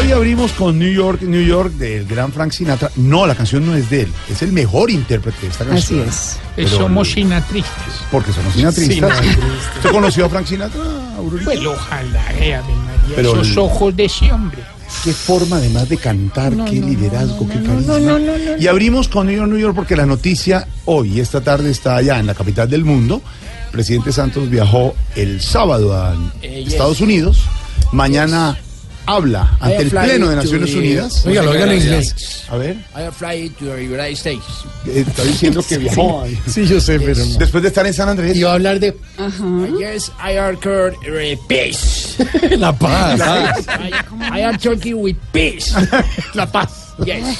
Hoy 0.00 0.12
abrimos 0.12 0.52
con 0.52 0.78
New 0.78 0.92
York, 0.92 1.22
New 1.22 1.42
York 1.44 1.72
del 1.74 2.04
gran 2.06 2.32
Frank 2.32 2.52
Sinatra. 2.52 2.90
No, 2.96 3.26
la 3.26 3.34
canción 3.34 3.64
no 3.64 3.74
es 3.76 3.88
de 3.90 4.02
él, 4.02 4.12
es 4.30 4.42
el 4.42 4.52
mejor 4.52 4.90
intérprete 4.90 5.42
de 5.42 5.46
esta 5.48 5.64
Así 5.64 5.70
canción. 5.72 6.08
es. 6.08 6.38
Pero- 6.56 6.68
Somos 6.68 7.10
sinatristas. 7.12 7.72
Porque 8.10 8.32
somos 8.32 8.54
sinatristas. 8.54 9.20
¿Usted 9.76 9.90
conoció 9.90 10.26
a 10.26 10.28
Frank 10.28 10.46
Sinatra, 10.46 10.80
Aurorita? 11.16 11.44
Pues 11.50 11.64
ojalá, 11.64 12.32
eh, 12.38 12.54
Ave 12.54 12.74
María, 12.74 13.16
Pero 13.16 13.32
esos 13.34 13.50
el- 13.52 13.58
ojos 13.58 13.96
de 13.96 14.04
ese 14.06 14.32
hombre. 14.32 14.62
Qué 15.02 15.12
forma 15.12 15.56
además 15.56 15.88
de 15.88 15.96
cantar, 15.96 16.52
qué 16.64 16.80
liderazgo, 16.80 17.48
qué 17.48 17.54
carisma. 17.62 17.98
no, 17.98 18.18
no, 18.18 18.18
no, 18.18 18.32
y 18.58 18.66
abrimos 18.66 19.08
con 19.08 19.26
New 19.26 19.36
York, 19.36 19.48
New 19.48 19.58
York 19.58 19.74
porque 19.74 19.96
la 19.96 20.06
noticia 20.06 20.66
hoy, 20.84 21.20
esta 21.20 21.40
tarde, 21.40 21.70
está 21.70 21.96
allá 21.96 22.18
en 22.18 22.26
la 22.26 22.34
capital 22.34 22.68
del 22.68 22.84
mundo. 22.84 23.22
El 23.66 23.70
presidente 23.72 24.12
Santos 24.12 24.48
viajó 24.50 24.94
el 25.16 25.40
sábado 25.40 25.94
a 25.96 26.14
Eh, 26.42 26.64
Estados 26.66 27.00
Unidos. 27.00 27.42
Mañana 27.92 28.56
habla 29.06 29.56
ante 29.60 29.82
el 29.82 29.90
Pleno 29.90 30.28
de 30.28 30.36
Naciones 30.36 30.74
Unidas. 30.74 31.24
Oiga, 31.26 31.42
lo 31.42 31.50
oigan 31.50 31.70
en 31.70 31.78
inglés. 31.82 32.44
A 32.48 32.56
ver, 32.56 32.76
I 32.94 33.10
fly 33.12 33.50
to 33.58 33.66
the 33.66 33.86
United 33.86 34.12
States. 34.12 34.44
eh, 34.86 35.04
está 35.06 35.22
diciendo 35.24 35.62
que 35.66 35.78
viajó. 35.78 36.24
Sí, 36.46 36.66
yo 36.66 36.80
sé, 36.80 36.98
pero 37.00 37.24
no. 37.24 37.38
Después 37.38 37.62
de 37.62 37.68
estar 37.68 37.86
en 37.86 37.94
San 37.94 38.08
Andrés. 38.08 38.36
Iba 38.36 38.50
a 38.50 38.54
hablar 38.54 38.80
de 38.80 38.94
Yes, 39.78 40.10
I 40.22 40.36
are 40.36 40.56
curd 40.56 40.94
uh, 40.94 41.46
peace. 41.48 42.16
la 42.56 42.72
paz. 42.76 43.20
I, 43.20 44.38
I 44.38 44.42
am 44.42 44.58
talking 44.58 44.94
with 44.96 45.16
peace. 45.32 45.72
La 46.34 46.50
paz. 46.50 46.94
Yes. 47.04 47.38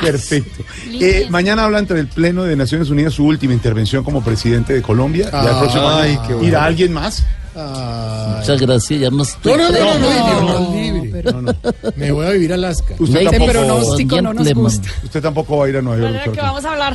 Perfecto. 0.00 0.64
Eh, 0.90 1.26
mañana 1.28 1.64
habla 1.64 1.78
ante 1.78 1.92
el 1.98 2.08
Pleno 2.08 2.44
de 2.44 2.56
Naciones 2.56 2.88
Unidas 2.88 3.12
su 3.12 3.24
última 3.26 3.52
intervención 3.52 4.02
como 4.02 4.22
presidente 4.24 4.72
de 4.72 4.80
Colombia. 4.82 5.30
Ya 5.30 5.40
el 5.50 5.58
próximo 5.58 5.88
Ay, 5.90 6.12
año 6.12 6.22
qué 6.26 6.34
bueno. 6.34 6.48
irá 6.48 6.64
alguien 6.64 6.92
más. 6.92 7.22
Muchas 7.54 8.60
gracias, 8.60 9.00
ya 9.00 9.10
no 9.10 9.22
estoy 9.22 9.52
No, 9.52 9.58
no, 9.58 9.70
no, 9.70 9.78
no, 9.78 9.98
no, 9.98 10.40
no, 10.40 10.60
no, 10.60 10.74
libre. 10.74 11.22
No, 11.24 11.42
no. 11.42 11.54
Me 11.96 12.10
voy 12.12 12.26
a 12.26 12.30
vivir 12.30 12.52
a 12.52 12.54
Alaska. 12.56 12.94
Usted 12.98 13.14
Ley 13.14 13.24
tampoco, 13.30 13.52
pronóstico 13.52 14.22
no 14.22 14.34
nos 14.34 14.54
gusta. 14.54 14.88
usted 15.04 15.22
tampoco 15.22 15.56
va 15.58 15.66
a 15.66 15.68
ir 15.68 15.76
a 15.76 15.82
Nueva 15.82 15.98
York. 16.00 16.10
Bueno, 16.10 16.22
que 16.24 16.30
doctor. 16.30 16.44
vamos 16.46 16.64
a 16.64 16.72
hablar 16.72 16.94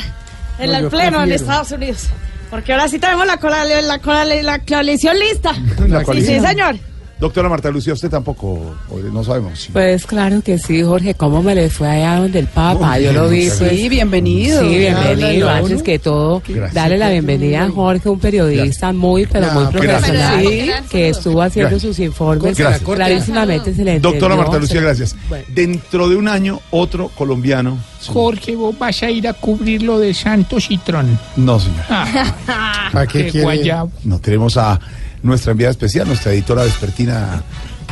en 0.59 0.71
No, 0.71 0.77
el 0.77 0.83
yo 0.83 0.89
pleno 0.89 1.05
en 1.05 1.13
prefiero. 1.29 1.35
Estados 1.35 1.71
Unidos. 1.71 2.07
Porque 2.49 2.71
ahora 2.73 2.87
sí 2.87 2.99
tenemos 2.99 3.25
la, 3.27 3.37
cola- 3.37 3.63
la, 3.81 3.99
cola- 3.99 4.25
la 4.25 4.59
coalición 4.59 5.17
lista. 5.19 5.53
La 5.87 5.99
Sí, 5.99 6.05
coalición. 6.05 6.41
sí, 6.41 6.47
señor. 6.47 6.75
Doctora 7.19 7.49
Marta 7.49 7.69
Lucía, 7.69 7.91
usted 7.91 8.09
tampoco, 8.09 8.75
no 9.11 9.23
sabemos. 9.25 9.67
Pues 9.73 10.05
claro 10.05 10.41
que 10.41 10.57
sí, 10.57 10.81
Jorge. 10.83 11.15
¿Cómo 11.15 11.43
me 11.43 11.53
les 11.53 11.73
fue 11.73 11.89
allá 11.89 12.21
donde 12.21 12.39
el 12.39 12.47
Papa? 12.47 12.97
Yo 12.97 13.11
lo 13.11 13.27
vi. 13.27 13.47
pues. 13.47 13.59
gracias. 13.59 13.89
bienvenido. 13.89 14.61
Sí, 14.61 14.77
bienvenido. 14.77 15.49
Antes 15.49 15.83
que 15.83 15.99
todo, 15.99 16.41
Gracias. 16.47 16.73
darle 16.73 16.97
la 16.97 17.09
bienvenida 17.09 17.65
a 17.65 17.69
Jorge, 17.69 18.07
un 18.07 18.19
periodista 18.19 18.93
muy, 18.93 19.25
pero 19.25 19.51
muy 19.51 19.65
profesional, 19.65 20.43
gracias. 20.43 20.89
que 20.89 21.09
estuvo 21.09 21.41
haciendo 21.41 21.71
Gracias. 21.71 21.95
sus 21.95 21.99
informes. 21.99 22.57
Gracias. 22.57 22.83
Clarísimamente 22.89 23.73
se 23.73 23.83
le 23.83 23.95
entendió. 23.95 24.11
Doctora 24.11 24.35
Marta 24.37 24.57
Lucía, 24.57 24.79
gracias. 24.79 25.13
Dentro 25.49 26.07
de 26.07 26.15
un 26.15 26.29
año, 26.29 26.61
otro 26.71 27.09
colombiano. 27.09 27.77
Jorge, 28.07 28.55
vos 28.55 28.77
vas 28.79 29.03
a 29.03 29.11
ir 29.11 29.27
a 29.27 29.33
cubrir 29.33 29.83
lo 29.83 29.99
de 29.99 30.13
Santos 30.13 30.67
y 30.69 30.77
Tron. 30.77 31.19
No, 31.35 31.59
señor. 31.59 31.83
Ah, 31.89 32.89
¿Para 32.93 33.07
qué 33.07 33.25
qué 33.25 33.31
quiere? 33.31 33.43
guayabo. 33.43 33.91
No 34.05 34.19
tenemos 34.19 34.55
a 34.55 34.79
nuestra 35.23 35.51
enviada 35.51 35.71
especial, 35.71 36.07
nuestra 36.07 36.31
editora 36.33 36.63
vespertina, 36.63 37.43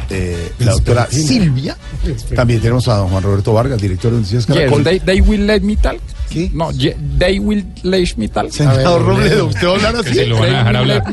eh, 0.09 0.51
la 0.59 0.71
doctora. 0.71 1.07
Silvia. 1.09 1.77
También 2.35 2.59
tenemos 2.61 2.87
a 2.87 2.95
don 2.95 3.09
Juan 3.09 3.23
Roberto 3.23 3.53
Vargas, 3.53 3.81
director 3.81 4.11
de 4.11 4.17
Noticias 4.17 4.45
Caracol. 4.45 4.83
they, 4.83 4.99
they 4.99 5.21
will 5.21 5.45
let 5.45 5.61
me 5.61 5.75
talk. 5.75 5.99
¿Qué? 6.29 6.49
No, 6.53 6.71
ye- 6.71 6.95
they 7.17 7.39
will 7.39 7.65
let 7.83 8.07
me 8.17 8.27
talk. 8.27 8.51
Ver, 8.51 8.85
Robledo, 8.99 9.45
¿usted 9.47 9.67
va 9.67 9.71
a 9.71 9.75
hablar 9.75 9.95
así? 9.97 10.09
Que 10.11 10.15
si 10.15 10.25
lo 10.25 10.35
van 10.39 10.53
a 10.53 10.57
dejar 10.59 10.75
hablar. 10.77 11.03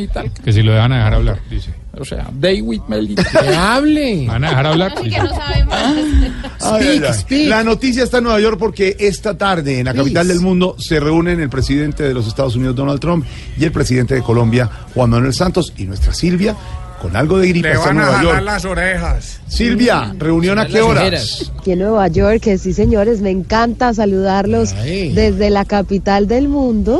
Que 0.44 0.52
si 0.52 0.62
lo 0.62 0.72
dejan 0.72 0.92
a 0.92 0.96
dejar 0.96 1.14
hablar, 1.14 1.40
dice. 1.50 1.70
O 1.98 2.04
sea, 2.04 2.30
they 2.40 2.60
will 2.60 2.82
let 2.88 3.02
me 3.02 3.14
talk. 3.14 3.26
Que 3.30 3.54
hable. 3.54 4.26
¿Van 4.26 4.44
a 4.44 4.48
dejar 4.50 4.66
hablar? 4.66 4.94
Ay, 5.00 5.14
ay, 6.60 7.02
ay. 7.06 7.14
speak. 7.14 7.48
La 7.48 7.62
noticia 7.64 8.04
está 8.04 8.18
en 8.18 8.24
Nueva 8.24 8.40
York 8.40 8.56
porque 8.58 8.96
esta 8.98 9.36
tarde 9.36 9.78
en 9.78 9.86
la 9.86 9.94
capital 9.94 10.28
del 10.28 10.40
mundo 10.40 10.76
se 10.78 11.00
reúnen 11.00 11.40
el 11.40 11.50
presidente 11.50 12.02
de 12.02 12.14
los 12.14 12.26
Estados 12.26 12.56
Unidos, 12.56 12.76
Donald 12.76 13.00
Trump, 13.00 13.24
y 13.58 13.64
el 13.64 13.72
presidente 13.72 14.14
de 14.14 14.22
Colombia, 14.22 14.70
Juan 14.94 15.10
Manuel 15.10 15.34
Santos, 15.34 15.72
y 15.76 15.84
nuestra 15.84 16.12
Silvia, 16.12 16.56
con 17.04 17.16
algo 17.16 17.38
de 17.38 17.48
gripe, 17.48 17.70
está 17.70 17.90
en 17.90 17.96
Nueva 17.96 18.22
York. 18.22 18.40
las 18.42 18.64
orejas. 18.64 19.40
Silvia, 19.46 20.14
¿reunión 20.18 20.58
a 20.58 20.66
qué 20.66 20.80
horas? 20.80 21.52
Aquí 21.58 21.72
en 21.72 21.80
Nueva 21.80 22.08
York, 22.08 22.40
que 22.40 22.56
sí 22.56 22.72
señores, 22.72 23.20
me 23.20 23.28
encanta 23.30 23.92
saludarlos 23.92 24.72
Ay. 24.72 25.12
desde 25.12 25.50
la 25.50 25.66
capital 25.66 26.26
del 26.28 26.48
mundo. 26.48 26.98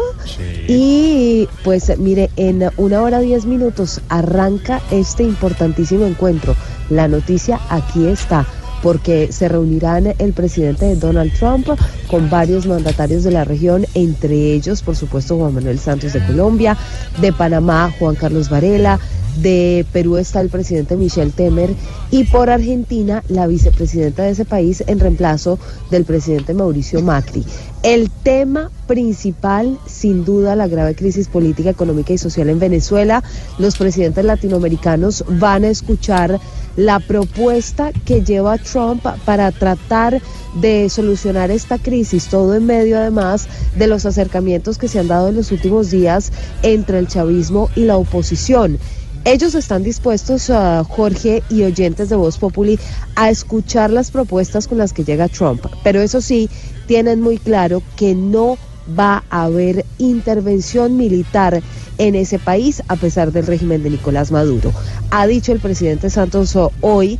Y 0.69 1.49
pues 1.63 1.91
mire, 1.99 2.29
en 2.37 2.69
una 2.77 3.01
hora 3.01 3.21
diez 3.21 3.47
minutos 3.47 4.03
arranca 4.11 4.83
este 4.91 5.23
importantísimo 5.23 6.05
encuentro. 6.05 6.55
La 6.91 7.09
noticia 7.09 7.59
aquí 7.71 8.07
está 8.07 8.47
porque 8.83 9.33
se 9.33 9.49
reunirán 9.49 10.13
el 10.19 10.35
presidente 10.35 10.85
de 10.85 10.97
Donald 10.97 11.33
Trump 11.33 11.67
con 12.07 12.29
varios 12.29 12.67
mandatarios 12.67 13.25
de 13.25 13.31
la 13.31 13.45
región, 13.45 13.87
entre 13.95 14.53
ellos, 14.53 14.83
por 14.83 14.95
supuesto, 14.95 15.39
Juan 15.39 15.55
Manuel 15.55 15.79
Santos 15.79 16.13
de 16.13 16.23
Colombia, 16.27 16.77
de 17.23 17.33
Panamá, 17.33 17.91
Juan 17.99 18.15
Carlos 18.15 18.51
Varela, 18.51 19.01
de 19.37 19.87
Perú 19.93 20.17
está 20.17 20.41
el 20.41 20.49
presidente 20.49 20.97
Michel 20.97 21.33
Temer 21.33 21.75
y 22.11 22.25
por 22.25 22.51
Argentina 22.51 23.23
la 23.29 23.47
vicepresidenta 23.47 24.23
de 24.23 24.31
ese 24.31 24.45
país 24.45 24.85
en 24.87 25.01
reemplazo 25.01 25.59
del 25.91 26.05
presidente 26.05 26.55
Mauricio 26.55 27.03
Macri. 27.03 27.45
El 27.83 28.11
tema 28.11 28.71
principal, 28.87 29.79
sin 29.87 30.25
duda, 30.25 30.57
la 30.57 30.69
grave 30.69 30.95
crisis 30.95 31.29
política, 31.29 31.71
económica 31.71 32.13
y 32.13 32.19
social 32.19 32.49
en 32.49 32.59
Venezuela. 32.59 33.23
Los 33.59 33.77
presidentes 33.77 34.25
latinoamericanos 34.25 35.25
van 35.29 35.65
a 35.65 35.69
escuchar 35.69 36.41
la 36.77 36.99
propuesta 36.99 37.93
que 38.05 38.23
lleva 38.23 38.59
Trump 38.59 39.05
para 39.25 39.53
tratar 39.53 40.21
de 40.61 40.89
solucionar 40.89 41.51
esta 41.51 41.79
crisis, 41.79 42.29
todo 42.29 42.55
en 42.55 42.67
medio 42.67 42.97
además 42.97 43.49
de 43.77 43.87
los 43.87 44.07
acercamientos 44.07 44.79
que 44.79 44.89
se 44.89 44.99
han 44.99 45.09
dado 45.09 45.29
en 45.29 45.37
los 45.37 45.53
últimos 45.53 45.91
días 45.91 46.33
entre 46.63 46.99
el 46.99 47.09
chavismo 47.09 47.69
y 47.77 47.85
la 47.85 47.97
oposición. 47.97 48.79
Ellos 49.27 49.55
están 49.55 49.83
dispuestos, 49.83 50.51
uh, 50.51 50.85
Jorge 50.85 51.43
y 51.49 51.63
oyentes 51.63 52.11
de 52.11 52.17
Voz 52.17 52.37
Populi, 52.37 52.79
a 53.17 53.31
escuchar 53.31 53.91
las 53.91 54.11
propuestas 54.11 54.69
con 54.69 54.77
las 54.77 54.93
que 54.93 55.03
llega 55.03 55.29
Trump, 55.29 55.65
pero 55.83 56.03
eso 56.03 56.21
sí, 56.21 56.51
tienen 56.87 57.23
muy 57.23 57.39
claro 57.39 57.83
que 57.97 58.15
no 58.15 58.59
va 58.99 59.25
a 59.31 59.45
haber 59.45 59.87
intervención 59.97 60.99
militar 60.99 61.63
en 61.97 62.15
ese 62.15 62.39
país 62.39 62.83
a 62.89 62.97
pesar 62.97 63.33
del 63.33 63.47
régimen 63.47 63.83
de 63.83 63.89
Nicolás 63.89 64.31
Maduro. 64.31 64.71
Ha 65.11 65.27
dicho 65.27 65.53
el 65.53 65.61
presidente 65.61 66.11
Santos 66.11 66.55
uh, 66.55 66.71
hoy 66.83 67.19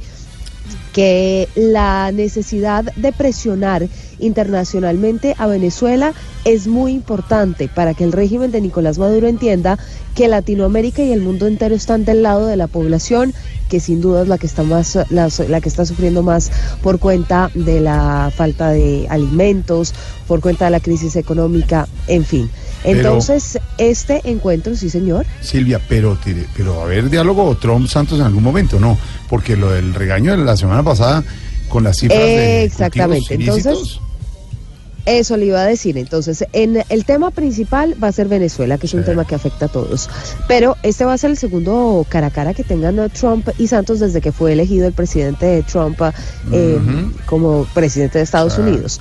que 0.93 1.49
la 1.55 2.13
necesidad 2.13 2.85
de 2.97 3.13
presionar 3.13 3.89
internacionalmente 4.19 5.35
a 5.39 5.47
Venezuela 5.47 6.13
es 6.45 6.67
muy 6.67 6.93
importante 6.93 7.69
para 7.69 7.95
que 7.95 8.05
el 8.05 8.13
régimen 8.13 8.51
de 8.51 8.61
Nicolás 8.61 8.99
Maduro 8.99 9.27
entienda 9.29 9.79
que 10.15 10.29
Latinoamérica 10.29 11.03
y 11.03 11.13
el 11.13 11.21
mundo 11.21 11.47
entero 11.47 11.75
están 11.75 12.05
del 12.05 12.23
lado 12.23 12.47
de 12.47 12.57
la 12.57 12.67
población, 12.67 13.35
que 13.69 13.81
sin 13.81 14.01
duda 14.01 14.23
es 14.23 14.29
la 14.29 14.39
que 14.39 14.47
está 14.47 14.63
más 14.63 14.99
la, 15.11 15.29
la 15.49 15.61
que 15.61 15.69
está 15.69 15.85
sufriendo 15.87 16.23
más 16.23 16.51
por 16.83 16.99
cuenta 16.99 17.51
de 17.55 17.81
la 17.81 18.31
falta 18.35 18.71
de 18.71 19.07
alimentos, 19.09 19.95
por 20.29 20.41
cuenta 20.41 20.67
de 20.67 20.71
la 20.71 20.81
crisis 20.81 21.17
económica, 21.17 21.89
en 22.07 22.25
fin. 22.25 22.51
Entonces, 22.85 23.59
este 23.79 24.21
encuentro, 24.31 24.77
sí, 24.77 24.91
señor. 24.91 25.25
Silvia, 25.41 25.81
pero, 25.89 26.19
pero 26.55 26.83
a 26.83 26.85
ver 26.85 27.09
diálogo 27.09 27.57
Trump-Santos 27.57 28.19
en 28.19 28.27
algún 28.27 28.43
momento, 28.43 28.79
¿no? 28.79 28.99
Porque 29.29 29.57
lo 29.57 29.71
del 29.71 29.95
regaño 29.95 30.37
de 30.37 30.45
la 30.45 30.57
semana 30.57 30.83
pasada 30.83 31.25
con 31.75 31.83
las 31.83 31.97
cifras 31.97 32.21
de 32.21 32.63
Exactamente. 32.63 33.35
Entonces, 33.35 33.99
Eso 35.07 35.37
le 35.37 35.47
iba 35.47 35.61
a 35.61 35.65
decir. 35.65 35.99
Entonces, 35.99 36.45
en 36.53 36.85
el 36.89 37.05
tema 37.05 37.33
principal 37.33 37.97
va 38.03 38.09
a 38.09 38.13
ser 38.13 38.29
Venezuela, 38.29 38.79
que 38.79 38.87
es 38.87 38.95
un 38.95 39.05
tema 39.05 39.27
que 39.27 39.35
afecta 39.35 39.67
a 39.67 39.69
todos. 39.69 40.09
Pero 40.47 40.77
este 40.85 41.05
va 41.05 41.15
a 41.15 41.19
ser 41.19 41.31
el 41.31 41.37
segundo 41.37 42.07
cara 42.09 42.29
a 42.29 42.31
cara 42.31 42.55
que 42.55 42.63
tengan 42.63 43.11
Trump 43.11 43.49
y 43.59 43.67
Santos 43.67 43.99
desde 43.99 44.21
que 44.21 44.31
fue 44.31 44.53
elegido 44.53 44.87
el 44.87 44.93
presidente 44.93 45.65
Trump 45.65 46.01
eh, 46.53 46.79
como 47.27 47.67
presidente 47.75 48.19
de 48.19 48.25
Estados. 48.25 48.57
Unidos. 48.57 49.01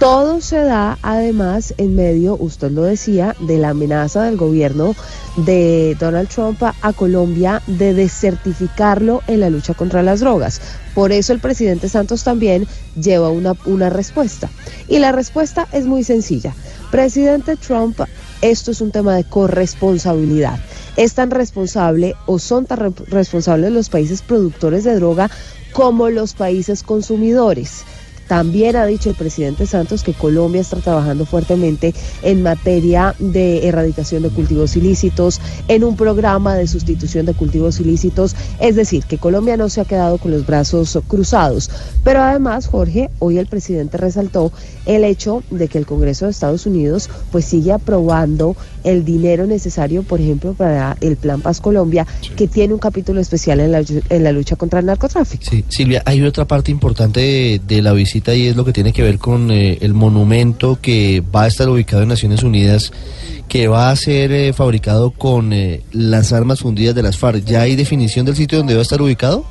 Todo 0.00 0.40
se 0.40 0.56
da 0.56 0.98
además 1.02 1.74
en 1.76 1.94
medio, 1.94 2.34
usted 2.40 2.70
lo 2.70 2.84
decía, 2.84 3.36
de 3.38 3.58
la 3.58 3.68
amenaza 3.68 4.22
del 4.22 4.38
gobierno 4.38 4.94
de 5.36 5.94
Donald 6.00 6.30
Trump 6.30 6.62
a, 6.62 6.92
Colombia 6.94 7.60
de 7.66 7.92
desertificarlo 7.92 9.20
en 9.26 9.40
la 9.40 9.50
lucha 9.50 9.74
contra 9.74 10.02
las 10.02 10.20
drogas. 10.20 10.62
Por 10.94 11.12
eso 11.12 11.34
el 11.34 11.38
presidente 11.40 11.90
Santos 11.90 12.24
también 12.24 12.66
lleva 12.98 13.28
una, 13.28 13.54
una 13.66 13.90
respuesta. 13.90 14.48
Y 14.88 15.00
la 15.00 15.12
respuesta 15.12 15.68
es 15.70 15.84
muy 15.84 16.02
sencilla. 16.02 16.54
Presidente 16.90 17.56
Trump, 17.56 18.00
esto 18.40 18.70
es 18.70 18.80
un 18.80 18.92
tema 18.92 19.14
de 19.14 19.24
corresponsabilidad. 19.24 20.58
Es 20.96 21.12
tan 21.12 21.30
responsable 21.30 22.14
o 22.24 22.38
son 22.38 22.64
tan 22.64 22.78
re- 22.78 22.92
responsables 23.08 23.70
los 23.70 23.90
países 23.90 24.22
productores 24.22 24.84
de 24.84 24.94
droga 24.94 25.30
como 25.74 26.08
los 26.08 26.32
países 26.32 26.82
consumidores. 26.82 27.84
También 28.30 28.76
ha 28.76 28.86
dicho 28.86 29.10
el 29.10 29.16
presidente 29.16 29.66
Santos 29.66 30.04
que 30.04 30.14
Colombia 30.14 30.60
está 30.60 30.76
trabajando 30.76 31.26
fuertemente 31.26 31.92
en 32.22 32.44
materia 32.44 33.16
de 33.18 33.66
erradicación 33.66 34.22
de 34.22 34.30
cultivos 34.30 34.76
ilícitos, 34.76 35.40
en 35.66 35.82
un 35.82 35.96
programa 35.96 36.54
de 36.54 36.68
sustitución 36.68 37.26
de 37.26 37.34
cultivos 37.34 37.80
ilícitos, 37.80 38.36
es 38.60 38.76
decir, 38.76 39.02
que 39.02 39.18
Colombia 39.18 39.56
no 39.56 39.68
se 39.68 39.80
ha 39.80 39.84
quedado 39.84 40.18
con 40.18 40.30
los 40.30 40.46
brazos 40.46 40.96
cruzados. 41.08 41.72
Pero 42.04 42.22
además, 42.22 42.68
Jorge, 42.68 43.10
hoy 43.18 43.36
el 43.36 43.48
presidente 43.48 43.96
resaltó 43.96 44.52
el 44.86 45.02
hecho 45.02 45.42
de 45.50 45.66
que 45.66 45.78
el 45.78 45.86
Congreso 45.86 46.26
de 46.26 46.30
Estados 46.30 46.66
Unidos 46.66 47.10
pues 47.32 47.46
sigue 47.46 47.72
aprobando 47.72 48.54
el 48.84 49.04
dinero 49.04 49.46
necesario, 49.46 50.02
por 50.02 50.20
ejemplo, 50.20 50.54
para 50.54 50.96
el 51.00 51.16
Plan 51.16 51.40
Paz 51.40 51.60
Colombia, 51.60 52.06
que 52.36 52.48
tiene 52.48 52.74
un 52.74 52.80
capítulo 52.80 53.20
especial 53.20 53.60
en 53.60 53.72
la, 53.72 53.82
en 54.08 54.24
la 54.24 54.32
lucha 54.32 54.56
contra 54.56 54.80
el 54.80 54.86
narcotráfico. 54.86 55.44
Sí, 55.48 55.64
Silvia, 55.68 56.02
hay 56.06 56.22
otra 56.22 56.46
parte 56.46 56.70
importante 56.70 57.20
de, 57.20 57.60
de 57.66 57.82
la 57.82 57.92
visita 57.92 58.34
y 58.34 58.46
es 58.46 58.56
lo 58.56 58.64
que 58.64 58.72
tiene 58.72 58.92
que 58.92 59.02
ver 59.02 59.18
con 59.18 59.50
eh, 59.50 59.78
el 59.80 59.94
monumento 59.94 60.78
que 60.80 61.22
va 61.34 61.44
a 61.44 61.46
estar 61.46 61.68
ubicado 61.68 62.02
en 62.02 62.08
Naciones 62.08 62.42
Unidas, 62.42 62.92
que 63.48 63.68
va 63.68 63.90
a 63.90 63.96
ser 63.96 64.32
eh, 64.32 64.52
fabricado 64.52 65.10
con 65.10 65.52
eh, 65.52 65.82
las 65.92 66.32
armas 66.32 66.60
fundidas 66.60 66.94
de 66.94 67.02
las 67.02 67.18
FARC. 67.18 67.44
¿Ya 67.44 67.62
hay 67.62 67.76
definición 67.76 68.26
del 68.26 68.36
sitio 68.36 68.58
donde 68.58 68.74
va 68.74 68.80
a 68.80 68.82
estar 68.82 69.02
ubicado? 69.02 69.44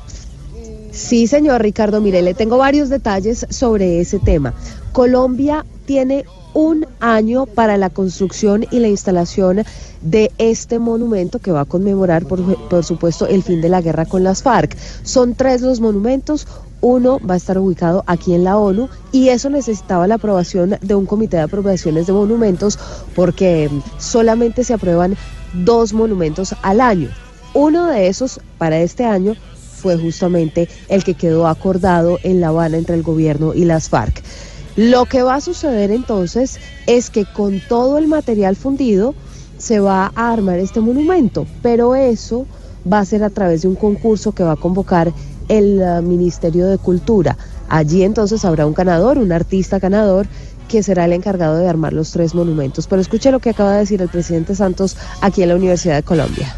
Sí, 0.92 1.26
señor 1.26 1.62
Ricardo, 1.62 2.00
mire, 2.00 2.20
le 2.22 2.34
tengo 2.34 2.58
varios 2.58 2.88
detalles 2.88 3.46
sobre 3.48 4.00
ese 4.00 4.18
tema. 4.18 4.54
Colombia 4.92 5.64
tiene 5.86 6.24
un 6.52 6.86
año 6.98 7.46
para 7.46 7.76
la 7.76 7.90
construcción 7.90 8.66
y 8.70 8.80
la 8.80 8.88
instalación 8.88 9.62
de 10.02 10.32
este 10.38 10.78
monumento 10.78 11.38
que 11.38 11.52
va 11.52 11.60
a 11.60 11.64
conmemorar, 11.64 12.26
por, 12.26 12.42
por 12.68 12.84
supuesto, 12.84 13.26
el 13.26 13.42
fin 13.42 13.60
de 13.60 13.68
la 13.68 13.80
guerra 13.80 14.06
con 14.06 14.24
las 14.24 14.42
FARC. 14.42 14.76
Son 15.04 15.34
tres 15.34 15.62
los 15.62 15.80
monumentos. 15.80 16.48
Uno 16.80 17.20
va 17.20 17.34
a 17.34 17.36
estar 17.36 17.58
ubicado 17.58 18.02
aquí 18.06 18.34
en 18.34 18.42
la 18.42 18.56
ONU 18.56 18.88
y 19.12 19.28
eso 19.28 19.50
necesitaba 19.50 20.06
la 20.06 20.14
aprobación 20.14 20.76
de 20.80 20.94
un 20.94 21.04
comité 21.04 21.36
de 21.36 21.42
aprobaciones 21.42 22.06
de 22.06 22.14
monumentos 22.14 22.78
porque 23.14 23.70
solamente 23.98 24.64
se 24.64 24.72
aprueban 24.72 25.14
dos 25.52 25.92
monumentos 25.92 26.54
al 26.62 26.80
año. 26.80 27.10
Uno 27.52 27.86
de 27.86 28.06
esos 28.06 28.40
para 28.56 28.78
este 28.78 29.04
año 29.04 29.34
fue 29.80 29.96
justamente 29.96 30.68
el 30.88 31.02
que 31.02 31.14
quedó 31.14 31.48
acordado 31.48 32.18
en 32.22 32.40
La 32.40 32.48
Habana 32.48 32.76
entre 32.76 32.94
el 32.94 33.02
gobierno 33.02 33.54
y 33.54 33.64
las 33.64 33.88
FARC. 33.88 34.22
Lo 34.76 35.04
que 35.06 35.22
va 35.22 35.34
a 35.36 35.40
suceder 35.40 35.90
entonces 35.90 36.58
es 36.86 37.10
que 37.10 37.24
con 37.24 37.60
todo 37.68 37.98
el 37.98 38.06
material 38.06 38.54
fundido 38.56 39.14
se 39.58 39.80
va 39.80 40.12
a 40.14 40.32
armar 40.32 40.58
este 40.58 40.80
monumento, 40.80 41.46
pero 41.62 41.94
eso 41.94 42.46
va 42.90 43.00
a 43.00 43.04
ser 43.04 43.24
a 43.24 43.30
través 43.30 43.62
de 43.62 43.68
un 43.68 43.74
concurso 43.74 44.32
que 44.32 44.42
va 44.42 44.52
a 44.52 44.56
convocar 44.56 45.12
el 45.48 45.80
uh, 45.80 46.02
Ministerio 46.02 46.66
de 46.66 46.78
Cultura. 46.78 47.36
Allí 47.68 48.04
entonces 48.04 48.44
habrá 48.44 48.66
un 48.66 48.74
ganador, 48.74 49.18
un 49.18 49.32
artista 49.32 49.78
ganador 49.78 50.26
que 50.68 50.82
será 50.82 51.04
el 51.04 51.12
encargado 51.12 51.58
de 51.58 51.68
armar 51.68 51.92
los 51.92 52.12
tres 52.12 52.34
monumentos. 52.34 52.86
Pero 52.86 53.02
escuche 53.02 53.32
lo 53.32 53.40
que 53.40 53.50
acaba 53.50 53.72
de 53.72 53.80
decir 53.80 54.00
el 54.00 54.08
presidente 54.08 54.54
Santos 54.54 54.96
aquí 55.20 55.42
en 55.42 55.48
la 55.48 55.56
Universidad 55.56 55.96
de 55.96 56.04
Colombia. 56.04 56.54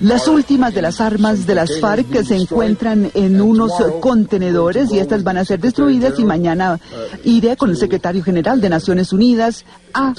Las 0.00 0.28
últimas 0.28 0.72
de 0.74 0.82
las 0.82 1.00
armas 1.00 1.44
de 1.44 1.56
las 1.56 1.80
FARC 1.80 2.08
que 2.08 2.24
se 2.24 2.36
encuentran 2.36 3.10
en 3.14 3.40
unos 3.40 3.72
contenedores 4.00 4.92
y 4.92 5.00
estas 5.00 5.24
van 5.24 5.38
a 5.38 5.44
ser 5.44 5.58
destruidas 5.58 6.18
y 6.18 6.24
mañana 6.24 6.78
iré 7.24 7.56
con 7.56 7.70
el 7.70 7.76
secretario 7.76 8.22
general 8.22 8.60
de 8.60 8.68
Naciones 8.68 9.12
Unidas 9.12 9.64
a 9.92 10.14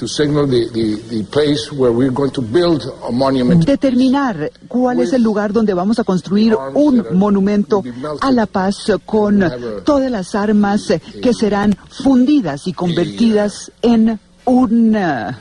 determinar 3.64 4.52
cuál 4.68 5.00
es 5.00 5.12
el 5.14 5.22
lugar 5.22 5.52
donde 5.54 5.72
vamos 5.72 5.98
a 5.98 6.04
construir 6.04 6.54
un 6.74 7.06
monumento 7.12 7.82
a 8.20 8.32
la 8.32 8.44
paz 8.44 8.92
con 9.06 9.42
todas 9.84 10.10
las 10.10 10.34
armas 10.34 10.92
que 11.22 11.32
serán 11.32 11.74
fundidas 11.88 12.66
y 12.66 12.74
convertidas 12.74 13.72
en 13.80 14.20
un 14.44 14.96
uh, 14.96 15.32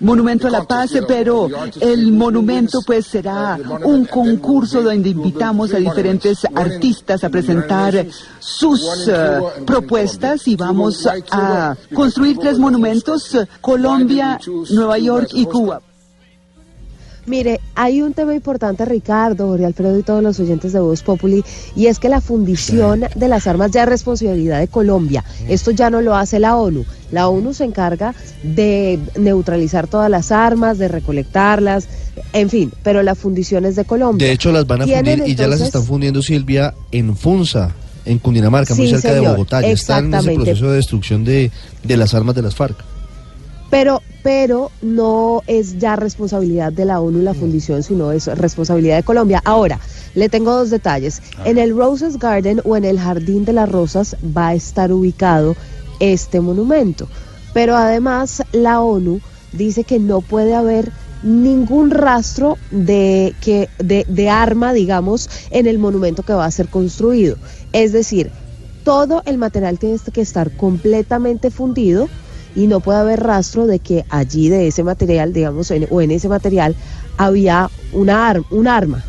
monumento 0.00 0.46
a 0.46 0.50
la 0.50 0.64
paz, 0.64 0.92
pero 1.06 1.48
el 1.80 2.12
monumento 2.12 2.80
pues 2.86 3.06
será 3.06 3.58
un 3.84 4.04
concurso 4.04 4.82
donde 4.82 5.10
invitamos 5.10 5.74
a 5.74 5.78
diferentes 5.78 6.46
artistas 6.54 7.24
a 7.24 7.28
presentar 7.28 8.06
sus 8.38 9.08
uh, 9.08 9.64
propuestas 9.64 10.46
y 10.48 10.56
vamos 10.56 11.06
a 11.30 11.76
construir 11.94 12.38
tres 12.38 12.58
monumentos, 12.58 13.34
uh, 13.34 13.44
Colombia, 13.60 14.38
Nueva 14.70 14.98
York 14.98 15.30
y 15.32 15.46
Cuba. 15.46 15.80
Mire, 17.28 17.60
hay 17.74 18.00
un 18.00 18.14
tema 18.14 18.34
importante, 18.34 18.84
Ricardo, 18.86 19.48
Jorge 19.48 19.66
Alfredo 19.66 19.98
y 19.98 20.02
todos 20.02 20.22
los 20.22 20.40
oyentes 20.40 20.72
de 20.72 20.80
Voz 20.80 21.02
Populi, 21.02 21.44
y 21.76 21.86
es 21.86 21.98
que 21.98 22.08
la 22.08 22.22
fundición 22.22 23.04
de 23.14 23.28
las 23.28 23.46
armas 23.46 23.70
ya 23.70 23.82
es 23.82 23.88
responsabilidad 23.88 24.58
de 24.58 24.68
Colombia. 24.68 25.24
Esto 25.46 25.70
ya 25.70 25.90
no 25.90 26.00
lo 26.00 26.16
hace 26.16 26.38
la 26.40 26.56
ONU. 26.56 26.86
La 27.12 27.28
ONU 27.28 27.52
se 27.52 27.64
encarga 27.64 28.14
de 28.42 28.98
neutralizar 29.18 29.86
todas 29.86 30.10
las 30.10 30.32
armas, 30.32 30.78
de 30.78 30.88
recolectarlas, 30.88 31.86
en 32.32 32.48
fin, 32.48 32.72
pero 32.82 33.02
la 33.02 33.14
fundición 33.14 33.66
es 33.66 33.76
de 33.76 33.84
Colombia. 33.84 34.26
De 34.26 34.32
hecho, 34.32 34.50
las 34.50 34.66
van 34.66 34.82
a 34.82 34.86
fundir 34.86 35.22
y 35.26 35.34
ya 35.34 35.46
las 35.46 35.60
están 35.60 35.84
fundiendo, 35.84 36.22
Silvia, 36.22 36.74
en 36.90 37.14
Funza, 37.14 37.74
en 38.06 38.18
Cundinamarca, 38.18 38.74
muy 38.74 38.88
cerca 38.88 39.12
de 39.12 39.20
Bogotá. 39.20 39.60
Ya 39.60 39.68
están 39.68 40.06
en 40.06 40.14
ese 40.14 40.34
proceso 40.34 40.70
de 40.70 40.76
destrucción 40.76 41.24
de, 41.24 41.50
de 41.84 41.96
las 41.96 42.14
armas 42.14 42.34
de 42.34 42.42
las 42.42 42.54
FARC. 42.54 42.87
Pero, 43.70 44.02
pero 44.22 44.70
no 44.80 45.42
es 45.46 45.78
ya 45.78 45.96
responsabilidad 45.96 46.72
de 46.72 46.84
la 46.84 47.00
ONU 47.00 47.20
la 47.20 47.34
fundición, 47.34 47.82
sino 47.82 48.12
es 48.12 48.26
responsabilidad 48.26 48.96
de 48.96 49.02
Colombia. 49.02 49.42
Ahora, 49.44 49.78
le 50.14 50.28
tengo 50.28 50.52
dos 50.52 50.70
detalles. 50.70 51.22
En 51.44 51.58
el 51.58 51.76
Roses 51.76 52.18
Garden 52.18 52.62
o 52.64 52.76
en 52.76 52.84
el 52.84 52.98
Jardín 52.98 53.44
de 53.44 53.52
las 53.52 53.70
Rosas 53.70 54.16
va 54.36 54.48
a 54.48 54.54
estar 54.54 54.92
ubicado 54.92 55.54
este 56.00 56.40
monumento. 56.40 57.08
Pero 57.52 57.76
además 57.76 58.42
la 58.52 58.80
ONU 58.80 59.20
dice 59.52 59.84
que 59.84 59.98
no 59.98 60.20
puede 60.20 60.54
haber 60.54 60.90
ningún 61.22 61.90
rastro 61.90 62.56
de 62.70 63.34
que 63.40 63.68
de, 63.78 64.06
de 64.08 64.30
arma, 64.30 64.72
digamos, 64.72 65.28
en 65.50 65.66
el 65.66 65.78
monumento 65.78 66.22
que 66.22 66.32
va 66.32 66.44
a 66.44 66.50
ser 66.50 66.68
construido. 66.68 67.36
Es 67.72 67.92
decir, 67.92 68.30
todo 68.84 69.22
el 69.26 69.36
material 69.36 69.78
tiene 69.78 69.98
que 70.12 70.20
estar 70.20 70.50
completamente 70.56 71.50
fundido 71.50 72.08
y 72.58 72.66
no 72.66 72.80
puede 72.80 72.98
haber 72.98 73.20
rastro 73.20 73.66
de 73.66 73.78
que 73.78 74.04
allí 74.10 74.48
de 74.48 74.66
ese 74.66 74.82
material, 74.82 75.32
digamos, 75.32 75.70
en- 75.70 75.86
o 75.90 76.00
en 76.00 76.10
ese 76.10 76.28
material 76.28 76.74
había 77.16 77.70
una 77.92 78.28
ar- 78.28 78.42
un 78.50 78.66
arma. 78.66 79.04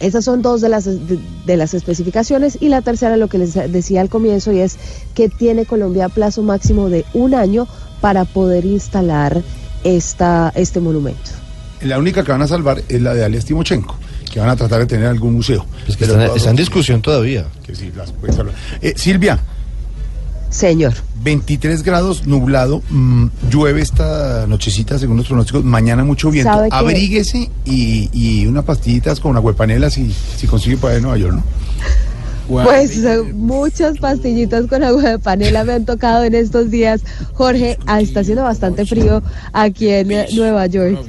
Esas 0.00 0.24
son 0.24 0.42
dos 0.42 0.60
de 0.60 0.68
las, 0.68 0.84
de, 0.84 1.18
de 1.46 1.56
las 1.56 1.72
especificaciones 1.74 2.58
y 2.60 2.68
la 2.68 2.82
tercera 2.82 3.16
lo 3.16 3.28
que 3.28 3.38
les 3.38 3.54
decía 3.54 4.00
al 4.00 4.08
comienzo 4.08 4.52
y 4.52 4.60
es 4.60 4.76
que 5.14 5.28
tiene 5.28 5.66
Colombia 5.66 6.08
plazo 6.08 6.42
máximo 6.42 6.88
de 6.88 7.04
un 7.14 7.34
año 7.34 7.66
para 8.00 8.24
poder 8.24 8.64
instalar 8.64 9.42
esta, 9.84 10.52
este 10.56 10.80
monumento. 10.80 11.30
La 11.82 11.98
única 11.98 12.22
que 12.24 12.32
van 12.32 12.42
a 12.42 12.46
salvar 12.46 12.82
es 12.88 13.00
la 13.00 13.14
de 13.14 13.24
alias 13.24 13.44
Timochenko, 13.44 13.96
que 14.32 14.40
van 14.40 14.48
a 14.50 14.56
tratar 14.56 14.80
de 14.80 14.86
tener 14.86 15.06
algún 15.06 15.34
museo. 15.34 15.64
Es 15.86 15.96
que 15.96 16.06
Pero 16.06 16.20
está, 16.34 16.50
en 16.50 16.56
discusión 16.56 17.00
todavía. 17.02 17.46
que 17.64 17.74
sí, 17.74 17.90
las 17.96 18.12
puede 18.12 18.32
salvar. 18.32 18.54
Eh, 18.82 18.94
Silvia, 18.96 19.38
Señor. 20.54 20.94
23 21.24 21.82
grados, 21.82 22.28
nublado, 22.28 22.80
mm, 22.88 23.26
llueve 23.50 23.82
esta 23.82 24.46
nochecita 24.46 25.00
según 25.00 25.16
los 25.16 25.26
pronósticos, 25.26 25.64
mañana 25.64 26.04
mucho 26.04 26.30
viento. 26.30 26.68
Abríguese 26.70 27.50
y, 27.64 28.08
y 28.12 28.46
unas 28.46 28.64
pastillitas 28.64 29.18
con 29.18 29.36
agüepanela 29.36 29.90
si, 29.90 30.14
si 30.36 30.46
consigue 30.46 30.76
para 30.76 30.94
ir 30.94 30.98
a 30.98 31.02
Nueva 31.02 31.18
York, 31.18 31.34
¿no? 31.34 31.42
Pues 32.46 33.02
eh, 33.02 33.22
muchas 33.32 33.98
pastillitas 33.98 34.66
con 34.66 34.84
agua 34.84 35.02
de 35.02 35.18
panela 35.18 35.64
me 35.64 35.72
han 35.72 35.86
tocado 35.86 36.22
en 36.22 36.34
estos 36.34 36.70
días. 36.70 37.00
Jorge, 37.32 37.76
ah, 37.86 38.00
está 38.00 38.20
haciendo 38.20 38.44
bastante 38.44 38.86
frío 38.86 39.22
aquí 39.52 39.88
en 39.88 40.12
eh, 40.12 40.26
Nueva 40.34 40.66
York. 40.66 41.00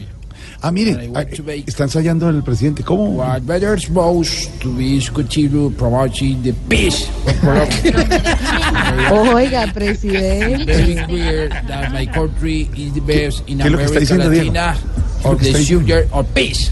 Ah, 0.65 0.71
mire, 0.71 1.11
ah, 1.13 1.23
está 1.67 1.83
ensayando 1.83 2.27
el 2.27 2.41
presidente. 2.41 2.81
¿Cómo? 2.81 3.17
What 3.17 3.43
matters 3.43 3.87
most 3.87 4.49
to 4.61 4.69
be 4.71 4.99
continue 5.13 5.69
promoting 5.69 6.41
the 6.41 6.53
peace 6.67 7.07
of 7.27 7.39
Colombia. 7.41 9.11
Oiga, 9.11 9.71
presidente. 9.71 10.65
Very 10.65 10.95
clear 11.05 11.49
that 11.67 11.91
my 11.91 12.07
country 12.07 12.67
is 12.75 12.93
the 12.93 13.01
best 13.01 13.47
in 13.47 13.59
qué 13.59 13.65
es 13.67 13.71
lo 13.71 13.77
que 13.77 13.85
está 13.85 14.15
America? 14.15 14.43
Latina 14.43 14.73
¿Qué 14.73 15.19
es 15.19 15.25
lo 15.25 15.31
of 15.31 15.39
the 15.39 15.63
subject 15.63 16.11
of 16.11 16.25
peace. 16.33 16.71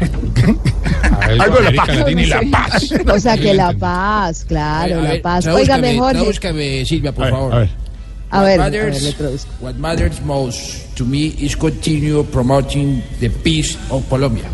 Algo 1.38 1.56
de 1.58 1.70
la 1.70 1.84
paz. 1.84 1.96
Latina 1.96 2.22
y 2.22 2.26
la 2.26 2.42
paz. 2.50 2.94
O 3.14 3.20
sea 3.20 3.36
que 3.36 3.54
la 3.54 3.72
paz, 3.74 4.44
claro, 4.44 5.02
la 5.02 5.10
ver, 5.10 5.22
paz. 5.22 5.46
Oiga, 5.46 5.78
mejor. 5.78 6.14
tradúzcame, 6.14 6.84
Silvia, 6.84 7.12
por 7.12 7.22
A 7.22 7.26
ver, 7.26 7.34
favor. 7.34 7.68
A 8.30 8.42
ver. 8.42 8.60
A 8.60 8.70
ver, 8.70 9.02
le 9.02 9.12
traduzco. 9.12 9.50
what 9.60 9.76
matters 9.76 10.20
most 10.22 10.96
to 10.96 11.04
me 11.04 11.28
is 11.38 11.56
continue 11.56 12.22
promoting 12.24 13.02
the 13.20 13.28
peace 13.28 13.76
of 13.90 14.08
Colombia. 14.08 14.50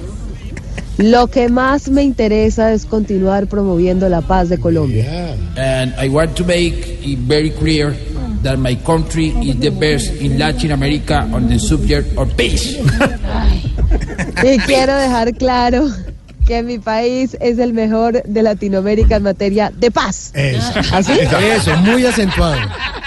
Lo 0.99 1.26
que 1.26 1.49
más 1.49 1.88
me 1.88 2.04
interesa 2.04 2.73
es 2.73 2.87
continuar 2.87 3.49
promoviendo 3.49 4.09
la 4.09 4.21
paz 4.21 4.49
de 4.49 4.59
Colombia. 4.59 5.35
And 5.57 5.93
I 5.99 6.09
want 6.09 6.37
to 6.37 6.45
make 6.45 7.00
it 7.02 7.19
very 7.19 7.50
clear 7.50 7.97
that 8.43 8.59
my 8.59 8.76
country 8.76 9.28
is 9.43 9.59
the 9.59 9.71
best 9.71 10.12
in 10.21 10.38
Latin 10.38 10.71
America 10.71 11.28
on 11.33 11.49
the 11.49 11.59
subject 11.59 12.16
of 12.16 12.37
peace. 12.37 12.78
Y 14.43 14.59
quiero 14.66 14.97
dejar 14.97 15.33
claro 15.35 15.87
que 16.46 16.62
mi 16.62 16.78
país 16.78 17.36
es 17.40 17.58
el 17.58 17.72
mejor 17.72 18.22
de 18.22 18.42
Latinoamérica 18.42 19.16
en 19.16 19.22
materia 19.22 19.72
de 19.76 19.90
paz. 19.90 20.30
Eso. 20.34 20.72
¿Así? 20.92 21.12
Eso, 21.12 21.76
muy 21.78 22.04
acentuado. 22.06 22.56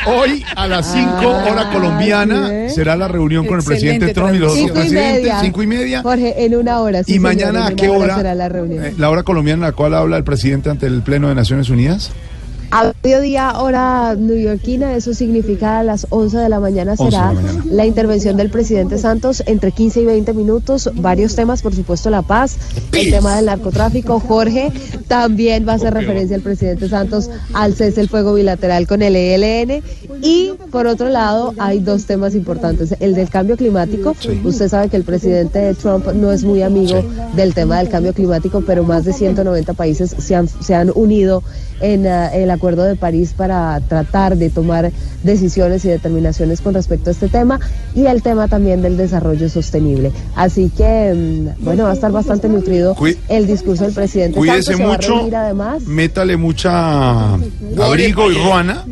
Hoy 0.05 0.43
a 0.55 0.67
las 0.67 0.91
5 0.93 1.09
Ah, 1.21 1.47
hora 1.51 1.69
colombiana 1.71 2.67
sí, 2.69 2.75
será 2.75 2.95
la 2.95 3.07
reunión 3.07 3.45
con 3.45 3.59
el 3.59 3.65
presidente 3.65 4.13
Trump 4.13 4.33
y 4.35 4.37
los 4.37 4.51
otros 4.53 4.59
Cinco 4.65 4.73
y 4.77 4.81
presidentes. 4.81 5.21
media. 5.23 5.39
5 5.41 5.63
y 5.63 5.67
media. 5.67 6.01
Jorge, 6.01 6.45
en 6.45 6.55
una 6.55 6.79
hora. 6.79 7.03
sí, 7.03 7.15
¿Y 7.15 7.19
mañana 7.19 7.67
a 7.67 7.71
qué 7.75 7.89
hora? 7.89 8.15
será 8.15 8.33
la 8.35 8.47
reunión. 8.49 8.85
eh, 8.85 8.93
la 8.97 9.09
hora 9.09 9.23
colombiana 9.23 9.65
en 9.65 9.71
la 9.71 9.75
cual 9.75 9.93
habla 9.93 10.17
el 10.17 10.23
presidente 10.23 10.69
ante 10.69 10.85
el 10.87 11.01
Pleno 11.01 11.27
de 11.29 11.35
Naciones 11.35 11.69
Unidas. 11.69 12.11
A 12.69 12.93
mediodía, 13.01 13.59
hora 13.59 14.15
neoyorquina, 14.15 14.93
eso 14.95 15.13
significa 15.13 15.79
a 15.79 15.83
las 15.83 16.05
11 16.09 16.37
de 16.37 16.49
la 16.49 16.59
mañana 16.59 16.91
11 16.91 17.03
de 17.03 17.09
será 17.11 17.27
la 17.27 17.41
mañana. 17.41 17.63
la 17.71 17.85
intervención 17.85 18.35
del 18.35 18.49
presidente 18.49 18.97
Santos 18.97 19.41
entre 19.45 19.71
15 19.71 20.01
y 20.01 20.05
20 20.05 20.33
minutos. 20.33 20.89
Varios 20.95 21.35
temas, 21.35 21.61
por 21.61 21.73
supuesto, 21.73 22.09
la 22.09 22.23
paz, 22.23 22.57
el 22.91 23.09
tema 23.09 23.37
del 23.37 23.45
narcotráfico. 23.45 24.19
Jorge 24.19 24.71
también 25.07 25.65
va 25.65 25.73
a 25.73 25.75
hacer 25.75 25.93
referencia 25.93 26.35
al 26.35 26.41
presidente 26.41 26.89
Santos 26.89 27.29
al 27.53 27.73
cese 27.73 28.01
el 28.01 28.09
fuego 28.09 28.33
bilateral 28.33 28.85
con 28.85 29.01
el 29.01 29.15
ELN. 29.15 29.81
Y 30.21 30.51
por 30.69 30.87
otro 30.87 31.07
lado, 31.09 31.53
hay 31.59 31.79
dos 31.79 32.05
temas 32.05 32.35
importantes: 32.35 32.95
el 32.99 33.15
del 33.15 33.29
cambio 33.29 33.55
climático. 33.55 34.13
Usted 34.43 34.67
sabe 34.67 34.89
que 34.89 34.97
el 34.97 35.03
presidente 35.03 35.73
Trump 35.75 36.07
no 36.13 36.33
es 36.33 36.43
muy 36.43 36.63
amigo 36.63 37.01
del 37.33 37.53
tema 37.53 37.77
del 37.77 37.87
cambio 37.87 38.13
climático, 38.13 38.61
pero 38.67 38.83
más 38.83 39.05
de 39.05 39.13
190 39.13 39.73
países 39.73 40.13
se 40.17 40.35
han, 40.35 40.49
se 40.49 40.75
han 40.75 40.91
unido 40.93 41.43
en 41.81 42.07
ah, 42.07 42.33
el 42.33 42.49
Acuerdo 42.51 42.83
de 42.83 42.95
París 42.95 43.33
para 43.35 43.79
tratar 43.81 44.37
de 44.37 44.49
tomar 44.49 44.91
decisiones 45.23 45.83
y 45.85 45.89
determinaciones 45.89 46.61
con 46.61 46.73
respecto 46.73 47.09
a 47.09 47.13
este 47.13 47.27
tema 47.27 47.59
y 47.95 48.05
el 48.05 48.21
tema 48.21 48.47
también 48.47 48.81
del 48.81 48.97
desarrollo 48.97 49.49
sostenible. 49.49 50.11
Así 50.35 50.71
que, 50.75 51.13
mm, 51.13 51.63
bueno, 51.63 51.83
va 51.83 51.91
a 51.91 51.93
estar 51.93 52.11
bastante 52.11 52.49
nutrido 52.49 52.95
el 53.29 53.47
discurso 53.47 53.85
del 53.85 53.93
presidente. 53.93 54.37
Cuídese 54.37 54.73
Santos. 54.73 55.09
Mucho, 55.09 55.35
además. 55.35 55.83
métale 55.83 56.37
mucha 56.37 57.33
abrigo 57.33 58.31
y 58.31 58.35
ruana, 58.35 58.85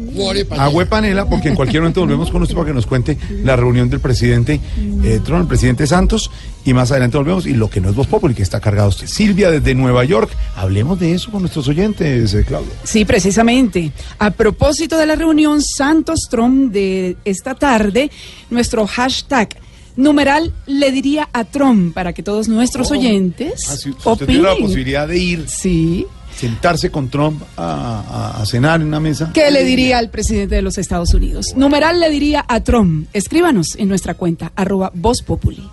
agua 0.58 0.84
y 0.84 0.86
panela, 0.86 1.28
porque 1.28 1.50
en 1.50 1.56
cualquier 1.56 1.82
momento 1.82 2.02
volvemos 2.02 2.32
con 2.32 2.42
usted 2.42 2.56
para 2.56 2.68
que 2.68 2.74
nos 2.74 2.86
cuente 2.86 3.18
la 3.44 3.56
reunión 3.56 3.90
del 3.90 4.00
presidente 4.00 4.60
eh, 5.04 5.20
Trump, 5.24 5.42
el 5.42 5.48
presidente 5.48 5.88
Santos, 5.88 6.32
y 6.64 6.74
más 6.74 6.92
adelante 6.92 7.18
volvemos. 7.18 7.46
Y 7.46 7.54
lo 7.54 7.70
que 7.70 7.82
no 7.82 7.90
es 7.90 7.96
Voz 7.96 8.08
Populi, 8.08 8.34
que 8.34 8.44
está 8.44 8.60
cargado 8.60 8.90
usted. 8.90 9.08
Silvia, 9.08 9.52
desde 9.52 9.76
Nueva 9.76 10.04
York, 10.04 10.32
hablemos 10.56 11.00
de 11.00 11.14
eso 11.14 11.32
con 11.32 11.42
nuestros 11.42 11.68
oyentes, 11.68 12.34
eh, 12.34 12.44
Claudio. 12.46 12.72
Sí, 12.84 13.06
precisamente. 13.06 13.92
A 14.20 14.32
propósito 14.32 14.98
de 14.98 15.06
la 15.06 15.16
reunión 15.16 15.62
Santos 15.62 16.28
Trump 16.30 16.72
de 16.72 17.18
esta 17.26 17.56
tarde, 17.56 18.12
nuestro 18.50 18.86
hashtag 18.88 19.50
numeral 19.96 20.54
le 20.68 20.92
diría 20.92 21.30
a 21.34 21.46
Trump 21.46 21.94
para 21.94 22.14
que 22.14 22.22
todos 22.22 22.48
nuestros 22.48 22.92
oyentes 22.92 23.54
Ah, 23.70 23.76
si- 23.78 23.84
si 23.94 24.10
usted 24.10 24.26
tiene 24.26 24.44
la 24.44 24.56
posibilidad 24.56 25.08
de 25.08 25.18
ir, 25.18 25.46
Sí. 25.48 26.06
sentarse 26.38 26.92
con 26.92 27.10
Trump 27.10 27.42
a, 27.56 28.34
a- 28.38 28.42
a 28.42 28.46
cenar 28.46 28.82
en 28.82 28.88
una 28.88 29.00
mesa. 29.00 29.32
¿Qué 29.34 29.50
le 29.52 29.64
diría 29.64 29.98
al 29.98 30.10
presidente 30.10 30.56
de 30.56 30.62
los 30.62 30.78
Estados 30.78 31.14
Unidos? 31.14 31.54
Numeral 31.56 32.00
le 32.00 32.10
diría 32.10 32.44
a 32.48 32.60
Trump. 32.62 33.08
Escríbanos 33.14 33.76
en 33.78 33.88
nuestra 33.88 34.16
cuenta, 34.16 34.52
arroba 34.56 34.92
Voz 34.94 35.22
Populi. 35.22 35.64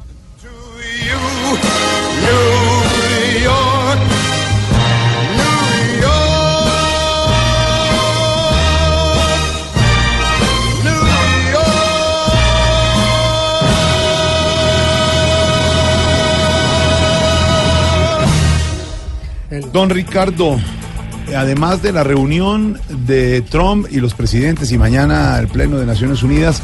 Don 19.73 19.91
Ricardo, 19.91 20.59
además 21.37 21.83
de 21.83 21.93
la 21.93 22.05
reunión 22.05 22.81
de 23.07 23.43
Trump 23.43 23.87
y 23.91 24.01
los 24.01 24.15
presidentes 24.15 24.73
y 24.73 24.79
mañana 24.79 25.39
el 25.39 25.49
Pleno 25.49 25.77
de 25.77 25.85
Naciones 25.85 26.23
Unidas, 26.23 26.63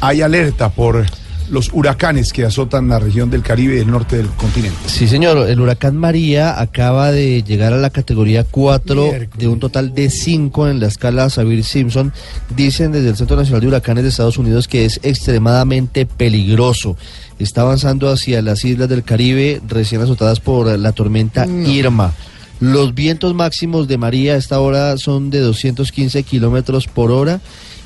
hay 0.00 0.22
alerta 0.22 0.68
por 0.68 1.06
los 1.50 1.72
huracanes 1.72 2.32
que 2.32 2.44
azotan 2.44 2.88
la 2.88 3.00
región 3.00 3.30
del 3.30 3.42
Caribe 3.42 3.74
y 3.74 3.78
el 3.80 3.90
norte 3.90 4.16
del 4.16 4.28
continente. 4.28 4.78
Sí, 4.86 5.08
señor. 5.08 5.50
El 5.50 5.60
huracán 5.60 5.96
María 5.96 6.60
acaba 6.60 7.10
de 7.10 7.42
llegar 7.42 7.72
a 7.72 7.78
la 7.78 7.90
categoría 7.90 8.44
4 8.44 9.12
de 9.36 9.48
un 9.48 9.58
total 9.58 9.92
de 9.92 10.08
5 10.08 10.68
en 10.68 10.78
la 10.78 10.86
escala 10.86 11.28
Sabir 11.30 11.64
Simpson. 11.64 12.12
Dicen 12.54 12.92
desde 12.92 13.08
el 13.08 13.16
Centro 13.16 13.36
Nacional 13.36 13.60
de 13.62 13.66
Huracanes 13.66 14.04
de 14.04 14.10
Estados 14.10 14.38
Unidos 14.38 14.68
que 14.68 14.84
es 14.84 15.00
extremadamente 15.02 16.06
peligroso. 16.06 16.96
Está 17.40 17.62
avanzando 17.62 18.10
hacia 18.10 18.42
las 18.42 18.64
islas 18.64 18.88
del 18.88 19.02
Caribe 19.02 19.60
recién 19.66 20.02
azotadas 20.02 20.40
por 20.40 20.78
la 20.78 20.92
tormenta 20.92 21.46
Irma. 21.46 22.12
Los 22.60 22.94
vientos 22.94 23.34
máximos 23.34 23.88
de 23.88 23.96
María 23.96 24.34
a 24.34 24.36
esta 24.36 24.60
hora 24.60 24.98
son 24.98 25.30
de 25.30 25.40
215 25.40 26.22
kilómetros 26.22 26.86
por 26.86 27.10
hora 27.10 27.40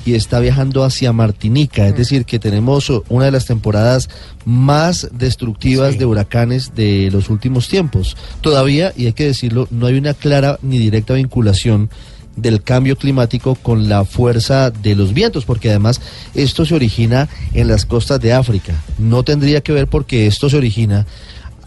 y 0.05 0.13
está 0.13 0.41
viajando 0.41 0.83
hacia 0.83 1.13
Martinica. 1.13 1.87
Es 1.87 1.95
decir, 1.95 2.25
que 2.25 2.37
tenemos 2.37 2.91
una 3.07 3.25
de 3.25 3.31
las 3.31 3.45
temporadas 3.45 4.09
más 4.43 5.07
destructivas 5.13 5.97
de 5.97 6.05
huracanes 6.05 6.75
de 6.75 7.09
los 7.11 7.29
últimos 7.29 7.69
tiempos. 7.69 8.17
Todavía, 8.41 8.93
y 8.97 9.05
hay 9.05 9.13
que 9.13 9.25
decirlo, 9.25 9.69
no 9.71 9.87
hay 9.87 9.97
una 9.97 10.13
clara 10.13 10.59
ni 10.61 10.77
directa 10.77 11.13
vinculación 11.13 11.89
del 12.35 12.61
cambio 12.61 12.97
climático 12.97 13.55
con 13.55 13.87
la 13.89 14.05
fuerza 14.05 14.71
de 14.71 14.95
los 14.95 15.13
vientos, 15.13 15.45
porque 15.45 15.69
además 15.69 16.01
esto 16.33 16.65
se 16.65 16.75
origina 16.75 17.29
en 17.53 17.67
las 17.67 17.85
costas 17.85 18.19
de 18.19 18.33
África. 18.33 18.73
No 18.97 19.23
tendría 19.23 19.61
que 19.61 19.71
ver 19.71 19.87
porque 19.87 20.27
esto 20.27 20.49
se 20.49 20.57
origina 20.57 21.05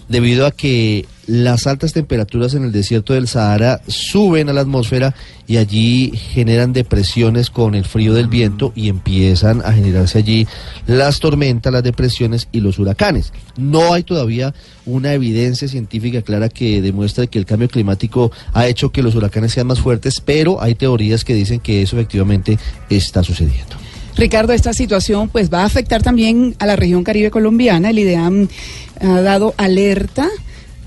debido 0.08 0.46
a 0.46 0.50
que 0.50 1.06
las 1.28 1.66
altas 1.66 1.92
temperaturas 1.92 2.54
en 2.54 2.64
el 2.64 2.73
desierto 2.73 3.12
del 3.12 3.28
Sahara 3.28 3.82
suben 3.87 4.49
a 4.49 4.54
la 4.54 4.62
atmósfera 4.62 5.14
y 5.47 5.58
allí 5.58 6.11
generan 6.16 6.73
depresiones 6.73 7.50
con 7.50 7.75
el 7.75 7.85
frío 7.85 8.14
del 8.14 8.28
viento 8.28 8.73
y 8.75 8.88
empiezan 8.88 9.61
a 9.62 9.73
generarse 9.75 10.18
allí 10.18 10.49
las 10.87 11.20
tormentas, 11.20 11.70
las 11.70 11.82
depresiones 11.82 12.49
y 12.50 12.61
los 12.61 12.78
huracanes. 12.78 13.35
No 13.58 13.92
hay 13.92 14.04
todavía 14.04 14.54
una 14.87 15.12
evidencia 15.12 15.68
científica 15.68 16.23
clara 16.23 16.49
que 16.49 16.80
demuestre 16.80 17.28
que 17.28 17.38
el 17.38 17.44
cambio 17.44 17.68
climático 17.68 18.32
ha 18.54 18.66
hecho 18.66 18.90
que 18.90 19.02
los 19.02 19.14
huracanes 19.14 19.52
sean 19.52 19.66
más 19.66 19.80
fuertes, 19.80 20.23
pero 20.25 20.62
hay 20.62 20.76
teorías 20.76 21.25
que 21.25 21.35
dicen 21.35 21.61
que 21.61 21.82
eso 21.82 21.97
efectivamente 21.97 22.58
está 22.88 23.23
sucediendo. 23.23 23.76
Ricardo, 24.16 24.54
esta 24.54 24.73
situación 24.73 25.28
pues 25.28 25.52
va 25.52 25.61
a 25.61 25.66
afectar 25.66 26.02
también 26.02 26.56
a 26.58 26.64
la 26.64 26.75
región 26.75 27.04
caribe 27.04 27.30
colombiana. 27.30 27.90
El 27.90 27.99
IDEAM 27.99 28.49
ha 29.00 29.20
dado 29.20 29.54
alerta 29.58 30.28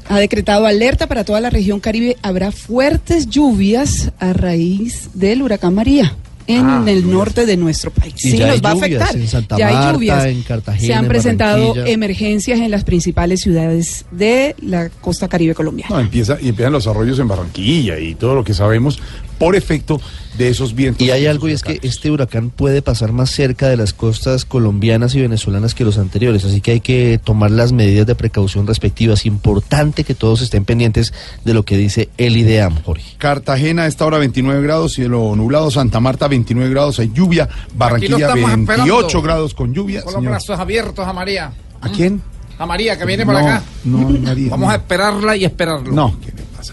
ha 0.10 0.20
decretado 0.20 0.66
alerta 0.66 1.08
para 1.08 1.24
toda 1.24 1.40
la 1.42 1.50
región 1.50 1.80
Caribe. 1.80 2.18
Habrá 2.22 2.52
fuertes 2.52 3.28
lluvias 3.30 4.12
a 4.20 4.34
raíz 4.34 5.10
del 5.14 5.42
huracán 5.42 5.74
María 5.76 6.16
en 6.48 6.66
Ah, 6.66 6.84
el 6.88 7.10
norte 7.10 7.46
de 7.46 7.56
nuestro 7.56 7.92
país. 7.92 8.14
Y 8.26 8.32
Sí, 8.32 8.38
ya 8.38 8.48
nos 8.48 8.56
hay 8.56 8.62
va 8.62 8.72
a 8.72 8.74
lluvias 8.74 9.02
afectar. 9.02 9.22
en 9.22 9.28
Santa 9.28 9.58
ya 9.58 9.66
Marta, 9.72 9.88
hay 9.88 9.94
lluvias. 9.94 10.26
en 10.26 10.42
Cartagena, 10.44 10.86
Se 10.88 10.94
han 10.94 11.06
en 11.06 11.10
presentado 11.10 11.76
emergencias 11.86 12.60
en 12.60 12.72
las 12.72 12.84
principales 12.84 13.42
ciudades 13.42 14.06
de 14.12 14.56
la 14.62 14.90
costa 14.90 15.28
caribe 15.30 15.54
colombiana. 15.56 15.96
No, 15.96 16.02
empieza, 16.02 16.38
y 16.42 16.50
empiezan 16.50 16.74
los 16.74 16.88
arroyos 16.88 17.20
en 17.20 17.28
Barranquilla 17.28 18.00
y 18.00 18.16
todo 18.16 18.36
lo 18.36 18.44
que 18.44 18.54
sabemos 18.54 19.00
por 19.42 19.56
efecto 19.56 20.00
de 20.38 20.50
esos 20.50 20.76
vientos. 20.76 21.02
Y 21.06 21.10
hay 21.10 21.26
algo 21.26 21.50
y 21.50 21.52
es 21.54 21.64
que 21.64 21.80
este 21.82 22.12
huracán 22.12 22.52
puede 22.52 22.84
pasar 22.84 23.12
más 23.12 23.32
cerca 23.32 23.68
de 23.70 23.76
las 23.76 23.92
costas 23.92 24.46
colombianas 24.46 25.16
y 25.16 25.22
venezolanas 25.22 25.74
que 25.74 25.84
los 25.84 25.98
anteriores, 25.98 26.46
así 26.46 26.62
que 26.62 26.74
hay 26.74 26.80
que 26.80 27.20
tomar 27.24 27.50
las 27.50 27.72
medidas 27.72 28.06
de 28.06 28.14
precaución 28.14 28.68
respectivas. 28.68 29.26
Importante 29.26 30.04
que 30.04 30.14
todos 30.14 30.42
estén 30.42 30.64
pendientes 30.64 31.12
de 31.44 31.56
lo 31.56 31.64
que 31.66 31.76
dice 31.76 32.10
el 32.20 32.38
IDEAM, 32.38 32.84
Jorge. 32.84 33.16
Cartagena 33.18 33.84
a 33.84 33.88
esta 33.88 34.06
hora 34.06 34.20
29 34.20 34.62
grados, 34.62 34.94
cielo 34.94 35.36
nublado, 35.36 35.72
Santa 35.72 36.00
Marta 36.00 36.28
29 36.28 36.70
grados, 36.70 37.00
hay 37.00 37.12
lluvia, 37.12 37.50
Barranquilla 37.74 38.18
estamos 38.28 38.46
28 38.46 39.08
esperando. 39.08 39.22
grados 39.24 39.54
con 39.56 39.74
lluvia. 39.74 40.04
Con 40.04 40.14
los 40.14 40.22
señor. 40.22 40.32
brazos 40.34 40.60
abiertos 40.60 41.08
a 41.08 41.14
María. 41.14 41.52
¿A 41.82 41.90
quién? 41.90 42.22
A 42.60 42.68
María, 42.68 42.96
que 42.96 43.06
viene 43.06 43.26
por 43.26 43.34
No, 43.34 43.40
acá. 43.40 43.64
No, 43.86 43.98
María. 43.98 44.52
Vamos 44.52 44.68
no. 44.68 44.72
a 44.72 44.76
esperarla 44.76 45.36
y 45.36 45.46
esperarlo. 45.46 45.92
No. 45.92 46.16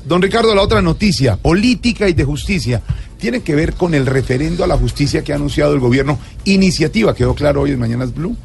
Don 0.04 0.23
Ricardo, 0.23 0.54
la 0.54 0.62
otra 0.62 0.83
noticia, 0.83 1.37
política 1.37 2.09
y 2.09 2.12
de 2.12 2.25
justicia, 2.25 2.83
tiene 3.18 3.40
que 3.40 3.54
ver 3.54 3.75
con 3.75 3.95
el 3.95 4.07
referendo 4.07 4.64
a 4.64 4.66
la 4.66 4.76
justicia 4.76 5.23
que 5.23 5.33
ha 5.33 5.37
anunciado 5.37 5.75
el 5.75 5.80
gobierno, 5.80 6.18
iniciativa, 6.45 7.14
quedó 7.14 7.35
claro 7.35 7.62
hoy 7.62 7.73
en 7.73 7.78
Mañanas 7.78 8.14
Blue, 8.14 8.37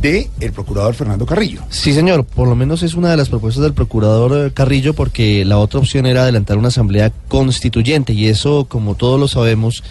de 0.00 0.28
el 0.40 0.52
procurador 0.52 0.94
Fernando 0.94 1.26
Carrillo. 1.26 1.62
Sí, 1.70 1.92
señor, 1.92 2.24
por 2.24 2.48
lo 2.48 2.56
menos 2.56 2.82
es 2.82 2.94
una 2.94 3.10
de 3.10 3.16
las 3.16 3.28
propuestas 3.28 3.62
del 3.62 3.72
procurador 3.72 4.46
eh, 4.46 4.52
Carrillo 4.52 4.94
porque 4.94 5.44
la 5.44 5.58
otra 5.58 5.80
opción 5.80 6.06
era 6.06 6.22
adelantar 6.22 6.58
una 6.58 6.68
asamblea 6.68 7.12
constituyente 7.28 8.12
y 8.12 8.26
eso, 8.26 8.66
como 8.68 8.94
todos 8.94 9.18
lo 9.18 9.28
sabemos, 9.28 9.82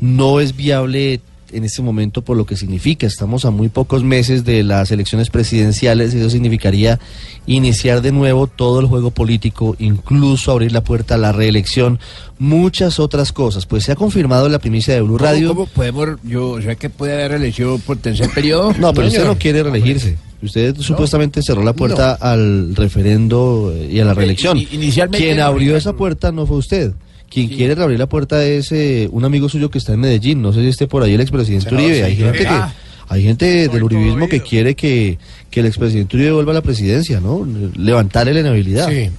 no 0.00 0.40
es 0.40 0.56
viable 0.56 1.20
en 1.52 1.64
este 1.64 1.82
momento 1.82 2.22
por 2.22 2.36
lo 2.36 2.46
que 2.46 2.56
significa. 2.56 3.06
Estamos 3.06 3.44
a 3.44 3.50
muy 3.50 3.68
pocos 3.68 4.04
meses 4.04 4.44
de 4.44 4.62
las 4.62 4.90
elecciones 4.90 5.30
presidenciales 5.30 6.14
y 6.14 6.18
eso 6.18 6.30
significaría 6.30 6.98
iniciar 7.46 8.02
de 8.02 8.12
nuevo 8.12 8.46
todo 8.46 8.80
el 8.80 8.86
juego 8.86 9.10
político, 9.10 9.76
incluso 9.78 10.52
abrir 10.52 10.72
la 10.72 10.82
puerta 10.82 11.14
a 11.14 11.18
la 11.18 11.32
reelección, 11.32 11.98
muchas 12.38 13.00
otras 13.00 13.32
cosas. 13.32 13.66
Pues 13.66 13.84
se 13.84 13.92
ha 13.92 13.96
confirmado 13.96 14.46
en 14.46 14.52
la 14.52 14.58
primicia 14.58 14.94
de 14.94 15.02
Blue 15.02 15.18
Radio. 15.18 15.48
¿Cómo, 15.48 15.66
podemos, 15.66 16.08
yo, 16.24 16.60
sé 16.60 16.76
que 16.76 16.90
puede 16.90 17.14
haber 17.14 17.32
elección 17.32 17.80
por 17.80 17.96
tercer 17.96 18.30
periodo? 18.30 18.72
No, 18.78 18.94
pero 18.94 19.08
usted 19.08 19.24
no 19.24 19.36
quiere 19.36 19.62
reelegirse. 19.62 20.16
Usted 20.40 20.76
supuestamente 20.78 21.42
cerró 21.42 21.64
la 21.64 21.72
puerta 21.72 22.14
al 22.14 22.76
referendo 22.76 23.74
y 23.90 23.98
a 23.98 24.04
la 24.04 24.14
reelección. 24.14 24.56
inicialmente 24.56 25.26
Quien 25.26 25.40
abrió 25.40 25.76
esa 25.76 25.94
puerta 25.94 26.30
no 26.30 26.46
fue 26.46 26.58
usted. 26.58 26.92
Quien 27.30 27.48
quiere 27.48 27.74
reabrir 27.74 27.98
la 27.98 28.08
puerta 28.08 28.44
es 28.44 28.72
eh, 28.72 29.08
un 29.12 29.24
amigo 29.24 29.48
suyo 29.48 29.70
que 29.70 29.78
está 29.78 29.92
en 29.92 30.00
Medellín. 30.00 30.40
No 30.40 30.52
sé 30.52 30.60
si 30.62 30.68
esté 30.68 30.86
por 30.86 31.02
ahí 31.02 31.14
el 31.14 31.20
expresidente 31.20 31.68
Senador, 31.68 31.90
Uribe. 31.90 32.04
Hay 32.04 32.16
gente 32.16 32.38
que 32.38 32.46
ah. 32.46 32.74
hay 33.08 33.22
gente 33.22 33.68
del 33.68 33.82
uribismo 33.82 34.28
que 34.28 34.42
quiere 34.42 34.74
que, 34.74 35.18
que 35.50 35.60
el 35.60 35.66
expresidente 35.66 36.16
Uribe 36.16 36.32
vuelva 36.32 36.52
a 36.52 36.54
la 36.54 36.62
presidencia, 36.62 37.20
¿no? 37.20 37.46
Levantarle 37.76 38.32
la 38.32 38.40
inhabilidad. 38.40 38.88
Sí. 38.88 39.10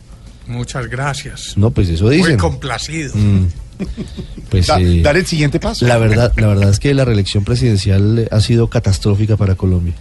Muchas 0.47 0.87
gracias. 0.87 1.55
No, 1.57 1.69
pues 1.69 1.89
eso 1.89 2.05
Muy 2.05 2.17
dicen. 2.17 2.37
complacido. 2.37 3.13
Mm. 3.15 3.47
Pues 4.49 4.67
Da- 4.67 4.81
eh, 4.81 5.01
dar 5.01 5.15
el 5.15 5.25
siguiente 5.25 5.59
paso. 5.59 5.85
la 5.87 5.97
verdad, 5.97 6.33
la 6.35 6.47
verdad 6.47 6.69
es 6.69 6.79
que 6.79 6.93
la 6.93 7.05
reelección 7.05 7.45
presidencial 7.45 8.27
ha 8.31 8.41
sido 8.41 8.67
catastrófica 8.67 9.37
para 9.37 9.55
Colombia. 9.55 9.93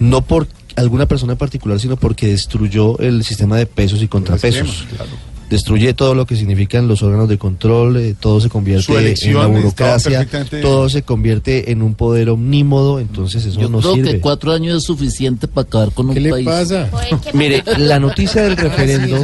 No 0.00 0.22
por 0.24 0.48
alguna 0.76 1.06
persona 1.06 1.32
en 1.32 1.38
particular, 1.38 1.78
sino 1.78 1.96
porque 1.96 2.28
destruyó 2.28 2.98
el 2.98 3.24
sistema 3.24 3.56
de 3.58 3.66
pesos 3.66 4.00
y 4.02 4.08
contrapesos. 4.08 4.86
Claro. 4.96 5.10
Destruye 5.50 5.94
todo 5.94 6.14
lo 6.14 6.26
que 6.26 6.36
significan 6.36 6.88
los 6.88 7.02
órganos 7.02 7.28
de 7.28 7.38
control, 7.38 7.96
eh, 7.96 8.14
todo 8.18 8.38
se 8.40 8.50
convierte 8.50 8.92
en 8.92 9.34
la 9.34 9.46
burocracia, 9.46 10.18
perfectamente- 10.20 10.60
todo 10.60 10.88
se 10.90 11.02
convierte 11.02 11.72
en 11.72 11.80
un 11.82 11.94
poder 11.94 12.28
omnímodo, 12.28 13.00
entonces 13.00 13.44
eso 13.46 13.58
Yo 13.58 13.68
no 13.70 13.80
creo 13.80 13.94
sirve. 13.94 14.10
que 14.12 14.20
cuatro 14.20 14.52
años 14.52 14.76
es 14.76 14.84
suficiente 14.84 15.48
para 15.48 15.66
acabar 15.66 15.92
con 15.92 16.10
un 16.10 16.14
país. 16.14 16.46
Mire, 17.32 17.62
la 17.78 17.98
noticia 17.98 18.42
del 18.42 18.56
referendo 18.58 19.16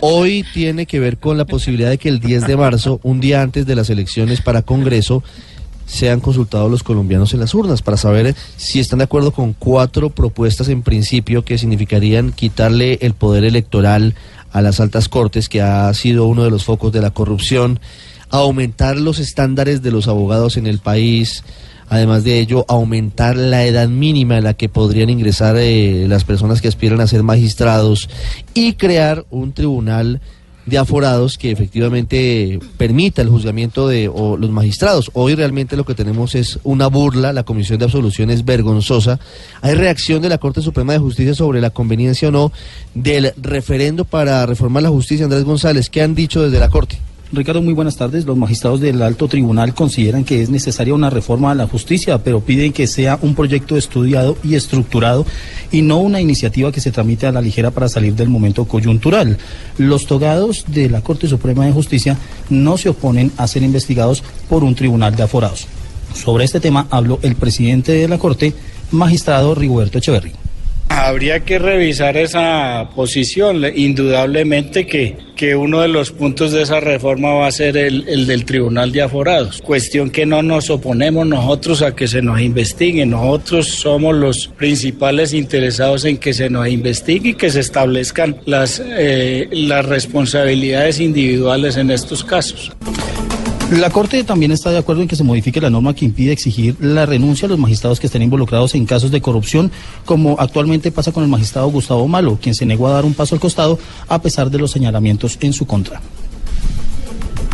hoy 0.00 0.44
tiene 0.52 0.86
que 0.86 0.98
ver 1.00 1.18
con 1.18 1.38
la 1.38 1.44
posibilidad 1.44 1.90
de 1.90 1.98
que 1.98 2.08
el 2.08 2.20
10 2.20 2.46
de 2.46 2.56
marzo, 2.56 3.00
un 3.02 3.20
día 3.20 3.42
antes 3.42 3.66
de 3.66 3.74
las 3.76 3.90
elecciones 3.90 4.40
para 4.40 4.62
Congreso, 4.62 5.22
sean 5.86 6.20
consultados 6.20 6.70
los 6.70 6.82
colombianos 6.82 7.34
en 7.34 7.40
las 7.40 7.54
urnas 7.54 7.82
para 7.82 7.98
saber 7.98 8.34
si 8.56 8.80
están 8.80 8.98
de 9.00 9.04
acuerdo 9.04 9.32
con 9.32 9.52
cuatro 9.52 10.08
propuestas 10.10 10.68
en 10.68 10.82
principio 10.82 11.44
que 11.44 11.58
significarían 11.58 12.32
quitarle 12.32 12.98
el 13.02 13.12
poder 13.12 13.44
electoral 13.44 14.14
a 14.54 14.62
las 14.62 14.80
altas 14.80 15.10
cortes, 15.10 15.50
que 15.50 15.60
ha 15.60 15.92
sido 15.92 16.26
uno 16.26 16.44
de 16.44 16.50
los 16.50 16.64
focos 16.64 16.92
de 16.92 17.02
la 17.02 17.10
corrupción, 17.10 17.80
aumentar 18.30 18.96
los 18.96 19.18
estándares 19.18 19.82
de 19.82 19.90
los 19.90 20.08
abogados 20.08 20.56
en 20.56 20.66
el 20.66 20.78
país, 20.78 21.44
Además 21.88 22.24
de 22.24 22.40
ello, 22.40 22.64
aumentar 22.68 23.36
la 23.36 23.64
edad 23.66 23.88
mínima 23.88 24.38
en 24.38 24.44
la 24.44 24.54
que 24.54 24.68
podrían 24.68 25.10
ingresar 25.10 25.56
eh, 25.58 26.06
las 26.08 26.24
personas 26.24 26.62
que 26.62 26.68
aspiran 26.68 27.00
a 27.00 27.06
ser 27.06 27.22
magistrados 27.22 28.08
y 28.54 28.72
crear 28.74 29.26
un 29.30 29.52
tribunal 29.52 30.20
de 30.66 30.78
aforados 30.78 31.38
que 31.38 31.50
efectivamente 31.50 32.58
permita 32.76 33.22
el 33.22 33.28
juzgamiento 33.28 33.88
de 33.88 34.08
o 34.08 34.36
los 34.36 34.50
magistrados. 34.50 35.10
Hoy 35.14 35.34
realmente 35.34 35.76
lo 35.76 35.84
que 35.84 35.94
tenemos 35.94 36.34
es 36.34 36.58
una 36.64 36.86
burla, 36.86 37.32
la 37.32 37.44
comisión 37.44 37.78
de 37.78 37.84
absolución 37.86 38.30
es 38.30 38.44
vergonzosa. 38.44 39.20
Hay 39.60 39.74
reacción 39.74 40.22
de 40.22 40.28
la 40.28 40.38
Corte 40.38 40.62
Suprema 40.62 40.92
de 40.92 40.98
Justicia 40.98 41.34
sobre 41.34 41.60
la 41.60 41.70
conveniencia 41.70 42.28
o 42.28 42.32
no 42.32 42.52
del 42.94 43.32
referendo 43.36 44.04
para 44.04 44.46
reformar 44.46 44.82
la 44.82 44.90
justicia. 44.90 45.24
Andrés 45.24 45.44
González, 45.44 45.90
¿qué 45.90 46.02
han 46.02 46.14
dicho 46.14 46.42
desde 46.42 46.58
la 46.58 46.68
Corte? 46.68 46.98
Ricardo, 47.34 47.62
muy 47.62 47.74
buenas 47.74 47.96
tardes. 47.96 48.24
Los 48.24 48.36
magistrados 48.36 48.80
del 48.80 49.02
alto 49.02 49.28
tribunal 49.28 49.74
consideran 49.74 50.24
que 50.24 50.42
es 50.42 50.50
necesaria 50.50 50.94
una 50.94 51.10
reforma 51.10 51.50
a 51.50 51.54
la 51.54 51.66
justicia, 51.66 52.18
pero 52.18 52.40
piden 52.40 52.72
que 52.72 52.86
sea 52.86 53.18
un 53.22 53.34
proyecto 53.34 53.76
estudiado 53.76 54.36
y 54.42 54.54
estructurado 54.54 55.26
y 55.72 55.82
no 55.82 55.98
una 55.98 56.20
iniciativa 56.20 56.72
que 56.72 56.80
se 56.80 56.92
tramite 56.92 57.26
a 57.26 57.32
la 57.32 57.40
ligera 57.40 57.70
para 57.70 57.88
salir 57.88 58.14
del 58.14 58.28
momento 58.28 58.66
coyuntural. 58.66 59.38
Los 59.78 60.06
togados 60.06 60.64
de 60.68 60.88
la 60.88 61.00
Corte 61.00 61.28
Suprema 61.28 61.66
de 61.66 61.72
Justicia 61.72 62.16
no 62.50 62.76
se 62.76 62.90
oponen 62.90 63.32
a 63.36 63.46
ser 63.46 63.62
investigados 63.62 64.22
por 64.48 64.64
un 64.64 64.74
tribunal 64.74 65.14
de 65.16 65.24
aforados. 65.24 65.66
Sobre 66.14 66.44
este 66.44 66.60
tema 66.60 66.86
habló 66.90 67.18
el 67.22 67.34
presidente 67.36 67.92
de 67.92 68.08
la 68.08 68.18
Corte, 68.18 68.54
magistrado 68.90 69.54
Rigoberto 69.54 69.98
Echeverry. 69.98 70.43
Habría 71.06 71.40
que 71.40 71.58
revisar 71.58 72.16
esa 72.16 72.88
posición. 72.94 73.60
Le- 73.60 73.74
Indudablemente 73.76 74.86
que, 74.86 75.16
que 75.36 75.54
uno 75.54 75.82
de 75.82 75.88
los 75.88 76.10
puntos 76.12 76.52
de 76.52 76.62
esa 76.62 76.80
reforma 76.80 77.34
va 77.34 77.46
a 77.46 77.52
ser 77.52 77.76
el, 77.76 78.08
el 78.08 78.26
del 78.26 78.46
Tribunal 78.46 78.90
de 78.90 79.02
Aforados. 79.02 79.60
Cuestión 79.60 80.08
que 80.08 80.24
no 80.24 80.42
nos 80.42 80.70
oponemos 80.70 81.26
nosotros 81.26 81.82
a 81.82 81.94
que 81.94 82.08
se 82.08 82.22
nos 82.22 82.40
investigue. 82.40 83.04
Nosotros 83.04 83.68
somos 83.68 84.14
los 84.14 84.48
principales 84.56 85.34
interesados 85.34 86.06
en 86.06 86.16
que 86.16 86.32
se 86.32 86.48
nos 86.48 86.68
investigue 86.68 87.30
y 87.30 87.34
que 87.34 87.50
se 87.50 87.60
establezcan 87.60 88.36
las, 88.46 88.80
eh, 88.84 89.48
las 89.52 89.84
responsabilidades 89.84 91.00
individuales 91.00 91.76
en 91.76 91.90
estos 91.90 92.24
casos. 92.24 92.72
La 93.70 93.90
Corte 93.90 94.22
también 94.24 94.52
está 94.52 94.70
de 94.70 94.78
acuerdo 94.78 95.02
en 95.02 95.08
que 95.08 95.16
se 95.16 95.24
modifique 95.24 95.60
la 95.60 95.70
norma 95.70 95.94
que 95.94 96.04
impide 96.04 96.32
exigir 96.32 96.76
la 96.80 97.06
renuncia 97.06 97.46
a 97.46 97.48
los 97.48 97.58
magistrados 97.58 97.98
que 97.98 98.06
estén 98.06 98.22
involucrados 98.22 98.74
en 98.74 98.84
casos 98.86 99.10
de 99.10 99.20
corrupción, 99.20 99.72
como 100.04 100.36
actualmente 100.38 100.92
pasa 100.92 101.12
con 101.12 101.24
el 101.24 101.30
magistrado 101.30 101.68
Gustavo 101.68 102.06
Malo, 102.06 102.38
quien 102.40 102.54
se 102.54 102.66
negó 102.66 102.88
a 102.88 102.92
dar 102.92 103.04
un 103.04 103.14
paso 103.14 103.34
al 103.34 103.40
costado 103.40 103.78
a 104.08 104.20
pesar 104.20 104.50
de 104.50 104.58
los 104.58 104.70
señalamientos 104.70 105.38
en 105.40 105.52
su 105.52 105.66
contra. 105.66 106.00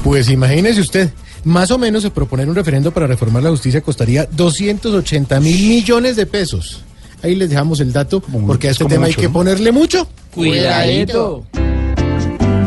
Pues 0.02 0.30
imagínese 0.30 0.80
usted, 0.80 1.10
más 1.44 1.70
o 1.70 1.78
menos 1.78 2.02
se 2.02 2.10
proponer 2.10 2.48
un 2.48 2.54
referendo 2.54 2.90
para 2.90 3.06
reformar 3.06 3.42
la 3.42 3.50
justicia 3.50 3.80
costaría 3.80 4.26
280 4.26 5.40
mil 5.40 5.68
millones 5.68 6.16
de 6.16 6.26
pesos. 6.26 6.82
Ahí 7.22 7.34
les 7.34 7.50
dejamos 7.50 7.80
el 7.80 7.92
dato, 7.92 8.20
porque 8.20 8.68
a 8.68 8.70
este 8.72 8.84
tema 8.86 9.06
hay 9.06 9.14
que 9.14 9.28
ponerle 9.28 9.72
mucho. 9.72 10.08
Cuidadito. 10.34 11.44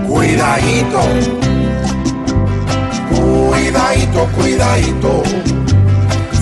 Cuidadito. 0.07 0.99
Cuidadito, 3.73 4.27
cuidadito. 4.35 5.23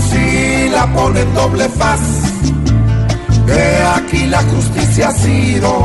Si 0.10 0.70
la 0.70 0.86
ponen 0.88 1.34
doble 1.34 1.70
faz, 1.70 2.02
que 3.46 3.84
aquí 3.96 4.26
la 4.26 4.44
justicia 4.44 5.08
ha 5.08 5.12
sido 5.14 5.82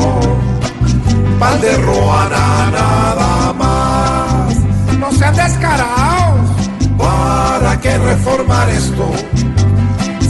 pal 1.39 1.61
de 1.61 1.77
Roana 1.77 2.71
nada 2.73 3.53
más. 3.53 4.57
No 4.99 5.13
sean 5.13 5.37
descarados. 5.37 6.51
¿Para 6.99 7.81
qué 7.81 7.97
reformar 7.97 8.69
esto? 8.69 9.09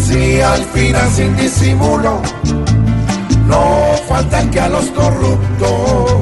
Si 0.07 0.43
al 0.43 0.63
final 0.67 1.11
sin 1.13 1.35
disimulo 1.35 2.21
no 3.47 3.63
falta 4.07 4.51
que 4.51 4.61
a 4.61 4.69
los 4.69 4.85
corruptos 4.91 6.13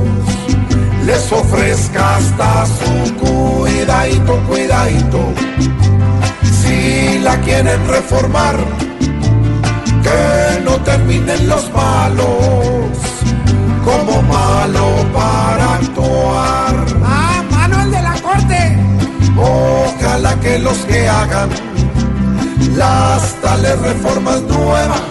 les 1.04 1.33
ofrezca 1.33 2.16
hasta 2.16 2.66
su 2.66 3.16
cuidadito, 3.85 4.37
cuidadito. 4.49 5.20
Si 6.42 7.18
la 7.18 7.38
quieren 7.40 7.87
reformar, 7.87 8.57
que 10.03 10.62
no 10.64 10.77
terminen 10.83 11.49
los 11.49 11.70
malos 11.73 12.27
como 13.85 14.23
malo 14.23 14.87
para 15.12 15.75
actuar. 15.75 16.75
¡Ah, 17.05 17.42
mano 17.51 17.83
el 17.83 17.90
de 17.90 18.03
la 18.03 18.14
corte! 18.23 18.79
Ojalá 19.37 20.35
que 20.40 20.59
los 20.59 20.79
que 20.87 21.07
hagan 21.07 21.51
las 22.77 23.35
tales 23.42 23.79
reformas 23.81 24.40
nuevas 24.42 25.03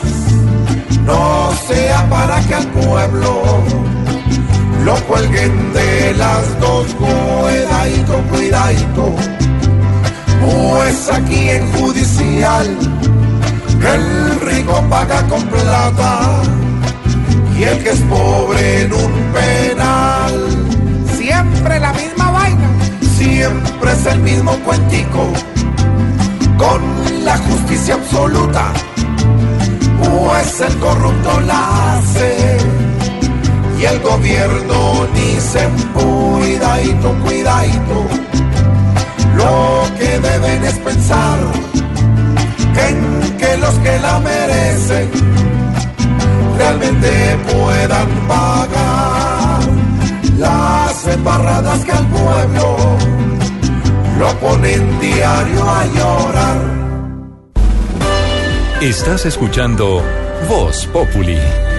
no 1.05 1.51
sea 1.67 2.09
para 2.09 2.39
que 2.41 2.55
al 2.55 2.67
pueblo 2.67 3.63
lo 4.83 4.95
cuelguen 5.05 5.73
de 5.73 6.13
las 6.15 6.59
dos 6.59 6.87
cuidadito, 6.95 8.21
cuidadito. 8.29 9.15
Pues 10.41 11.09
aquí 11.11 11.49
en 11.49 11.71
judicial 11.73 12.67
el 13.93 14.39
rico 14.41 14.83
paga 14.89 15.25
con 15.27 15.41
plata 15.47 16.41
y 17.57 17.63
el 17.63 17.83
que 17.83 17.89
es 17.91 18.01
pobre 18.01 18.81
en 18.83 18.93
un 18.93 19.11
penal. 19.33 20.47
Siempre 21.17 21.79
la 21.79 21.93
misma 21.93 22.31
vaina. 22.31 22.69
Siempre 23.17 23.91
es 23.91 24.05
el 24.05 24.19
mismo 24.19 24.51
cuentico 24.65 25.31
con 26.57 27.23
la 27.23 27.37
justicia 27.37 27.95
absoluta. 27.95 28.73
Pues 30.03 30.61
el 30.61 30.77
corrupto 30.79 31.39
la 31.41 31.97
hace 31.97 32.82
y 33.83 33.85
el 33.85 33.99
gobierno 33.99 35.07
ni 35.13 35.41
se 35.41 35.67
cuidadito, 35.93 37.13
cuidadito. 37.25 37.97
Lo 39.35 39.83
que 39.97 40.19
deben 40.19 40.63
es 40.63 40.77
pensar 40.79 41.39
en 42.87 43.37
que 43.37 43.57
los 43.57 43.73
que 43.79 43.99
la 43.99 44.19
merecen 44.19 45.09
realmente 46.57 47.37
puedan 47.51 48.09
pagar 48.27 49.59
las 50.37 51.07
embarradas 51.07 51.83
que 51.83 51.91
al 51.91 52.07
pueblo 52.07 52.77
lo 54.17 54.39
ponen 54.39 54.99
diario 55.01 55.69
a 55.69 55.85
llorar. 55.87 56.61
Estás 58.79 59.25
escuchando 59.25 60.01
Voz 60.47 60.87
Populi. 60.87 61.72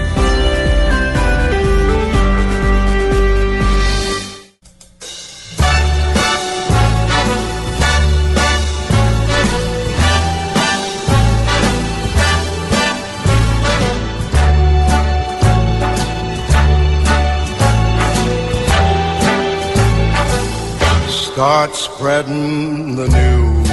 Start 21.35 21.75
spreading 21.75 22.95
the 22.95 23.09
news. 23.09 23.69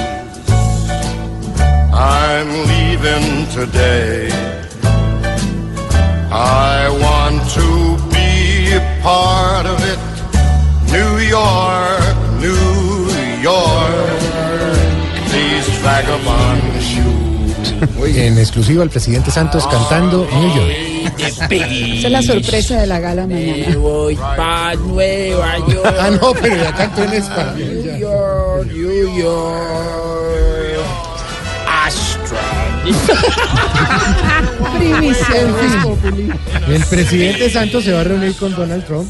I'm 1.93 2.49
leaving 2.67 3.47
today. 3.51 4.27
I 6.29 6.89
want 7.05 7.39
to 7.51 7.69
be 8.11 8.73
a 8.73 8.99
part 9.01 9.65
of 9.65 9.79
it. 9.79 10.01
New 10.91 11.19
York, 11.19 12.15
New 12.41 13.07
York. 13.41 14.19
These 15.31 15.69
vagabond 15.79 16.83
shoes. 16.83 17.12
En 18.05 18.37
exclusiva 18.37 18.83
el 18.83 18.89
presidente 18.89 19.31
Santos 19.31 19.67
cantando 19.67 20.27
New 20.31 20.55
York. 20.55 20.93
Esa 21.19 21.47
es 22.07 22.11
la 22.11 22.21
sorpresa 22.21 22.81
de 22.81 22.87
la 22.87 22.99
gala 22.99 23.27
mañana. 23.27 23.75
Voy 23.77 24.15
pa' 24.15 24.73
Nueva 24.75 25.57
York. 25.59 25.95
Ah, 25.99 26.09
no, 26.09 26.33
pero 26.33 26.55
ya 26.55 26.73
cantó 26.73 27.03
en 27.03 27.13
español. 27.13 27.55
New 27.57 27.99
York, 27.99 28.67
New 28.73 29.19
York. 29.19 29.83
Primicia. 34.77 35.41
El 36.67 36.83
presidente 36.85 37.49
Santos 37.49 37.83
se 37.83 37.91
va 37.91 38.01
a 38.01 38.03
reunir 38.03 38.35
con 38.35 38.55
Donald 38.55 38.85
Trump. 38.85 39.09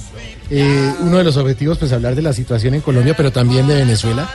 Eh, 0.49 0.93
uno 0.99 1.17
de 1.17 1.23
los 1.23 1.37
objetivos, 1.37 1.77
pues, 1.77 1.91
hablar 1.91 2.15
de 2.15 2.21
la 2.21 2.33
situación 2.33 2.73
en 2.75 2.81
Colombia, 2.81 3.15
pero 3.15 3.31
también 3.31 3.67
de 3.67 3.75
Venezuela. 3.75 4.29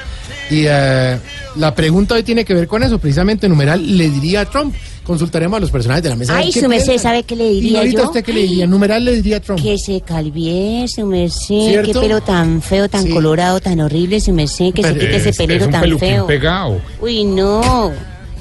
Y 0.50 0.64
eh, 0.66 1.18
la 1.56 1.74
pregunta 1.74 2.14
hoy 2.14 2.22
tiene 2.22 2.44
que 2.44 2.54
ver 2.54 2.66
con 2.66 2.82
eso, 2.82 2.98
precisamente, 2.98 3.48
numeral, 3.48 3.96
le 3.98 4.08
diría 4.08 4.42
a 4.42 4.44
Trump. 4.46 4.74
Consultaremos 5.04 5.56
a 5.56 5.60
los 5.60 5.70
personajes 5.70 6.02
de 6.02 6.10
la 6.10 6.16
mesa. 6.16 6.36
Ay, 6.36 6.52
su 6.52 6.68
merced. 6.68 6.98
¿sabe 6.98 7.22
qué 7.22 7.34
le 7.34 7.50
Y 7.50 7.60
diría 7.62 7.78
ahorita 7.78 8.02
yo? 8.02 8.06
usted 8.08 8.22
qué 8.24 8.32
le 8.34 8.42
diría, 8.42 8.66
numeral 8.66 9.04
le 9.06 9.16
diría 9.16 9.38
a 9.38 9.40
Trump. 9.40 9.62
Que 9.62 9.78
se 9.78 10.02
calvie, 10.02 10.84
su 10.86 11.06
merced, 11.06 11.82
qué 11.82 11.92
pelo 11.94 12.20
tan 12.20 12.60
feo, 12.60 12.88
tan 12.90 13.04
Sí. 13.04 13.10
colorado, 13.10 13.58
tan 13.60 13.80
horrible, 13.80 14.20
su 14.20 14.32
merced, 14.34 14.72
que 14.74 14.82
se 14.82 14.92
quite 14.92 15.16
ese 15.16 15.30
es- 15.30 15.36
pelero 15.38 15.60
es 15.60 15.66
un 15.66 15.72
tan 15.72 15.98
feo. 15.98 16.26
pegado. 16.26 16.80
Uy, 17.00 17.24
no, 17.24 17.90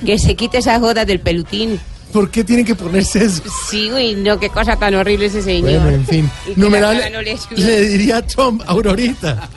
que 0.06 0.20
se 0.20 0.36
quite 0.36 0.58
esa 0.58 0.78
joda 0.80 1.06
del 1.06 1.22
pelutín. 1.22 1.80
¿Por 2.12 2.30
qué 2.32 2.44
tienen 2.44 2.66
que 2.66 2.76
ponerse 2.76 3.24
eso? 3.26 3.44
Sí, 3.70 3.90
uy, 3.92 4.16
no, 4.16 4.38
qué 4.40 4.50
cosa 4.50 4.76
tan 4.78 4.94
horrible 4.96 5.26
ese 5.28 5.42
señor. 5.42 5.82
Bueno, 5.82 5.90
en 5.90 6.06
fin. 6.06 6.30
Y 6.56 6.60
Numeral 6.60 7.02
no 7.14 7.22
le 7.22 7.38
le 7.56 7.82
diría 7.88 8.18
a 8.18 8.22
Trump, 8.28 8.62
Aurorita. 8.66 9.50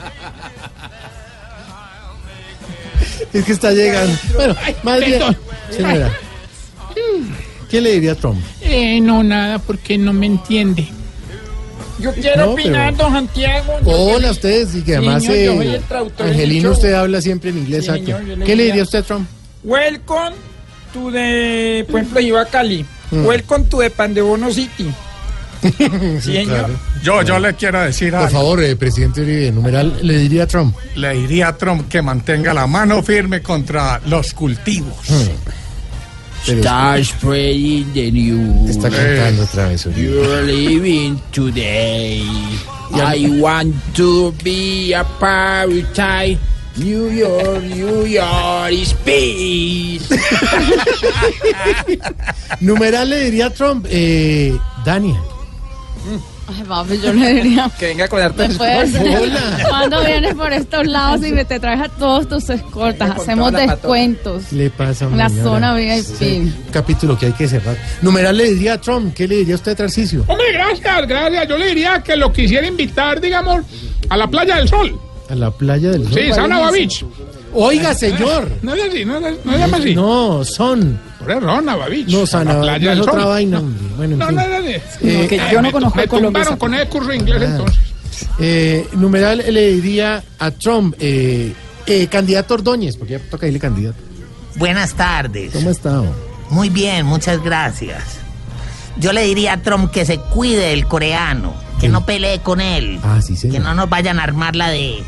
Es 3.33 3.45
que 3.45 3.51
está 3.51 3.71
llegando. 3.71 4.17
Bueno, 4.35 4.55
más 4.83 4.99
bien, 4.99 5.21
señora, 5.69 6.11
¿qué 7.69 7.81
le 7.81 7.91
diría 7.93 8.13
a 8.13 8.15
Trump? 8.15 8.39
Eh, 8.61 8.99
no, 9.01 9.23
nada, 9.23 9.59
porque 9.59 9.97
no 9.97 10.13
me 10.13 10.25
entiende. 10.25 10.87
Yo 11.99 12.13
quiero 12.13 12.45
No, 12.47 12.51
opinar, 12.53 12.93
pero- 12.93 13.03
don 13.05 13.13
Santiago. 13.13 13.73
Hola 13.85 14.29
a 14.29 14.31
ustedes 14.31 14.73
y 14.75 14.81
que 14.81 14.95
además, 14.95 15.23
Señor, 15.23 15.37
yo 15.37 15.51
eh, 15.53 15.57
soy 15.65 15.75
el 15.75 15.83
traductor 15.83 16.25
del 16.25 16.35
Angelino, 16.35 16.71
usted 16.71 16.93
habla 16.93 17.21
siempre 17.21 17.49
en 17.51 17.57
inglés. 17.59 17.85
Sí, 17.85 17.91
señor, 17.91 18.25
yo 18.25 18.35
le 18.35 18.45
¿Qué 18.45 18.55
le 18.55 18.63
diría- 18.63 18.65
diría 18.65 18.83
usted 18.83 18.99
a 18.99 19.03
Trump? 19.03 19.27
Welcome 19.63 20.35
to 20.93 21.11
the... 21.11 21.85
Por 21.91 21.99
ejemplo, 22.01 22.39
a 22.39 22.45
Cali. 22.45 22.85
Mm. 23.11 23.25
Welcome 23.25 23.65
to 23.65 23.77
the 23.79 23.89
Pandebono 23.91 24.51
City. 24.51 24.91
Sí, 26.21 26.43
claro. 26.45 26.73
Yo, 27.03 27.21
yo 27.23 27.39
le 27.39 27.53
quiero 27.53 27.81
decir 27.81 28.11
Por 28.13 28.29
favor, 28.31 28.63
eh, 28.63 28.75
presidente 28.75 29.21
Uribe, 29.21 29.51
numeral, 29.51 29.99
le 30.01 30.17
diría 30.17 30.43
a 30.43 30.47
Trump. 30.47 30.75
Le 30.95 31.13
diría 31.13 31.49
a 31.49 31.57
Trump 31.57 31.87
que 31.89 32.01
mantenga 32.01 32.53
la 32.53 32.65
mano 32.67 33.01
firme 33.03 33.41
contra 33.41 33.99
los 34.07 34.33
cultivos. 34.33 34.95
Pero- 36.45 36.61
Start 36.63 37.03
spreading 37.03 37.93
the 37.93 38.11
news. 38.11 38.69
Está 38.71 38.89
cantando 38.89 39.43
otra 39.43 39.67
vez, 39.67 39.85
Uribe. 39.85 40.11
You're 40.11 40.41
living 40.43 41.19
today. 41.31 42.23
I 42.93 43.39
want 43.39 43.75
to 43.95 44.33
be 44.43 44.93
a 44.93 45.03
paradise. 45.19 46.39
New 46.77 47.09
York, 47.11 47.63
New 47.63 48.05
York 48.07 48.71
is 48.71 48.93
peace. 49.05 50.07
Numeral 52.61 53.09
le 53.09 53.25
diría 53.25 53.47
a 53.47 53.49
Trump, 53.49 53.85
eh, 53.89 54.57
Dania. 54.85 55.21
Ay, 56.47 56.63
papi, 56.67 56.99
yo 56.99 57.13
le 57.13 57.33
diría. 57.33 57.71
Que 57.79 57.87
venga 57.87 58.07
con 58.07 58.21
arte 58.21 58.47
Después, 58.47 58.91
cuando 59.69 60.03
vienes 60.03 60.35
por 60.35 60.51
estos 60.51 60.85
lados 60.87 61.25
y 61.25 61.31
me 61.31 61.45
te 61.45 61.59
traes 61.59 61.81
a 61.81 61.89
todos 61.89 62.27
tus 62.27 62.49
escoltas, 62.49 63.19
hacemos 63.19 63.51
descuentos. 63.53 64.43
¿Qué 64.49 64.55
le 64.55 64.69
pasa, 64.69 65.07
la 65.09 65.29
zona 65.29 65.75
VIP. 65.75 66.03
Sí, 66.03 66.37
un 66.39 66.71
capítulo 66.71 67.17
que 67.17 67.27
hay 67.27 67.33
que 67.33 67.47
cerrar. 67.47 67.77
Numeral 68.01 68.35
le 68.37 68.53
diría 68.53 68.73
a 68.73 68.81
Trump, 68.81 69.13
¿qué 69.13 69.27
le 69.27 69.37
diría 69.37 69.55
usted 69.55 69.73
a 69.73 69.75
Tarcisio? 69.75 70.25
Hombre, 70.27 70.51
gracias, 70.53 71.07
gracias. 71.07 71.47
Yo 71.47 71.57
le 71.57 71.67
diría 71.67 72.01
que 72.03 72.15
lo 72.15 72.33
quisiera 72.33 72.67
invitar, 72.67 73.21
digamos, 73.21 73.63
a 74.09 74.17
la 74.17 74.27
Playa 74.27 74.57
del 74.57 74.67
Sol. 74.67 74.99
A 75.29 75.35
la 75.35 75.51
playa 75.51 75.91
del 75.91 76.03
Sol. 76.03 76.13
Sí, 76.13 76.33
Sanaba 76.33 76.71
Beach. 76.71 77.05
Oiga, 77.53 77.93
señor. 77.93 78.49
No 78.61 78.73
es 78.73 78.83
así, 78.89 79.05
no, 79.05 79.17
es- 79.17 79.45
no 79.45 79.51
se 79.53 79.57
llama 79.59 79.77
así. 79.77 79.95
No, 79.95 80.43
son. 80.45 80.99
Por 81.19 81.31
eso, 81.31 81.41
Sanaba 81.41 81.87
Beach. 81.87 82.07
No, 82.07 82.19
la 82.21 82.25
Sana, 82.27 82.53
no 82.55 82.91
es 82.91 82.99
otra 82.99 83.25
vaina, 83.25 83.59
hombre. 83.59 83.87
Bueno, 83.97 84.13
en 84.13 84.19
No, 84.19 84.27
fin. 84.27 84.35
no, 84.35 84.47
no, 84.47 84.59
no. 84.59 84.67
Eh, 84.67 85.27
que 85.29 85.37
yo 85.51 85.57
no 85.61 85.67
me, 85.67 85.71
conozco 85.71 85.95
me 85.97 86.03
el 86.03 86.09
Colombia. 86.09 86.41
tumbaron 86.43 86.57
con 86.59 86.73
ese 86.73 86.87
curso 86.89 87.13
inglés 87.13 87.41
Ah. 87.41 87.45
entonces. 87.45 87.79
Eh, 88.39 88.87
numeral 88.93 89.43
le 89.49 89.73
diría 89.73 90.23
a 90.39 90.51
Trump, 90.51 90.95
eh, 90.99 91.53
eh, 91.85 92.07
candidato 92.07 92.53
Ordóñez, 92.55 92.97
porque 92.97 93.13
ya 93.13 93.19
toca 93.19 93.47
irle 93.47 93.59
candidato. 93.59 93.97
Buenas 94.55 94.93
tardes. 94.93 95.51
¿Cómo 95.53 95.69
está? 95.69 96.01
Muy 96.49 96.69
bien, 96.69 97.05
muchas 97.05 97.41
gracias. 97.43 98.03
Yo 98.97 99.13
le 99.13 99.23
diría 99.23 99.53
a 99.53 99.57
Trump 99.61 99.91
que 99.91 100.05
se 100.05 100.17
cuide 100.17 100.67
del 100.69 100.85
coreano, 100.85 101.53
que 101.79 101.87
no 101.89 102.05
pelee 102.05 102.39
con 102.39 102.59
él, 102.61 102.99
Ah, 103.03 103.21
sí, 103.21 103.35
que 103.49 103.59
no 103.59 103.73
nos 103.73 103.89
vayan 103.89 104.19
a 104.19 104.23
armar 104.23 104.55
la 104.55 104.69
de 104.69 105.01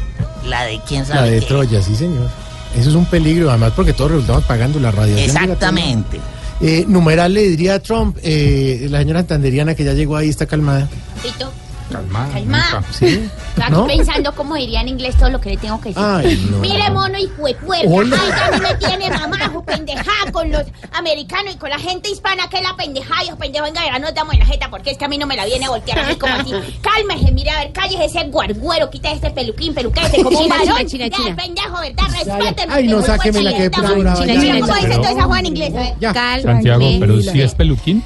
la 0.45 0.63
de 0.63 0.79
quién 0.87 1.05
sabe 1.05 1.21
La 1.21 1.25
de 1.27 1.39
qué. 1.39 1.45
Troya, 1.45 1.81
sí, 1.81 1.95
señor. 1.95 2.29
Eso 2.75 2.89
es 2.89 2.95
un 2.95 3.05
peligro, 3.05 3.49
además, 3.49 3.73
porque 3.75 3.93
todos 3.93 4.11
resultamos 4.11 4.43
pagando 4.45 4.79
la 4.79 4.91
radiación. 4.91 5.29
Exactamente. 5.29 6.19
Eh, 6.61 6.85
numeral 6.87 7.33
le 7.33 7.43
diría 7.43 7.75
a 7.75 7.79
Trump, 7.79 8.17
eh, 8.23 8.87
la 8.89 8.99
señora 8.99 9.23
Tanderiana 9.23 9.75
que 9.75 9.83
ya 9.83 9.93
llegó 9.93 10.15
ahí, 10.15 10.29
está 10.29 10.45
calmada. 10.45 10.87
Pito, 11.21 11.51
Calmada. 11.91 12.29
Calma. 12.33 12.83
¿Sí? 12.91 13.05
Estoy 13.05 13.63
aquí 13.63 13.71
¿No? 13.71 13.87
pensando 13.87 14.35
cómo 14.35 14.55
diría 14.55 14.81
en 14.81 14.89
inglés 14.89 15.15
todo 15.17 15.29
lo 15.29 15.39
que 15.41 15.49
le 15.51 15.57
tengo 15.57 15.79
que 15.81 15.89
decir. 15.89 16.03
Ay, 16.03 16.47
no. 16.49 16.57
Mire, 16.57 16.89
mono 16.91 17.17
y 17.19 17.27
puerca. 17.27 17.61
Hola. 17.87 18.17
Ay, 18.21 18.51
ya 18.51 18.59
me 18.59 18.75
tiene 18.75 19.09
mamajo, 19.09 19.63
pendejada 19.63 20.31
con 20.31 20.51
los 20.51 20.63
americanos 20.93 21.53
y 21.55 21.57
con 21.57 21.69
la 21.69 21.79
gente 21.79 22.09
hispana 22.09 22.47
que 22.49 22.57
es 22.57 22.63
la 22.63 22.75
pendejada. 22.75 23.23
Y 23.23 23.29
los 23.29 23.37
pendejos, 23.37 23.67
venga, 23.71 23.85
ya 23.85 23.99
nos 23.99 24.13
damos 24.13 24.33
en 24.33 24.39
la 24.39 24.45
jeta 24.45 24.69
porque 24.69 24.91
es 24.91 24.97
que 24.97 25.05
a 25.05 25.07
mí 25.07 25.17
no 25.17 25.27
me 25.27 25.35
la 25.35 25.45
viene 25.45 25.65
a 25.65 25.69
voltear 25.69 25.99
así 25.99 26.15
como 26.15 26.33
así. 26.33 26.51
Cálmese, 26.81 27.31
mire, 27.31 27.49
a 27.51 27.59
ver, 27.59 27.71
cállese 27.73 28.05
ese 28.05 28.23
guarguero, 28.29 28.89
quita 28.89 29.11
ese 29.11 29.29
peluquín, 29.31 29.73
peluquete 29.73 30.23
como 30.23 30.39
un 30.39 30.49
varón. 30.49 30.65
China, 30.65 30.85
China, 30.85 31.07
Ya, 31.07 31.17
China. 31.17 31.35
pendejo, 31.35 31.79
¿verdad? 31.79 32.03
Respétenme. 32.11 32.73
Ay, 32.73 32.87
no, 32.87 33.01
sáqueme 33.01 33.41
la 33.43 33.53
que 33.55 33.69
brava, 33.69 33.89
China, 33.93 34.59
¿Cómo 34.61 34.75
dice 34.75 34.93
entonces 34.93 35.17
a 35.17 35.23
Juan 35.23 35.39
en 35.39 35.45
inglés? 35.47 35.73
Ya. 35.99 36.13
Santiago, 36.41 36.85
pero 36.99 37.21
si 37.21 37.41
es 37.41 37.53
peluquín. 37.55 38.03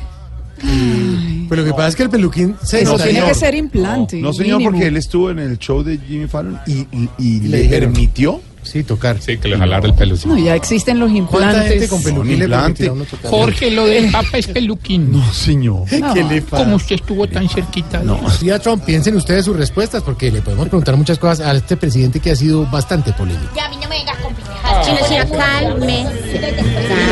Pero 1.49 1.61
lo 1.61 1.67
que 1.67 1.73
pasa 1.73 1.87
es 1.89 1.95
que 1.95 2.03
el 2.03 2.09
peluquín 2.09 2.55
se 2.63 2.81
Eso 2.81 2.97
tiene 2.97 3.21
que 3.23 3.33
ser 3.33 3.55
implante. 3.55 4.17
No, 4.17 4.33
señor, 4.33 4.57
mínimo. 4.59 4.71
porque 4.71 4.87
él 4.87 4.97
estuvo 4.97 5.29
en 5.31 5.39
el 5.39 5.57
show 5.59 5.83
de 5.83 5.97
Jimmy 5.97 6.27
Fallon 6.27 6.59
y, 6.67 6.79
y- 6.91 7.09
y 7.19 7.39
le 7.41 7.61
dijeron. 7.61 7.93
permitió. 7.93 8.41
Sí, 8.63 8.83
tocar. 8.83 9.15
Sí, 9.21 9.37
que 9.37 9.47
le 9.47 9.57
jalara 9.57 9.85
el 9.87 9.93
pelo. 9.93 10.17
sí. 10.17 10.27
No, 10.27 10.37
ya 10.37 10.53
existen 10.53 10.99
los 10.99 11.09
¿Cuánta 11.29 11.61
gente 11.63 11.85
implantes. 11.85 11.89
con 11.89 12.03
peluquín 12.03 12.37
le 12.39 12.43
implante. 12.45 12.83
permitirá 12.83 12.89
a 12.89 12.93
uno 12.95 13.05
tocar? 13.05 13.31
Jorge, 13.31 13.71
lo 13.71 13.85
del 13.85 14.11
Papa 14.11 14.37
es 14.39 14.47
peluquín. 14.47 15.09
No, 15.09 15.31
señor. 15.31 15.85
¿Qué 15.87 16.23
le 16.25 16.41
pasa? 16.41 16.65
Como 16.65 16.75
usted 16.75 16.95
estuvo 16.95 17.25
tan 17.29 17.47
cerquita. 17.47 17.99
No. 18.03 18.29
Señora 18.29 18.59
Trump, 18.59 18.83
piensen 18.83 19.15
ustedes 19.15 19.45
sus 19.45 19.55
respuestas 19.55 20.03
porque 20.03 20.29
le 20.33 20.41
podemos 20.41 20.67
preguntar 20.67 20.97
muchas 20.97 21.17
cosas 21.17 21.47
a 21.47 21.53
este 21.55 21.77
presidente 21.77 22.19
que 22.19 22.31
ha 22.31 22.35
sido 22.35 22.65
bastante 22.65 23.13
polémico. 23.13 23.53
Ya, 23.55 23.67
a 23.67 23.69
mí 23.69 23.77
no 23.81 23.87
me 23.87 23.99
vengas 23.99 24.17
con 24.17 24.33
pendejadas. 24.35 24.85
China, 24.85 24.99
China, 25.07 25.37
calme. 25.37 26.05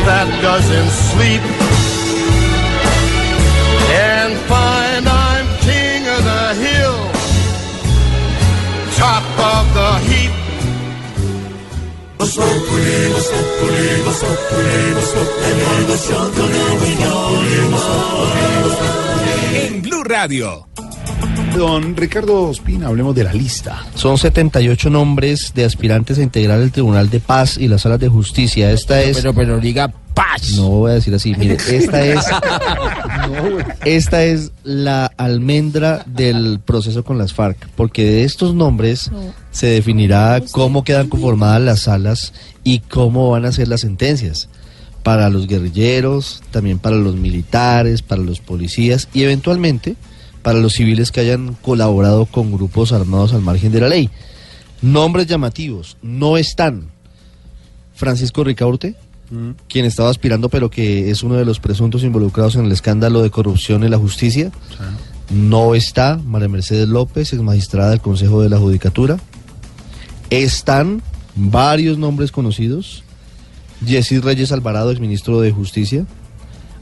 that 0.06 0.28
doesn't 0.42 0.90
sleep 1.14 1.42
and 3.90 4.34
find 4.48 5.08
I'm 5.08 5.48
king 5.60 6.08
of 6.08 6.24
the 6.24 6.54
hill, 6.64 6.98
top 8.98 9.24
of 9.40 9.74
the 9.74 9.92
heap. 10.10 10.46
En 19.54 19.82
Blue 19.82 20.04
Radio. 20.04 20.68
Don 21.56 21.96
Ricardo 21.96 22.50
Ospina, 22.50 22.88
hablemos 22.88 23.16
de 23.16 23.24
la 23.24 23.34
lista. 23.34 23.86
Son 23.96 24.18
78 24.18 24.90
nombres 24.90 25.54
de 25.54 25.66
aspirantes 25.66 26.18
a 26.18 26.24
integrar 26.24 26.60
el 26.60 26.72
Tribunal 26.72 27.10
de 27.10 27.20
Paz 27.20 27.58
y 27.58 27.68
las 27.68 27.82
salas 27.82 28.00
de 28.00 28.10
justicia. 28.10 28.72
Esta 28.72 29.02
es... 29.02 29.18
Pero, 29.18 29.34
pero 29.34 29.60
diga 29.60 29.94
No 30.56 30.70
voy 30.70 30.92
a 30.92 30.96
decir 30.96 31.14
así, 31.14 31.36
mire, 31.36 31.58
esta 31.70 32.06
es... 32.06 32.20
esta 33.86 34.24
es 34.24 34.52
la 34.64 35.08
almendra 35.18 36.04
del 36.06 36.60
proceso 36.64 37.04
con 37.04 37.18
las 37.18 37.34
FARC, 37.34 37.68
porque 37.76 38.04
de 38.04 38.24
estos 38.24 38.56
nombres 38.56 39.12
se 39.52 39.68
definirá 39.68 40.42
cómo 40.52 40.84
quedan 40.84 41.10
conformadas 41.10 41.62
las 41.62 41.82
salas 41.82 42.34
y 42.64 42.80
cómo 42.80 43.32
van 43.32 43.46
a 43.46 43.52
ser 43.52 43.68
las 43.68 43.82
sentencias 43.82 44.50
para 45.04 45.30
los 45.30 45.48
guerrilleros, 45.48 46.42
también 46.52 46.80
para 46.80 46.96
los 46.96 47.16
militares, 47.16 48.02
para 48.02 48.22
los 48.22 48.40
policías 48.40 49.08
y 49.14 49.24
eventualmente 49.24 49.96
para 50.42 50.60
los 50.60 50.74
civiles 50.74 51.12
que 51.12 51.22
hayan 51.22 51.56
colaborado 51.56 52.26
con 52.26 52.52
grupos 52.52 52.92
armados 52.92 53.34
al 53.34 53.42
margen 53.42 53.72
de 53.72 53.82
la 53.82 53.90
ley. 53.90 54.10
Nombres 54.82 55.28
llamativos 55.28 55.98
no 56.02 56.38
están. 56.38 56.90
Francisco 57.96 58.44
Ricaurte, 58.44 58.96
quien 59.68 59.86
estaba 59.86 60.10
aspirando 60.10 60.50
pero 60.50 60.70
que 60.70 61.10
es 61.10 61.24
uno 61.24 61.36
de 61.36 61.46
los 61.46 61.60
presuntos 61.60 62.04
involucrados 62.04 62.56
en 62.56 62.66
el 62.66 62.72
escándalo 62.72 63.22
de 63.24 63.30
corrupción 63.32 63.84
en 63.84 63.92
la 63.92 63.98
justicia. 63.98 64.52
No 65.30 65.74
está 65.76 66.20
María 66.24 66.48
Mercedes 66.48 66.88
López, 66.88 67.34
ex 67.34 67.42
magistrada 67.42 67.90
del 67.90 68.02
Consejo 68.02 68.42
de 68.42 68.50
la 68.50 68.60
Judicatura. 68.60 69.18
Están 70.30 71.02
varios 71.36 71.98
nombres 71.98 72.32
conocidos. 72.32 73.04
Yesid 73.86 74.22
Reyes 74.24 74.52
Alvarado, 74.52 74.92
ex 74.92 75.00
ministro 75.00 75.42
de 75.42 75.52
Justicia. 75.52 76.06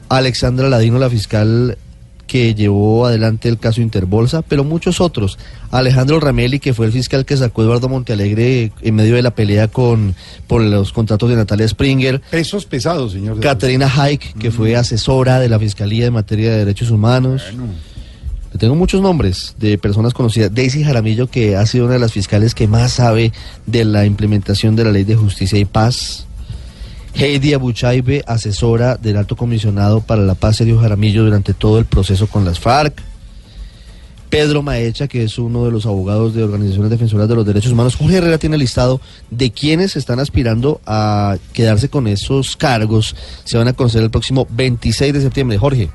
Alexandra 0.08 0.68
Ladino, 0.68 0.98
la 0.98 1.10
fiscal 1.10 1.78
que 2.26 2.54
llevó 2.54 3.06
adelante 3.06 3.48
el 3.48 3.58
caso 3.58 3.80
Interbolsa, 3.80 4.42
pero 4.42 4.64
muchos 4.64 5.00
otros. 5.00 5.38
Alejandro 5.70 6.20
Ramelli, 6.20 6.60
que 6.60 6.74
fue 6.74 6.86
el 6.86 6.92
fiscal 6.92 7.24
que 7.24 7.36
sacó 7.36 7.62
a 7.62 7.64
Eduardo 7.64 7.88
Montealegre 7.88 8.72
en 8.80 8.94
medio 8.94 9.16
de 9.16 9.22
la 9.22 9.34
pelea 9.34 9.68
con 9.68 10.14
por 10.46 10.62
los 10.62 10.92
contratos 10.92 11.28
de 11.28 11.36
Natalia 11.36 11.68
Springer. 11.68 12.20
Pesos 12.30 12.66
pesados, 12.66 13.12
señor. 13.12 13.40
Caterina 13.40 13.90
Haik, 13.94 14.38
que 14.38 14.50
fue 14.50 14.76
asesora 14.76 15.38
de 15.40 15.48
la 15.48 15.58
Fiscalía 15.58 16.06
en 16.06 16.12
materia 16.12 16.50
de 16.50 16.58
derechos 16.58 16.90
humanos. 16.90 17.42
Tengo 18.58 18.76
muchos 18.76 19.00
nombres 19.00 19.56
de 19.58 19.78
personas 19.78 20.14
conocidas. 20.14 20.54
Daisy 20.54 20.84
Jaramillo, 20.84 21.26
que 21.26 21.56
ha 21.56 21.66
sido 21.66 21.86
una 21.86 21.94
de 21.94 22.00
las 22.00 22.12
fiscales 22.12 22.54
que 22.54 22.68
más 22.68 22.92
sabe 22.92 23.32
de 23.66 23.84
la 23.84 24.06
implementación 24.06 24.76
de 24.76 24.84
la 24.84 24.92
ley 24.92 25.02
de 25.02 25.16
justicia 25.16 25.58
y 25.58 25.64
paz. 25.64 26.26
Heidi 27.14 27.54
Abuchaibe, 27.54 28.24
asesora 28.26 28.96
del 28.96 29.16
alto 29.16 29.36
comisionado 29.36 30.00
para 30.00 30.22
la 30.22 30.34
paz, 30.34 30.56
Sergio 30.56 30.80
Jaramillo, 30.80 31.24
durante 31.24 31.54
todo 31.54 31.78
el 31.78 31.84
proceso 31.84 32.26
con 32.26 32.44
las 32.44 32.58
FARC. 32.58 33.00
Pedro 34.28 34.62
Maecha, 34.62 35.06
que 35.06 35.22
es 35.22 35.38
uno 35.38 35.64
de 35.64 35.70
los 35.70 35.86
abogados 35.86 36.34
de 36.34 36.42
organizaciones 36.42 36.90
defensoras 36.90 37.28
de 37.28 37.36
los 37.36 37.46
derechos 37.46 37.70
humanos. 37.70 37.94
Jorge 37.94 38.16
Herrera 38.16 38.38
tiene 38.38 38.58
listado 38.58 39.00
de 39.30 39.52
quienes 39.52 39.94
están 39.94 40.18
aspirando 40.18 40.80
a 40.86 41.36
quedarse 41.52 41.88
con 41.88 42.08
esos 42.08 42.56
cargos. 42.56 43.14
Se 43.44 43.56
van 43.58 43.68
a 43.68 43.74
conocer 43.74 44.02
el 44.02 44.10
próximo 44.10 44.48
26 44.50 45.12
de 45.12 45.20
septiembre. 45.20 45.56
Jorge. 45.56 45.90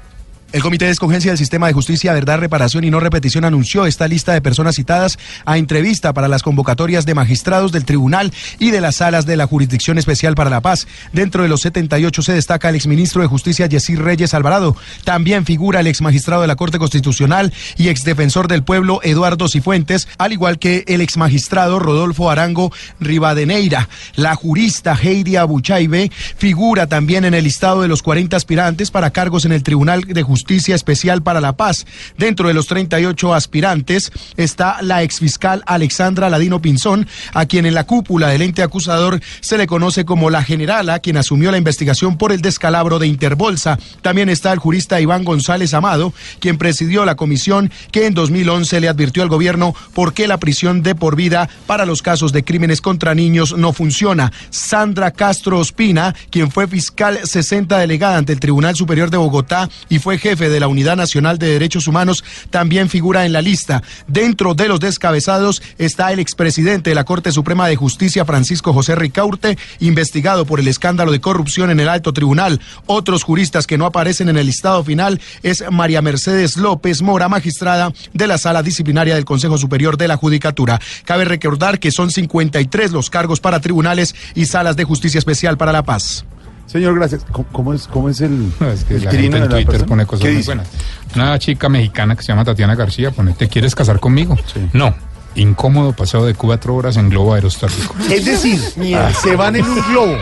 El 0.51 0.63
Comité 0.63 0.85
de 0.85 0.91
Escogencia 0.91 1.29
del 1.29 1.37
Sistema 1.37 1.67
de 1.67 1.73
Justicia, 1.73 2.11
Verdad, 2.11 2.39
Reparación 2.39 2.83
y 2.83 2.89
No 2.89 2.99
Repetición 2.99 3.45
anunció 3.45 3.85
esta 3.85 4.07
lista 4.07 4.33
de 4.33 4.41
personas 4.41 4.77
citadas 4.77 5.19
a 5.45 5.59
entrevista 5.59 6.11
para 6.11 6.27
las 6.27 6.41
convocatorias 6.41 7.05
de 7.05 7.13
magistrados 7.13 7.71
del 7.71 7.85
Tribunal 7.85 8.33
y 8.57 8.71
de 8.71 8.81
las 8.81 8.95
salas 8.95 9.27
de 9.27 9.37
la 9.37 9.45
Jurisdicción 9.45 9.99
Especial 9.99 10.33
para 10.33 10.49
la 10.49 10.61
Paz. 10.61 10.87
Dentro 11.13 11.43
de 11.43 11.49
los 11.49 11.61
78 11.61 12.23
se 12.23 12.33
destaca 12.33 12.69
el 12.69 12.75
exministro 12.75 13.21
de 13.21 13.27
Justicia, 13.27 13.67
Yesir 13.67 14.01
Reyes 14.01 14.33
Alvarado. 14.33 14.75
También 15.03 15.45
figura 15.45 15.81
el 15.81 15.87
exmagistrado 15.87 16.41
de 16.41 16.47
la 16.47 16.55
Corte 16.55 16.79
Constitucional 16.79 17.53
y 17.77 17.89
exdefensor 17.89 18.47
del 18.47 18.63
pueblo, 18.63 19.01
Eduardo 19.03 19.49
Cifuentes, 19.49 20.07
al 20.17 20.33
igual 20.33 20.57
que 20.57 20.83
el 20.87 21.01
exmagistrado 21.01 21.77
Rodolfo 21.77 22.31
Arango 22.31 22.73
Rivadeneira. 22.99 23.87
La 24.15 24.33
jurista 24.33 24.97
Heidi 24.99 25.35
Abuchaibe 25.35 26.09
figura 26.37 26.87
también 26.87 27.23
en 27.23 27.35
el 27.35 27.43
listado 27.43 27.83
de 27.83 27.87
los 27.87 28.01
40 28.01 28.35
aspirantes 28.35 28.89
para 28.89 29.11
cargos 29.11 29.45
en 29.45 29.51
el 29.51 29.61
Tribunal 29.61 30.05
de 30.05 30.23
Justicia 30.23 30.38
Especial 30.75 31.23
para 31.23 31.41
la 31.41 31.53
Paz. 31.53 31.85
Dentro 32.17 32.47
de 32.47 32.53
los 32.53 32.67
38 32.67 33.33
aspirantes 33.33 34.11
está 34.37 34.81
la 34.81 35.03
exfiscal 35.03 35.63
Alexandra 35.65 36.29
Ladino 36.29 36.61
Pinzón, 36.61 37.07
a 37.33 37.45
quien 37.45 37.65
en 37.65 37.73
la 37.73 37.85
cúpula 37.85 38.27
del 38.29 38.41
ente 38.41 38.63
acusador 38.63 39.19
se 39.41 39.57
le 39.57 39.67
conoce 39.67 40.05
como 40.05 40.29
la 40.29 40.43
generala, 40.43 40.99
quien 40.99 41.17
asumió 41.17 41.51
la 41.51 41.57
investigación 41.57 42.17
por 42.17 42.31
el 42.31 42.41
descalabro 42.41 42.99
de 42.99 43.07
Interbolsa. 43.07 43.77
También 44.01 44.29
está 44.29 44.51
el 44.51 44.59
jurista 44.59 45.01
Iván 45.01 45.23
González 45.23 45.73
Amado, 45.73 46.13
quien 46.39 46.57
presidió 46.57 47.05
la 47.05 47.15
comisión 47.15 47.71
que 47.91 48.05
en 48.05 48.13
2011 48.13 48.79
le 48.79 48.89
advirtió 48.89 49.23
al 49.23 49.29
gobierno 49.29 49.75
por 49.93 50.13
qué 50.13 50.27
la 50.27 50.37
prisión 50.37 50.81
de 50.83 50.95
por 50.95 51.15
vida 51.15 51.49
para 51.67 51.85
los 51.85 52.01
casos 52.01 52.31
de 52.31 52.43
crímenes 52.43 52.81
contra 52.81 53.15
niños 53.15 53.57
no 53.57 53.73
funciona. 53.73 54.31
Sandra 54.49 55.11
Castro 55.11 55.59
Ospina, 55.59 56.15
quien 56.29 56.51
fue 56.51 56.67
fiscal 56.67 57.19
60 57.23 57.77
delegada 57.77 58.17
ante 58.17 58.33
el 58.33 58.39
Tribunal 58.39 58.75
Superior 58.75 59.09
de 59.09 59.17
Bogotá 59.17 59.69
y 59.89 59.99
fue 59.99 60.17
jefe 60.17 60.28
de 60.37 60.59
la 60.59 60.67
Unidad 60.67 60.95
Nacional 60.95 61.39
de 61.39 61.47
Derechos 61.47 61.87
Humanos, 61.87 62.23
también 62.51 62.89
figura 62.89 63.25
en 63.25 63.33
la 63.33 63.41
lista. 63.41 63.81
Dentro 64.07 64.53
de 64.53 64.67
los 64.67 64.79
descabezados 64.79 65.61
está 65.79 66.11
el 66.11 66.19
expresidente 66.19 66.91
de 66.91 66.95
la 66.95 67.03
Corte 67.03 67.31
Suprema 67.31 67.67
de 67.67 67.75
Justicia, 67.75 68.25
Francisco 68.25 68.73
José 68.73 68.95
Ricaurte, 68.95 69.57
investigado 69.79 70.45
por 70.45 70.59
el 70.59 70.67
escándalo 70.67 71.11
de 71.11 71.19
corrupción 71.19 71.71
en 71.71 71.79
el 71.79 71.89
alto 71.89 72.13
tribunal. 72.13 72.61
Otros 72.85 73.23
juristas 73.23 73.65
que 73.65 73.77
no 73.77 73.85
aparecen 73.87 74.29
en 74.29 74.37
el 74.37 74.45
listado 74.45 74.83
final 74.83 75.19
es 75.41 75.63
María 75.71 76.01
Mercedes 76.03 76.57
López 76.57 77.01
Mora, 77.01 77.27
magistrada 77.27 77.91
de 78.13 78.27
la 78.27 78.37
Sala 78.37 78.61
Disciplinaria 78.61 79.15
del 79.15 79.25
Consejo 79.25 79.57
Superior 79.57 79.97
de 79.97 80.07
la 80.07 80.17
Judicatura. 80.17 80.79
Cabe 81.05 81.25
recordar 81.25 81.79
que 81.79 81.91
son 81.91 82.11
53 82.11 82.91
los 82.91 83.09
cargos 83.09 83.39
para 83.39 83.61
tribunales 83.61 84.13
y 84.35 84.45
salas 84.45 84.75
de 84.75 84.83
justicia 84.83 85.17
especial 85.17 85.57
para 85.57 85.71
la 85.71 85.83
paz. 85.83 86.25
Señor, 86.71 86.95
gracias. 86.95 87.25
¿Cómo, 87.31 87.47
cómo 87.51 87.73
es, 87.73 87.87
cómo 87.87 88.09
es 88.09 88.21
el, 88.21 88.51
Es 88.73 88.83
que 88.83 88.95
el 88.95 89.03
la 89.05 89.09
trino 89.09 89.23
gente 89.23 89.37
de 89.37 89.37
en 89.37 89.41
la 89.41 89.49
Twitter 89.49 89.65
persona? 89.65 89.85
pone 89.87 90.05
cosas 90.05 90.21
¿Qué 90.23 90.27
muy 90.29 90.37
dice? 90.37 90.47
buenas. 90.49 90.67
Una 91.15 91.39
chica 91.39 91.67
mexicana 91.69 92.15
que 92.15 92.21
se 92.21 92.27
llama 92.27 92.45
Tatiana 92.45 92.75
García 92.75 93.11
pone, 93.11 93.33
¿te 93.33 93.47
quieres 93.47 93.73
casar 93.73 93.99
conmigo? 93.99 94.37
No. 94.73 94.93
Incómodo 95.35 95.93
paseo 95.93 96.25
de 96.25 96.33
cuatro 96.33 96.75
horas 96.75 96.97
en 96.97 97.09
globo 97.09 97.33
aerostático. 97.33 97.95
Es 98.11 98.25
decir, 98.25 98.59
se 98.59 99.35
van 99.35 99.55
en 99.55 99.65
un 99.65 99.81
globo, 99.91 100.17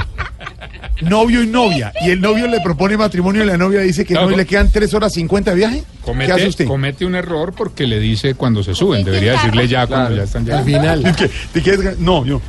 novio 1.02 1.44
y 1.44 1.48
novia, 1.48 1.92
y 2.06 2.12
el 2.12 2.20
novio 2.22 2.48
le 2.48 2.60
propone 2.62 2.98
matrimonio 2.98 3.44
y 3.44 3.48
la 3.48 3.58
novia 3.58 3.82
dice 3.82 4.06
que 4.06 4.14
no, 4.14 4.30
y 4.32 4.36
le 4.36 4.46
quedan 4.46 4.70
tres 4.72 4.94
horas 4.94 5.14
cincuenta 5.14 5.52
de 5.52 5.58
viaje. 5.58 5.76
¿Qué 5.78 5.84
hace 5.84 6.04
Comete, 6.28 6.48
usted? 6.48 6.66
comete 6.68 7.06
un 7.06 7.16
error 7.16 7.54
porque 7.56 7.88
le 7.88 8.00
dice 8.00 8.36
cuando 8.36 8.64
se 8.64 8.74
suben. 8.76 9.04
Debería 9.04 9.34
decirle 9.34 9.68
ya 9.68 9.86
cuando 9.88 10.16
ya 10.16 10.24
están 10.24 10.46
llegando. 10.46 11.10
¿Y 11.10 11.14
qué? 11.14 11.30
¿Te 11.54 11.62
quieres- 11.62 12.00
No, 12.00 12.26
yo. 12.26 12.42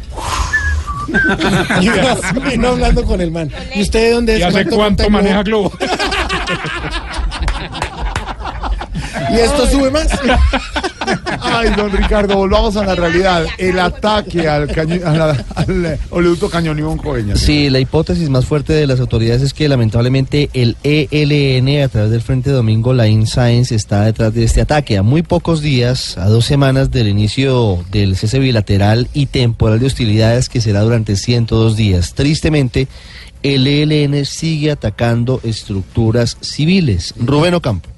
Y 1.81 1.89
vino 2.51 2.69
hablando 2.69 3.05
con 3.05 3.21
el 3.21 3.31
man. 3.31 3.51
¿Y 3.75 3.83
usted 3.83 4.01
de 4.01 4.11
dónde 4.13 4.35
es? 4.35 4.41
¿Y 4.41 4.43
hace 4.43 4.65
cuánto 4.67 5.09
maneja 5.11 5.43
globo? 5.43 5.73
¿Y 9.31 9.35
esto 9.37 9.67
sube 9.67 9.91
más? 9.91 10.09
Ay, 11.41 11.71
don 11.77 11.91
Ricardo, 11.93 12.37
volvamos 12.37 12.77
a 12.77 12.85
la 12.85 12.95
realidad. 12.95 13.47
El 13.59 13.79
ataque 13.79 14.49
al, 14.49 14.69
caño- 14.69 15.01
a 15.05 15.13
la- 15.17 15.45
al 15.55 15.99
oleoducto 16.11 16.49
Cañón. 16.51 16.79
Sí, 17.37 17.71
la 17.71 17.81
hipótesis 17.81 18.29
más 18.29 18.45
fuerte 18.47 18.73
de 18.73 18.87
las 18.87 19.01
autoridades 19.01 19.43
es 19.43 19.53
que 19.55 19.69
lamentablemente 19.69 20.51
el 20.55 20.77
ELN 20.83 21.83
a 21.85 21.89
través 21.89 22.11
del 22.11 22.23
Frente 22.23 22.51
Domingo 22.51 22.93
Line 22.95 23.27
Science 23.27 23.75
está 23.75 24.05
detrás 24.05 24.35
de 24.35 24.45
este 24.45 24.61
ataque. 24.61 24.99
A 24.99 25.03
muy 25.03 25.23
pocos 25.23 25.61
días, 25.61 26.17
a 26.19 26.27
dos 26.27 26.45
semanas 26.45 26.91
del 26.91 27.09
inicio 27.09 27.85
del 27.91 28.17
cese 28.17 28.39
bilateral 28.39 29.09
y 29.13 29.27
temporal 29.27 29.81
de 29.81 29.87
hostilidades 29.87 30.49
que 30.49 30.61
será 30.61 30.81
durante 30.83 31.17
102 31.17 31.77
días. 31.77 32.15
Tristemente, 32.15 32.89
el 33.43 33.67
ELN 33.67 34.25
sigue 34.25 34.71
atacando 34.73 35.41
estructuras 35.45 36.37
civiles. 36.41 37.15
Rubén 37.19 37.55
Ocampo. 37.55 37.89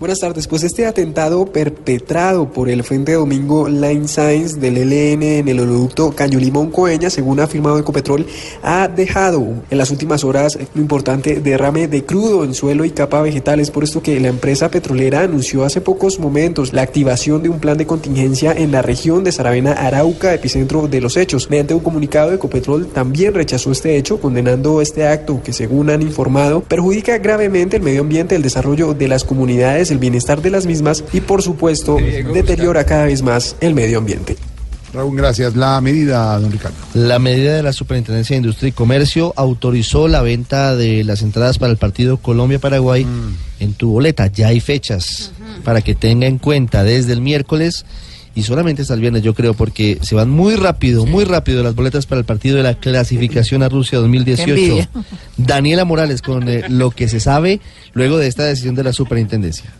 Buenas 0.00 0.20
tardes, 0.20 0.48
pues 0.48 0.62
este 0.62 0.86
atentado 0.86 1.44
perpetrado 1.44 2.50
por 2.50 2.70
el 2.70 2.82
Frente 2.84 3.12
Domingo 3.12 3.68
Line 3.68 4.08
Science 4.08 4.58
del 4.58 4.78
ELN 4.78 5.22
en 5.22 5.46
el 5.46 5.60
oleoducto 5.60 6.12
Caño 6.12 6.38
Limón 6.38 6.70
Coeña, 6.70 7.10
según 7.10 7.38
ha 7.38 7.42
afirmado 7.44 7.78
Ecopetrol, 7.78 8.24
ha 8.62 8.88
dejado 8.88 9.46
en 9.68 9.76
las 9.76 9.90
últimas 9.90 10.24
horas 10.24 10.56
un 10.74 10.80
importante 10.80 11.40
derrame 11.40 11.86
de 11.86 12.02
crudo 12.06 12.44
en 12.44 12.54
suelo 12.54 12.86
y 12.86 12.92
capa 12.92 13.20
vegetales, 13.20 13.70
por 13.70 13.84
esto 13.84 14.02
que 14.02 14.18
la 14.20 14.28
empresa 14.28 14.70
petrolera 14.70 15.20
anunció 15.20 15.66
hace 15.66 15.82
pocos 15.82 16.18
momentos 16.18 16.72
la 16.72 16.80
activación 16.80 17.42
de 17.42 17.50
un 17.50 17.60
plan 17.60 17.76
de 17.76 17.86
contingencia 17.86 18.52
en 18.52 18.72
la 18.72 18.80
región 18.80 19.22
de 19.22 19.32
Saravena 19.32 19.72
Arauca, 19.72 20.32
epicentro 20.32 20.88
de 20.88 21.02
los 21.02 21.18
hechos. 21.18 21.50
Mediante 21.50 21.74
un 21.74 21.80
comunicado, 21.80 22.32
Ecopetrol 22.32 22.86
también 22.86 23.34
rechazó 23.34 23.70
este 23.70 23.98
hecho, 23.98 24.18
condenando 24.18 24.80
este 24.80 25.06
acto 25.06 25.42
que, 25.44 25.52
según 25.52 25.90
han 25.90 26.00
informado, 26.00 26.62
perjudica 26.62 27.18
gravemente 27.18 27.76
el 27.76 27.82
medio 27.82 28.00
ambiente, 28.00 28.34
el 28.34 28.40
desarrollo 28.40 28.94
de 28.94 29.06
las 29.06 29.24
comunidades, 29.24 29.89
el 29.90 29.98
bienestar 29.98 30.42
de 30.42 30.50
las 30.50 30.66
mismas 30.66 31.04
y, 31.12 31.20
por 31.20 31.42
supuesto, 31.42 31.96
deteriora 32.32 32.84
cada 32.84 33.06
vez 33.06 33.22
más 33.22 33.56
el 33.60 33.74
medio 33.74 33.98
ambiente. 33.98 34.36
Raúl, 34.92 35.16
gracias. 35.16 35.54
La 35.54 35.80
medida, 35.80 36.38
don 36.38 36.50
Ricardo. 36.50 36.76
La 36.94 37.18
medida 37.18 37.54
de 37.54 37.62
la 37.62 37.72
Superintendencia 37.72 38.34
de 38.34 38.38
Industria 38.38 38.70
y 38.70 38.72
Comercio 38.72 39.32
autorizó 39.36 40.08
la 40.08 40.20
venta 40.20 40.74
de 40.74 41.04
las 41.04 41.22
entradas 41.22 41.58
para 41.58 41.70
el 41.70 41.78
partido 41.78 42.16
Colombia-Paraguay 42.16 43.06
en 43.60 43.74
tu 43.74 43.92
boleta. 43.92 44.26
Ya 44.26 44.48
hay 44.48 44.60
fechas 44.60 45.32
para 45.64 45.80
que 45.82 45.94
tenga 45.94 46.26
en 46.26 46.38
cuenta 46.38 46.82
desde 46.82 47.12
el 47.12 47.20
miércoles 47.20 47.84
y 48.34 48.42
solamente 48.42 48.82
hasta 48.82 48.94
el 48.94 49.00
viernes, 49.00 49.22
yo 49.22 49.34
creo, 49.34 49.54
porque 49.54 49.98
se 50.02 50.14
van 50.14 50.30
muy 50.30 50.54
rápido, 50.54 51.04
muy 51.04 51.24
rápido 51.24 51.62
las 51.62 51.74
boletas 51.74 52.06
para 52.06 52.20
el 52.20 52.24
partido 52.24 52.56
de 52.56 52.62
la 52.62 52.74
clasificación 52.74 53.62
a 53.62 53.68
Rusia 53.68 53.98
2018. 53.98 54.44
Qué 54.44 54.60
envidia. 54.60 54.90
Daniela 55.36 55.84
Morales 55.84 56.22
con 56.22 56.48
eh, 56.48 56.64
lo 56.68 56.90
que 56.90 57.08
se 57.08 57.20
sabe 57.20 57.60
luego 57.92 58.18
de 58.18 58.28
esta 58.28 58.44
decisión 58.44 58.74
de 58.74 58.84
la 58.84 58.92
Superintendencia. 58.92 59.72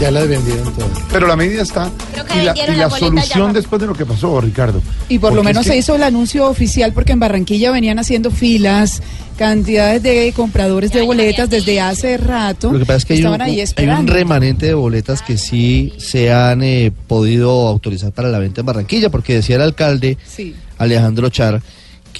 Ya 0.00 0.10
las 0.10 0.26
vendieron 0.28 0.72
todas. 0.74 0.90
Pero 1.12 1.26
la 1.26 1.36
medida 1.36 1.60
está. 1.62 1.90
Y 2.34 2.44
la, 2.44 2.54
y 2.56 2.66
la 2.70 2.74
la 2.88 2.90
solución 2.90 3.48
ya. 3.48 3.52
después 3.52 3.80
de 3.82 3.86
lo 3.86 3.92
que 3.94 4.06
pasó, 4.06 4.40
Ricardo. 4.40 4.80
Y 5.10 5.18
por 5.18 5.34
lo 5.34 5.42
menos 5.42 5.64
que- 5.64 5.72
se 5.72 5.76
hizo 5.78 5.94
el 5.96 6.02
anuncio 6.02 6.46
oficial 6.48 6.92
porque 6.94 7.12
en 7.12 7.20
Barranquilla 7.20 7.70
venían 7.70 7.98
haciendo 7.98 8.30
filas, 8.30 9.02
cantidades 9.36 10.02
de 10.02 10.32
compradores 10.34 10.90
de 10.92 11.02
boletas 11.02 11.50
desde 11.50 11.80
hace 11.80 12.16
rato. 12.16 12.72
Lo 12.72 12.78
que 12.78 12.86
pasa 12.86 12.98
es 12.98 13.04
que 13.04 13.14
hay 13.14 13.24
un, 13.24 13.40
ahí 13.42 13.62
hay 13.76 13.88
un 13.88 14.06
remanente 14.06 14.66
de 14.66 14.74
boletas 14.74 15.20
que 15.20 15.36
sí 15.36 15.92
se 15.98 16.32
han 16.32 16.62
eh, 16.62 16.92
podido 17.06 17.68
autorizar 17.68 18.12
para 18.12 18.28
la 18.30 18.38
venta 18.38 18.60
en 18.60 18.66
Barranquilla, 18.66 19.10
porque 19.10 19.34
decía 19.34 19.56
el 19.56 19.62
alcalde 19.62 20.16
Sí. 20.26 20.54
Alejandro 20.78 21.28
Char 21.28 21.60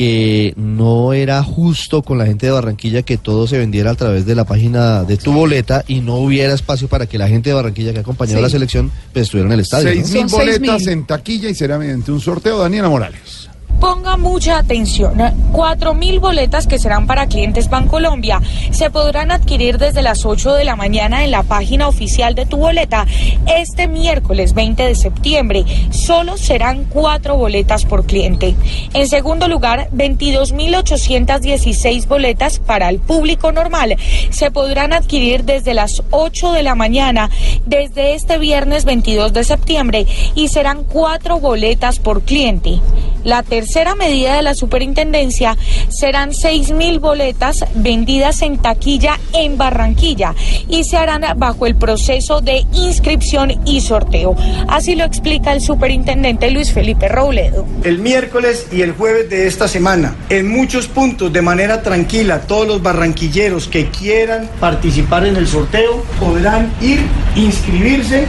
que 0.01 0.55
no 0.57 1.13
era 1.13 1.43
justo 1.43 2.01
con 2.01 2.17
la 2.17 2.25
gente 2.25 2.47
de 2.47 2.53
Barranquilla 2.53 3.03
que 3.03 3.19
todo 3.19 3.47
se 3.47 3.59
vendiera 3.59 3.91
a 3.91 3.95
través 3.95 4.25
de 4.25 4.35
la 4.35 4.47
página 4.47 5.05
de 5.05 5.19
tu 5.19 5.31
boleta 5.31 5.85
y 5.87 6.01
no 6.01 6.15
hubiera 6.17 6.55
espacio 6.55 6.89
para 6.89 7.05
que 7.05 7.19
la 7.19 7.29
gente 7.29 7.51
de 7.51 7.55
Barranquilla 7.55 7.93
que 7.93 7.99
ha 7.99 8.01
acompañado 8.01 8.39
Sí. 8.39 8.43
la 8.45 8.49
selección 8.49 8.91
pues, 9.13 9.25
estuviera 9.25 9.49
en 9.49 9.53
el 9.53 9.61
estadio. 9.61 9.91
¿no? 9.95 10.07
Seis 10.07 10.11
mil 10.15 10.25
boletas 10.25 10.87
en 10.87 11.05
taquilla 11.05 11.51
y 11.51 11.55
será 11.55 11.79
mediante 11.79 12.11
un 12.13 12.21
sorteo. 12.23 12.57
Daniela 12.57 12.89
Morales. 12.89 13.40
Ponga 13.79 14.17
mucha 14.17 14.59
atención. 14.59 15.19
4.000 15.53 16.21
boletas 16.21 16.67
que 16.67 16.79
serán 16.79 17.07
para 17.07 17.27
clientes 17.27 17.69
Bancolombia 17.69 18.41
se 18.71 18.91
podrán 18.91 19.31
adquirir 19.31 19.79
desde 19.79 20.03
las 20.03 20.25
8 20.25 20.55
de 20.55 20.65
la 20.65 20.77
mañana 20.77 21.25
en 21.25 21.31
la 21.31 21.43
página 21.43 21.89
oficial 21.89 22.35
de 22.35 22.47
tu 22.47 22.57
boleta 22.57 23.07
este 23.47 23.89
miércoles 23.89 24.55
20 24.55 24.83
de 24.83 24.95
septiembre. 24.95 25.65
Solo 25.91 26.37
serán 26.37 26.85
cuatro 26.85 27.37
boletas 27.37 27.85
por 27.85 28.07
cliente. 28.07 28.55
En 28.95 29.09
segundo 29.09 29.49
lugar, 29.49 29.89
22.816 29.93 32.07
boletas 32.07 32.59
para 32.59 32.89
el 32.89 32.99
público 32.99 33.53
normal 33.53 33.97
se 34.31 34.51
podrán 34.51 34.93
adquirir 34.93 35.45
desde 35.45 35.75
las 35.75 36.03
8 36.11 36.53
de 36.53 36.63
la 36.63 36.75
mañana 36.75 37.31
desde 37.67 38.15
este 38.15 38.39
viernes 38.39 38.85
22 38.85 39.33
de 39.33 39.45
septiembre 39.45 40.07
y 40.35 40.49
serán 40.49 40.85
cuatro 40.85 41.41
boletas 41.41 41.99
por 41.99 42.23
cliente. 42.23 42.81
La 43.25 43.43
tercera 43.61 43.95
medida 43.95 44.37
de 44.37 44.43
la 44.43 44.55
superintendencia 44.55 45.55
serán 45.91 46.31
6.000 46.31 46.99
boletas 46.99 47.63
vendidas 47.75 48.41
en 48.41 48.57
taquilla 48.57 49.21
en 49.35 49.59
Barranquilla 49.59 50.35
y 50.67 50.85
se 50.85 50.97
harán 50.97 51.27
bajo 51.37 51.67
el 51.67 51.77
proceso 51.77 52.41
de 52.41 52.65
inscripción 52.73 53.61
y 53.67 53.83
sorteo. 53.83 54.35
Así 54.67 54.95
lo 54.95 55.05
explica 55.05 55.53
el 55.53 55.61
superintendente 55.61 56.51
Luis 56.51 56.73
Felipe 56.73 57.07
Robledo. 57.09 57.67
El 57.85 57.99
miércoles 57.99 58.67
y 58.73 58.81
el 58.81 58.93
jueves 58.93 59.29
de 59.29 59.47
esta 59.47 59.69
semana, 59.69 60.17
en 60.31 60.49
muchos 60.49 60.89
puntos 60.89 61.31
de 61.31 61.43
manera 61.43 61.83
tranquila, 61.83 62.41
todos 62.41 62.67
los 62.67 62.83
barranquilleros 62.83 63.69
que 63.69 63.91
quieran 63.91 64.49
participar 64.59 65.27
en 65.27 65.37
el 65.37 65.47
sorteo 65.47 66.03
podrán 66.19 66.73
ir, 66.81 67.01
inscribirse 67.37 68.27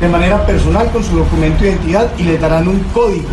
de 0.00 0.08
manera 0.08 0.46
personal 0.46 0.90
con 0.90 1.04
su 1.04 1.14
documento 1.14 1.62
de 1.62 1.72
identidad 1.72 2.10
y 2.16 2.22
les 2.22 2.40
darán 2.40 2.68
un 2.68 2.80
código. 2.94 3.28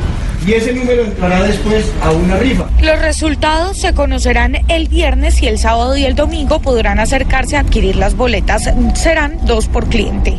Y 0.47 0.53
ese 0.53 0.73
número 0.73 1.03
entrará 1.03 1.43
después 1.43 1.85
a 2.01 2.11
una 2.11 2.37
rifa. 2.37 2.67
Los 2.81 2.99
resultados 2.99 3.77
se 3.77 3.93
conocerán 3.93 4.57
el 4.67 4.87
viernes 4.87 5.41
y 5.43 5.47
el 5.47 5.59
sábado 5.59 5.95
y 5.97 6.05
el 6.05 6.15
domingo 6.15 6.61
podrán 6.61 6.99
acercarse 6.99 7.57
a 7.57 7.61
adquirir 7.61 7.95
las 7.97 8.15
boletas. 8.15 8.69
Serán 8.95 9.37
dos 9.45 9.67
por 9.67 9.87
cliente. 9.87 10.37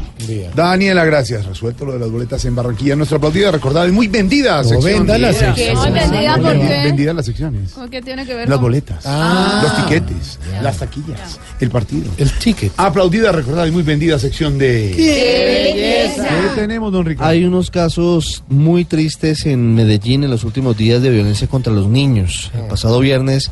Daniela, 0.54 1.04
gracias. 1.04 1.44
Resuelto 1.46 1.84
lo 1.84 1.92
de 1.94 1.98
las 1.98 2.10
boletas 2.10 2.44
en 2.44 2.54
Barranquilla. 2.54 2.94
Nuestra 2.94 3.16
aplaudida, 3.18 3.50
recordada 3.50 3.88
y 3.88 3.90
muy 3.92 4.06
vendida 4.06 4.58
No 4.62 4.68
sección. 4.68 4.98
venda 4.98 5.18
la 5.18 5.32
sección. 5.32 5.54
¿Qué? 5.54 5.72
No, 5.74 5.82
vendida, 5.92 6.36
¿por 6.36 6.52
qué? 6.52 6.80
Vendida 6.84 7.14
las 7.14 7.26
secciones. 7.26 7.74
¿Qué 7.90 8.02
tiene 8.02 8.24
que 8.26 8.34
ver 8.34 8.48
Las 8.48 8.58
con- 8.58 8.66
boletas, 8.66 9.04
Ah. 9.06 9.60
los 9.62 9.76
tiquetes, 9.76 10.38
las 10.62 10.76
taquillas, 10.78 11.40
el 11.60 11.70
partido. 11.70 12.10
El 12.16 12.30
ticket. 12.32 12.72
Aplaudida, 12.76 13.32
recordada 13.32 13.66
y 13.66 13.70
muy 13.72 13.82
vendida 13.82 14.18
sección 14.18 14.56
de... 14.58 14.92
¡Qué 14.96 15.72
belleza! 16.14 16.28
¿Qué 16.28 16.60
tenemos, 16.60 16.92
don 16.92 17.06
Ricardo? 17.06 17.30
Hay 17.30 17.44
unos 17.44 17.70
casos 17.70 18.44
muy 18.48 18.84
tristes 18.84 19.46
en 19.46 19.74
Medellín 19.74 19.89
en 19.94 20.30
los 20.30 20.44
últimos 20.44 20.76
días 20.76 21.02
de 21.02 21.10
violencia 21.10 21.46
contra 21.48 21.72
los 21.72 21.86
niños. 21.88 22.50
El 22.54 22.68
pasado 22.68 23.00
viernes 23.00 23.50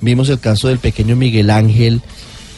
vimos 0.00 0.28
el 0.28 0.38
caso 0.40 0.68
del 0.68 0.78
pequeño 0.78 1.16
Miguel 1.16 1.50
Ángel. 1.50 2.00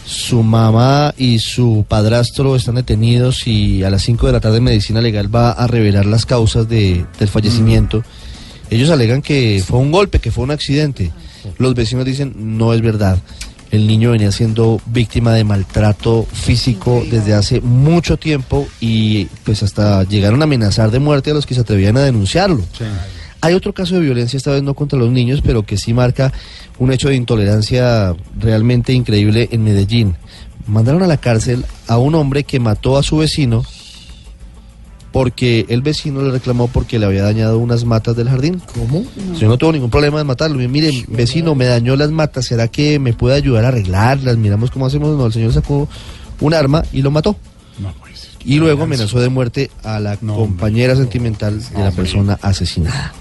Su 0.07 0.43
mamá 0.45 1.13
y 1.19 1.41
su 1.41 1.85
padrastro 1.89 2.55
están 2.55 2.77
detenidos 2.77 3.47
y 3.49 3.83
a 3.83 3.91
las 3.91 4.03
5 4.03 4.27
de 4.29 4.33
la 4.33 4.41
tarde 4.41 4.61
Medicina 4.61 5.01
Legal 5.01 5.35
va 5.35 5.51
a 5.51 5.67
revelar 5.67 6.07
las 6.07 6.27
causas 6.27 6.69
de- 6.69 7.05
del 7.19 7.29
fallecimiento. 7.29 8.05
Ellos 8.71 8.91
alegan 8.91 9.21
que 9.23 9.63
fue 9.67 9.79
un 9.81 9.91
golpe, 9.91 10.21
que 10.21 10.31
fue 10.31 10.45
un 10.45 10.53
accidente. 10.53 11.11
Los 11.59 11.75
vecinos 11.75 12.05
dicen 12.05 12.35
no 12.57 12.73
es 12.73 12.83
verdad. 12.83 13.19
El 13.73 13.89
niño 13.89 14.13
venía 14.13 14.31
siendo 14.31 14.81
víctima 14.87 15.33
de 15.33 15.43
maltrato 15.43 16.25
físico 16.33 17.05
desde 17.11 17.35
hace 17.35 17.61
mucho 17.61 18.17
tiempo 18.17 18.69
y 18.81 19.25
pues 19.45 19.65
hasta 19.65 20.05
llegaron 20.05 20.41
a 20.41 20.45
amenazar 20.45 20.93
de 20.93 21.01
muerte 21.01 21.33
a 21.33 21.35
los 21.35 21.47
que 21.47 21.55
se 21.55 21.63
atrevían 21.63 21.97
a 21.97 22.01
denunciarlo. 22.03 22.63
Hay 23.41 23.55
otro 23.55 23.73
caso 23.73 23.95
de 23.95 24.01
violencia, 24.01 24.37
esta 24.37 24.51
vez 24.51 24.63
no 24.63 24.75
contra 24.75 24.99
los 24.99 25.11
niños, 25.11 25.41
pero 25.45 25.65
que 25.65 25.77
sí 25.77 25.93
marca 25.93 26.33
un 26.79 26.93
hecho 26.93 27.09
de 27.09 27.17
intolerancia 27.17 28.15
realmente 28.39 28.93
increíble 28.93 29.49
en 29.53 29.63
Medellín. 29.65 30.17
Mandaron 30.67 31.03
a 31.03 31.07
la 31.07 31.19
cárcel 31.19 31.65
a 31.87 31.99
un 31.99 32.15
hombre 32.15 32.45
que 32.45 32.59
mató 32.59 32.97
a 32.97 33.03
su 33.03 33.19
vecino 33.19 33.65
porque 35.17 35.65
el 35.71 35.81
vecino 35.81 36.21
le 36.21 36.31
reclamó 36.31 36.69
porque 36.69 36.99
le 36.99 37.07
había 37.07 37.23
dañado 37.23 37.59
unas 37.59 37.87
matas 37.87 38.17
del 38.17 38.29
jardín. 38.29 38.61
¿Cómo? 38.75 39.03
Yo 39.39 39.49
no 39.49 39.57
tuvo 39.57 39.73
ningún 39.73 39.89
problema 39.89 40.21
en 40.21 40.27
matarlo. 40.27 40.57
Mire, 40.69 40.91
vecino, 41.09 41.55
me 41.55 41.65
dañó 41.65 41.97
las 41.97 42.11
matas, 42.11 42.45
¿será 42.45 42.69
que 42.69 42.99
me 42.99 43.15
puede 43.15 43.35
ayudar 43.35 43.65
a 43.65 43.69
arreglarlas? 43.69 44.37
Miramos 44.37 44.71
cómo 44.71 44.85
hacemos. 44.85 45.17
No, 45.17 45.25
el 45.25 45.33
señor 45.33 45.55
sacó 45.55 45.89
un 46.39 46.53
arma 46.53 46.83
y 46.93 47.01
lo 47.01 47.11
mató. 47.11 47.35
Y 48.45 48.57
luego 48.57 48.83
amenazó 48.85 49.19
de 49.19 49.31
muerte 49.31 49.71
a 49.83 50.01
la 50.01 50.19
compañera 50.19 50.95
sentimental 50.95 51.63
de 51.63 51.79
la 51.83 51.93
persona 51.93 52.39
asesinada. 52.43 53.15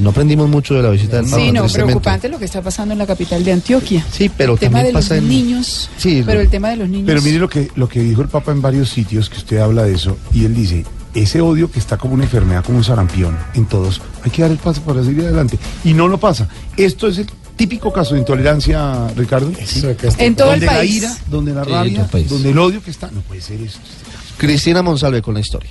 No 0.00 0.10
aprendimos 0.10 0.48
mucho 0.48 0.74
de 0.74 0.82
la 0.82 0.90
visita 0.90 1.16
del 1.16 1.26
Papa. 1.26 1.36
Sí, 1.36 1.52
no, 1.52 1.66
preocupante 1.68 2.28
lo 2.28 2.38
que 2.38 2.44
está 2.46 2.62
pasando 2.62 2.92
en 2.92 2.98
la 2.98 3.06
capital 3.06 3.44
de 3.44 3.52
Antioquia. 3.52 4.04
Sí, 4.10 4.30
pero 4.34 4.54
el 4.54 4.58
tema 4.58 4.78
también 4.78 4.86
de 4.86 4.92
los 4.98 5.04
pasa 5.04 5.16
en- 5.18 5.28
niños. 5.28 5.90
Sí, 5.98 6.22
pero 6.24 6.40
el 6.40 6.48
tema 6.48 6.70
de 6.70 6.76
los 6.76 6.88
niños. 6.88 7.06
Pero 7.06 7.22
mire 7.22 7.38
lo 7.38 7.48
que, 7.48 7.70
lo 7.76 7.88
que 7.88 8.00
dijo 8.00 8.22
el 8.22 8.28
Papa 8.28 8.52
en 8.52 8.62
varios 8.62 8.88
sitios, 8.88 9.28
que 9.28 9.36
usted 9.38 9.58
habla 9.58 9.84
de 9.84 9.94
eso, 9.94 10.16
y 10.32 10.44
él 10.44 10.54
dice, 10.54 10.84
ese 11.14 11.40
odio 11.40 11.70
que 11.70 11.78
está 11.78 11.96
como 11.98 12.14
una 12.14 12.24
enfermedad, 12.24 12.64
como 12.64 12.78
un 12.78 12.84
sarampión 12.84 13.36
en 13.54 13.66
todos, 13.66 14.00
hay 14.24 14.30
que 14.30 14.42
dar 14.42 14.50
el 14.50 14.58
paso 14.58 14.80
para 14.82 15.02
seguir 15.04 15.24
adelante. 15.24 15.58
Y 15.84 15.92
no 15.92 16.08
lo 16.08 16.18
pasa. 16.18 16.48
Esto 16.76 17.08
es 17.08 17.18
el 17.18 17.26
típico 17.56 17.92
caso 17.92 18.14
de 18.14 18.20
intolerancia, 18.20 19.08
Ricardo. 19.16 19.52
En 20.18 20.34
todo 20.34 20.52
el 20.54 20.60
donde 20.60 20.66
la 20.66 20.72
país. 20.72 20.94
ira, 20.96 21.16
donde 21.28 21.52
la 21.54 21.64
rabia, 21.64 21.92
todo 21.94 22.04
el 22.04 22.10
país. 22.10 22.28
donde 22.30 22.50
el 22.50 22.58
odio 22.58 22.82
que 22.82 22.90
está. 22.90 23.10
No 23.10 23.20
puede 23.20 23.40
ser 23.42 23.60
esto. 23.60 23.80
Cristina 24.38 24.82
Monsalve 24.82 25.20
con 25.20 25.34
la 25.34 25.40
historia. 25.40 25.70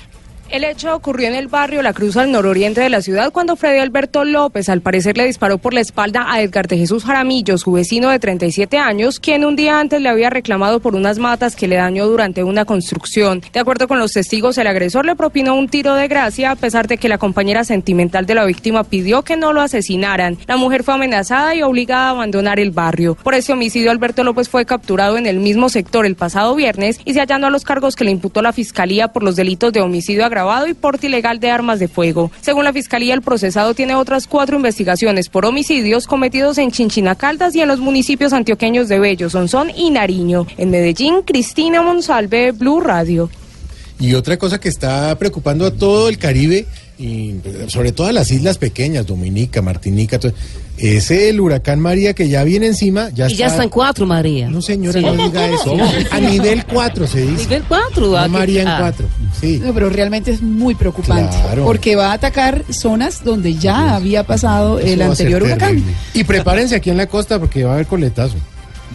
El 0.51 0.63
hecho 0.63 0.95
ocurrió 0.95 1.27
en 1.27 1.35
el 1.35 1.47
barrio 1.47 1.83
La 1.83 1.93
Cruz 1.93 2.17
al 2.17 2.31
nororiente 2.31 2.81
de 2.81 2.89
la 2.89 3.03
ciudad 3.03 3.31
cuando 3.31 3.55
Freddy 3.55 3.77
Alberto 3.77 4.23
López 4.23 4.67
al 4.67 4.81
parecer 4.81 5.15
le 5.15 5.27
disparó 5.27 5.59
por 5.59 5.75
la 5.75 5.81
espalda 5.81 6.25
a 6.27 6.41
Edgar 6.41 6.67
de 6.67 6.75
Jesús 6.75 7.03
Jaramillo, 7.03 7.59
su 7.59 7.71
vecino 7.71 8.09
de 8.09 8.17
37 8.17 8.79
años, 8.79 9.19
quien 9.19 9.45
un 9.45 9.55
día 9.55 9.79
antes 9.79 10.01
le 10.01 10.09
había 10.09 10.31
reclamado 10.31 10.79
por 10.79 10.95
unas 10.95 11.19
matas 11.19 11.55
que 11.55 11.67
le 11.67 11.75
dañó 11.75 12.07
durante 12.07 12.43
una 12.43 12.65
construcción. 12.65 13.43
De 13.53 13.59
acuerdo 13.59 13.87
con 13.87 13.99
los 13.99 14.13
testigos, 14.13 14.57
el 14.57 14.65
agresor 14.65 15.05
le 15.05 15.15
propinó 15.15 15.53
un 15.53 15.69
tiro 15.69 15.93
de 15.93 16.07
gracia 16.07 16.49
a 16.49 16.55
pesar 16.55 16.87
de 16.87 16.97
que 16.97 17.09
la 17.09 17.19
compañera 17.19 17.63
sentimental 17.63 18.25
de 18.25 18.33
la 18.33 18.45
víctima 18.45 18.83
pidió 18.83 19.21
que 19.21 19.37
no 19.37 19.53
lo 19.53 19.61
asesinaran. 19.61 20.39
La 20.47 20.57
mujer 20.57 20.83
fue 20.83 20.95
amenazada 20.95 21.53
y 21.53 21.61
obligada 21.61 22.07
a 22.07 22.11
abandonar 22.11 22.59
el 22.59 22.71
barrio. 22.71 23.13
Por 23.13 23.35
ese 23.35 23.53
homicidio, 23.53 23.91
Alberto 23.91 24.23
López 24.23 24.49
fue 24.49 24.65
capturado 24.65 25.19
en 25.19 25.27
el 25.27 25.37
mismo 25.37 25.69
sector 25.69 26.07
el 26.07 26.15
pasado 26.15 26.55
viernes 26.55 26.99
y 27.05 27.13
se 27.13 27.21
allanó 27.21 27.45
a 27.45 27.51
los 27.51 27.65
cargos 27.65 27.95
que 27.95 28.03
le 28.03 28.09
imputó 28.09 28.41
la 28.41 28.51
fiscalía 28.51 29.09
por 29.09 29.21
los 29.21 29.35
delitos 29.35 29.71
de 29.73 29.81
homicidio 29.81 30.25
agravado 30.25 30.38
y 30.67 30.73
porte 30.73 31.07
ilegal 31.07 31.39
de 31.39 31.51
armas 31.51 31.79
de 31.79 31.87
fuego. 31.87 32.31
Según 32.41 32.63
la 32.63 32.73
fiscalía, 32.73 33.13
el 33.13 33.21
procesado 33.21 33.73
tiene 33.73 33.95
otras 33.95 34.27
cuatro 34.27 34.55
investigaciones 34.55 35.29
por 35.29 35.45
homicidios 35.45 36.07
cometidos 36.07 36.57
en 36.57 36.71
Chinchina 36.71 37.15
Caldas 37.15 37.55
y 37.55 37.61
en 37.61 37.67
los 37.67 37.79
municipios 37.79 38.33
antioqueños 38.33 38.87
de 38.87 38.99
Bello, 38.99 39.29
Sonsón 39.29 39.69
y 39.75 39.89
Nariño. 39.89 40.47
En 40.57 40.71
Medellín, 40.71 41.21
Cristina 41.23 41.81
Monsalve, 41.81 42.51
Blue 42.51 42.79
Radio. 42.79 43.29
Y 43.99 44.13
otra 44.13 44.37
cosa 44.37 44.59
que 44.59 44.69
está 44.69 45.17
preocupando 45.19 45.65
a 45.65 45.71
todo 45.71 46.07
el 46.07 46.17
Caribe, 46.17 46.65
y 46.97 47.35
sobre 47.67 47.91
todo 47.91 48.07
a 48.07 48.13
las 48.13 48.31
islas 48.31 48.57
pequeñas, 48.57 49.05
Dominica, 49.05 49.61
Martinica, 49.61 50.19
todo, 50.19 50.33
es 50.81 51.11
el 51.11 51.39
huracán 51.39 51.79
María 51.79 52.13
que 52.13 52.29
ya 52.29 52.43
viene 52.43 52.67
encima. 52.67 53.09
Ya 53.09 53.29
y 53.29 53.35
ya 53.35 53.47
están 53.47 53.69
cuatro, 53.69 54.05
María. 54.05 54.49
No, 54.49 54.61
señora, 54.61 54.99
Sí. 54.99 55.05
no 55.05 55.13
diga 55.15 55.47
eso. 55.47 55.75
A 56.11 56.19
nivel 56.19 56.65
4 56.65 57.07
se 57.07 57.21
dice. 57.25 57.43
Nivel 57.43 57.63
4. 57.67 58.07
No 58.21 58.29
María 58.29 58.61
en 58.61 58.81
4. 58.81 59.07
Sí. 59.39 59.61
No, 59.63 59.73
pero 59.73 59.89
realmente 59.89 60.31
es 60.31 60.41
muy 60.41 60.75
preocupante. 60.75 61.35
Claro. 61.41 61.65
Porque 61.65 61.95
va 61.95 62.11
a 62.11 62.13
atacar 62.13 62.63
zonas 62.69 63.23
donde 63.23 63.55
ya 63.55 63.95
había 63.95 64.23
pasado 64.23 64.79
el 64.79 65.01
Eso 65.01 65.11
anterior 65.11 65.43
huracán. 65.43 65.69
terrible. 65.75 65.93
Y 66.13 66.23
prepárense 66.23 66.75
aquí 66.75 66.89
en 66.89 66.97
la 66.97 67.07
costa 67.07 67.39
porque 67.39 67.63
va 67.63 67.71
a 67.71 67.73
haber 67.75 67.87
coletazo. 67.87 68.35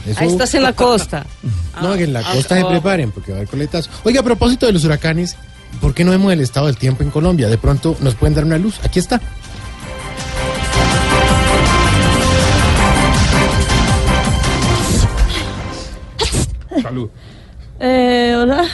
Eso- 0.06 0.20
Ahí 0.20 0.28
estás 0.28 0.54
en 0.54 0.62
la 0.62 0.72
costa. 0.72 1.26
No, 1.82 1.94
que 1.96 2.04
en 2.04 2.12
la 2.12 2.20
Ah, 2.20 2.32
costa 2.34 2.54
ah, 2.54 2.58
se 2.58 2.64
ah. 2.64 2.68
preparen 2.68 3.10
porque 3.10 3.32
va 3.32 3.38
a 3.38 3.40
haber 3.40 3.48
coletazo. 3.48 3.90
Oiga, 4.04 4.20
a 4.20 4.22
propósito 4.22 4.64
de 4.66 4.72
los 4.72 4.84
huracanes, 4.84 5.34
¿por 5.80 5.92
qué 5.92 6.04
no 6.04 6.12
vemos 6.12 6.32
el 6.32 6.40
estado 6.40 6.66
del 6.66 6.76
tiempo 6.76 7.02
en 7.02 7.10
Colombia? 7.10 7.48
De 7.48 7.58
pronto 7.58 7.96
nos 8.00 8.14
pueden 8.14 8.32
dar 8.34 8.44
una 8.44 8.58
luz. 8.58 8.76
Aquí 8.84 9.00
está. 9.00 9.20
Salud. 16.94 17.10
Eh, 17.80 18.36
hola. 18.38 18.64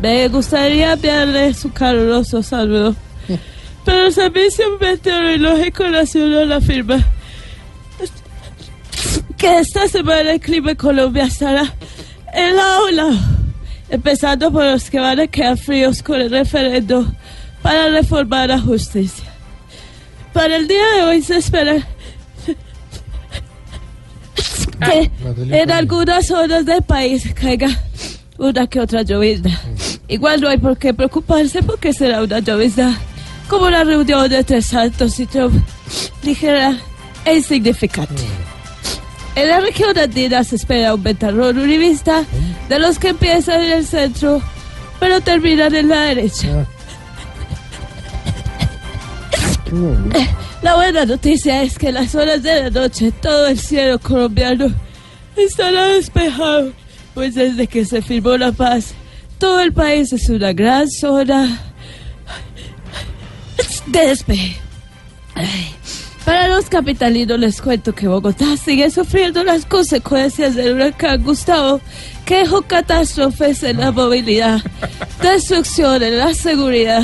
Me 0.00 0.26
gustaría 0.28 0.94
enviarle 0.94 1.52
su 1.52 1.70
caluroso 1.70 2.42
saludo. 2.42 2.96
Pero 3.84 4.06
el 4.06 4.12
Servicio 4.12 4.64
Meteorológico 4.80 5.86
Nacional 5.88 6.50
afirma 6.52 7.04
que 9.36 9.58
esta 9.58 9.86
semana 9.86 10.30
el 10.32 10.40
clima 10.40 10.70
en 10.70 10.76
Colombia 10.76 11.24
estará 11.24 11.74
en 12.32 12.56
la 12.56 12.80
ola, 12.80 13.10
empezando 13.90 14.50
por 14.50 14.64
los 14.64 14.88
que 14.88 14.98
van 14.98 15.20
a 15.20 15.26
quedar 15.26 15.58
fríos 15.58 16.02
con 16.02 16.22
el 16.22 16.30
referendo 16.30 17.06
para 17.60 17.90
reformar 17.90 18.48
la 18.48 18.60
justicia. 18.60 19.30
Para 20.32 20.56
el 20.56 20.66
día 20.66 20.84
de 20.96 21.02
hoy 21.02 21.20
se 21.20 21.36
espera 21.36 21.86
que 24.80 25.10
en 25.50 25.70
algunas 25.70 26.26
zonas 26.26 26.64
del 26.64 26.82
país 26.82 27.32
caiga 27.34 27.68
una 28.38 28.66
que 28.66 28.80
otra 28.80 29.02
llovizna. 29.02 29.58
Igual 30.08 30.40
no 30.40 30.48
hay 30.48 30.58
por 30.58 30.76
qué 30.76 30.94
preocuparse 30.94 31.62
porque 31.62 31.92
será 31.92 32.22
una 32.22 32.38
llovizna 32.38 32.98
como 33.48 33.70
la 33.70 33.84
reunión 33.84 34.32
entre 34.32 34.62
Santos 34.62 35.18
y 35.20 35.26
Trump, 35.26 35.54
ligera 36.22 36.78
e 37.24 37.36
insignificante. 37.36 38.22
En 39.34 39.48
la 39.48 39.60
región 39.60 39.96
andina 39.96 40.44
se 40.44 40.56
espera 40.56 40.94
un 40.94 41.02
ventarrón 41.02 41.58
uribista 41.58 42.24
de 42.68 42.78
los 42.78 42.98
que 42.98 43.08
empiezan 43.08 43.62
en 43.62 43.72
el 43.72 43.86
centro 43.86 44.42
pero 45.00 45.20
terminan 45.20 45.74
en 45.74 45.88
la 45.88 46.00
derecha. 46.02 46.66
La 50.62 50.74
buena 50.74 51.04
noticia 51.04 51.62
es 51.62 51.78
que 51.78 51.88
en 51.88 51.94
las 51.94 52.14
horas 52.14 52.42
de 52.42 52.62
la 52.62 52.70
noche 52.70 53.12
todo 53.12 53.46
el 53.46 53.58
cielo 53.58 53.98
colombiano 53.98 54.72
estará 55.36 55.86
despejado, 55.86 56.72
pues 57.14 57.34
desde 57.36 57.66
que 57.66 57.84
se 57.84 58.02
firmó 58.02 58.36
la 58.36 58.50
paz, 58.50 58.94
todo 59.38 59.60
el 59.60 59.72
país 59.72 60.12
es 60.12 60.28
una 60.28 60.52
gran 60.52 60.90
zona 60.90 61.60
de 63.86 64.06
despeje. 64.06 64.56
Para 66.24 66.48
los 66.48 66.68
capitalinos 66.68 67.38
les 67.38 67.62
cuento 67.62 67.94
que 67.94 68.08
Bogotá 68.08 68.56
sigue 68.56 68.90
sufriendo 68.90 69.44
las 69.44 69.64
consecuencias 69.64 70.56
del 70.56 70.74
huracán 70.74 71.22
Gustavo, 71.22 71.80
que 72.26 72.40
dejó 72.40 72.62
catástrofes 72.62 73.62
en 73.62 73.78
la 73.78 73.92
movilidad, 73.92 74.60
destrucción 75.22 76.02
en 76.02 76.18
la 76.18 76.34
seguridad 76.34 77.02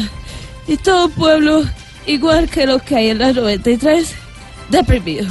y 0.67 0.77
todo 0.77 1.09
pueblo, 1.09 1.65
igual 2.07 2.49
que 2.49 2.67
lo 2.67 2.79
que 2.79 2.97
hay 2.97 3.11
en 3.11 3.19
la 3.19 3.33
93, 3.33 4.15
deprimido. 4.71 5.27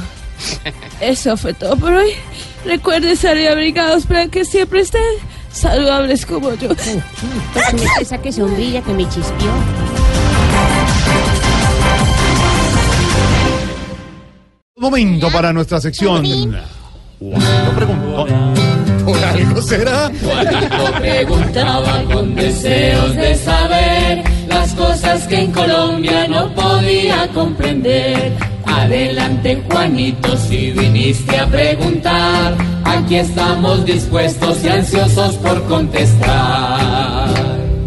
Eso 1.00 1.36
fue 1.36 1.54
todo 1.54 1.76
por 1.76 1.92
hoy. 1.92 2.10
Recuerden 2.64 3.16
salir 3.16 3.48
abrigados 3.48 4.06
para 4.06 4.28
que 4.28 4.44
siempre 4.44 4.80
estén 4.80 5.02
saludables 5.52 6.26
como 6.26 6.54
yo. 6.54 6.70
Esa 8.00 8.18
que 8.18 8.32
sombrilla 8.32 8.82
que 8.82 8.92
me 8.92 9.08
chispió. 9.08 9.50
Momento 14.76 15.30
para 15.30 15.52
nuestra 15.52 15.80
sección. 15.80 16.24
Juanito 17.18 17.72
preguntó. 17.76 18.26
Por 19.04 19.18
algo 19.18 19.62
será. 19.62 20.10
Juanito 20.22 20.92
preguntaba 20.98 22.02
con 22.04 22.34
deseos 22.34 23.14
de 23.14 23.34
saber 23.36 24.24
cosas 24.74 25.26
que 25.26 25.42
en 25.42 25.52
Colombia 25.52 26.26
no 26.28 26.52
podía 26.54 27.28
comprender. 27.32 28.36
Adelante 28.66 29.62
Juanito, 29.70 30.36
si 30.36 30.72
viniste 30.72 31.36
a 31.36 31.46
preguntar, 31.46 32.56
aquí 32.84 33.16
estamos 33.16 33.84
dispuestos 33.84 34.64
y 34.64 34.68
ansiosos 34.68 35.36
por 35.36 35.62
contestar. 35.64 37.28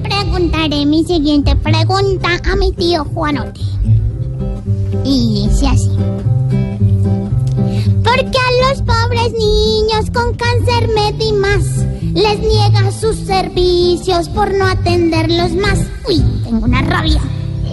Preguntaré 0.03 0.85
mi 0.85 1.03
siguiente 1.03 1.55
pregunta 1.55 2.29
a 2.43 2.55
mi 2.55 2.71
tío 2.71 3.03
Juanote. 3.05 3.61
Y 5.03 5.47
dice 5.47 5.67
así. 5.67 5.91
¿Por 8.17 8.31
qué 8.31 8.37
a 8.39 8.69
los 8.69 8.81
pobres 8.81 9.31
niños 9.33 10.09
con 10.11 10.33
cáncer 10.33 10.89
más 11.33 11.85
les 12.15 12.39
niega 12.39 12.91
sus 12.91 13.15
servicios 13.15 14.27
por 14.29 14.51
no 14.55 14.65
atenderlos 14.65 15.51
más? 15.51 15.77
Uy, 16.09 16.23
tengo 16.43 16.65
una 16.65 16.81
rabia. 16.81 17.21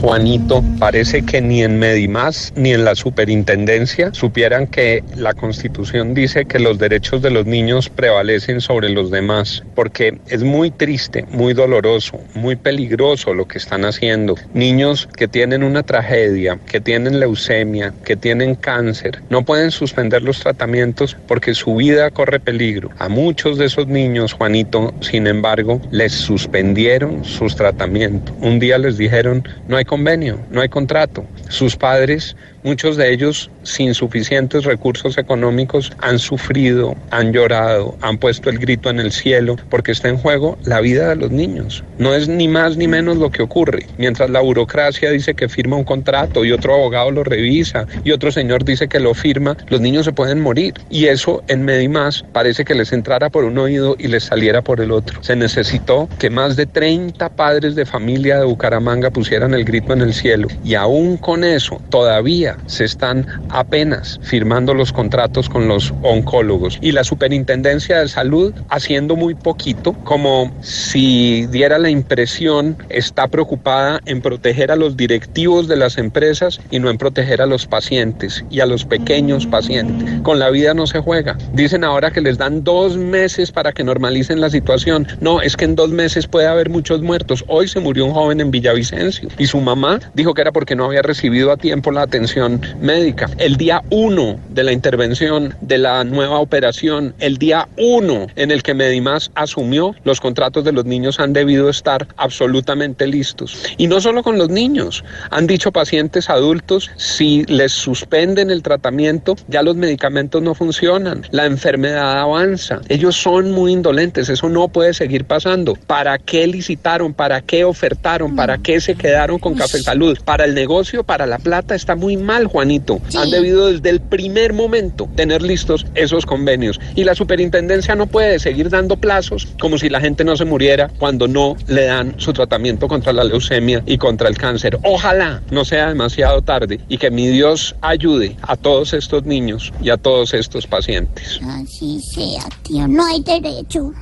Juanito, 0.04 0.62
parece 0.78 1.24
que 1.24 1.40
ni 1.40 1.62
en 1.62 1.78
Medimás 1.78 2.52
ni 2.56 2.74
en 2.74 2.84
la 2.84 2.94
superintendencia 2.94 4.12
supieran 4.12 4.66
que 4.66 5.02
la 5.16 5.32
constitución 5.32 6.12
dice 6.12 6.44
que 6.44 6.58
los 6.58 6.76
derechos 6.76 7.22
de 7.22 7.30
los 7.30 7.46
niños 7.46 7.88
prevalecen 7.88 8.60
sobre 8.60 8.90
los 8.90 9.10
demás, 9.10 9.62
porque 9.74 10.18
es 10.28 10.42
muy 10.42 10.70
triste, 10.70 11.24
muy 11.30 11.54
doloroso, 11.54 12.20
muy 12.34 12.54
peligroso 12.54 13.32
lo 13.32 13.48
que 13.48 13.56
están 13.56 13.86
haciendo. 13.86 14.34
Niños 14.52 15.08
que 15.16 15.26
tienen 15.26 15.64
una 15.64 15.82
tragedia, 15.82 16.58
que 16.66 16.82
tienen 16.82 17.18
leucemia, 17.18 17.94
que 18.04 18.14
tienen 18.14 18.56
cáncer, 18.56 19.22
no 19.30 19.42
pueden 19.42 19.70
suspender 19.70 20.22
los 20.22 20.38
tratamientos 20.38 21.16
porque 21.26 21.54
su 21.54 21.76
vida 21.76 22.10
corre 22.10 22.40
peligro. 22.40 22.90
A 22.98 23.08
muchos 23.08 23.56
de 23.56 23.64
esos 23.64 23.86
niños, 23.86 24.34
Juanito, 24.34 24.92
sin 25.00 25.26
embargo, 25.26 25.80
les 25.90 26.12
suspendieron 26.12 27.24
sus 27.24 27.56
tratamientos. 27.56 28.36
Un 28.42 28.58
día 28.58 28.76
les 28.76 28.98
dijeron, 28.98 29.48
no 29.66 29.78
hay 29.78 29.86
convenio, 29.94 30.40
no 30.50 30.60
hay 30.60 30.68
contrato. 30.68 31.24
Sus 31.48 31.76
padres, 31.76 32.34
muchos 32.64 32.96
de 32.96 33.12
ellos 33.12 33.50
sin 33.62 33.94
suficientes 33.94 34.64
recursos 34.64 35.18
económicos, 35.18 35.92
han 36.00 36.18
sufrido, 36.18 36.96
han 37.10 37.32
llorado, 37.32 37.96
han 38.00 38.18
puesto 38.18 38.50
el 38.50 38.58
grito 38.58 38.90
en 38.90 38.98
el 38.98 39.12
cielo, 39.12 39.56
porque 39.70 39.92
está 39.92 40.08
en 40.08 40.16
juego 40.16 40.58
la 40.64 40.80
vida 40.80 41.10
de 41.10 41.16
los 41.16 41.30
niños. 41.30 41.84
No 41.98 42.14
es 42.14 42.26
ni 42.28 42.48
más 42.48 42.76
ni 42.76 42.88
menos 42.88 43.18
lo 43.18 43.30
que 43.30 43.42
ocurre. 43.42 43.86
Mientras 43.98 44.30
la 44.30 44.40
burocracia 44.40 45.10
dice 45.10 45.34
que 45.34 45.48
firma 45.48 45.76
un 45.76 45.84
contrato 45.84 46.44
y 46.44 46.52
otro 46.52 46.74
abogado 46.74 47.10
lo 47.10 47.24
revisa 47.24 47.86
y 48.02 48.12
otro 48.12 48.32
señor 48.32 48.64
dice 48.64 48.88
que 48.88 48.98
lo 48.98 49.14
firma, 49.14 49.56
los 49.68 49.80
niños 49.80 50.06
se 50.06 50.12
pueden 50.12 50.40
morir. 50.40 50.74
Y 50.90 51.06
eso 51.06 51.42
en 51.48 51.64
Medimás 51.64 52.24
parece 52.32 52.64
que 52.64 52.74
les 52.74 52.92
entrara 52.92 53.30
por 53.30 53.44
un 53.44 53.58
oído 53.58 53.94
y 53.98 54.08
les 54.08 54.24
saliera 54.24 54.62
por 54.62 54.80
el 54.80 54.90
otro. 54.90 55.22
Se 55.22 55.36
necesitó 55.36 56.08
que 56.18 56.30
más 56.30 56.56
de 56.56 56.66
30 56.66 57.28
padres 57.36 57.74
de 57.74 57.84
familia 57.84 58.38
de 58.38 58.46
Bucaramanga 58.46 59.10
pusieran 59.10 59.52
el 59.54 59.64
grito 59.64 59.92
en 59.92 60.00
el 60.00 60.14
cielo. 60.14 60.48
Y 60.64 60.74
aún 60.74 61.16
con 61.18 61.44
eso, 61.44 61.80
todavía 61.90 62.53
se 62.66 62.84
están 62.84 63.26
apenas 63.50 64.18
firmando 64.22 64.74
los 64.74 64.92
contratos 64.92 65.48
con 65.48 65.68
los 65.68 65.92
oncólogos. 66.02 66.78
Y 66.80 66.92
la 66.92 67.04
Superintendencia 67.04 68.00
de 68.00 68.08
Salud 68.08 68.54
haciendo 68.68 69.16
muy 69.16 69.34
poquito, 69.34 69.92
como 70.04 70.52
si 70.60 71.46
diera 71.46 71.78
la 71.78 71.90
impresión, 71.90 72.76
está 72.88 73.28
preocupada 73.28 74.00
en 74.06 74.20
proteger 74.20 74.70
a 74.70 74.76
los 74.76 74.96
directivos 74.96 75.68
de 75.68 75.76
las 75.76 75.98
empresas 75.98 76.60
y 76.70 76.78
no 76.78 76.90
en 76.90 76.98
proteger 76.98 77.40
a 77.42 77.46
los 77.46 77.66
pacientes 77.66 78.44
y 78.50 78.60
a 78.60 78.66
los 78.66 78.84
pequeños 78.84 79.46
pacientes. 79.46 80.20
Con 80.22 80.38
la 80.38 80.50
vida 80.50 80.74
no 80.74 80.86
se 80.86 81.00
juega. 81.00 81.36
Dicen 81.52 81.84
ahora 81.84 82.10
que 82.10 82.20
les 82.20 82.38
dan 82.38 82.64
dos 82.64 82.96
meses 82.96 83.52
para 83.52 83.72
que 83.72 83.84
normalicen 83.84 84.40
la 84.40 84.50
situación. 84.50 85.06
No, 85.20 85.40
es 85.40 85.56
que 85.56 85.64
en 85.64 85.76
dos 85.76 85.90
meses 85.90 86.26
puede 86.26 86.46
haber 86.46 86.70
muchos 86.70 87.02
muertos. 87.02 87.44
Hoy 87.48 87.68
se 87.68 87.80
murió 87.80 88.06
un 88.06 88.12
joven 88.12 88.40
en 88.40 88.50
Villavicencio 88.50 89.28
y 89.38 89.46
su 89.46 89.60
mamá 89.60 90.00
dijo 90.14 90.34
que 90.34 90.42
era 90.42 90.52
porque 90.52 90.76
no 90.76 90.84
había 90.84 91.02
recibido 91.02 91.52
a 91.52 91.56
tiempo 91.56 91.90
la 91.90 92.02
atención 92.02 92.43
médica. 92.48 93.28
El 93.38 93.56
día 93.56 93.82
uno 93.90 94.38
de 94.50 94.64
la 94.64 94.72
intervención 94.72 95.54
de 95.60 95.78
la 95.78 96.04
nueva 96.04 96.38
operación, 96.38 97.14
el 97.18 97.38
día 97.38 97.68
uno 97.76 98.26
en 98.36 98.50
el 98.50 98.62
que 98.62 98.74
Medimás 98.74 99.30
asumió, 99.34 99.94
los 100.04 100.20
contratos 100.20 100.64
de 100.64 100.72
los 100.72 100.84
niños 100.84 101.20
han 101.20 101.32
debido 101.32 101.68
estar 101.68 102.06
absolutamente 102.16 103.06
listos. 103.06 103.64
Y 103.76 103.86
no 103.86 104.00
solo 104.00 104.22
con 104.22 104.38
los 104.38 104.48
niños, 104.48 105.04
han 105.30 105.46
dicho 105.46 105.72
pacientes 105.72 106.30
adultos, 106.30 106.90
si 106.96 107.44
les 107.44 107.72
suspenden 107.72 108.50
el 108.50 108.62
tratamiento, 108.62 109.36
ya 109.48 109.62
los 109.62 109.76
medicamentos 109.76 110.42
no 110.42 110.54
funcionan, 110.54 111.26
la 111.30 111.46
enfermedad 111.46 112.20
avanza. 112.20 112.80
Ellos 112.88 113.16
son 113.16 113.50
muy 113.52 113.72
indolentes, 113.72 114.28
eso 114.28 114.48
no 114.48 114.68
puede 114.68 114.94
seguir 114.94 115.24
pasando. 115.24 115.74
¿Para 115.86 116.18
qué 116.18 116.46
licitaron? 116.46 117.14
¿Para 117.14 117.40
qué 117.40 117.64
ofertaron? 117.64 118.36
¿Para 118.36 118.58
qué 118.58 118.80
se 118.80 118.94
quedaron 118.94 119.38
con 119.38 119.54
Café 119.54 119.78
Salud? 119.78 120.18
Para 120.24 120.44
el 120.44 120.54
negocio, 120.54 121.04
para 121.04 121.26
la 121.26 121.38
plata, 121.38 121.74
está 121.74 121.96
muy 121.96 122.16
mal, 122.24 122.46
Juanito. 122.46 123.00
Han 123.16 123.30
debido 123.30 123.68
desde 123.68 123.90
el 123.90 124.00
primer 124.00 124.52
momento 124.52 125.08
tener 125.14 125.42
listos 125.42 125.86
esos 125.94 126.26
convenios. 126.26 126.80
Y 126.94 127.04
la 127.04 127.14
superintendencia 127.14 127.94
no 127.94 128.06
puede 128.06 128.38
seguir 128.38 128.70
dando 128.70 128.96
plazos 128.96 129.46
como 129.60 129.78
si 129.78 129.88
la 129.88 130.00
gente 130.00 130.24
no 130.24 130.36
se 130.36 130.44
muriera 130.44 130.90
cuando 130.98 131.28
no 131.28 131.56
le 131.68 131.84
dan 131.84 132.14
su 132.16 132.32
tratamiento 132.32 132.88
contra 132.88 133.12
la 133.12 133.24
leucemia 133.24 133.82
y 133.86 133.98
contra 133.98 134.28
el 134.28 134.36
cáncer. 134.36 134.78
Ojalá 134.82 135.42
no 135.50 135.64
sea 135.64 135.88
demasiado 135.88 136.42
tarde 136.42 136.80
y 136.88 136.98
que 136.98 137.10
mi 137.10 137.28
Dios 137.28 137.76
ayude 137.80 138.36
a 138.42 138.56
todos 138.56 138.92
estos 138.92 139.24
niños 139.24 139.72
y 139.80 139.90
a 139.90 139.96
todos 139.96 140.34
estos 140.34 140.66
pacientes. 140.66 141.40
Así 141.42 142.00
sea, 142.00 142.44
tío. 142.62 142.88
No 142.88 143.06
hay 143.06 143.22
derecho. 143.22 143.92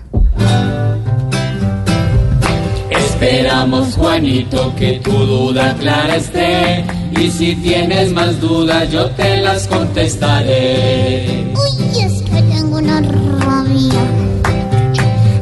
Esperamos, 2.90 3.94
Juanito, 3.94 4.74
que 4.76 5.00
tu 5.02 5.12
duda 5.12 5.74
clara 5.78 6.16
esté. 6.16 7.01
Y 7.18 7.30
si 7.30 7.54
tienes 7.56 8.12
más 8.12 8.40
dudas, 8.40 8.90
yo 8.90 9.10
te 9.10 9.36
las 9.38 9.66
contestaré. 9.68 11.52
Uy, 11.54 12.00
es 12.00 12.22
que 12.22 12.42
tengo 12.42 12.78
una 12.78 13.00
rabia. 13.00 14.00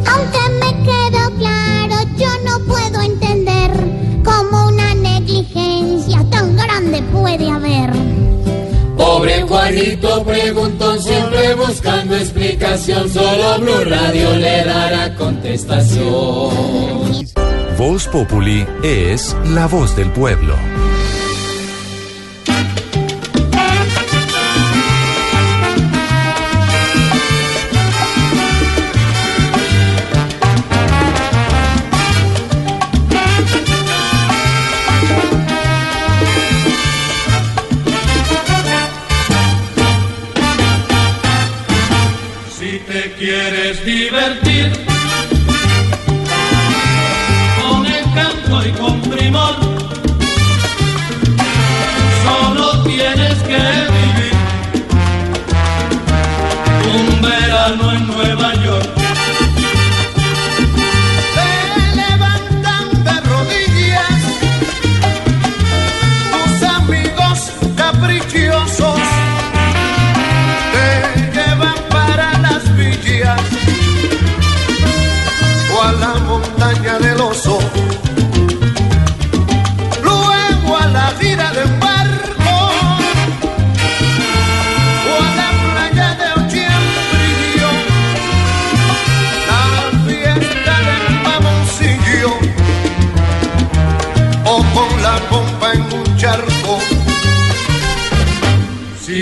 Aunque 0.07 0.39
me 0.61 0.71
quedó 0.85 1.31
claro, 1.39 1.97
yo 2.18 2.29
no 2.45 2.59
puedo 2.66 3.01
entender 3.03 3.71
cómo 4.25 4.68
una 4.68 4.95
negligencia 4.95 6.25
tan 6.31 6.57
grande 6.57 7.03
puede 7.12 7.51
haber. 7.51 7.91
Pobre 8.97 9.43
Juanito 9.43 10.23
preguntó 10.25 10.99
siempre 11.01 11.55
buscando 11.55 12.16
explicación. 12.16 13.09
Solo 13.09 13.59
Blue 13.61 13.85
Radio 13.87 14.37
le 14.37 14.64
dará 14.64 15.14
contestación. 15.16 16.51
Voz 17.79 18.07
Populi 18.09 18.66
es 18.83 19.35
la 19.55 19.66
voz 19.66 19.97
del 19.97 20.12
pueblo. 20.12 20.55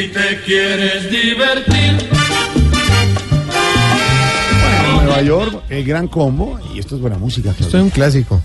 Si 0.08 0.14
te 0.14 0.40
quieres 0.46 1.10
divertir. 1.10 2.08
Nueva 5.04 5.20
York, 5.22 5.62
el 5.68 5.84
gran 5.84 6.08
combo, 6.08 6.58
y 6.74 6.78
esto 6.78 6.94
es 6.96 7.00
buena 7.02 7.18
música. 7.18 7.50
Esto 7.58 7.76
es 7.76 7.82
un 7.84 7.90
clásico. 7.90 8.40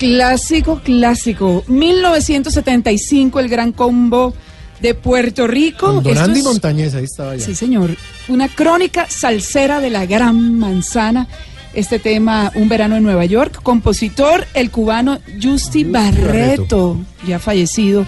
Clásico, 0.00 0.80
clásico. 0.82 1.62
1975, 1.68 3.38
el 3.38 3.48
gran 3.48 3.70
combo 3.70 4.34
de 4.80 4.94
Puerto 4.94 5.46
Rico. 5.46 5.92
Don 5.92 6.06
Esto 6.12 6.24
Andy 6.24 6.40
es- 6.40 6.44
Montañez, 6.46 6.94
ahí 6.96 7.04
estaba 7.04 7.36
ya. 7.36 7.44
Sí, 7.44 7.54
señor. 7.54 7.90
Una 8.26 8.48
crónica 8.48 9.06
salsera 9.08 9.80
de 9.80 9.90
la 9.90 10.06
gran 10.06 10.58
manzana. 10.58 11.28
Este 11.74 11.98
tema, 12.00 12.50
Un 12.56 12.68
verano 12.68 12.96
en 12.96 13.04
Nueva 13.04 13.24
York. 13.24 13.60
Compositor, 13.62 14.46
el 14.54 14.70
cubano 14.72 15.20
Justi 15.40 15.84
Barreto, 15.84 16.98
ya 17.26 17.38
fallecido 17.38 18.04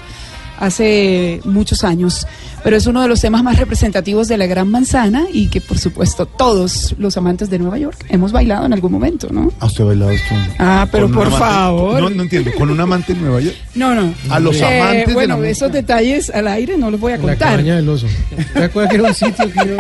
hace 0.59 1.40
muchos 1.44 1.84
años. 1.84 2.26
Pero 2.64 2.76
es 2.76 2.86
uno 2.86 3.00
de 3.02 3.09
los 3.09 3.20
temas 3.20 3.42
más 3.44 3.59
representativos 3.59 4.26
de 4.26 4.36
la 4.38 4.46
gran 4.46 4.68
manzana 4.70 5.26
y 5.32 5.48
que, 5.48 5.61
por 5.61 5.78
supuesto, 5.78 6.26
todos 6.26 6.94
los 6.98 7.16
amantes 7.16 7.48
de 7.48 7.59
Nueva 7.61 7.78
York 7.78 8.04
hemos 8.09 8.32
bailado 8.32 8.66
en 8.66 8.72
algún 8.72 8.90
momento, 8.90 9.28
¿no? 9.30 9.52
¿A 9.61 9.66
usted 9.66 9.84
ha 9.84 9.86
bailado 9.88 10.11
esto? 10.11 10.34
Ah, 10.59 10.88
pero 10.90 11.04
¿Con 11.07 11.12
un 11.12 11.18
por 11.18 11.26
amante? 11.28 11.44
favor. 11.46 12.00
No, 12.02 12.11
no 12.11 12.22
entiendo, 12.24 12.50
¿con 12.59 12.70
un 12.70 12.80
amante 12.80 13.12
en 13.12 13.20
Nueva 13.22 13.40
York? 13.40 13.54
No, 13.76 13.94
no. 13.94 14.12
A 14.30 14.40
los 14.40 14.57
Eh, 14.57 14.80
amantes 14.80 15.07
de 15.09 15.14
bueno, 15.14 15.40
la 15.40 15.48
esos 15.48 15.70
detalles 15.70 16.28
al 16.30 16.48
aire 16.48 16.76
no 16.76 16.90
los 16.90 16.98
voy 17.00 17.12
a 17.12 17.16
La 17.18 17.22
contar. 17.22 17.50
cabaña 17.50 17.76
del 17.76 17.88
oso. 17.88 18.07
¿Te 18.52 18.64
acuerdas 18.64 18.90
que 18.90 18.96
era 18.98 19.09
un 19.09 19.14
sitio 19.14 19.52
que 19.52 19.68
yo... 19.68 19.76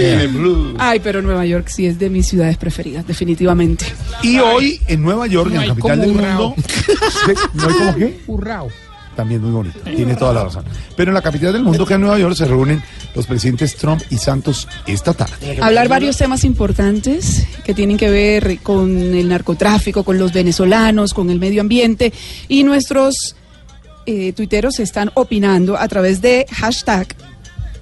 En 0.00 0.20
el 0.20 0.28
blues. 0.28 0.74
Ay, 0.78 1.00
pero 1.02 1.20
Nueva 1.20 1.44
York 1.44 1.66
sí 1.68 1.84
es 1.86 1.98
de 1.98 2.08
mis 2.08 2.26
ciudades 2.26 2.56
preferidas, 2.56 3.06
definitivamente. 3.06 3.84
Y 4.22 4.38
hoy 4.38 4.80
en 4.86 5.02
Nueva 5.02 5.26
York, 5.26 5.50
No 5.52 5.60
en 5.60 5.68
la 5.68 5.74
capital 5.74 6.00
del 6.00 6.12
mundo. 6.12 6.54
¿No 7.54 7.68
hay 7.68 7.74
como 7.74 7.94
qué? 7.96 8.20
Urrao. 8.26 8.68
También 9.14 9.40
muy 9.40 9.50
bonito, 9.50 9.78
tiene 9.80 10.16
toda 10.16 10.32
la 10.32 10.44
razón. 10.44 10.64
Pero 10.96 11.10
en 11.10 11.14
la 11.14 11.22
capital 11.22 11.52
del 11.52 11.62
mundo, 11.62 11.86
que 11.86 11.94
es 11.94 12.00
Nueva 12.00 12.18
York, 12.18 12.34
se 12.34 12.44
reúnen 12.46 12.82
los 13.14 13.26
presidentes 13.26 13.76
Trump 13.76 14.02
y 14.10 14.16
Santos 14.16 14.68
esta 14.86 15.14
tarde. 15.14 15.58
Hablar 15.60 15.88
varios 15.88 16.16
temas 16.16 16.44
importantes 16.44 17.46
que 17.64 17.74
tienen 17.74 17.96
que 17.96 18.10
ver 18.10 18.58
con 18.60 18.90
el 19.14 19.28
narcotráfico, 19.28 20.02
con 20.02 20.18
los 20.18 20.32
venezolanos, 20.32 21.14
con 21.14 21.30
el 21.30 21.38
medio 21.38 21.60
ambiente. 21.60 22.12
Y 22.48 22.64
nuestros 22.64 23.36
eh, 24.06 24.32
tuiteros 24.32 24.80
están 24.80 25.10
opinando 25.14 25.76
a 25.76 25.88
través 25.88 26.20
de 26.20 26.46
hashtag. 26.50 27.08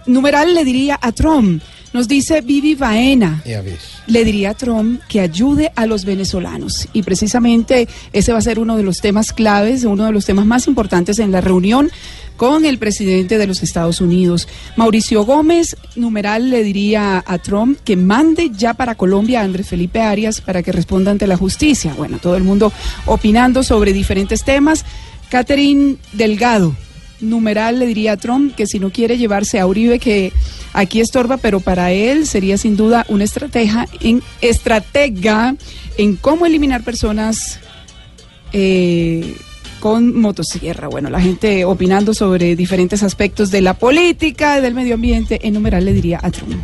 Numeral 0.06 0.54
le 0.54 0.64
diría 0.64 0.98
a 1.00 1.12
Trump. 1.12 1.62
Nos 1.92 2.08
dice 2.08 2.40
Vivi 2.40 2.74
Baena. 2.74 3.42
Ya 3.44 3.60
ves. 3.60 3.91
Le 4.06 4.24
diría 4.24 4.50
a 4.50 4.54
Trump 4.54 5.00
que 5.08 5.20
ayude 5.20 5.72
a 5.76 5.86
los 5.86 6.04
venezolanos. 6.04 6.88
Y 6.92 7.02
precisamente 7.02 7.88
ese 8.12 8.32
va 8.32 8.38
a 8.38 8.42
ser 8.42 8.58
uno 8.58 8.76
de 8.76 8.82
los 8.82 9.00
temas 9.00 9.32
claves, 9.32 9.84
uno 9.84 10.06
de 10.06 10.12
los 10.12 10.26
temas 10.26 10.46
más 10.46 10.66
importantes 10.66 11.18
en 11.18 11.32
la 11.32 11.40
reunión 11.40 11.90
con 12.36 12.64
el 12.64 12.78
presidente 12.78 13.38
de 13.38 13.46
los 13.46 13.62
Estados 13.62 14.00
Unidos. 14.00 14.48
Mauricio 14.76 15.24
Gómez, 15.24 15.76
numeral, 15.94 16.50
le 16.50 16.64
diría 16.64 17.22
a 17.24 17.38
Trump 17.38 17.78
que 17.84 17.96
mande 17.96 18.50
ya 18.50 18.74
para 18.74 18.94
Colombia 18.94 19.40
a 19.40 19.44
Andrés 19.44 19.68
Felipe 19.68 20.00
Arias 20.00 20.40
para 20.40 20.62
que 20.62 20.72
responda 20.72 21.10
ante 21.10 21.26
la 21.26 21.36
justicia. 21.36 21.94
Bueno, 21.96 22.18
todo 22.18 22.36
el 22.36 22.42
mundo 22.42 22.72
opinando 23.06 23.62
sobre 23.62 23.92
diferentes 23.92 24.44
temas. 24.44 24.84
Catherine 25.30 25.96
Delgado, 26.12 26.74
numeral 27.22 27.78
le 27.78 27.86
diría 27.86 28.12
a 28.12 28.16
Trump 28.16 28.54
que 28.54 28.66
si 28.66 28.78
no 28.78 28.90
quiere 28.90 29.16
llevarse 29.16 29.58
a 29.58 29.66
Uribe 29.66 29.98
que 29.98 30.32
aquí 30.72 31.00
estorba, 31.00 31.36
pero 31.38 31.60
para 31.60 31.92
él 31.92 32.26
sería 32.26 32.58
sin 32.58 32.76
duda 32.76 33.06
una 33.08 33.24
estratega 33.24 33.86
en, 35.96 36.16
cómo 36.16 36.46
eliminar 36.46 36.82
personas 36.82 37.60
eh, 38.52 39.34
con 39.80 40.18
motosierra. 40.18 40.88
Bueno, 40.88 41.10
la 41.10 41.20
gente 41.20 41.64
opinando 41.64 42.14
sobre 42.14 42.56
diferentes 42.56 43.02
aspectos 43.02 43.50
de 43.50 43.62
la 43.62 43.74
política, 43.74 44.60
del 44.60 44.74
medio 44.74 44.94
ambiente, 44.94 45.40
en 45.42 45.54
numeral 45.54 45.84
le 45.84 45.92
diría 45.92 46.20
a 46.22 46.30
Trump. 46.30 46.54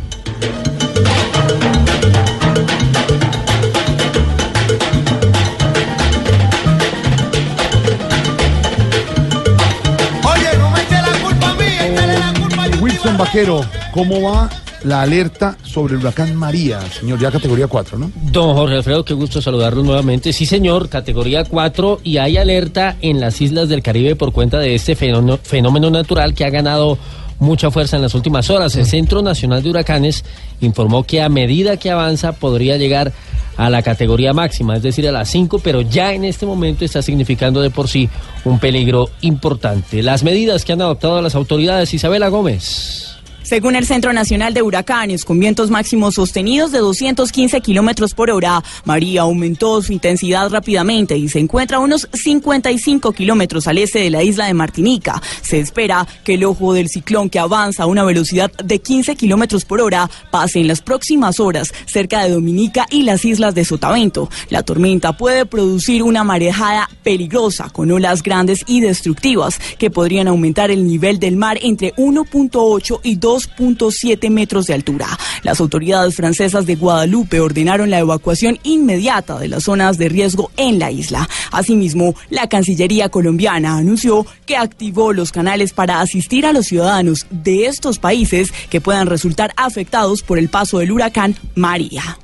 Vaquero, 13.19 13.59
¿cómo 13.91 14.21
va 14.21 14.49
la 14.85 15.01
alerta 15.01 15.57
sobre 15.61 15.95
el 15.95 15.99
huracán 15.99 16.37
María, 16.37 16.79
señor? 16.79 17.19
Ya 17.19 17.29
categoría 17.29 17.67
4, 17.67 17.97
¿no? 17.97 18.09
Don 18.31 18.55
Jorge 18.55 18.75
Alfredo, 18.75 19.03
qué 19.03 19.13
gusto 19.13 19.41
saludarlos 19.41 19.83
nuevamente. 19.83 20.31
Sí, 20.31 20.45
señor, 20.45 20.87
categoría 20.87 21.43
4 21.43 21.99
y 22.05 22.15
hay 22.15 22.37
alerta 22.37 22.95
en 23.01 23.19
las 23.19 23.41
islas 23.41 23.67
del 23.67 23.83
Caribe 23.83 24.15
por 24.15 24.31
cuenta 24.31 24.59
de 24.59 24.73
este 24.73 24.95
fenómeno 24.95 25.89
natural 25.89 26.33
que 26.33 26.45
ha 26.45 26.49
ganado 26.49 26.97
mucha 27.39 27.71
fuerza 27.71 27.95
en 27.95 28.03
las 28.03 28.13
últimas 28.13 28.49
horas. 28.49 28.75
El 28.75 28.85
Centro 28.85 29.21
Nacional 29.21 29.63
de 29.63 29.69
Huracanes 29.69 30.23
informó 30.61 31.03
que 31.03 31.21
a 31.21 31.29
medida 31.29 31.77
que 31.77 31.89
avanza 31.89 32.33
podría 32.33 32.77
llegar 32.77 33.11
a 33.57 33.69
la 33.69 33.81
categoría 33.81 34.31
máxima, 34.31 34.77
es 34.77 34.83
decir, 34.83 35.07
a 35.07 35.11
las 35.11 35.29
5, 35.29 35.59
pero 35.59 35.81
ya 35.81 36.13
en 36.13 36.23
este 36.23 36.45
momento 36.45 36.85
está 36.85 37.01
significando 37.01 37.61
de 37.61 37.69
por 37.69 37.89
sí 37.89 38.09
un 38.45 38.57
peligro 38.57 39.09
importante. 39.21 40.01
Las 40.01 40.23
medidas 40.23 40.63
que 40.63 40.73
han 40.73 40.81
adoptado 40.81 41.21
las 41.21 41.35
autoridades, 41.35 41.93
Isabela 41.93 42.29
Gómez. 42.29 43.18
Según 43.49 43.75
el 43.75 43.87
Centro 43.87 44.13
Nacional 44.13 44.53
de 44.53 44.61
Huracanes, 44.61 45.25
con 45.25 45.39
vientos 45.39 45.71
máximos 45.71 46.13
sostenidos 46.13 46.71
de 46.71 46.77
215 46.77 47.61
kilómetros 47.61 48.13
por 48.13 48.29
hora, 48.29 48.63
María 48.85 49.21
aumentó 49.21 49.81
su 49.81 49.91
intensidad 49.91 50.51
rápidamente 50.51 51.17
y 51.17 51.27
se 51.29 51.39
encuentra 51.39 51.77
a 51.77 51.79
unos 51.79 52.07
55 52.13 53.11
kilómetros 53.11 53.67
al 53.67 53.79
este 53.79 54.01
de 54.01 54.11
la 54.11 54.21
isla 54.21 54.45
de 54.45 54.53
Martinica. 54.53 55.19
Se 55.41 55.59
espera 55.59 56.07
que 56.23 56.35
el 56.35 56.43
ojo 56.43 56.75
del 56.75 56.89
ciclón 56.89 57.27
que 57.31 57.39
avanza 57.39 57.81
a 57.81 57.85
una 57.87 58.03
velocidad 58.03 58.51
de 58.51 58.77
15 58.77 59.15
kilómetros 59.15 59.65
por 59.65 59.81
hora 59.81 60.07
pase 60.29 60.59
en 60.59 60.67
las 60.67 60.81
próximas 60.81 61.39
horas 61.39 61.73
cerca 61.87 62.23
de 62.23 62.29
Dominica 62.29 62.85
y 62.91 63.01
las 63.01 63.25
islas 63.25 63.55
de 63.55 63.65
Sotavento. 63.65 64.29
La 64.51 64.61
tormenta 64.61 65.17
puede 65.17 65.47
producir 65.47 66.03
una 66.03 66.23
marejada 66.23 66.87
peligrosa 67.01 67.71
con 67.71 67.89
olas 67.89 68.21
grandes 68.21 68.63
y 68.67 68.81
destructivas 68.81 69.59
que 69.79 69.89
podrían 69.89 70.27
aumentar 70.27 70.69
el 70.69 70.85
nivel 70.85 71.17
del 71.17 71.35
mar 71.35 71.57
entre 71.63 71.95
1.8 71.95 72.99
y 73.01 73.15
2.7 73.39 74.29
metros 74.29 74.65
de 74.65 74.73
altura. 74.73 75.07
Las 75.43 75.59
autoridades 75.59 76.15
francesas 76.15 76.65
de 76.65 76.75
Guadalupe 76.75 77.39
ordenaron 77.39 77.89
la 77.89 77.99
evacuación 77.99 78.59
inmediata 78.63 79.39
de 79.39 79.47
las 79.47 79.63
zonas 79.63 79.97
de 79.97 80.09
riesgo 80.09 80.51
en 80.57 80.79
la 80.79 80.91
isla. 80.91 81.29
Asimismo, 81.51 82.15
la 82.29 82.49
Cancillería 82.49 83.09
colombiana 83.09 83.77
anunció 83.77 84.25
que 84.45 84.57
activó 84.57 85.13
los 85.13 85.31
canales 85.31 85.73
para 85.73 86.01
asistir 86.01 86.45
a 86.45 86.53
los 86.53 86.67
ciudadanos 86.67 87.25
de 87.29 87.65
estos 87.65 87.99
países 87.99 88.51
que 88.69 88.81
puedan 88.81 89.07
resultar 89.07 89.53
afectados 89.55 90.21
por 90.23 90.37
el 90.39 90.49
paso 90.49 90.79
del 90.79 90.91
huracán 90.91 91.35
María. 91.55 92.17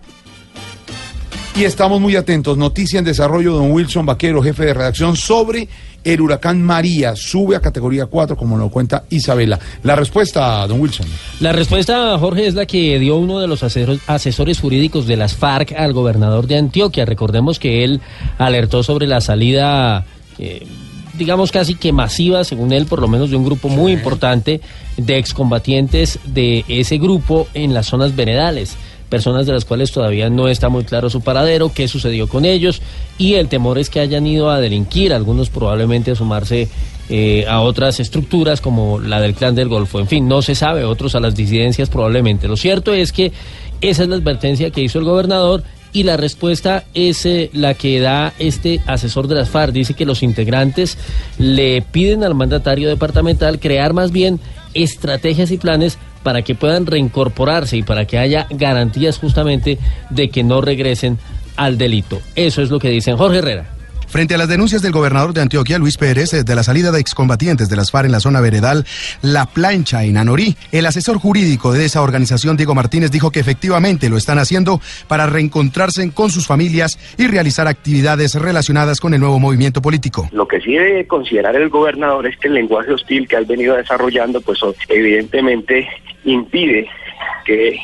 Y 1.56 1.64
estamos 1.64 2.02
muy 2.02 2.18
atentos. 2.18 2.58
Noticia 2.58 3.00
en 3.00 3.06
desarrollo, 3.06 3.54
don 3.54 3.72
Wilson 3.72 4.06
Vaquero, 4.06 4.44
jefe 4.44 4.66
de 4.66 4.74
redacción, 4.74 5.16
sobre 5.16 5.70
el 6.06 6.22
huracán 6.22 6.62
María. 6.62 7.16
Sube 7.16 7.56
a 7.56 7.60
categoría 7.60 8.06
4, 8.06 8.38
como 8.38 8.58
nos 8.58 8.72
cuenta 8.72 9.04
Isabela. 9.10 9.60
La 9.84 9.96
respuesta, 9.98 10.66
don 10.68 10.80
Wilson. 10.80 11.08
La 11.42 11.52
respuesta, 11.52 12.18
Jorge, 12.18 12.48
es 12.48 12.54
la 12.54 12.66
que 12.66 12.98
dio 13.00 13.18
uno 13.18 13.40
de 13.40 13.48
los 13.48 13.64
asesor- 13.64 14.00
asesores 14.08 14.60
jurídicos 14.62 15.08
de 15.08 15.18
las 15.18 15.36
FARC 15.36 15.74
al 15.74 15.92
gobernador 15.92 16.48
de 16.48 16.58
Antioquia. 16.58 17.04
Recordemos 17.06 17.60
que 17.60 17.84
él 17.84 18.00
alertó 18.38 18.84
sobre 18.84 19.08
la 19.08 19.20
salida, 19.20 20.06
eh, 20.40 20.66
digamos 21.18 21.52
casi 21.52 21.76
que 21.76 21.92
masiva, 21.92 22.44
según 22.44 22.72
él, 22.72 22.86
por 22.86 23.02
lo 23.02 23.08
menos 23.08 23.30
de 23.32 23.36
un 23.38 23.46
grupo 23.46 23.68
muy 23.70 23.92
importante 23.94 24.62
de 24.98 25.18
excombatientes 25.18 26.20
de 26.26 26.64
ese 26.68 26.98
grupo 26.98 27.48
en 27.54 27.74
las 27.74 27.88
zonas 27.88 28.16
veredales. 28.16 28.76
Personas 29.10 29.46
de 29.46 29.54
las 29.54 29.66
cuales 29.66 29.92
todavía 29.92 30.30
no 30.30 30.48
está 30.48 30.70
muy 30.70 30.84
claro 30.84 31.10
su 31.10 31.22
paradero, 31.22 31.72
qué 31.74 31.88
sucedió 31.88 32.28
con 32.28 32.46
ellos, 32.46 32.82
y 33.18 33.36
el 33.36 33.48
temor 33.48 33.78
es 33.78 33.90
que 33.90 34.00
hayan 34.00 34.26
ido 34.26 34.50
a 34.50 34.60
delinquir, 34.60 35.14
algunos 35.14 35.50
probablemente 35.50 36.12
a 36.12 36.16
sumarse 36.16 36.68
eh, 37.08 37.46
a 37.48 37.62
otras 37.62 38.00
estructuras 38.00 38.62
como 38.62 39.00
la 39.00 39.22
del 39.22 39.36
clan 39.36 39.54
del 39.54 39.70
Golfo. 39.70 40.00
En 40.00 40.08
fin, 40.08 40.28
no 40.28 40.42
se 40.42 40.56
sabe, 40.56 40.84
otros 40.84 41.14
a 41.14 41.20
las 41.20 41.36
disidencias 41.36 41.90
probablemente. 41.90 42.48
Lo 42.48 42.58
cierto 42.58 42.94
es 42.94 43.12
que 43.12 43.32
esa 43.82 44.04
es 44.04 44.10
la 44.10 44.16
advertencia 44.16 44.72
que 44.72 44.82
hizo 44.82 44.98
el 44.98 45.06
gobernador 45.06 45.64
y 45.94 46.04
la 46.04 46.18
respuesta 46.18 46.84
es 46.94 47.26
eh, 47.26 47.50
la 47.54 47.74
que 47.74 48.00
da 48.00 48.34
este 48.40 48.82
asesor 48.86 49.28
de 49.28 49.36
las 49.36 49.50
FARC. 49.50 49.72
Dice 49.72 49.94
que 49.94 50.06
los 50.06 50.24
integrantes 50.24 50.98
le 51.38 51.82
piden 51.84 52.24
al 52.24 52.36
mandatario 52.36 52.90
departamental 52.90 53.60
crear 53.60 53.94
más 53.94 54.12
bien 54.12 54.40
estrategias 54.74 55.52
y 55.52 55.58
planes 55.58 55.98
para 56.26 56.42
que 56.42 56.56
puedan 56.56 56.88
reincorporarse 56.88 57.78
y 57.78 57.84
para 57.84 58.06
que 58.06 58.18
haya 58.18 58.48
garantías 58.50 59.20
justamente 59.20 59.78
de 60.10 60.30
que 60.30 60.44
no 60.44 60.60
regresen 60.60 61.20
al 61.56 61.78
delito. 61.78 62.20
Eso 62.34 62.64
es 62.64 62.72
lo 62.72 62.80
que 62.80 62.90
dicen 62.90 63.16
Jorge 63.16 63.38
Herrera. 63.38 63.75
Frente 64.16 64.36
a 64.36 64.38
las 64.38 64.48
denuncias 64.48 64.82
del 64.82 64.94
gobernador 64.94 65.34
de 65.34 65.42
Antioquia, 65.42 65.78
Luis 65.78 65.98
Pérez, 65.98 66.34
eh, 66.34 66.46
de 66.46 66.56
la 66.56 66.64
salida 66.64 66.90
de 66.94 67.02
excombatientes 67.02 67.68
de 67.68 67.76
las 67.76 67.92
FARC 67.92 68.06
en 68.06 68.14
la 68.14 68.22
zona 68.22 68.40
veredal 68.40 68.86
La 69.22 69.46
Plancha 69.46 70.06
en 70.06 70.16
Anorí, 70.16 70.56
el 70.72 70.86
asesor 70.86 71.18
jurídico 71.18 71.74
de 71.74 71.84
esa 71.84 72.02
organización, 72.02 72.56
Diego 72.56 72.74
Martínez, 72.74 73.12
dijo 73.12 73.30
que 73.30 73.42
efectivamente 73.42 74.08
lo 74.08 74.16
están 74.16 74.40
haciendo 74.40 74.80
para 75.10 75.26
reencontrarse 75.26 76.10
con 76.14 76.30
sus 76.30 76.48
familias 76.48 76.98
y 77.18 77.28
realizar 77.28 77.68
actividades 77.68 78.36
relacionadas 78.36 79.02
con 79.02 79.14
el 79.14 79.20
nuevo 79.20 79.38
movimiento 79.38 79.82
político. 79.82 80.30
Lo 80.32 80.48
que 80.48 80.62
sí 80.62 80.72
debe 80.72 81.06
considerar 81.08 81.58
el 81.58 81.68
gobernador 81.68 82.26
es 82.26 82.38
que 82.38 82.48
el 82.48 82.54
lenguaje 82.54 82.94
hostil 82.94 83.28
que 83.28 83.36
ha 83.36 83.42
venido 83.42 83.76
desarrollando, 83.76 84.40
pues 84.40 84.60
evidentemente 84.88 85.90
impide 86.24 86.88
que 87.44 87.82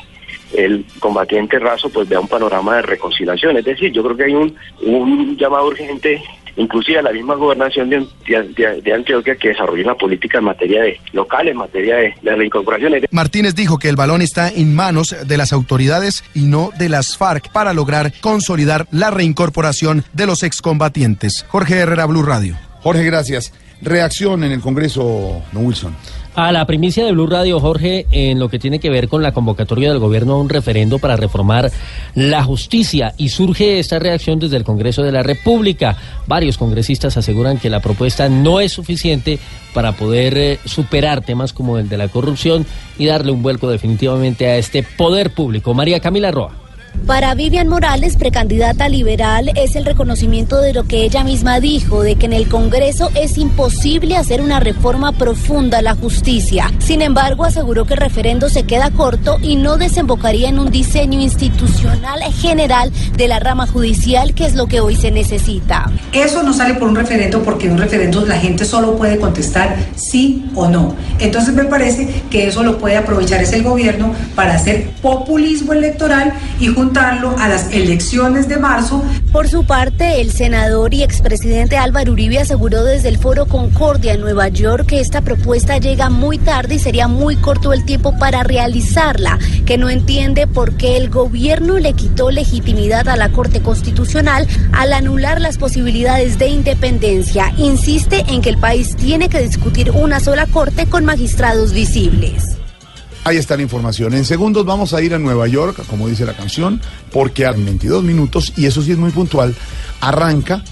el 0.54 0.86
combatiente 1.00 1.60
raso 1.60 1.90
pues 1.90 2.08
vea 2.10 2.20
un 2.20 2.28
panorama 2.28 2.78
de 2.78 2.82
reconciliación. 2.84 3.58
Es 3.58 3.66
decir, 3.66 3.92
yo 3.92 4.04
creo 4.04 4.18
que 4.18 4.24
hay 4.26 4.34
un, 4.34 4.56
un 4.86 5.38
llamado 5.38 5.68
urgente, 5.68 6.22
inclusive 6.58 7.00
a 7.00 7.02
la 7.02 7.12
misma 7.12 7.36
gobernación 7.36 7.90
de, 7.90 8.06
de- 8.28 8.82
de 8.82 8.94
Antioquia, 8.94 9.36
que 9.36 9.50
desarrolle 9.50 9.84
una 9.84 9.96
política 9.96 10.40
en 10.40 10.44
materia 10.46 10.82
de 10.84 11.00
local, 11.14 11.48
en 11.48 11.58
materia 11.58 11.96
de, 11.96 12.14
de 12.22 12.36
reincorporación. 12.36 12.96
Es 12.96 13.04
Martínez 13.12 13.56
dijo 13.56 13.78
que 13.80 13.90
el 13.90 13.96
balón 13.96 14.22
está 14.22 14.50
en 14.50 14.76
manos 14.76 15.16
de 15.26 15.38
las 15.38 15.54
autoridades 15.54 16.24
y 16.34 16.42
no 16.42 16.72
de 16.78 16.90
las 16.90 17.18
FARC 17.18 17.52
para 17.52 17.74
lograr 17.74 18.12
consolidar 18.22 18.88
la 18.92 19.12
reincorporación 19.12 20.04
de 20.14 20.26
los 20.26 20.44
excombatientes. 20.44 21.46
Jorge 21.50 21.76
Herrera, 21.80 22.06
Blue 22.06 22.24
Radio. 22.24 22.56
Jorge, 22.82 23.04
gracias. 23.04 23.54
Reacción 23.82 24.44
en 24.44 24.52
el 24.52 24.62
Congreso, 24.62 25.42
don 25.52 25.66
Wilson. 25.66 25.96
A 26.34 26.54
la 26.54 26.66
primicia 26.66 27.04
de 27.06 27.12
Blue 27.12 27.28
Radio, 27.28 27.60
Jorge, 27.60 28.08
en 28.10 28.40
lo 28.40 28.48
que 28.48 28.58
tiene 28.58 28.80
que 28.80 28.90
ver 28.90 29.10
con 29.10 29.22
la 29.22 29.34
convocatoria 29.34 29.90
del 29.90 30.00
gobierno 30.00 30.34
a 30.34 30.40
un 30.40 30.48
referendo 30.48 30.98
para 30.98 31.18
reformar 31.18 31.70
la 32.16 32.42
justicia. 32.42 33.14
Y 33.18 33.30
surge 33.30 33.80
esta 33.80 34.00
reacción 34.00 34.40
desde 34.40 34.56
el 34.56 34.64
Congreso 34.64 35.04
de 35.04 35.12
la 35.12 35.24
República. 35.24 35.98
Varios 36.28 36.58
congresistas 36.58 37.18
aseguran 37.18 37.58
que 37.58 37.70
la 37.70 37.82
propuesta 37.82 38.30
no 38.30 38.62
es 38.62 38.72
suficiente 38.72 39.40
para 39.74 39.92
poder 39.92 40.38
eh, 40.38 40.60
superar 40.64 41.20
temas 41.20 41.52
como 41.52 41.78
el 41.78 41.90
de 41.90 41.98
la 41.98 42.08
corrupción 42.08 42.66
y 42.98 43.08
darle 43.08 43.34
un 43.34 43.44
vuelco 43.44 43.70
definitivamente 43.70 44.48
a 44.48 44.56
este 44.56 44.84
poder 44.84 45.34
público. 45.34 45.74
María 45.74 46.00
Camila 46.00 46.32
Roa. 46.32 46.71
Para 47.06 47.34
Vivian 47.36 47.68
Morales, 47.68 48.16
precandidata 48.16 48.88
liberal, 48.88 49.52
es 49.56 49.76
el 49.76 49.86
reconocimiento 49.86 50.62
de 50.62 50.74
lo 50.74 50.84
que 50.84 51.04
ella 51.04 51.24
misma 51.24 51.60
dijo, 51.60 52.04
de 52.04 52.16
que 52.16 52.28
en 52.28 52.34
el 52.34 52.48
Congreso 52.48 53.10
es 53.16 53.38
imposible 53.38 54.16
hacer 54.16 54.40
una 54.40 54.60
reforma 54.60 55.12
profunda 55.12 55.80
a 55.80 55.82
la 55.82 55.96
justicia. 55.96 56.72
Sin 56.80 57.02
embargo, 57.02 57.44
aseguró 57.44 57.86
que 57.86 57.96
el 57.96 58.00
referendo 58.00 58.50
se 58.50 58.64
queda 58.64 58.92
corto 58.92 59.40
y 59.42 59.56
no 59.56 59.78
desembocaría 59.78 60.50
en 60.50 60.60
un 60.60 60.72
diseño 60.72 61.20
institucional 61.20 62.22
general 62.32 62.92
de 63.18 63.28
la 63.28 63.40
rama 63.40 63.68
judicial, 63.68 64.34
que 64.34 64.46
es 64.46 64.56
lo 64.56 64.68
que 64.68 64.80
hoy 64.80 64.96
se 64.96 65.12
necesita. 65.12 65.92
Eso 66.14 66.44
no 66.44 66.54
sale 66.54 66.76
por 66.76 66.88
un 66.88 66.96
referendo 66.96 67.44
porque 67.44 67.68
en 67.68 67.74
un 67.74 67.78
referendo 67.80 68.26
la 68.26 68.38
gente 68.38 68.66
solo 68.66 68.96
puede 68.96 69.18
contestar 69.18 69.76
sí 69.96 70.50
o 70.56 70.68
no. 70.68 70.96
Entonces 71.20 71.54
me 71.54 71.66
parece 71.66 72.08
que 72.30 72.48
eso 72.48 72.64
lo 72.64 72.78
puede 72.78 72.98
aprovechar 72.98 73.42
es 73.42 73.54
el 73.54 73.64
gobierno 73.64 74.14
para 74.36 74.56
hacer 74.56 74.90
populismo 75.02 75.74
electoral 75.74 76.34
y 76.60 76.70
a 76.82 77.48
las 77.48 77.72
elecciones 77.72 78.48
de 78.48 78.58
marzo. 78.58 79.04
Por 79.32 79.48
su 79.48 79.66
parte, 79.66 80.20
el 80.20 80.32
senador 80.32 80.96
y 80.96 81.04
expresidente 81.04 81.78
Álvaro 81.78 82.14
Uribe 82.14 82.40
aseguró 82.40 82.84
desde 82.84 83.10
el 83.10 83.20
Foro 83.20 83.46
Concordia 83.46 84.14
en 84.14 84.22
Nueva 84.22 84.48
York 84.48 84.88
que 84.88 85.00
esta 85.00 85.22
propuesta 85.22 85.78
llega 85.78 86.10
muy 86.10 86.40
tarde 86.40 86.76
y 86.76 86.80
sería 86.80 87.08
muy 87.08 87.36
corto 87.36 87.72
el 87.72 87.86
tiempo 87.86 88.18
para 88.18 88.42
realizarla, 88.42 89.38
que 89.68 89.78
no 89.78 89.92
entiende 89.92 90.48
por 90.48 90.76
qué 90.76 90.98
el 90.98 91.12
gobierno 91.12 91.78
le 91.78 91.94
quitó 91.94 92.32
legitimidad 92.32 93.08
a 93.10 93.16
la 93.16 93.32
Corte 93.32 93.62
Constitucional 93.62 94.48
al 94.72 94.92
anular 94.92 95.40
las 95.40 95.60
posibilidades 95.60 96.40
de 96.40 96.48
independencia. 96.48 97.54
Insiste 97.58 98.26
en 98.28 98.42
que 98.42 98.50
el 98.50 98.58
país 98.58 98.96
tiene 98.96 99.30
que 99.30 99.44
discutir 99.44 99.92
una 99.92 100.20
sola 100.20 100.48
Corte 100.48 100.88
con 100.88 101.06
magistrados 101.06 101.74
visibles. 101.74 102.61
Ahí 103.24 103.38
está 103.38 103.56
la 103.56 103.62
información. 103.62 104.14
En 104.14 104.26
segundos 104.26 104.66
vamos 104.66 104.94
a 104.94 105.02
ir 105.02 105.14
a 105.14 105.20
Nueva 105.20 105.48
York, 105.48 105.84
como 105.88 106.08
dice 106.08 106.26
la 106.26 106.34
canción, 106.34 106.82
porque 107.12 107.46
a 107.46 107.52
22 107.52 108.04
minutos, 108.04 108.54
y 108.58 108.66
eso 108.66 108.82
sí 108.82 108.92
es 108.92 108.98
muy 108.98 109.12
puntual, 109.12 109.56
arranca 110.02 110.64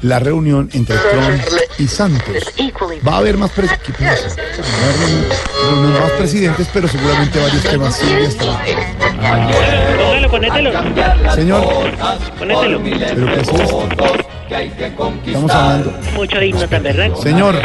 la 0.00 0.18
reunión 0.18 0.68
entre 0.72 0.96
Trump 0.96 1.40
y 1.78 1.86
Santos. 1.86 2.34
Va 3.06 3.12
a 3.14 3.18
haber 3.18 3.36
más, 3.36 3.52
pres- 3.54 3.70
más 6.00 6.10
presidentes, 6.12 6.66
pero 6.72 6.88
seguramente 6.88 7.38
varios 7.38 7.62
temas 7.62 7.94
sí. 7.96 8.06
Póngalo, 9.98 10.30
ponételo. 10.30 10.70
Señor, 11.34 11.62
Ponételo. 12.38 12.80
¿pero 12.82 13.26
qué 13.26 13.40
es? 13.40 13.48
Estamos 15.26 15.50
hablando. 15.52 15.92
Mucho 16.14 16.42
himno 16.42 16.68
también, 16.68 16.96
¿verdad? 16.96 17.16
Señor, 17.22 17.62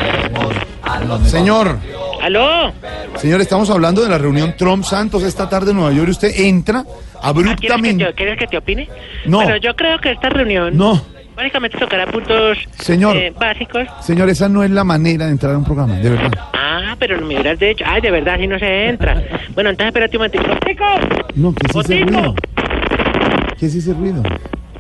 señor, 1.28 1.78
¿Aló? 2.22 2.72
señor, 3.18 3.42
estamos 3.42 3.70
hablando 3.70 4.02
de 4.04 4.10
la 4.10 4.18
reunión 4.18 4.56
Trump-Santos 4.58 5.24
esta 5.24 5.48
tarde 5.50 5.72
en 5.72 5.78
Nueva 5.78 5.92
York 5.94 6.08
y 6.08 6.12
usted 6.12 6.32
entra 6.40 6.84
¿Quieres 6.84 7.04
que, 7.22 7.28
abruptamente. 7.28 8.06
te, 8.06 8.14
¿Quieres 8.14 8.38
que 8.40 8.48
te 8.48 8.58
opine? 8.58 8.90
No. 9.26 9.38
Bueno, 9.38 9.58
yo 9.58 9.76
creo 9.76 10.00
que 10.00 10.12
esta 10.12 10.30
reunión 10.30 10.76
No, 10.78 11.02
básicamente 11.36 11.78
tocará 11.78 12.06
puntos 12.08 12.58
Señor. 12.80 13.16
eh, 13.18 13.34
básicos. 13.38 13.88
señor, 14.02 14.30
esa 14.30 14.50
no 14.50 14.64
es 14.64 14.72
la 14.72 14.84
manera 14.84 15.26
de 15.26 15.32
entrar 15.32 15.54
a 15.54 15.58
un 15.58 15.64
programa, 15.64 15.96
de 15.96 16.10
verdad. 16.10 16.32
Ah, 16.54 16.96
pero 17.00 17.18
no 17.20 17.26
me 17.28 17.36
hubieras 17.36 17.60
dicho. 17.60 17.84
Ay, 17.88 18.02
de 18.02 18.12
verdad, 18.12 18.38
si 18.40 18.48
no 18.48 18.58
se 18.60 18.88
entra. 18.88 19.22
Bueno, 19.54 19.70
entonces 19.70 19.88
espérate 19.88 20.18
un 20.18 20.24
momentico. 20.24 20.46
¡Chicos! 20.68 20.88
No, 21.36 21.54
¿qué 21.54 21.68
es 21.70 21.76
ese 21.86 22.00
ruido? 22.04 22.36
¿Qué 23.60 23.66
es 23.66 23.76
ese 23.76 23.94
ruido? 23.94 24.24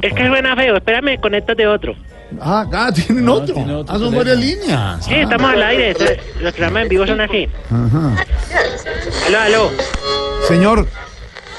Es 0.01 0.13
que 0.13 0.27
suena 0.27 0.55
feo. 0.55 0.75
Espérame, 0.77 1.19
conecto 1.19 1.55
de 1.55 1.67
otro. 1.67 1.95
Ah, 2.41 2.65
ah, 2.73 2.91
tienen 2.93 3.27
otro. 3.29 3.55
Ah, 3.87 3.97
son 3.97 4.15
varias 4.15 4.37
líneas. 4.37 5.05
Sí, 5.05 5.15
estamos 5.15 5.51
al 5.51 5.63
aire. 5.63 5.95
Los 6.41 6.51
programas 6.53 6.83
en 6.83 6.89
vivo 6.89 7.07
son 7.07 7.21
así. 7.21 7.47
Ajá. 7.65 8.25
Aló, 9.27 9.39
aló. 9.39 9.71
Señor, 10.47 10.87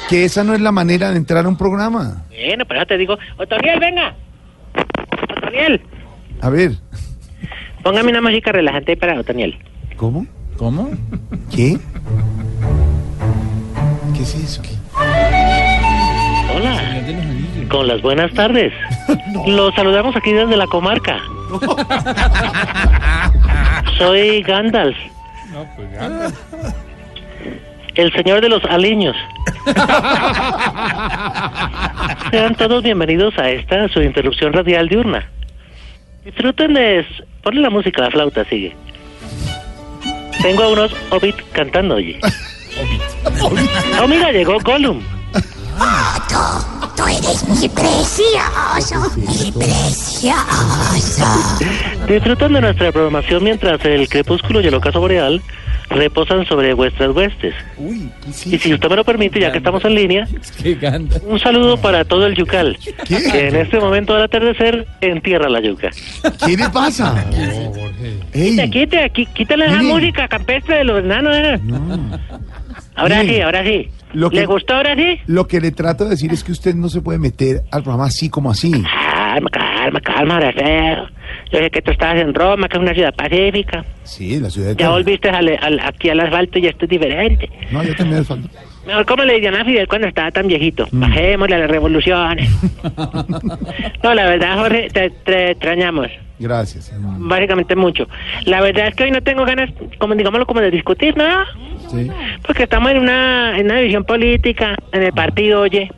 que 0.09 0.25
esa 0.25 0.45
no 0.45 0.55
es 0.55 0.61
la 0.61 0.73
manera 0.73 1.11
de 1.11 1.17
entrar 1.17 1.45
a 1.45 1.49
un 1.49 1.57
programa. 1.57 2.25
Bueno, 2.29 2.65
pero 2.67 2.87
te 2.87 2.97
digo. 2.99 3.19
Otoniel, 3.39 3.81
venga. 3.81 4.15
Otoniel. 5.37 5.83
A 6.41 6.51
ver, 6.51 6.73
Póngame 7.83 8.11
una 8.11 8.21
música 8.21 8.53
relajante 8.53 8.97
para 8.97 9.19
Otoniel. 9.19 9.57
¿cómo? 9.97 10.27
¿Cómo? 10.57 10.91
¿Qué? 11.51 11.79
¿Qué 14.15 14.23
es 14.23 14.35
eso? 14.35 14.63
Hola. 16.55 16.99
Con 17.69 17.87
las 17.87 18.03
buenas 18.03 18.33
tardes. 18.33 18.73
Los 19.47 19.75
saludamos 19.75 20.17
aquí 20.17 20.33
desde 20.33 20.57
la 20.57 20.67
comarca. 20.67 21.19
Soy 23.99 24.43
Gandalf, 24.43 24.97
el 27.95 28.13
señor 28.13 28.41
de 28.41 28.49
los 28.49 28.65
aliños. 28.65 29.17
Sean 32.31 32.55
todos 32.55 32.83
bienvenidos 32.83 33.37
a 33.39 33.51
esta 33.51 33.89
su 33.89 34.03
interrupción 34.03 34.53
radial 34.53 34.89
diurna. 34.89 35.29
Disfruten 36.25 36.75
de... 36.75 37.05
Ponle 37.43 37.61
la 37.61 37.71
música, 37.71 38.03
la 38.03 38.11
flauta 38.11 38.45
sigue. 38.45 38.77
Tengo 40.43 40.63
a 40.63 40.69
unos 40.69 40.95
hobbit 41.11 41.37
cantando, 41.53 41.97
oye. 41.97 42.21
Oh, 44.01 44.07
mira, 44.07 44.31
llegó 44.31 44.59
Gollum. 44.61 45.01
Tú 46.99 47.05
eres 47.07 47.47
muy 47.49 47.69
precioso, 47.69 49.13
muy 49.17 49.53
precioso. 49.53 51.25
Disfrutan 52.09 52.53
de 52.55 52.61
nuestra 52.61 52.91
programación 52.91 53.45
mientras 53.45 53.85
el 53.85 54.09
crepúsculo 54.09 54.61
y 54.61 54.67
el 54.67 54.75
ocaso 54.75 54.99
boreal 54.99 55.41
reposan 55.91 56.45
sobre 56.47 56.75
vuestras 56.75 57.15
huestes. 57.15 57.55
y 58.47 58.59
si 58.59 58.75
usted 58.75 58.91
me 58.91 58.97
lo 58.97 59.05
permite, 59.05 59.39
ya 59.41 59.53
que 59.53 59.59
estamos 59.59 59.85
en 59.85 59.95
línea, 59.95 60.27
un 61.27 61.39
saludo 61.39 61.77
para 61.77 62.05
todo 62.05 62.27
el 62.27 62.35
yucal, 62.35 62.77
que 63.07 63.49
en 63.49 63.55
este 63.57 63.79
momento 63.79 64.15
del 64.15 64.25
atardecer 64.25 64.85
entierra 65.01 65.49
la 65.49 65.61
yuca. 65.61 65.91
¿Qué 66.45 66.57
le 66.57 66.69
pasa? 66.69 67.25
Quita, 68.33 68.67
quita, 68.69 69.07
qui- 69.11 69.33
quítale 69.33 69.67
esa 69.67 69.79
Mire. 69.79 69.95
música 69.95 70.27
campestre 70.29 70.79
de 70.79 70.85
los 70.85 70.99
enanos. 71.05 71.35
eh. 71.37 71.61
Ahora 72.97 73.23
sí, 73.23 73.41
ahora 73.41 73.63
sí. 73.65 73.89
Lo 74.15 74.31
que- 74.31 74.37
¿Le 74.41 74.47
gustó 74.47 74.75
ahora 74.75 74.95
sí? 74.97 75.19
Lo 75.27 75.47
que 75.47 75.61
le 75.61 75.71
trato 75.71 76.05
de 76.05 76.11
decir 76.11 76.33
es 76.33 76.43
que 76.43 76.53
usted 76.53 76.75
no 76.75 76.89
se 76.89 77.01
puede 77.03 77.19
meter 77.19 77.63
al 77.71 77.83
programa 77.83 78.07
así 78.07 78.29
como 78.31 78.51
así. 78.51 78.71
Calma, 78.73 79.51
calma, 79.51 80.01
calma, 80.01 80.37
Araceo. 80.39 81.07
Yo 81.53 81.59
sé 81.61 81.71
que 81.71 81.83
tú 81.83 81.91
estabas 81.93 82.21
en 82.21 82.35
Roma, 82.35 82.69
que 82.69 82.77
es 82.77 82.83
una 82.83 82.95
ciudad 82.95 83.15
pacífica. 83.15 83.85
Sí, 84.05 84.39
la 84.41 84.51
ciudad 84.51 84.69
de 84.71 84.77
Ya 84.77 84.91
volviste 84.91 85.29
al- 85.31 85.59
al- 85.61 85.81
aquí 85.81 86.09
al 86.11 86.21
asfalto 86.21 86.59
y 86.59 86.67
esto 86.67 86.85
es 86.87 86.91
diferente. 86.91 87.51
No, 87.71 87.83
yo 87.83 87.95
también 87.95 88.25
falta. 88.25 88.49
Mejor 88.87 89.05
como 89.05 89.25
le 89.25 89.35
dirían 89.35 89.55
a 89.55 89.65
Fidel 89.65 89.87
cuando 89.87 90.09
estaba 90.09 90.31
tan 90.31 90.47
viejito. 90.47 90.87
Mm. 90.91 91.01
Bajémosle 91.01 91.55
a 91.55 91.59
las 91.59 91.71
revoluciones. 91.71 92.51
no, 94.03 94.15
la 94.15 94.25
verdad, 94.25 94.59
Jorge, 94.59 94.89
te, 94.93 95.11
te 95.11 95.51
extrañamos. 95.53 96.09
Gracias. 96.39 96.93
Básicamente 97.01 97.75
mucho. 97.77 98.09
La 98.45 98.61
verdad 98.61 98.89
es 98.89 98.95
que 98.95 99.05
hoy 99.05 99.11
no 99.11 99.23
tengo 99.23 99.45
ganas, 99.45 99.71
como 99.99 100.15
digámoslo, 100.15 100.47
como 100.47 100.61
de 100.61 100.71
discutir 100.71 101.17
nada. 101.17 101.45
Sí. 101.91 102.09
Porque 102.47 102.65
estamos 102.65 102.91
en 102.93 102.99
una, 102.99 103.59
en 103.59 103.67
una 103.67 103.77
división 103.77 104.05
política, 104.05 104.77
en 104.93 105.03
el 105.03 105.13
partido, 105.13 105.63
oye. 105.63 105.91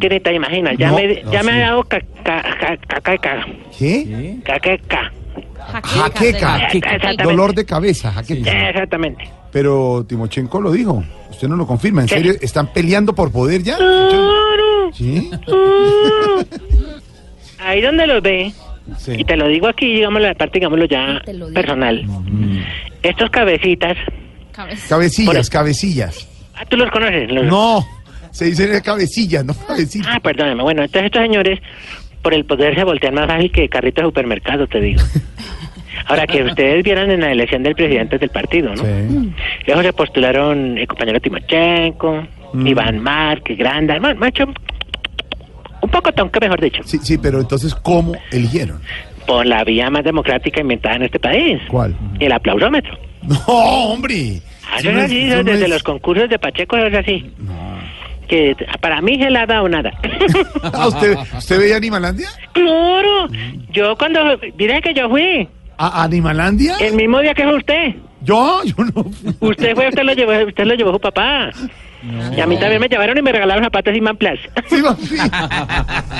Que 0.00 0.08
ni 0.08 0.18
te 0.20 0.34
imaginas. 0.34 0.76
Ya 0.78 0.88
No, 0.90 0.96
me, 0.96 1.22
no, 1.22 1.32
ya 1.32 1.42
me 1.44 1.52
sí. 1.52 1.58
ha 1.58 1.60
dado 1.60 1.84
ca- 1.84 2.00
ca- 2.24 2.42
ca- 2.60 2.76
ca- 2.88 3.00
ca- 3.00 3.18
ca- 3.18 3.46
¿Qué? 3.78 4.36
Caqueca. 4.44 5.12
Jaqueca. 5.82 6.68
Exactamente. 6.72 7.22
Dolor 7.24 7.54
de 7.54 7.64
cabeza, 7.64 8.12
jaqueca. 8.12 8.68
Exactamente. 8.70 9.28
Pero 9.52 10.04
Timochenko 10.08 10.60
lo 10.60 10.72
dijo. 10.72 11.04
Usted 11.30 11.48
no 11.48 11.56
lo 11.56 11.66
confirma. 11.66 12.02
¿En 12.02 12.08
¿Qué? 12.08 12.14
serio? 12.16 12.34
¿Están 12.40 12.72
peleando 12.72 13.14
por 13.14 13.30
poder 13.32 13.62
ya? 13.62 13.76
¿Sí? 14.92 15.30
Ahí 17.58 17.80
donde 17.80 18.06
los 18.06 18.22
ve, 18.22 18.52
y 19.08 19.24
te 19.24 19.36
lo 19.36 19.48
digo 19.48 19.68
aquí, 19.68 19.94
digámoslo, 19.94 20.28
aparte, 20.30 20.58
digámoslo 20.58 20.84
ya 20.86 21.20
personal. 21.54 22.04
Estos 23.02 23.30
cabecitas, 23.30 23.96
Cabecillas, 24.88 25.50
cabecillas. 25.50 26.28
ah, 26.54 26.64
tú 26.68 26.76
los 26.76 26.90
conoces. 26.90 27.30
Los- 27.30 27.44
No, 27.46 27.84
se 28.30 28.46
dice 28.46 28.80
cabecillas, 28.82 29.44
no 29.44 29.54
cabecillas. 29.66 30.08
Ah, 30.10 30.20
perdóname. 30.20 30.62
Bueno, 30.62 30.82
entonces 30.82 31.06
estos 31.06 31.22
señores, 31.22 31.60
por 32.22 32.32
el 32.34 32.44
poder 32.44 32.74
se 32.74 32.84
voltean 32.84 33.14
más 33.14 33.26
fácil 33.26 33.52
que 33.52 33.68
carrito 33.68 34.00
de 34.02 34.08
supermercado, 34.08 34.66
te 34.66 34.80
digo. 34.80 35.02
Ahora 36.08 36.26
que 36.26 36.42
ustedes 36.42 36.84
vieran 36.84 37.10
en 37.10 37.20
la 37.20 37.32
elección 37.32 37.62
del 37.62 37.74
presidente 37.74 38.18
del 38.18 38.28
partido, 38.30 38.74
¿no? 38.74 38.82
Luego 39.66 39.82
se 39.82 39.92
postularon 39.92 40.78
el 40.78 40.86
compañero 40.86 41.20
Timochenko, 41.20 42.26
Mm. 42.52 42.66
Iván 42.68 43.00
Márquez, 43.00 43.58
Granda, 43.58 43.98
ma- 43.98 44.14
macho, 44.14 44.44
un 45.86 45.90
poco 45.90 46.12
tonque, 46.12 46.38
mejor 46.40 46.60
dicho, 46.60 46.82
Sí, 46.84 46.98
sí, 47.02 47.16
pero 47.18 47.40
entonces, 47.40 47.74
¿cómo 47.74 48.12
eligieron? 48.30 48.80
por 49.26 49.44
la 49.44 49.64
vía 49.64 49.90
más 49.90 50.04
democrática 50.04 50.60
inventada 50.60 50.94
en 50.96 51.02
este 51.02 51.18
país, 51.18 51.60
¿Cuál? 51.68 51.96
el 52.20 52.30
aplausómetro. 52.32 52.96
No, 53.22 53.36
hombre. 53.46 54.40
Ah, 54.70 54.76
Eso 54.78 54.92
no 54.92 54.98
es 55.00 55.04
así, 55.06 55.18
eso 55.22 55.36
no 55.38 55.42
desde 55.44 55.64
es- 55.64 55.70
los 55.70 55.82
concursos 55.82 56.28
de 56.28 56.38
Pacheco 56.38 56.76
es 56.76 56.94
así. 56.94 57.32
Que 58.28 58.54
t- 58.56 58.66
para 58.80 59.00
mí 59.00 59.16
se 59.18 59.30
la 59.30 59.42
ha 59.42 59.46
dado 59.46 59.68
nada. 59.68 59.92
Ah, 60.62 60.86
¿Usted, 60.88 61.16
¿Usted 61.36 61.58
veía 61.58 61.76
Animalandia? 61.76 62.28
claro, 62.52 63.28
yo 63.72 63.96
cuando, 63.96 64.36
diré 64.56 64.80
que 64.80 64.94
yo 64.94 65.08
fui, 65.08 65.48
¿A 65.78 66.02
Animalandia? 66.04 66.76
el 66.80 66.94
mismo 66.94 67.20
día 67.20 67.34
que 67.34 67.42
fue 67.44 67.56
usted. 67.56 67.94
Yo, 68.22 68.62
yo 68.64 68.74
no. 68.94 69.04
Usted 69.40 69.74
fue, 69.74 69.88
usted 69.88 70.02
lo 70.04 70.12
llevó, 70.14 70.32
usted 70.48 70.64
lo 70.64 70.74
llevó 70.74 70.92
su 70.92 71.00
papá. 71.00 71.50
Y 72.36 72.40
a 72.40 72.46
mí 72.46 72.56
también 72.58 72.80
me 72.80 72.88
llevaron 72.88 73.16
y 73.18 73.22
me 73.22 73.32
regalaron 73.32 73.64
zapatos 73.64 73.94
y 73.96 74.00
Plus. 74.00 74.38
Sí, 74.68 74.80
va, 74.80 74.96
sí. 74.96 75.16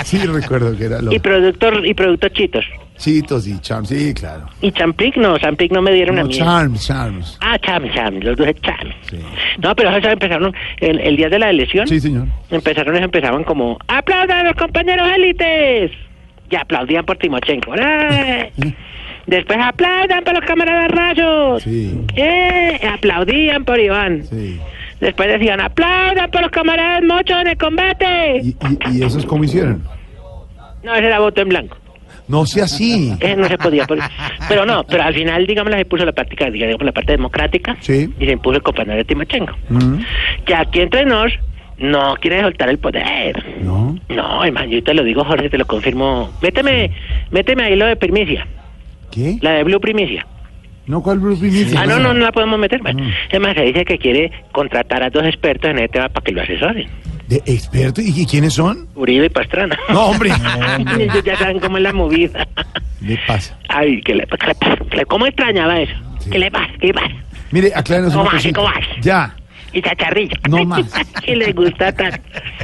Sí, 0.18 0.26
recuerdo 0.26 0.76
que 0.76 0.84
era 0.86 1.00
lo... 1.00 1.12
Y 1.12 1.18
productos, 1.18 1.74
y 1.84 1.94
productos 1.94 2.32
chitos. 2.32 2.64
Chitos 2.96 3.46
y 3.46 3.58
Charms, 3.60 3.88
sí, 3.90 4.14
claro. 4.14 4.46
Y 4.62 4.72
Champlic 4.72 5.16
no, 5.16 5.36
Champlic 5.38 5.70
no 5.70 5.82
me 5.82 5.92
dieron 5.92 6.18
a 6.18 6.22
No, 6.22 6.28
mí. 6.28 6.34
Charms, 6.34 6.86
Charms. 6.86 7.38
Ah, 7.42 7.58
Cham, 7.58 7.84
Cham, 7.92 8.20
los 8.20 8.36
dos 8.36 8.46
es 8.48 8.56
Cham. 8.62 8.88
No, 9.58 9.74
pero 9.76 9.94
eso 9.94 10.08
empezaron, 10.08 10.54
el, 10.80 11.00
el 11.00 11.16
día 11.16 11.28
de 11.28 11.38
la 11.38 11.50
elección, 11.50 11.86
Sí, 11.86 12.00
señor. 12.00 12.26
empezaron, 12.50 12.96
empezaban 12.96 13.44
como, 13.44 13.78
¡aplaudan 13.86 14.38
a 14.46 14.48
los 14.50 14.56
compañeros 14.56 15.06
élites! 15.14 15.90
Y 16.50 16.56
aplaudían 16.56 17.04
por 17.04 17.18
Timochenko. 17.18 17.74
Después 19.26 19.58
aplaudan 19.60 20.22
por 20.24 20.34
los 20.34 20.44
camaradas 20.44 20.90
rayos. 20.90 21.62
Sí. 21.62 22.00
¡Eh! 22.14 22.80
Aplaudían 22.94 23.64
por 23.64 23.78
Iván. 23.80 24.22
Sí. 24.24 24.58
Después 25.00 25.28
decían, 25.28 25.60
aplaudan 25.60 26.30
por 26.30 26.42
los 26.42 26.50
camaradas 26.50 27.02
mochos 27.02 27.36
en 27.40 27.48
el 27.48 27.58
combate. 27.58 28.40
¿Y, 28.42 28.48
y, 28.48 28.98
y 28.98 29.02
esos 29.02 29.26
cómo 29.26 29.44
hicieron? 29.44 29.82
No, 30.82 30.94
ese 30.94 31.06
era 31.06 31.18
voto 31.18 31.42
en 31.42 31.48
blanco. 31.48 31.76
No 32.28 32.44
sea 32.44 32.64
así. 32.64 33.12
Ese 33.20 33.36
no 33.36 33.46
se 33.46 33.56
podía. 33.58 33.86
Pero 34.48 34.66
no, 34.66 34.84
pero 34.84 35.04
al 35.04 35.14
final, 35.14 35.46
digamos, 35.46 35.72
se 35.74 35.84
puso 35.84 36.04
la 36.04 36.12
práctica, 36.12 36.50
digamos, 36.50 36.82
la 36.82 36.92
parte 36.92 37.12
democrática. 37.12 37.76
Sí. 37.80 38.08
Y 38.18 38.24
se 38.26 38.32
impuso 38.32 38.56
el 38.56 38.62
compañero 38.62 38.96
de 38.96 39.04
Timochenko. 39.04 39.52
Mm. 39.68 39.98
Que 40.44 40.54
aquí 40.54 40.80
entre 40.80 41.04
nos 41.04 41.32
no 41.78 42.16
quiere 42.20 42.40
soltar 42.40 42.68
el 42.68 42.78
poder. 42.78 43.44
No. 43.62 43.96
No, 44.08 44.44
hermano, 44.44 44.68
yo 44.68 44.82
te 44.82 44.94
lo 44.94 45.04
digo, 45.04 45.24
Jorge, 45.24 45.50
te 45.50 45.58
lo 45.58 45.66
confirmo. 45.66 46.30
Méteme, 46.42 46.90
méteme 47.30 47.64
ahí 47.64 47.76
lo 47.76 47.86
de 47.86 47.96
primicia. 47.96 48.46
¿Qué? 49.10 49.38
La 49.40 49.52
de 49.52 49.64
Blue 49.64 49.80
Primicia. 49.80 50.26
No, 50.86 51.02
¿cuál 51.02 51.20
Primicia? 51.20 51.80
Ah, 51.80 51.86
no, 51.86 51.98
no, 51.98 52.14
no 52.14 52.20
la 52.24 52.32
podemos 52.32 52.58
meter. 52.58 52.80
Bueno, 52.80 53.02
Es 53.30 53.40
más, 53.40 53.54
se 53.54 53.62
dice 53.62 53.84
que 53.84 53.98
quiere 53.98 54.30
contratar 54.52 55.02
a 55.02 55.10
dos 55.10 55.24
expertos 55.24 55.70
en 55.70 55.78
este 55.78 55.94
tema 55.94 56.08
para 56.08 56.24
que 56.24 56.32
lo 56.32 56.42
asesoren. 56.42 56.88
¿De 57.28 57.42
experto? 57.44 58.00
¿Y 58.00 58.24
quiénes 58.26 58.54
son? 58.54 58.86
Uribe 58.94 59.26
y 59.26 59.28
Pastrana. 59.28 59.76
No, 59.88 60.06
hombre. 60.10 60.30
Ellos 61.00 61.24
ya 61.24 61.36
saben 61.36 61.58
cómo 61.58 61.76
es 61.78 61.82
la 61.82 61.92
movida. 61.92 62.46
Le 63.00 63.18
pasa. 63.26 63.58
Ay, 63.68 64.00
¿qué 64.02 64.14
le, 64.14 64.26
qué 64.26 64.46
le 64.46 64.54
pasa? 64.54 64.76
¿Qué 64.88 64.96
le- 64.98 65.06
¿Cómo 65.06 65.26
extrañaba 65.26 65.80
eso? 65.80 65.92
¿Qué 66.30 66.38
le 66.38 66.50
pasa? 66.52 66.72
¿Qué 66.80 66.92
pasa? 66.94 67.10
Mire, 67.50 67.72
aclárenos. 67.74 68.12
¿Cómo 68.14 68.24
vas? 68.30 68.44
Ya. 69.02 69.34
Y 69.72 69.82
chacharrillo. 69.82 70.36
No 70.48 70.64
más. 70.64 70.84
que 71.24 71.34
le 71.34 71.52
gusta 71.52 71.90
tanto. 71.92 72.18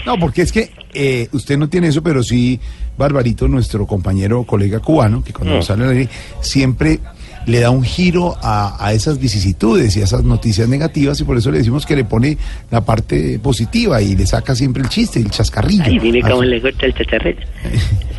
No, 0.06 0.16
porque 0.16 0.42
es 0.42 0.52
que 0.52 0.70
eh, 0.94 1.28
usted 1.32 1.58
no 1.58 1.68
tiene 1.68 1.88
eso, 1.88 2.02
pero 2.02 2.22
sí, 2.22 2.60
Barbarito, 2.96 3.48
nuestro 3.48 3.84
compañero, 3.86 4.44
colega 4.44 4.78
cubano, 4.78 5.24
que 5.24 5.32
cuando 5.32 5.54
Mm. 5.54 5.56
nos 5.56 5.66
sale 5.66 5.84
al 5.84 5.90
aire, 5.90 6.08
siempre 6.40 7.00
le 7.46 7.60
da 7.60 7.70
un 7.70 7.82
giro 7.84 8.36
a, 8.42 8.76
a 8.84 8.92
esas 8.92 9.18
vicisitudes 9.18 9.96
y 9.96 10.00
a 10.00 10.04
esas 10.04 10.22
noticias 10.24 10.68
negativas 10.68 11.20
y 11.20 11.24
por 11.24 11.36
eso 11.36 11.50
le 11.50 11.58
decimos 11.58 11.84
que 11.86 11.96
le 11.96 12.04
pone 12.04 12.38
la 12.70 12.80
parte 12.84 13.38
positiva 13.40 14.00
y 14.00 14.14
le 14.16 14.26
saca 14.26 14.54
siempre 14.54 14.82
el 14.82 14.88
chiste 14.88 15.18
y 15.20 15.22
el 15.22 15.30
chascarrillo. 15.30 15.84
Ay, 15.84 16.20
Ah, 16.24 16.28
cómo 16.30 16.42
le 16.44 16.60
gusta 16.60 16.86
el 16.86 16.94
chacharrillo. 16.94 17.40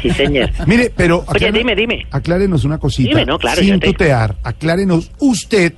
Sí, 0.01 0.09
señor. 0.09 0.49
Mire, 0.67 0.91
pero 0.95 1.23
Oye, 1.27 1.51
dime, 1.51 1.75
dime. 1.75 2.05
aclárenos 2.11 2.63
una 2.65 2.77
cosita. 2.77 3.09
Dime, 3.09 3.25
no, 3.25 3.37
claro, 3.39 3.61
sin 3.61 3.79
tutear, 3.79 4.35
aclárenos 4.43 5.11
usted 5.19 5.73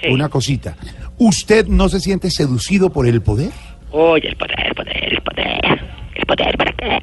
Sí. 0.00 0.08
una 0.10 0.28
cosita. 0.28 0.76
¿Usted 1.18 1.66
no 1.66 1.88
se 1.88 1.98
siente 1.98 2.30
seducido 2.30 2.90
por 2.92 3.06
el 3.08 3.20
poder? 3.20 3.50
Oye, 3.90 4.28
el 4.28 4.36
poder, 4.36 4.56
el 4.68 4.74
poder, 4.74 5.12
el 5.12 5.20
poder. 5.22 5.80
El 6.14 6.26
poder, 6.26 6.56
¿para 6.56 6.72
qué? 6.72 6.98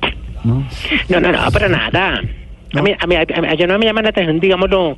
No. 0.45 0.65
No, 1.09 1.19
no, 1.19 1.31
no, 1.31 1.51
pero 1.51 1.67
nada. 1.67 2.21
A 2.73 2.81
mí, 2.81 2.91
a 2.97 3.07
mí, 3.07 3.15
a 3.15 3.41
mí- 3.41 3.57
yo 3.57 3.67
no 3.67 3.77
me 3.79 3.85
llama 3.85 4.01
la 4.01 4.09
atención, 4.09 4.39
digámoslo, 4.39 4.97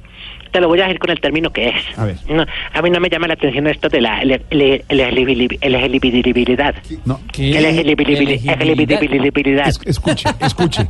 te 0.51 0.59
lo 0.61 0.67
voy 0.67 0.79
a 0.81 0.83
decir 0.83 0.99
con 0.99 1.09
el 1.09 1.19
término 1.19 1.49
que 1.51 1.69
es. 1.69 1.75
A 1.97 2.05
ver. 2.05 2.15
No, 2.29 2.45
a 2.73 2.81
mí 2.81 2.89
no 2.89 2.99
me 2.99 3.09
llama 3.09 3.27
la 3.27 3.33
atención 3.35 3.67
esto 3.67 3.89
de 3.89 4.01
la 4.01 4.21
ele- 4.21 4.41
ele- 4.49 4.83
elegibilidad. 4.89 5.57
elegibilidad. 5.61 6.75
No. 7.05 7.19
Elegibilidad. 7.37 8.61
Elegibilidad. 8.61 9.67
Es- 9.67 9.79
escuche, 9.85 10.27
escuche. 10.41 10.85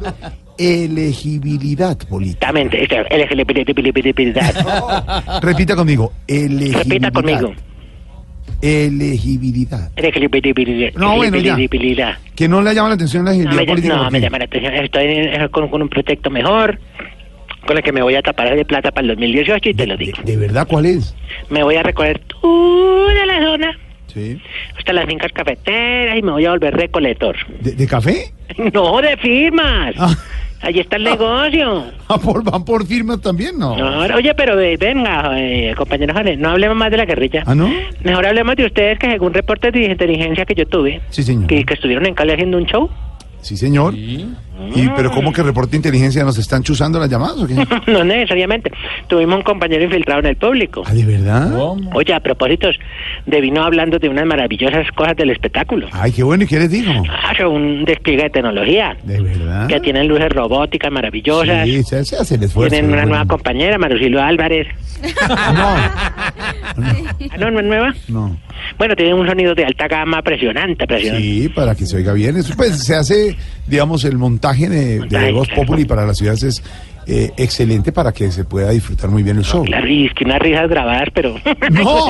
Elegibilidad 0.57 1.97
política. 2.09 2.49
Exactamente, 2.49 2.87
elegibilidad. 3.09 5.39
Repita 5.41 5.75
conmigo. 5.75 6.11
Elegibilidad. 6.27 6.83
Repita 6.83 7.11
conmigo. 7.11 7.53
Elegibilidad. 8.61 9.91
Elegibilidad. 9.95 10.91
No, 10.95 11.15
bueno, 11.15 11.37
ya. 11.37 11.55
Que 12.35 12.47
no 12.47 12.61
le 12.61 12.73
llama 12.73 12.89
la 12.89 12.95
atención 12.95 13.25
la 13.25 13.31
No, 13.31 13.37
elegibilidad 13.37 13.61
me, 13.61 13.67
política. 13.67 13.95
no, 13.95 14.03
¿por 14.03 14.11
me 14.11 14.19
llama 14.19 14.37
la 14.39 14.45
atención. 14.45 14.73
Estoy 14.73 15.49
con 15.51 15.81
un 15.81 15.89
proyecto 15.89 16.29
mejor, 16.31 16.79
con 17.67 17.77
el 17.77 17.83
que 17.83 17.91
me 17.91 18.01
voy 18.01 18.15
a 18.15 18.21
tapar 18.23 18.55
de 18.55 18.65
plata 18.65 18.91
para 18.91 19.03
el 19.03 19.09
2018 19.15 19.69
y 19.69 19.73
te 19.75 19.85
lo 19.85 19.95
digo. 19.97 20.17
¿De 20.23 20.35
verdad 20.37 20.65
cuál 20.67 20.85
es? 20.87 21.13
Me 21.49 21.61
voy 21.63 21.75
a 21.75 21.83
recorrer 21.83 22.19
toda 22.41 23.25
la 23.25 23.43
zona, 23.45 23.77
Sí. 24.07 24.41
hasta 24.77 24.93
las 24.93 25.05
fincas 25.05 25.31
cafeteras 25.33 26.17
y 26.17 26.21
me 26.23 26.31
voy 26.31 26.45
a 26.45 26.51
volver 26.51 26.73
recolector. 26.75 27.35
¿De, 27.61 27.73
de 27.73 27.87
café? 27.87 28.31
No, 28.73 28.99
de 29.01 29.15
firmas. 29.17 29.93
Allí 30.61 30.79
está 30.79 30.95
el 30.95 31.03
negocio. 31.03 31.83
Ah, 32.09 32.17
por, 32.17 32.41
¿Van 32.41 32.63
por 32.63 32.87
firmas 32.87 33.19
también? 33.21 33.59
No. 33.59 33.75
No, 33.77 34.15
oye, 34.15 34.33
pero 34.33 34.57
eh, 34.61 34.77
venga, 34.77 35.31
eh, 35.37 35.73
compañeros, 35.75 36.15
no 36.37 36.49
hablemos 36.51 36.77
más 36.77 36.89
de 36.89 36.95
la 36.97 37.03
guerrilla. 37.05 37.43
¿Ah, 37.45 37.53
no? 37.53 37.69
Mejor 38.01 38.25
hablemos 38.25 38.55
de 38.55 38.65
ustedes 38.65 38.97
que 38.97 39.07
según 39.11 39.33
reportes 39.33 39.73
de 39.73 39.83
inteligencia 39.85 40.45
que 40.45 40.55
yo 40.55 40.65
tuve, 40.65 41.01
Sí, 41.09 41.21
señor. 41.23 41.47
que, 41.47 41.65
que 41.65 41.73
estuvieron 41.73 42.05
en 42.05 42.13
Cali 42.15 42.31
haciendo 42.31 42.57
un 42.57 42.65
show. 42.65 42.89
Sí, 43.41 43.57
señor. 43.57 43.93
¿Y 44.75 44.89
pero 44.89 45.11
cómo 45.11 45.31
que 45.31 45.43
reporte 45.43 45.71
de 45.71 45.77
inteligencia 45.77 46.23
nos 46.23 46.37
están 46.37 46.63
chuzando 46.63 46.99
las 46.99 47.09
llamadas 47.09 47.37
o 47.37 47.47
qué? 47.47 47.55
no 47.91 48.03
necesariamente. 48.03 48.71
Tuvimos 49.07 49.37
un 49.37 49.43
compañero 49.43 49.83
infiltrado 49.83 50.19
en 50.21 50.27
el 50.27 50.35
público. 50.35 50.83
¿Ah, 50.85 50.93
de 50.93 51.05
verdad? 51.05 51.53
Oye, 51.93 52.13
a 52.13 52.19
propósito, 52.19 52.69
de 53.25 53.41
vino 53.41 53.63
hablando 53.63 53.99
de 53.99 54.09
unas 54.09 54.25
maravillosas 54.25 54.89
cosas 54.95 55.15
del 55.15 55.29
espectáculo. 55.29 55.87
Ay, 55.91 56.11
qué 56.11 56.23
bueno. 56.23 56.43
¿Y 56.43 56.47
qué 56.47 56.59
les 56.59 56.71
digo? 56.71 56.91
Ah, 57.09 57.33
son 57.37 57.47
un 57.53 57.85
despliegue 57.85 58.23
de 58.23 58.29
tecnología. 58.29 58.97
¿De 59.03 59.21
verdad? 59.21 59.67
Que 59.67 59.79
tienen 59.79 60.07
luces 60.07 60.29
robóticas 60.29 60.91
maravillosas. 60.91 61.65
Sí, 61.65 61.83
se, 61.83 62.05
se 62.05 62.15
hace 62.15 62.35
el 62.35 62.43
esfuerzo. 62.43 62.71
Tienen 62.71 62.91
una 62.91 63.01
bueno. 63.01 63.09
nueva 63.15 63.25
compañera, 63.25 63.77
Marusilo 63.77 64.21
Álvarez. 64.21 64.67
Ah, 65.29 65.81
no, 67.39 67.51
no 67.51 67.59
es 67.59 67.65
nueva. 67.65 67.93
No. 68.07 68.37
Bueno, 68.77 68.95
tienen 68.95 69.15
un 69.15 69.27
sonido 69.27 69.55
de 69.55 69.65
alta 69.65 69.87
gama 69.87 70.21
presionante, 70.21 70.85
presionante. 70.87 71.23
Sí, 71.23 71.49
para 71.49 71.75
que 71.75 71.85
se 71.85 71.97
oiga 71.97 72.13
bien. 72.13 72.37
Eso, 72.37 72.53
pues 72.55 72.83
se 72.83 72.95
hace, 72.95 73.35
digamos, 73.67 74.03
el 74.03 74.17
montaje 74.17 74.46
de, 74.53 74.99
de 75.07 75.31
Voz 75.31 75.47
Populi 75.55 75.85
para 75.85 76.05
las 76.05 76.17
ciudades 76.17 76.43
es 76.43 76.63
eh, 77.07 77.31
excelente 77.37 77.91
para 77.91 78.11
que 78.11 78.31
se 78.31 78.43
pueda 78.43 78.69
disfrutar 78.71 79.09
muy 79.09 79.23
bien 79.23 79.37
el 79.37 79.43
show. 79.43 79.63
Claro, 79.63 79.87
y 79.87 80.07
es 80.07 80.13
que 80.13 80.25
unas 80.25 80.39
risas 80.39 80.69
grabadas, 80.69 81.07
pero... 81.13 81.35
No. 81.71 82.07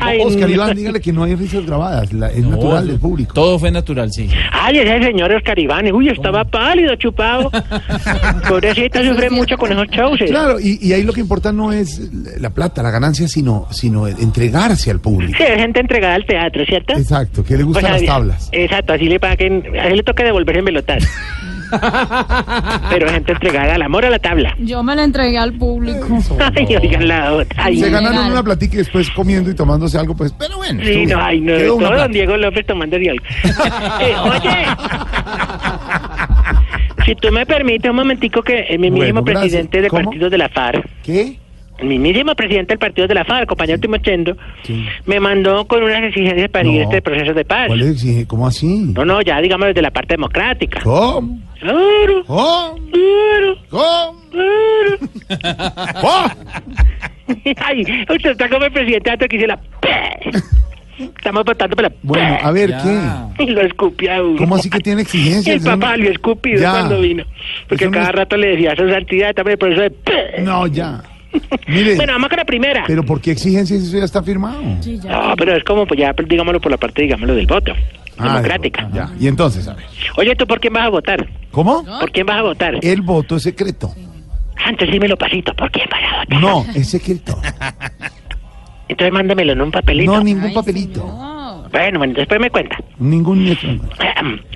Ay, 0.00 0.20
Oscar 0.20 0.48
no. 0.48 0.54
Iván, 0.54 0.76
dígale 0.76 1.00
que 1.00 1.12
no 1.12 1.24
hay 1.24 1.34
risas 1.34 1.64
grabadas, 1.66 2.12
la- 2.12 2.28
es 2.30 2.44
natural 2.44 2.86
del 2.86 2.98
público. 2.98 3.34
Todo 3.34 3.58
fue 3.58 3.70
natural, 3.70 4.12
sí. 4.12 4.28
Ay, 4.52 4.78
ese 4.78 5.02
señor 5.04 5.32
Oscar 5.32 5.58
Iván, 5.58 5.90
uy, 5.92 6.08
estaba 6.08 6.44
pálido, 6.44 6.94
chupado. 6.96 7.50
Pobrecito, 8.48 9.02
sufre 9.04 9.30
mucho 9.30 9.56
con 9.56 9.72
esos 9.72 9.86
shows. 9.88 10.20
eh. 10.20 10.26
Claro, 10.26 10.58
y, 10.60 10.78
y 10.86 10.92
ahí 10.92 11.02
lo 11.02 11.12
que 11.12 11.20
importa 11.20 11.52
no 11.52 11.72
es 11.72 12.00
la 12.40 12.50
plata, 12.50 12.82
la 12.82 12.90
ganancia, 12.90 13.28
sino, 13.28 13.66
sino 13.70 14.06
entregarse 14.06 14.90
al 14.90 15.00
público. 15.00 15.34
Sí, 15.38 15.44
es 15.44 15.56
gente 15.60 15.80
entregada 15.80 16.14
al 16.14 16.24
teatro, 16.26 16.64
¿cierto? 16.66 16.94
Exacto, 16.94 17.44
que 17.44 17.56
le 17.56 17.62
gustan 17.64 17.84
O 17.84 17.88
sea, 17.88 17.96
las 17.96 18.04
tablas. 18.06 18.48
Exacto, 18.52 18.92
así 18.92 19.04
le 19.08 19.18
paguen, 19.20 19.64
así 19.80 19.96
le 19.96 20.02
toca 20.02 20.24
devolverse 20.24 20.58
en 20.60 20.64
pelotas. 20.64 21.04
Pero 22.90 23.08
gente 23.10 23.32
entregada 23.32 23.74
al 23.74 23.82
amor 23.82 24.04
a 24.04 24.10
la 24.10 24.18
tabla. 24.18 24.54
Yo 24.58 24.82
me 24.82 24.94
la 24.96 25.04
entregué 25.04 25.38
al 25.38 25.52
público. 25.54 26.06
Ay, 26.56 26.76
oigan 26.76 27.08
la 27.08 27.32
otra. 27.34 27.64
Ay, 27.64 27.78
se 27.78 27.90
ganaron 27.90 28.32
una 28.32 28.42
platica 28.42 28.74
y 28.74 28.78
después 28.78 29.10
comiendo 29.10 29.50
y 29.50 29.54
tomándose 29.54 29.98
algo, 29.98 30.16
pues, 30.16 30.32
pero 30.38 30.56
bueno. 30.56 30.82
Sí, 30.84 31.06
no, 31.06 31.18
ay, 31.20 31.40
no, 31.40 31.56
todo 31.56 31.96
don. 31.96 32.12
Diego 32.12 32.36
López 32.36 32.66
tomando 32.66 32.98
de 32.98 33.10
algo. 33.10 33.24
Eh, 34.00 34.14
oye, 34.22 34.66
si 37.04 37.14
tú 37.16 37.30
me 37.32 37.46
permites 37.46 37.90
un 37.90 37.96
momentico 37.96 38.42
que 38.42 38.60
el 38.68 38.78
Bueno, 38.78 39.22
gracias. 39.22 39.24
presidente 39.24 39.80
del 39.80 39.90
¿Cómo? 39.90 40.04
partido 40.04 40.30
de 40.30 40.38
la 40.38 40.48
FARC, 40.48 40.86
¿Qué? 41.02 41.36
el 41.78 41.88
mismísimo 41.88 42.34
presidente 42.34 42.72
del 42.72 42.78
partido 42.78 43.06
de 43.08 43.14
la 43.14 43.24
FARC, 43.24 43.46
compañero 43.48 43.78
Timochendo, 43.80 44.36
me 45.06 45.20
mandó 45.20 45.66
con 45.66 45.82
unas 45.82 46.02
exigencias 46.04 46.50
para 46.50 46.68
ir 46.68 46.76
No. 46.78 46.82
este 46.84 47.02
proceso 47.02 47.34
de 47.34 47.44
paz. 47.44 47.68
¿Cuál 47.68 47.82
es? 47.82 48.26
¿Cómo 48.26 48.46
así? 48.46 48.92
No, 48.94 49.04
no, 49.04 49.22
ya 49.22 49.40
digamos 49.40 49.68
desde 49.68 49.82
la 49.82 49.90
parte 49.90 50.14
democrática. 50.14 50.80
¿Cómo? 50.82 51.38
Claro. 51.60 52.24
¿Cómo? 52.26 52.78
Claro. 52.90 53.56
¿Cómo? 53.70 54.22
Claro. 54.30 54.98
Ay, 57.64 57.82
usted 58.08 58.30
está 58.30 58.48
como 58.48 58.64
el 58.64 58.72
presidente 58.72 59.10
antes 59.10 59.28
que 59.28 59.36
hice 59.36 59.46
la... 59.46 59.58
Estamos 60.98 61.44
votando 61.44 61.76
por 61.76 61.84
la... 61.84 61.92
Bueno, 62.02 62.38
a 62.42 62.50
ver, 62.50 62.74
¿qué? 62.82 63.44
Y 63.44 63.50
lo 63.50 63.60
escupió 63.60 64.12
a 64.12 64.22
uno. 64.22 64.36
¿Cómo 64.38 64.56
así 64.56 64.68
que 64.68 64.80
tiene 64.80 65.02
exigencias? 65.02 65.56
El 65.56 65.62
papá 65.62 65.96
lo 65.96 66.08
escupido 66.10 66.60
Ya. 66.60 66.70
cuando 66.72 67.00
vino. 67.00 67.24
Porque 67.68 67.84
no 67.86 67.92
cada 67.92 68.08
es- 68.08 68.14
rato 68.16 68.36
le 68.36 68.48
decía 68.48 68.72
a 68.72 68.76
su 68.76 68.88
santidad 68.90 69.32
también 69.34 69.58
por 69.58 69.72
eso 69.72 69.82
de... 69.82 69.92
No, 70.42 70.66
ya. 70.66 71.02
Mire, 71.68 71.96
Bueno, 71.96 72.12
vamos 72.14 72.28
con 72.28 72.38
la 72.38 72.44
primera. 72.44 72.84
pero 72.86 73.04
¿por 73.04 73.20
qué 73.20 73.32
exigencias 73.32 73.82
eso 73.82 73.98
ya 73.98 74.04
está 74.04 74.22
firmado? 74.22 74.62
No, 74.62 75.34
pero 75.36 75.56
es 75.56 75.64
como, 75.64 75.86
pues 75.86 76.00
ya, 76.00 76.14
digámoslo 76.26 76.60
por 76.60 76.70
la 76.70 76.78
parte, 76.78 77.02
digámoslo, 77.02 77.34
del 77.34 77.46
voto. 77.46 77.72
Ah, 78.16 78.28
democrática. 78.34 78.88
Ya. 78.92 79.10
Y 79.20 79.28
entonces, 79.28 79.68
a 79.68 79.74
ver. 79.74 79.84
Oye, 80.16 80.34
¿tú 80.34 80.46
por 80.46 80.58
quién 80.60 80.72
vas 80.72 80.86
a 80.86 80.88
votar? 80.88 81.28
¿Cómo? 81.52 81.84
¿Por 81.84 82.10
quién 82.10 82.26
vas 82.26 82.38
a 82.38 82.42
votar? 82.42 82.74
El 82.82 83.02
voto 83.02 83.36
es 83.36 83.42
secreto. 83.44 83.94
Antes 84.64 84.90
dímelo 84.90 85.16
pasito, 85.16 85.54
¿por 85.54 85.70
quién 85.70 85.86
vas 85.90 86.00
a 86.02 86.18
votar? 86.24 86.40
No, 86.40 86.66
es 86.74 86.88
secreto. 86.88 87.40
Entonces 88.88 89.12
mándamelo 89.12 89.52
en 89.52 89.60
un 89.60 89.70
papelito. 89.70 90.12
No, 90.12 90.24
ningún 90.24 90.52
papelito. 90.52 91.04
Bueno, 91.70 91.98
bueno, 91.98 92.14
después 92.14 92.40
me 92.40 92.50
cuenta. 92.50 92.78
Ningún 92.98 93.44
nieto. 93.44 93.66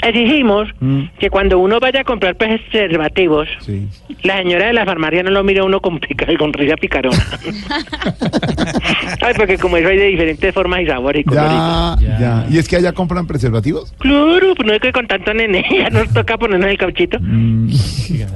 Exigimos 0.03 0.69
Mm. 0.81 1.03
que 1.19 1.31
cuando 1.31 1.59
uno 1.59 1.79
vaya 1.81 2.01
a 2.01 2.05
comprar 2.05 2.35
preservativos, 2.37 3.49
Sí. 3.61 3.87
la 4.23 4.39
señora 4.39 4.67
de 4.67 4.73
la 4.73 4.85
farmacia 4.85 5.23
no 5.23 5.31
lo 5.31 5.45
mire 5.45 5.61
a 5.61 5.65
uno 5.65 5.81
con, 5.81 5.99
pica, 6.01 6.27
con 6.39 6.53
risa 6.53 6.77
picarona. 6.77 7.17
Ay, 9.25 9.35
porque 9.37 9.57
como 9.59 9.77
eso 9.77 9.89
hay 9.89 9.99
de 9.99 10.07
diferentes 10.07 10.53
formas 10.55 10.81
y 10.83 10.87
sabores 10.87 11.21
y 11.21 11.25
colores. 11.25 11.51
Ya, 11.53 12.19
ya. 12.19 12.47
¿Y 12.51 12.59
es 12.59 12.69
que 12.69 12.77
allá 12.77 12.93
compran 12.93 13.27
preservativos? 13.27 13.93
Claro, 13.99 14.55
pues 14.57 14.67
no 14.67 14.73
es 14.73 14.81
que 14.81 14.93
con 14.93 15.07
tanto 15.07 15.33
nene 15.35 15.65
ya 15.79 15.91
nos 15.91 16.09
toca 16.13 16.37
ponernos 16.37 16.69
el 16.71 16.79
cauchito. 16.79 17.19
Mm. 17.21 17.69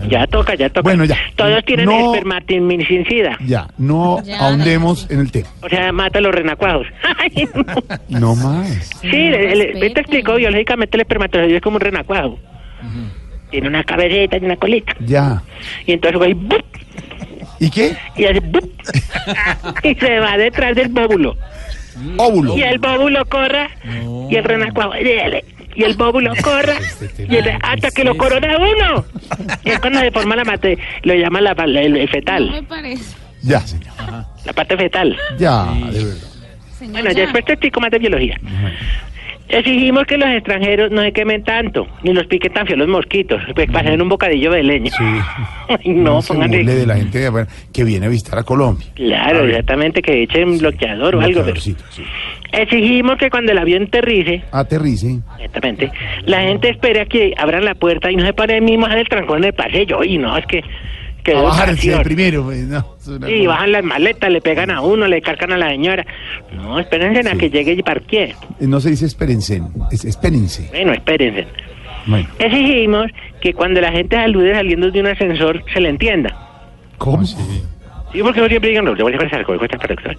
Ya 0.08 0.26
toca, 0.28 0.54
ya 0.54 0.68
toca. 0.68 0.82
Bueno, 0.82 1.04
ya. 1.04 1.16
Todos 1.34 1.64
tienen 1.64 1.86
No. 1.86 2.14
espermatominicida. 2.14 3.36
Ya, 3.44 3.66
no 3.76 4.22
Ya, 4.24 4.38
ahondemos 4.38 5.10
en 5.10 5.20
el 5.20 5.32
tema. 5.32 5.48
O 5.62 5.68
sea, 5.68 5.90
mata 5.92 6.18
a 6.18 6.22
los 6.22 6.32
renacuajos. 6.34 6.86
Ay, 7.18 7.46
no. 7.54 7.64
No 8.20 8.36
más. 8.36 8.90
Sí, 9.02 9.08
el, 9.10 9.60
el- 9.82 9.92
te 9.94 10.00
explicó 10.00 10.36
biológicamente 10.36 10.96
el 10.96 11.00
espermatozoide 11.02 11.56
es 11.56 11.62
como 11.62 11.76
un 11.76 11.80
renacuajo. 11.80 12.38
Tiene 13.50 13.68
una 13.68 13.82
cabecita 13.84 14.36
y 14.38 14.44
una 14.44 14.56
colita. 14.56 14.94
Ya. 15.00 15.42
Y 15.86 15.92
entonces 15.92 16.20
va 16.20 16.28
y 16.28 16.34
¡bup! 16.34 16.62
¿Y 17.60 17.70
qué? 17.70 17.96
Y 18.16 18.24
hace 18.24 18.40
¡bup! 18.40 18.70
y 19.82 19.94
se 19.94 20.18
va 20.20 20.36
detrás 20.36 20.74
del 20.76 20.88
bóvulo. 20.88 21.36
Óvulo. 22.18 22.56
Y 22.56 22.62
el 22.62 22.78
bóvulo 22.78 23.24
corra 23.26 23.70
y 24.30 24.36
el 24.36 24.44
renacuajo 24.44 24.92
y 24.98 25.82
el 25.82 25.94
bóvulo 25.94 26.32
corra 26.42 26.74
y 27.18 27.36
el- 27.36 27.58
hasta 27.62 27.90
que 27.90 28.04
lo 28.04 28.16
corona 28.16 28.56
uno. 28.58 29.04
Y 29.64 29.70
es 29.70 29.78
cuando 29.80 30.00
se 30.00 30.10
forma 30.10 30.36
la 30.36 30.44
mate, 30.44 30.78
lo 31.02 31.14
llama 31.14 31.40
la, 31.40 31.54
la- 31.54 31.82
el, 31.82 31.96
el 31.96 32.08
fetal, 32.08 32.64
parece. 32.68 33.16
Ya, 33.42 33.60
señor. 33.60 33.92
la 34.44 34.52
parte 34.52 34.76
fetal. 34.76 35.16
Ya, 35.38 35.64
de 35.92 36.04
verdad. 36.04 36.28
Bueno, 36.90 37.10
ya 37.12 37.22
después 37.22 37.44
te 37.46 37.52
explico 37.52 37.80
más 37.80 37.90
de 37.90 37.98
biología. 37.98 38.38
Exigimos 39.48 40.04
que 40.06 40.16
los 40.18 40.28
extranjeros 40.28 40.90
no 40.90 41.02
se 41.02 41.12
quemen 41.12 41.44
tanto, 41.44 41.86
ni 42.02 42.12
los 42.12 42.26
piquen 42.26 42.52
tan 42.52 42.66
feos 42.66 42.78
los 42.80 42.88
mosquitos, 42.88 43.40
pues 43.54 43.70
pasen 43.70 44.02
un 44.02 44.08
bocadillo 44.08 44.50
de 44.50 44.62
leña. 44.64 44.90
Ay, 45.68 45.90
no, 45.92 46.20
burle 46.20 46.64
de 46.74 46.86
la 46.86 46.96
gente 46.96 47.28
que 47.72 47.84
viene 47.84 48.06
a 48.06 48.08
visitar 48.08 48.38
a 48.40 48.42
Colombia. 48.42 48.86
Claro, 48.94 49.44
exactamente, 49.46 50.02
que 50.02 50.22
echen 50.24 50.58
bloqueador 50.58 51.16
o 51.16 51.20
algo. 51.20 51.42
pero- 51.44 51.60
sí. 51.60 51.76
Exigimos 52.52 53.18
que 53.18 53.30
cuando 53.30 53.52
el 53.52 53.58
avión 53.58 53.84
aterrice, 53.84 54.42
Aterrice. 54.50 55.18
exactamente, 55.38 55.90
la 56.24 56.40
gente 56.42 56.70
espere 56.70 57.00
a 57.00 57.06
que 57.06 57.32
abran 57.36 57.64
la 57.64 57.74
puerta 57.74 58.10
y 58.10 58.16
no 58.16 58.24
se 58.24 58.32
pare 58.32 58.60
mismo 58.60 58.86
en 58.86 58.92
el 58.98 59.08
trancón 59.08 59.42
del 59.42 59.52
pasillo. 59.52 60.02
Y 60.02 60.18
no, 60.18 60.36
es 60.36 60.46
que... 60.46 60.62
que 61.26 61.36
A 61.36 61.42
bajarse 61.42 61.98
primero. 62.04 62.44
pues, 62.44 62.64
no, 62.66 62.86
Sí, 63.00 63.10
cosa. 63.18 63.48
bajan 63.48 63.72
las 63.72 63.84
maletas, 63.84 64.30
le 64.30 64.40
pegan 64.40 64.70
a 64.70 64.80
uno, 64.80 65.06
le 65.08 65.20
cargan 65.20 65.52
a 65.52 65.56
la 65.58 65.70
señora. 65.70 66.06
No, 66.54 66.78
espérense 66.78 67.28
a 67.28 67.34
que 67.34 67.50
llegue 67.50 67.72
y 67.72 67.82
parquee. 67.82 68.34
Eh, 68.60 68.66
No 68.66 68.80
se 68.80 68.90
dice 68.90 69.06
espérense, 69.06 69.60
es 69.90 70.04
espérense. 70.04 70.68
Bueno, 70.70 70.92
espérense. 70.92 71.46
Bueno, 72.06 72.28
Exigimos 72.38 73.06
que 73.40 73.52
cuando 73.52 73.80
la 73.80 73.90
gente 73.90 74.14
salude 74.16 74.54
saliendo 74.54 74.90
de 74.90 75.00
un 75.00 75.06
ascensor 75.08 75.62
se 75.74 75.80
le 75.80 75.88
entienda. 75.88 76.30
¿cómo? 76.98 77.24
Sí, 78.12 78.22
porque 78.22 78.40
no 78.40 78.48
siempre 78.48 78.70
digan, 78.70 78.84
no, 78.84 78.94
le 78.94 79.02
voy 79.02 79.14
a 79.14 79.18
pasar 79.18 79.44
con 79.44 79.58
cuesta 79.58 79.76
para 79.76 79.94
doctor. 79.94 80.16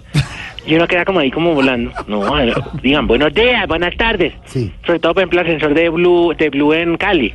Y 0.66 0.74
uno 0.74 0.86
queda 0.86 1.04
como 1.04 1.20
ahí 1.20 1.30
como 1.30 1.54
volando. 1.54 1.90
No, 2.06 2.22
digan 2.82 3.06
buenos 3.06 3.32
días, 3.34 3.66
buenas 3.66 3.96
tardes. 3.96 4.34
Sí. 4.44 4.72
Sobre 4.86 4.98
todo, 5.00 5.14
por 5.14 5.22
ejemplo, 5.22 5.40
el 5.40 5.46
ascensor 5.46 5.74
de 5.74 5.88
Blue, 5.88 6.34
de 6.38 6.50
Blue 6.50 6.72
en 6.74 6.96
Cali, 6.96 7.34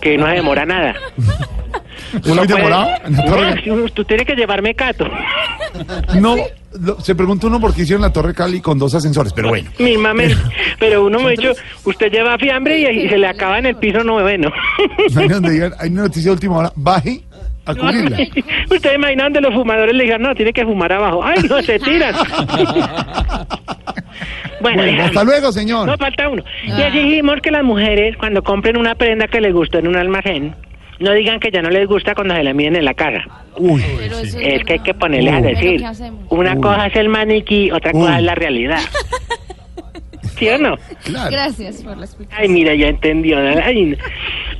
que 0.00 0.16
no 0.16 0.26
se 0.26 0.32
demora 0.32 0.64
nada. 0.66 0.94
¿Es 2.14 2.26
muy 2.34 2.46
demorado? 2.46 2.88
En 3.04 3.12
la 3.16 3.24
torre- 3.24 3.62
No, 3.66 3.88
tú 3.90 4.04
tienes 4.04 4.26
que 4.26 4.34
llevarme 4.34 4.74
cato. 4.74 5.06
No, 6.20 6.34
lo- 6.80 6.98
se 7.00 7.14
pregunta 7.14 7.46
uno 7.46 7.60
por 7.60 7.74
qué 7.74 7.82
hicieron 7.82 8.00
la 8.02 8.12
Torre 8.12 8.34
Cali 8.34 8.60
con 8.60 8.78
dos 8.78 8.94
ascensores, 8.94 9.32
pero 9.34 9.48
bueno. 9.50 9.70
Mismamente. 9.78 10.34
Pero 10.80 11.04
uno 11.04 11.18
me 11.20 11.26
ha 11.26 11.30
dicho, 11.30 11.52
usted 11.84 12.10
lleva 12.10 12.38
fiambre 12.38 12.78
y, 12.78 12.86
y 13.04 13.08
se 13.08 13.18
le 13.18 13.26
acaba 13.26 13.58
en 13.58 13.66
el 13.66 13.76
piso 13.76 14.02
noveno. 14.02 14.50
No 15.12 15.20
hay 15.20 15.28
donde 15.28 15.50
digan, 15.50 15.72
hay 15.78 15.90
una 15.90 16.02
noticia 16.02 16.30
de 16.30 16.34
última 16.34 16.56
hora, 16.58 16.72
baje 16.76 17.20
a 17.68 17.74
cubrirla. 17.74 18.18
Usted 18.70 18.94
imagina 18.94 19.24
donde 19.24 19.40
los 19.40 19.54
fumadores 19.54 19.94
le 19.94 20.04
digan, 20.04 20.22
no, 20.22 20.34
tiene 20.34 20.52
que 20.52 20.64
fumar 20.64 20.92
abajo. 20.92 21.22
Ay, 21.24 21.42
no, 21.48 21.62
se 21.62 21.78
tiran. 21.78 22.14
bueno, 24.60 24.82
Bueno, 24.82 25.02
hasta 25.04 25.24
luego, 25.24 25.52
señor. 25.52 25.86
No, 25.86 25.96
falta 25.96 26.28
uno. 26.28 26.42
Y 26.64 26.80
exigimos 26.80 27.36
que 27.42 27.50
las 27.50 27.64
mujeres, 27.64 28.16
cuando 28.16 28.42
compren 28.42 28.76
una 28.76 28.94
prenda 28.94 29.28
que 29.28 29.40
les 29.40 29.52
gustó 29.52 29.78
en 29.78 29.88
un 29.88 29.96
almacén, 29.96 30.54
no 30.98 31.12
digan 31.12 31.38
que 31.38 31.50
ya 31.50 31.62
no 31.62 31.70
les 31.70 31.86
gusta 31.86 32.14
cuando 32.14 32.34
se 32.34 32.42
la 32.42 32.52
miden 32.52 32.76
en 32.76 32.84
la 32.84 32.94
casa. 32.94 33.20
Uy, 33.56 33.82
Es 34.40 34.64
que 34.64 34.74
hay 34.74 34.78
que 34.80 34.94
ponerles 34.94 35.34
a 35.34 35.40
decir, 35.40 35.82
una 36.28 36.54
Uy. 36.54 36.60
cosa 36.60 36.86
es 36.86 36.96
el 36.96 37.08
maniquí, 37.08 37.70
otra 37.70 37.92
Uy. 37.94 38.00
cosa 38.00 38.18
es 38.18 38.24
la 38.24 38.34
realidad. 38.34 38.80
¿Sí 40.38 40.48
o 40.48 40.58
no? 40.58 40.76
claro. 41.04 41.30
Gracias 41.30 41.82
por 41.82 41.96
la 41.96 42.04
explicación. 42.04 42.42
Ay, 42.42 42.48
mira, 42.48 42.74
ya 42.74 42.88
entendió. 42.88 43.38
Ay, 43.38 43.96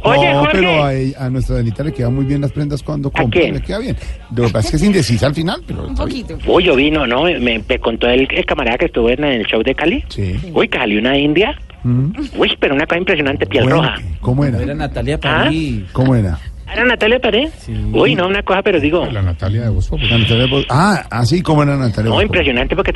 Oye, 0.02 0.32
no, 0.32 0.40
Jorge. 0.40 0.52
pero 0.54 0.84
a, 0.84 0.94
ella- 0.94 1.16
a 1.24 1.30
nuestra 1.30 1.56
Danita 1.56 1.82
le 1.84 1.92
quedan 1.92 2.14
muy 2.14 2.24
bien 2.24 2.40
las 2.40 2.52
prendas 2.52 2.82
cuando 2.82 3.10
compra, 3.10 3.40
le 3.42 3.60
queda 3.60 3.78
bien. 3.78 3.96
Lo 4.34 4.46
que 4.46 4.52
pasa 4.52 4.66
es 4.66 4.70
que 4.70 4.76
es 4.76 4.82
indecisa 4.84 5.26
al 5.26 5.34
final, 5.34 5.60
pero 5.66 5.86
Un 5.86 5.94
poquito. 5.94 6.38
Uy, 6.46 6.64
yo 6.64 6.76
vino, 6.76 7.06
¿no? 7.06 7.24
Me, 7.24 7.60
me 7.68 7.78
contó 7.80 8.08
el, 8.08 8.28
el 8.30 8.44
camarada 8.46 8.78
que 8.78 8.86
estuvo 8.86 9.10
en 9.10 9.24
el 9.24 9.44
show 9.46 9.62
de 9.62 9.74
Cali. 9.74 10.04
Sí. 10.08 10.36
Uy, 10.52 10.68
que 10.68 10.78
salió 10.78 11.00
una 11.00 11.16
india. 11.18 11.58
Mm. 11.84 12.10
Uy, 12.36 12.56
pero 12.60 12.74
una 12.74 12.86
cosa 12.86 12.98
impresionante, 12.98 13.46
piel 13.46 13.64
Bueno, 13.64 13.76
roja. 13.82 13.96
¿Cómo 14.20 14.44
era? 14.44 14.60
Era 14.62 14.74
Natalia 14.74 15.14
¿Ah? 15.22 15.44
París. 15.44 15.84
¿Cómo 15.92 16.14
era? 16.14 16.38
¿Era 16.72 16.84
Natalia 16.84 17.18
Pared? 17.18 17.48
Uy, 17.92 18.14
no, 18.14 18.26
una 18.28 18.42
cosa, 18.42 18.62
pero 18.62 18.78
digo... 18.80 19.06
La 19.06 19.22
Natalia 19.22 20.38
de 20.38 20.46
Voz 20.46 20.66
Ah, 20.70 21.04
así 21.10 21.42
como 21.42 21.62
era 21.62 21.76
Natalia. 21.76 22.10
No, 22.10 22.16
Bo- 22.16 22.22
impresionante 22.22 22.76
porque 22.76 22.92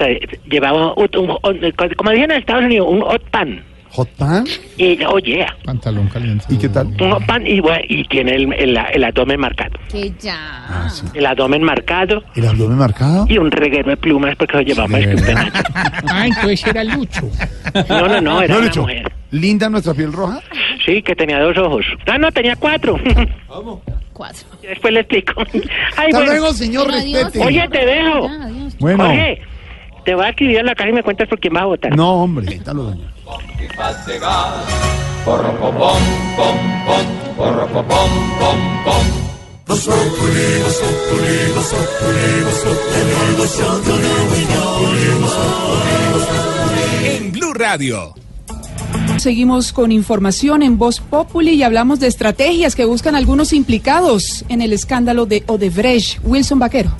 llevaba 0.50 0.94
un, 0.94 1.08
un- 1.16 1.30
un- 1.30 1.72
como 1.96 2.10
dicen 2.10 2.30
en 2.30 2.38
Estados 2.38 2.64
Unidos, 2.64 2.86
un 2.90 3.00
hot 3.00 3.22
pan. 3.30 3.64
Hot 3.92 4.08
pan. 4.16 4.44
Y, 4.78 5.02
oye, 5.04 5.44
Pantalón 5.64 6.08
caliente. 6.08 6.46
¿Y 6.48 6.56
qué 6.56 6.68
tal? 6.70 6.86
un 6.98 7.10
hot 7.10 7.26
pan 7.26 7.46
y, 7.46 7.60
bueno, 7.60 7.84
y 7.88 8.04
tiene 8.08 8.34
el, 8.36 8.52
el- 8.54 8.78
el 8.94 9.04
abdomen 9.04 9.38
marcado. 9.38 9.72
Que 9.90 10.12
ya. 10.20 10.34
Ah, 10.68 10.88
sí. 10.88 11.04
El 11.14 11.26
abdomen 11.26 11.62
marcado 11.62 12.22
¿El 12.34 12.46
abdomen 12.46 12.78
marcado? 12.78 13.26
y 13.28 13.36
un 13.36 13.50
reguero 13.50 13.90
de 13.90 13.96
plumas 13.98 14.34
porque 14.36 14.56
lo 14.58 14.64
que 14.64 14.80
un 14.80 14.90
penacho. 15.22 15.62
Ah, 16.08 16.26
entonces 16.26 16.66
era 16.66 16.84
Lucho. 16.84 17.30
No, 17.88 18.08
no, 18.08 18.20
no, 18.22 18.40
era 18.42 18.54
No, 18.54 18.58
una 18.60 18.66
Lucho. 18.68 18.80
mujer. 18.82 19.12
¿Linda 19.30 19.68
nuestra 19.68 19.92
piel 19.94 20.12
roja? 20.12 20.40
Sí, 20.86 21.02
que 21.02 21.14
tenía 21.14 21.38
dos 21.40 21.56
ojos. 21.58 21.84
Ah, 22.06 22.16
no, 22.18 22.32
tenía 22.32 22.56
cuatro. 22.56 22.98
Cuatro. 24.12 24.46
Después 24.62 24.92
le 24.92 25.00
explico. 25.00 25.32
Ay, 25.38 25.60
Hasta 25.96 26.08
bueno. 26.18 26.24
luego, 26.32 26.52
señor, 26.52 26.90
Adiós. 26.92 27.24
respete. 27.24 27.44
Oye, 27.46 27.68
te 27.68 27.86
dejo. 27.86 28.28
Ya. 28.28 28.48
Bueno, 28.78 29.04
Jorge, 29.04 29.42
te 30.04 30.14
voy 30.14 30.24
a 30.26 30.28
escribir 30.28 30.58
en 30.58 30.66
la 30.66 30.74
caja 30.74 30.90
y 30.90 30.92
me 30.92 31.02
cuentas 31.02 31.28
por 31.28 31.40
quién 31.40 31.54
vas 31.54 31.62
a 31.62 31.66
votar. 31.66 31.96
no, 31.96 32.14
hombre, 32.22 32.60
En 47.04 47.32
Blue 47.32 47.54
Radio. 47.54 48.14
Seguimos 49.18 49.72
con 49.72 49.92
información 49.92 50.62
en 50.62 50.78
Voz 50.78 51.00
Populi 51.00 51.52
y 51.52 51.62
hablamos 51.62 52.00
de 52.00 52.08
estrategias 52.08 52.74
que 52.74 52.84
buscan 52.84 53.14
algunos 53.14 53.52
implicados 53.52 54.44
en 54.48 54.62
el 54.62 54.72
escándalo 54.72 55.26
de 55.26 55.44
Odebrecht. 55.46 56.18
Wilson 56.24 56.58
Vaquero. 56.58 56.90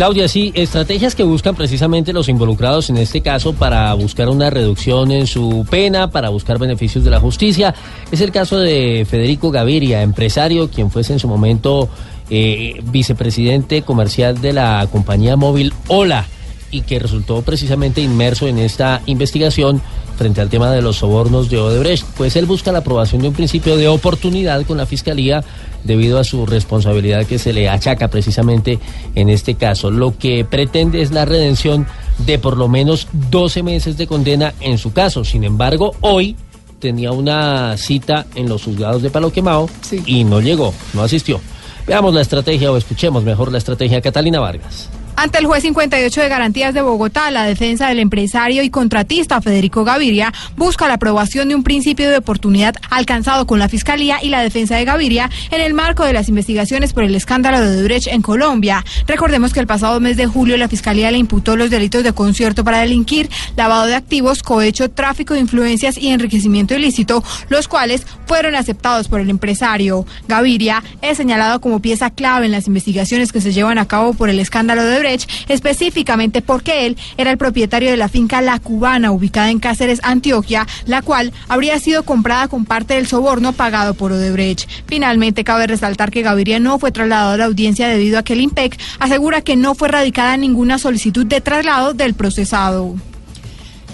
Claudia, 0.00 0.28
sí, 0.28 0.50
estrategias 0.54 1.14
que 1.14 1.24
buscan 1.24 1.54
precisamente 1.54 2.14
los 2.14 2.30
involucrados 2.30 2.88
en 2.88 2.96
este 2.96 3.20
caso 3.20 3.52
para 3.52 3.92
buscar 3.92 4.30
una 4.30 4.48
reducción 4.48 5.12
en 5.12 5.26
su 5.26 5.66
pena, 5.68 6.10
para 6.10 6.30
buscar 6.30 6.58
beneficios 6.58 7.04
de 7.04 7.10
la 7.10 7.20
justicia. 7.20 7.74
Es 8.10 8.22
el 8.22 8.32
caso 8.32 8.58
de 8.58 9.06
Federico 9.06 9.50
Gaviria, 9.50 10.00
empresario, 10.00 10.70
quien 10.70 10.90
fuese 10.90 11.12
en 11.12 11.18
su 11.18 11.28
momento 11.28 11.90
eh, 12.30 12.80
vicepresidente 12.84 13.82
comercial 13.82 14.40
de 14.40 14.54
la 14.54 14.88
compañía 14.90 15.36
móvil 15.36 15.74
Hola 15.88 16.24
y 16.70 16.80
que 16.80 16.98
resultó 16.98 17.42
precisamente 17.42 18.00
inmerso 18.00 18.48
en 18.48 18.58
esta 18.58 19.02
investigación 19.04 19.82
frente 20.20 20.42
al 20.42 20.50
tema 20.50 20.70
de 20.70 20.82
los 20.82 20.96
sobornos 20.96 21.48
de 21.48 21.56
Odebrecht. 21.56 22.04
Pues 22.18 22.36
él 22.36 22.44
busca 22.44 22.72
la 22.72 22.80
aprobación 22.80 23.22
de 23.22 23.28
un 23.28 23.34
principio 23.34 23.78
de 23.78 23.88
oportunidad 23.88 24.66
con 24.66 24.76
la 24.76 24.84
Fiscalía 24.84 25.42
debido 25.82 26.18
a 26.18 26.24
su 26.24 26.44
responsabilidad 26.44 27.24
que 27.24 27.38
se 27.38 27.54
le 27.54 27.70
achaca 27.70 28.08
precisamente 28.08 28.78
en 29.14 29.30
este 29.30 29.54
caso. 29.54 29.90
Lo 29.90 30.18
que 30.18 30.44
pretende 30.44 31.00
es 31.00 31.10
la 31.10 31.24
redención 31.24 31.86
de 32.18 32.38
por 32.38 32.58
lo 32.58 32.68
menos 32.68 33.08
12 33.30 33.62
meses 33.62 33.96
de 33.96 34.06
condena 34.06 34.52
en 34.60 34.76
su 34.76 34.92
caso. 34.92 35.24
Sin 35.24 35.42
embargo, 35.42 35.94
hoy 36.02 36.36
tenía 36.80 37.12
una 37.12 37.78
cita 37.78 38.26
en 38.34 38.46
los 38.46 38.62
juzgados 38.64 39.00
de 39.00 39.08
Palo 39.08 39.32
Quemado 39.32 39.70
Sí. 39.80 40.02
y 40.04 40.24
no 40.24 40.42
llegó, 40.42 40.74
no 40.92 41.02
asistió. 41.02 41.40
Veamos 41.86 42.12
la 42.12 42.20
estrategia 42.20 42.70
o 42.70 42.76
escuchemos 42.76 43.24
mejor 43.24 43.50
la 43.50 43.56
estrategia 43.56 43.96
de 43.96 44.02
Catalina 44.02 44.38
Vargas. 44.38 44.90
Ante 45.22 45.36
el 45.36 45.44
juez 45.44 45.62
58 45.64 46.18
de 46.18 46.28
Garantías 46.30 46.72
de 46.72 46.80
Bogotá, 46.80 47.30
la 47.30 47.44
defensa 47.44 47.88
del 47.88 47.98
empresario 47.98 48.62
y 48.62 48.70
contratista 48.70 49.42
Federico 49.42 49.84
Gaviria 49.84 50.32
busca 50.56 50.88
la 50.88 50.94
aprobación 50.94 51.50
de 51.50 51.54
un 51.54 51.62
principio 51.62 52.08
de 52.08 52.16
oportunidad 52.16 52.74
alcanzado 52.88 53.46
con 53.46 53.58
la 53.58 53.68
Fiscalía 53.68 54.16
y 54.22 54.30
la 54.30 54.42
defensa 54.42 54.76
de 54.76 54.86
Gaviria 54.86 55.28
en 55.50 55.60
el 55.60 55.74
marco 55.74 56.06
de 56.06 56.14
las 56.14 56.30
investigaciones 56.30 56.94
por 56.94 57.04
el 57.04 57.14
escándalo 57.14 57.60
de 57.60 57.66
Odebrecht 57.66 58.06
en 58.06 58.22
Colombia. 58.22 58.82
Recordemos 59.06 59.52
que 59.52 59.60
el 59.60 59.66
pasado 59.66 60.00
mes 60.00 60.16
de 60.16 60.24
julio 60.24 60.56
la 60.56 60.68
Fiscalía 60.68 61.10
le 61.10 61.18
imputó 61.18 61.54
los 61.54 61.68
delitos 61.68 62.02
de 62.02 62.14
concierto 62.14 62.64
para 62.64 62.78
delinquir, 62.78 63.28
lavado 63.56 63.84
de 63.84 63.96
activos, 63.96 64.42
cohecho, 64.42 64.88
tráfico 64.90 65.34
de 65.34 65.40
influencias 65.40 65.98
y 65.98 66.08
enriquecimiento 66.08 66.74
ilícito, 66.74 67.22
los 67.50 67.68
cuales 67.68 68.06
fueron 68.24 68.54
aceptados 68.54 69.08
por 69.08 69.20
el 69.20 69.28
empresario. 69.28 70.06
Gaviria 70.28 70.82
es 71.02 71.18
señalado 71.18 71.60
como 71.60 71.82
pieza 71.82 72.08
clave 72.08 72.46
en 72.46 72.52
las 72.52 72.68
investigaciones 72.68 73.32
que 73.32 73.42
se 73.42 73.52
llevan 73.52 73.76
a 73.76 73.86
cabo 73.86 74.14
por 74.14 74.30
el 74.30 74.38
escándalo 74.38 74.82
de 74.82 74.94
Odebrecht 74.94 75.09
Específicamente 75.48 76.42
porque 76.42 76.86
él 76.86 76.96
era 77.16 77.30
el 77.30 77.38
propietario 77.38 77.90
de 77.90 77.96
la 77.96 78.08
finca 78.08 78.40
La 78.40 78.58
Cubana, 78.58 79.12
ubicada 79.12 79.50
en 79.50 79.58
Cáceres, 79.58 80.00
Antioquia, 80.02 80.66
la 80.86 81.02
cual 81.02 81.32
habría 81.48 81.78
sido 81.78 82.04
comprada 82.04 82.48
con 82.48 82.64
parte 82.64 82.94
del 82.94 83.06
soborno 83.06 83.52
pagado 83.52 83.94
por 83.94 84.12
Odebrecht. 84.12 84.68
Finalmente, 84.86 85.44
cabe 85.44 85.66
resaltar 85.66 86.10
que 86.10 86.22
Gaviria 86.22 86.60
no 86.60 86.78
fue 86.78 86.92
trasladado 86.92 87.32
a 87.32 87.36
la 87.36 87.44
audiencia 87.46 87.88
debido 87.88 88.18
a 88.18 88.22
que 88.22 88.34
el 88.34 88.40
IMPEC 88.40 88.78
asegura 88.98 89.42
que 89.42 89.56
no 89.56 89.74
fue 89.74 89.88
radicada 89.88 90.36
ninguna 90.36 90.78
solicitud 90.78 91.26
de 91.26 91.40
traslado 91.40 91.94
del 91.94 92.14
procesado. 92.14 92.96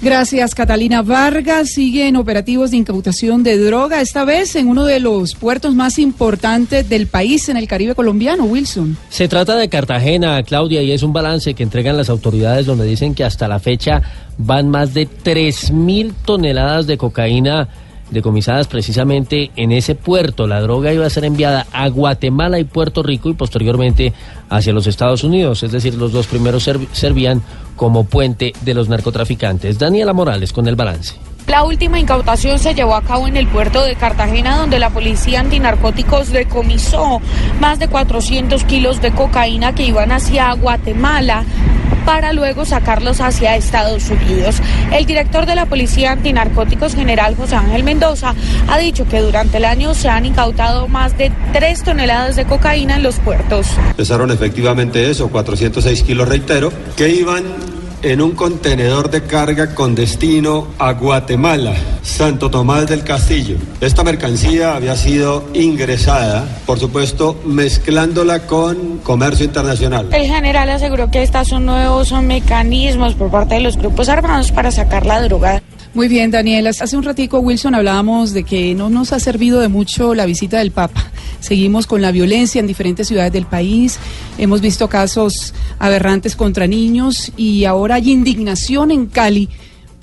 Gracias, 0.03 0.55
Catalina 0.55 1.03
Vargas. 1.03 1.71
Siguen 1.71 2.17
operativos 2.17 2.71
de 2.71 2.77
incautación 2.77 3.43
de 3.43 3.59
droga, 3.59 4.01
esta 4.01 4.25
vez 4.25 4.55
en 4.55 4.69
uno 4.69 4.85
de 4.85 5.01
los 5.01 5.35
puertos 5.35 5.75
más 5.75 5.99
importantes 5.99 6.89
del 6.89 7.07
país 7.07 7.49
en 7.49 7.57
el 7.57 7.67
Caribe 7.67 7.95
colombiano, 7.95 8.45
Wilson. 8.45 8.97
Se 9.09 9.27
trata 9.27 9.57
de 9.57 9.69
Cartagena, 9.69 10.43
Claudia, 10.43 10.83
y 10.83 10.93
es 10.93 11.03
un 11.03 11.13
balance 11.13 11.55
que 11.55 11.63
entregan 11.63 11.97
las 11.97 12.11
autoridades 12.11 12.67
donde 12.67 12.85
dicen 12.85 13.15
que 13.15 13.25
hasta 13.25 13.49
la 13.49 13.59
fecha 13.59 14.03
van 14.39 14.69
más 14.69 14.93
de 14.93 15.09
3.000 15.09 16.13
toneladas 16.25 16.87
de 16.87 16.99
cocaína 16.99 17.69
decomisadas 18.11 18.69
precisamente 18.69 19.51
en 19.57 19.73
ese 19.73 19.95
puerto. 19.95 20.47
La 20.47 20.61
droga 20.61 20.93
iba 20.93 21.07
a 21.07 21.11
ser 21.11 21.25
enviada 21.25 21.67
a 21.73 21.89
Guatemala 21.89 22.59
y 22.59 22.65
Puerto 22.65 23.03
Rico 23.03 23.29
y 23.29 23.35
posteriormente 23.35 24.13
hacia 24.49 24.73
los 24.73 24.87
Estados 24.87 25.25
Unidos. 25.25 25.63
Es 25.63 25.73
decir, 25.73 25.95
los 25.95 26.13
dos 26.13 26.27
primeros 26.27 26.67
serv- 26.67 26.89
servían 26.93 27.43
como 27.75 28.05
puente 28.05 28.53
de 28.63 28.75
los 28.75 28.89
narcotraficantes. 28.89 29.79
Daniela 29.79 30.13
Morales 30.13 30.53
con 30.53 30.69
el 30.69 30.77
balance. 30.77 31.15
La 31.47 31.63
última 31.63 32.01
incautación 32.01 32.59
se 32.59 32.75
llevó 32.75 32.97
a 32.97 33.03
cabo 33.03 33.29
en 33.29 33.37
el 33.37 33.47
puerto 33.47 33.85
de 33.85 33.95
Cartagena, 33.95 34.57
donde 34.57 34.81
la 34.81 34.91
policía 34.91 35.41
antinarcóticos 35.41 36.31
decomisó 36.33 37.21
más 37.61 37.79
de 37.79 37.87
400 37.89 38.65
kilos 38.65 39.01
de 39.01 39.13
cocaína 39.13 39.73
que 39.73 39.85
iban 39.85 40.11
hacia 40.11 40.53
Guatemala 40.55 41.45
para 42.05 42.33
luego 42.33 42.65
sacarlos 42.65 43.21
hacia 43.21 43.57
Estados 43.57 44.09
Unidos. 44.11 44.57
El 44.93 45.07
director 45.07 45.45
de 45.45 45.57
la 45.57 45.67
Policía 45.67 46.13
Antinarcóticos, 46.13 46.95
general 46.95 47.35
José 47.37 47.57
Ángel 47.57 47.83
Mendoza, 47.83 48.35
ha 48.69 48.79
dicho 48.79 49.07
que 49.09 49.21
durante 49.21 49.57
el 49.57 49.65
año 49.65 49.93
se 49.93 50.09
han 50.09 50.25
incautado 50.25 50.87
más 50.87 51.19
de 51.19 51.33
3 51.53 51.83
toneladas 51.83 52.37
de 52.37 52.45
cocaína 52.45 52.97
en 52.97 53.03
los 53.03 53.17
puertos. 53.19 53.67
Pesaron 53.97 54.31
efectivamente 54.31 55.11
eso, 55.11 55.29
406 55.29 56.03
kilos, 56.05 56.29
reitero, 56.29 56.73
que 56.97 57.09
iban 57.09 57.45
en 58.03 58.21
un 58.21 58.33
contenedor 58.33 59.11
de 59.11 59.23
carga 59.23 59.75
con 59.75 59.95
destino 59.95 60.69
a 60.79 60.93
Guatemala, 60.93 61.75
Santo 62.03 62.51
Tomás 62.51 62.87
del 62.87 63.03
Castillo. 63.05 63.57
Esta 63.81 64.05
mercancía 64.05 64.77
había 64.77 64.97
sido 64.97 65.45
ingresada, 65.55 66.47
por 66.67 66.79
supuesto, 66.79 67.41
mezclándola 67.45 68.47
con 68.47 68.99
comercio 68.99 69.45
internacional. 69.45 70.09
El 70.13 70.27
general 70.27 70.71
aseguró 70.71 71.11
que 71.11 71.23
estos 71.23 71.49
son 71.49 71.67
nuevos 71.67 72.13
mecanismos 72.13 73.15
por 73.15 73.31
parte 73.31 73.57
de 73.57 73.61
los 73.61 73.77
grupos 73.77 74.09
armados 74.09 74.53
para 74.53 74.71
sacar 74.71 75.07
la 75.07 75.21
droga. 75.23 75.63
Muy 75.97 76.09
bien, 76.09 76.31
Daniela. 76.31 76.69
Hace 76.69 76.95
un 76.95 77.05
ratico, 77.05 77.39
Wilson, 77.39 77.75
hablábamos 77.75 78.35
de 78.35 78.45
que 78.45 78.75
no 78.75 78.91
nos 78.91 79.15
ha 79.15 79.19
servido 79.19 79.61
de 79.61 79.69
mucho 79.69 80.15
la 80.15 80.27
visita 80.27 80.59
del 80.59 80.71
Papa. 80.71 81.11
Seguimos 81.41 81.87
con 81.87 82.03
la 82.03 82.13
violencia 82.13 82.61
en 82.61 82.67
diferentes 82.67 83.09
ciudades 83.09 83.33
del 83.33 83.47
país. 83.47 83.99
Hemos 84.37 84.61
visto 84.61 84.91
casos 84.91 85.55
aberrantes 85.79 86.37
contra 86.37 86.67
niños 86.67 87.33
y 87.39 87.65
ahora 87.65 87.95
hay 87.95 88.13
indignación 88.13 88.91
en 88.91 89.07
Cali 89.07 89.49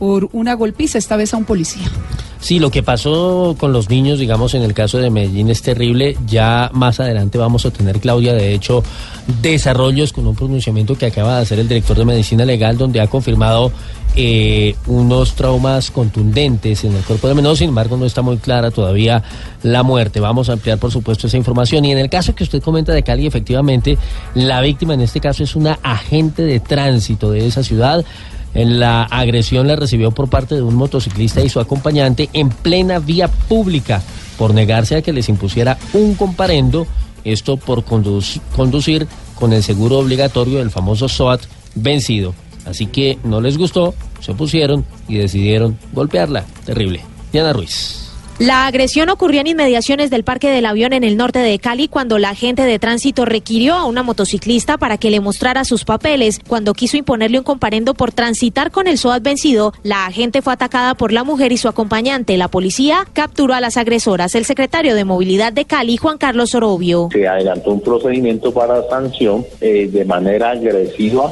por 0.04 0.28
una 0.34 0.54
golpiza, 0.56 0.98
esta 0.98 1.16
vez 1.16 1.34
a 1.34 1.38
un 1.38 1.46
policía. 1.46 1.90
Sí, 2.42 2.60
lo 2.60 2.70
que 2.72 2.84
pasó 2.84 3.56
con 3.58 3.72
los 3.72 3.90
niños, 3.90 4.20
digamos, 4.20 4.54
en 4.54 4.62
el 4.64 4.74
caso 4.74 4.98
de 4.98 5.10
Medellín 5.10 5.50
es 5.50 5.62
terrible. 5.62 6.18
Ya 6.28 6.70
más 6.74 7.00
adelante 7.00 7.38
vamos 7.38 7.66
a 7.66 7.72
tener, 7.72 8.02
Claudia, 8.02 8.34
de 8.34 8.54
hecho, 8.54 8.84
desarrollos 9.42 10.12
con 10.12 10.28
un 10.28 10.36
pronunciamiento 10.36 10.98
que 10.98 11.06
acaba 11.06 11.38
de 11.38 11.44
hacer 11.44 11.60
el 11.60 11.70
director 11.70 11.98
de 11.98 12.04
Medicina 12.04 12.44
Legal, 12.44 12.78
donde 12.78 13.00
ha 13.00 13.08
confirmado 13.08 13.72
eh, 14.18 14.76
unos 14.88 15.36
traumas 15.36 15.90
contundentes 15.90 16.84
en 16.84 16.94
el 16.96 17.04
cuerpo 17.04 17.30
de 17.30 17.36
menor. 17.36 17.56
Sin 17.56 17.70
embargo, 17.70 17.96
no 17.96 18.06
está 18.06 18.22
muy 18.22 18.36
clara 18.36 18.72
todavía 18.72 19.24
la 19.64 19.84
muerte. 19.84 20.20
Vamos 20.20 20.50
a 20.50 20.54
ampliar, 20.54 20.80
por 20.80 20.92
supuesto, 20.92 21.28
esa 21.28 21.38
información. 21.38 21.86
Y 21.86 21.94
en 21.94 21.98
el 21.98 22.10
caso 22.10 22.36
que 22.36 22.44
usted 22.44 22.62
comenta 22.62 22.92
de 22.92 23.04
Cali, 23.04 23.26
efectivamente, 23.26 23.98
la 24.36 24.60
víctima 24.60 24.96
en 24.96 25.00
este 25.00 25.22
caso 25.22 25.46
es 25.46 25.56
una 25.56 25.80
agente 25.82 26.42
de 26.42 26.60
tránsito 26.60 27.32
de 27.32 27.48
esa 27.48 27.64
ciudad. 27.64 28.04
La 28.54 29.04
agresión 29.04 29.68
la 29.68 29.76
recibió 29.76 30.12
por 30.12 30.30
parte 30.30 30.56
de 30.56 30.62
un 30.62 30.76
motociclista 30.76 31.42
y 31.42 31.50
su 31.50 31.60
acompañante 31.60 32.30
en 32.34 32.50
plena 32.50 33.00
vía 33.00 33.28
pública 33.28 34.02
por 34.38 34.54
negarse 34.54 34.96
a 34.96 35.02
que 35.02 35.14
les 35.14 35.28
impusiera 35.30 35.78
un 35.94 36.16
comparendo, 36.16 36.86
esto 37.24 37.58
por 37.58 37.84
conduc- 37.84 38.42
conducir 38.56 39.08
con 39.36 39.54
el 39.54 39.64
seguro 39.64 39.98
obligatorio 40.00 40.60
del 40.60 40.70
famoso 40.72 41.10
SOAT 41.10 41.42
vencido. 41.76 42.36
Así 42.66 42.86
que 42.86 43.18
no 43.24 43.42
les 43.42 43.58
gustó, 43.58 43.94
se 44.22 44.32
opusieron 44.32 44.86
y 45.08 45.16
decidieron 45.18 45.78
golpearla. 45.92 46.46
Terrible. 46.66 47.02
Diana 47.32 47.54
Ruiz. 47.54 48.03
La 48.40 48.66
agresión 48.66 49.10
ocurrió 49.10 49.42
en 49.42 49.48
inmediaciones 49.48 50.10
del 50.10 50.24
Parque 50.24 50.50
del 50.50 50.66
Avión 50.66 50.92
en 50.94 51.04
el 51.04 51.18
norte 51.18 51.38
de 51.38 51.60
Cali 51.60 51.88
cuando 51.88 52.18
la 52.18 52.30
agente 52.30 52.64
de 52.64 52.80
tránsito 52.80 53.26
requirió 53.26 53.76
a 53.76 53.86
una 53.86 54.02
motociclista 54.02 54.80
para 54.80 54.98
que 54.98 55.12
le 55.12 55.20
mostrara 55.20 55.64
sus 55.66 55.86
papeles. 55.86 56.42
Cuando 56.48 56.74
quiso 56.74 56.98
imponerle 56.98 57.38
un 57.38 57.44
comparendo 57.44 57.94
por 57.94 58.12
transitar 58.12 58.72
con 58.72 58.88
el 58.88 58.98
SOAT 58.98 59.22
vencido, 59.22 59.72
la 59.84 60.08
agente 60.08 60.42
fue 60.42 60.54
atacada 60.54 60.96
por 60.96 61.12
la 61.12 61.24
mujer 61.24 61.52
y 61.52 61.58
su 61.58 61.68
acompañante. 61.68 62.36
La 62.36 62.48
policía 62.48 63.06
capturó 63.14 63.54
a 63.54 63.62
las 63.62 63.78
agresoras. 63.78 64.34
El 64.34 64.46
secretario 64.46 64.96
de 64.96 65.06
Movilidad 65.06 65.54
de 65.54 65.66
Cali, 65.66 65.98
Juan 65.98 66.18
Carlos 66.18 66.56
Orobio. 66.56 67.10
Se 67.12 67.28
adelantó 67.28 67.70
un 67.70 67.82
procedimiento 67.82 68.52
para 68.52 68.82
sanción 68.90 69.46
eh, 69.62 69.88
de 69.92 70.06
manera 70.06 70.52
agresiva, 70.52 71.32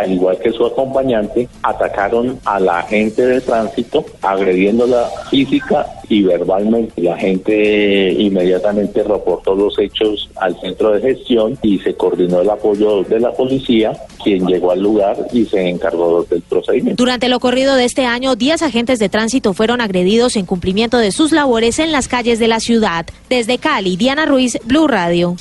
al 0.00 0.12
igual 0.12 0.38
que 0.38 0.52
su 0.52 0.64
acompañante, 0.64 1.48
atacaron 1.62 2.38
a 2.44 2.60
la 2.60 2.78
agente 2.78 3.26
de 3.26 3.40
tránsito, 3.40 4.06
agrediéndola 4.22 5.10
física 5.28 5.86
y 6.08 6.22
verbalmente. 6.22 7.02
La 7.02 7.16
gente 7.16 8.12
inmediatamente 8.12 9.02
reportó 9.02 9.54
los 9.54 9.78
hechos 9.78 10.28
al 10.36 10.58
centro 10.60 10.92
de 10.92 11.00
gestión 11.00 11.58
y 11.62 11.78
se 11.78 11.94
coordinó 11.94 12.40
el 12.40 12.50
apoyo 12.50 13.02
de 13.02 13.20
la 13.20 13.32
policía, 13.32 13.92
quien 14.22 14.46
llegó 14.46 14.70
al 14.72 14.82
lugar 14.82 15.16
y 15.32 15.44
se 15.44 15.68
encargó 15.68 16.24
del 16.24 16.42
procedimiento. 16.42 17.02
Durante 17.02 17.28
lo 17.28 17.40
corrido 17.40 17.76
de 17.76 17.84
este 17.84 18.04
año, 18.04 18.36
10 18.36 18.62
agentes 18.62 18.98
de 18.98 19.08
tránsito 19.08 19.52
fueron 19.54 19.80
agredidos 19.80 20.36
en 20.36 20.46
cumplimiento 20.46 20.98
de 20.98 21.12
sus 21.12 21.32
labores 21.32 21.78
en 21.78 21.92
las 21.92 22.08
calles 22.08 22.38
de 22.38 22.48
la 22.48 22.60
ciudad. 22.60 23.06
Desde 23.28 23.58
Cali, 23.58 23.96
Diana 23.96 24.26
Ruiz, 24.26 24.58
Blue 24.64 24.86
Radio. 24.86 25.36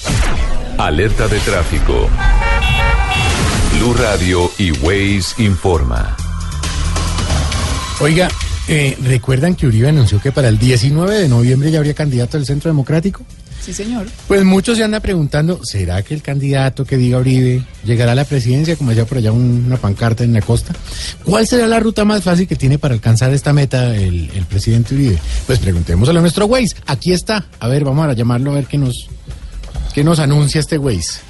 Alerta 0.78 1.28
de 1.28 1.39
tráfico. 1.39 2.09
Blue 3.78 3.93
Radio 3.93 4.49
y 4.57 4.72
Waze 4.72 5.41
informa. 5.41 6.16
Oiga, 8.01 8.28
eh, 8.68 8.97
¿recuerdan 9.03 9.55
que 9.55 9.68
Uribe 9.68 9.89
anunció 9.89 10.20
que 10.22 10.32
para 10.32 10.47
el 10.49 10.57
19 10.57 11.16
de 11.20 11.30
noviembre 11.30 11.72
ya 11.72 11.78
habría 11.80 11.93
candidato 11.93 12.38
del 12.38 12.45
Centro 12.45 12.70
Democrático? 12.70 13.24
Sí, 13.63 13.74
señor. 13.74 14.05
Pues 14.28 14.43
muchos 14.43 14.78
se 14.78 14.84
andan 14.84 15.01
preguntando, 15.01 15.59
¿será 15.63 16.03
que 16.03 16.13
el 16.13 16.22
candidato 16.22 16.86
que 16.86 16.97
diga 16.97 17.18
Uribe 17.18 17.63
llegará 17.84 18.11
a 18.11 18.16
la 18.16 18.26
presidencia, 18.26 18.76
como 18.76 18.91
decía 18.91 19.05
por 19.05 19.18
allá 19.18 19.32
un- 19.32 19.63
una 19.66 19.78
pancarta 19.78 20.24
en 20.24 20.34
la 20.34 20.41
costa? 20.41 20.74
¿Cuál 21.24 21.47
será 21.47 21.66
la 21.66 21.80
ruta 21.80 22.05
más 22.05 22.22
fácil 22.24 22.47
que 22.47 22.55
tiene 22.55 22.78
para 22.78 22.93
alcanzar 22.93 23.34
esta 23.34 23.53
meta 23.53 23.95
el, 23.95 24.30
el 24.36 24.45
presidente 24.45 24.93
Uribe? 24.93 25.18
Pues 25.47 25.57
preguntémosle 25.59 26.18
a 26.18 26.22
nuestro 26.22 26.45
Waze. 26.45 26.76
Aquí 26.86 27.11
está. 27.11 27.45
A 27.59 27.68
ver, 27.68 27.84
vamos 27.84 28.07
a 28.07 28.13
llamarlo 28.13 28.51
a 28.51 28.55
ver 28.55 28.66
qué 28.68 28.78
nos, 28.78 29.07
qué 29.95 30.03
nos 30.03 30.20
anuncia 30.20 30.59
este 30.59 30.78
Waze. 30.78 31.22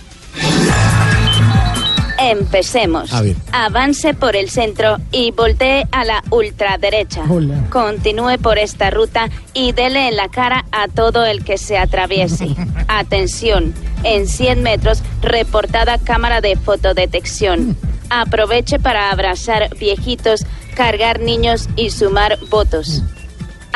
Empecemos. 2.31 3.13
A 3.13 3.21
ver. 3.21 3.35
Avance 3.51 4.13
por 4.13 4.35
el 4.35 4.49
centro 4.49 4.97
y 5.11 5.31
voltee 5.31 5.87
a 5.91 6.03
la 6.05 6.23
ultraderecha. 6.31 7.23
Hola. 7.29 7.67
Continúe 7.69 8.37
por 8.41 8.57
esta 8.57 8.89
ruta 8.89 9.29
y 9.53 9.73
dele 9.73 10.07
en 10.07 10.15
la 10.15 10.29
cara 10.29 10.65
a 10.71 10.87
todo 10.87 11.25
el 11.25 11.43
que 11.43 11.57
se 11.57 11.77
atraviese. 11.77 12.55
Atención, 12.87 13.73
en 14.03 14.27
100 14.27 14.63
metros, 14.63 15.03
reportada 15.21 15.97
cámara 15.97 16.41
de 16.41 16.55
fotodetección. 16.55 17.77
Aproveche 18.09 18.79
para 18.79 19.11
abrazar 19.11 19.69
viejitos, 19.77 20.45
cargar 20.75 21.19
niños 21.19 21.69
y 21.75 21.89
sumar 21.91 22.39
votos. 22.49 23.03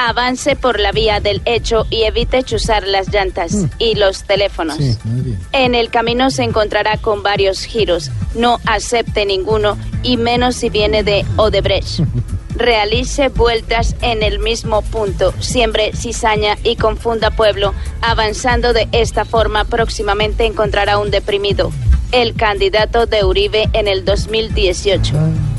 Avance 0.01 0.55
por 0.55 0.79
la 0.79 0.93
vía 0.93 1.19
del 1.19 1.41
hecho 1.43 1.85
y 1.89 2.03
evite 2.03 2.41
chuzar 2.43 2.87
las 2.87 3.09
llantas 3.09 3.67
y 3.79 3.95
los 3.95 4.23
teléfonos. 4.23 4.77
Sí, 4.77 4.97
muy 5.03 5.21
bien. 5.21 5.39
En 5.51 5.75
el 5.75 5.89
camino 5.89 6.31
se 6.31 6.43
encontrará 6.43 6.95
con 6.95 7.21
varios 7.21 7.65
giros. 7.65 8.09
No 8.33 8.61
acepte 8.65 9.25
ninguno 9.25 9.77
y 10.01 10.15
menos 10.15 10.55
si 10.55 10.69
viene 10.69 11.03
de 11.03 11.25
Odebrecht. 11.35 11.99
Realice 12.55 13.27
vueltas 13.27 13.97
en 14.01 14.23
el 14.23 14.39
mismo 14.39 14.83
punto, 14.83 15.33
siembre 15.41 15.91
cizaña 15.93 16.57
y 16.63 16.77
confunda 16.77 17.31
pueblo. 17.31 17.73
Avanzando 18.01 18.71
de 18.71 18.87
esta 18.93 19.25
forma, 19.25 19.65
próximamente 19.65 20.45
encontrará 20.45 20.97
un 20.97 21.11
deprimido, 21.11 21.73
el 22.13 22.35
candidato 22.35 23.05
de 23.05 23.25
Uribe 23.25 23.69
en 23.73 23.89
el 23.89 24.05
2018. 24.05 25.13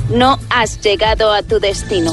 No 0.08 0.38
has 0.48 0.80
llegado 0.80 1.30
a 1.30 1.42
tu 1.42 1.60
destino. 1.60 2.12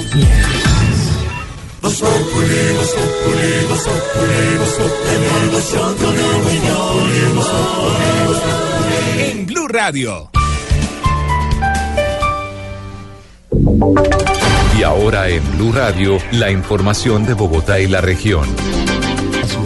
En 9.17 9.45
Blue 9.45 9.69
Radio. 9.69 10.29
Y 14.77 14.83
ahora 14.83 15.29
en 15.29 15.41
Blue 15.55 15.71
Radio, 15.71 16.17
la 16.31 16.51
información 16.51 17.25
de 17.25 17.33
Bogotá 17.33 17.79
y 17.79 17.87
la 17.87 18.01
región. 18.01 18.47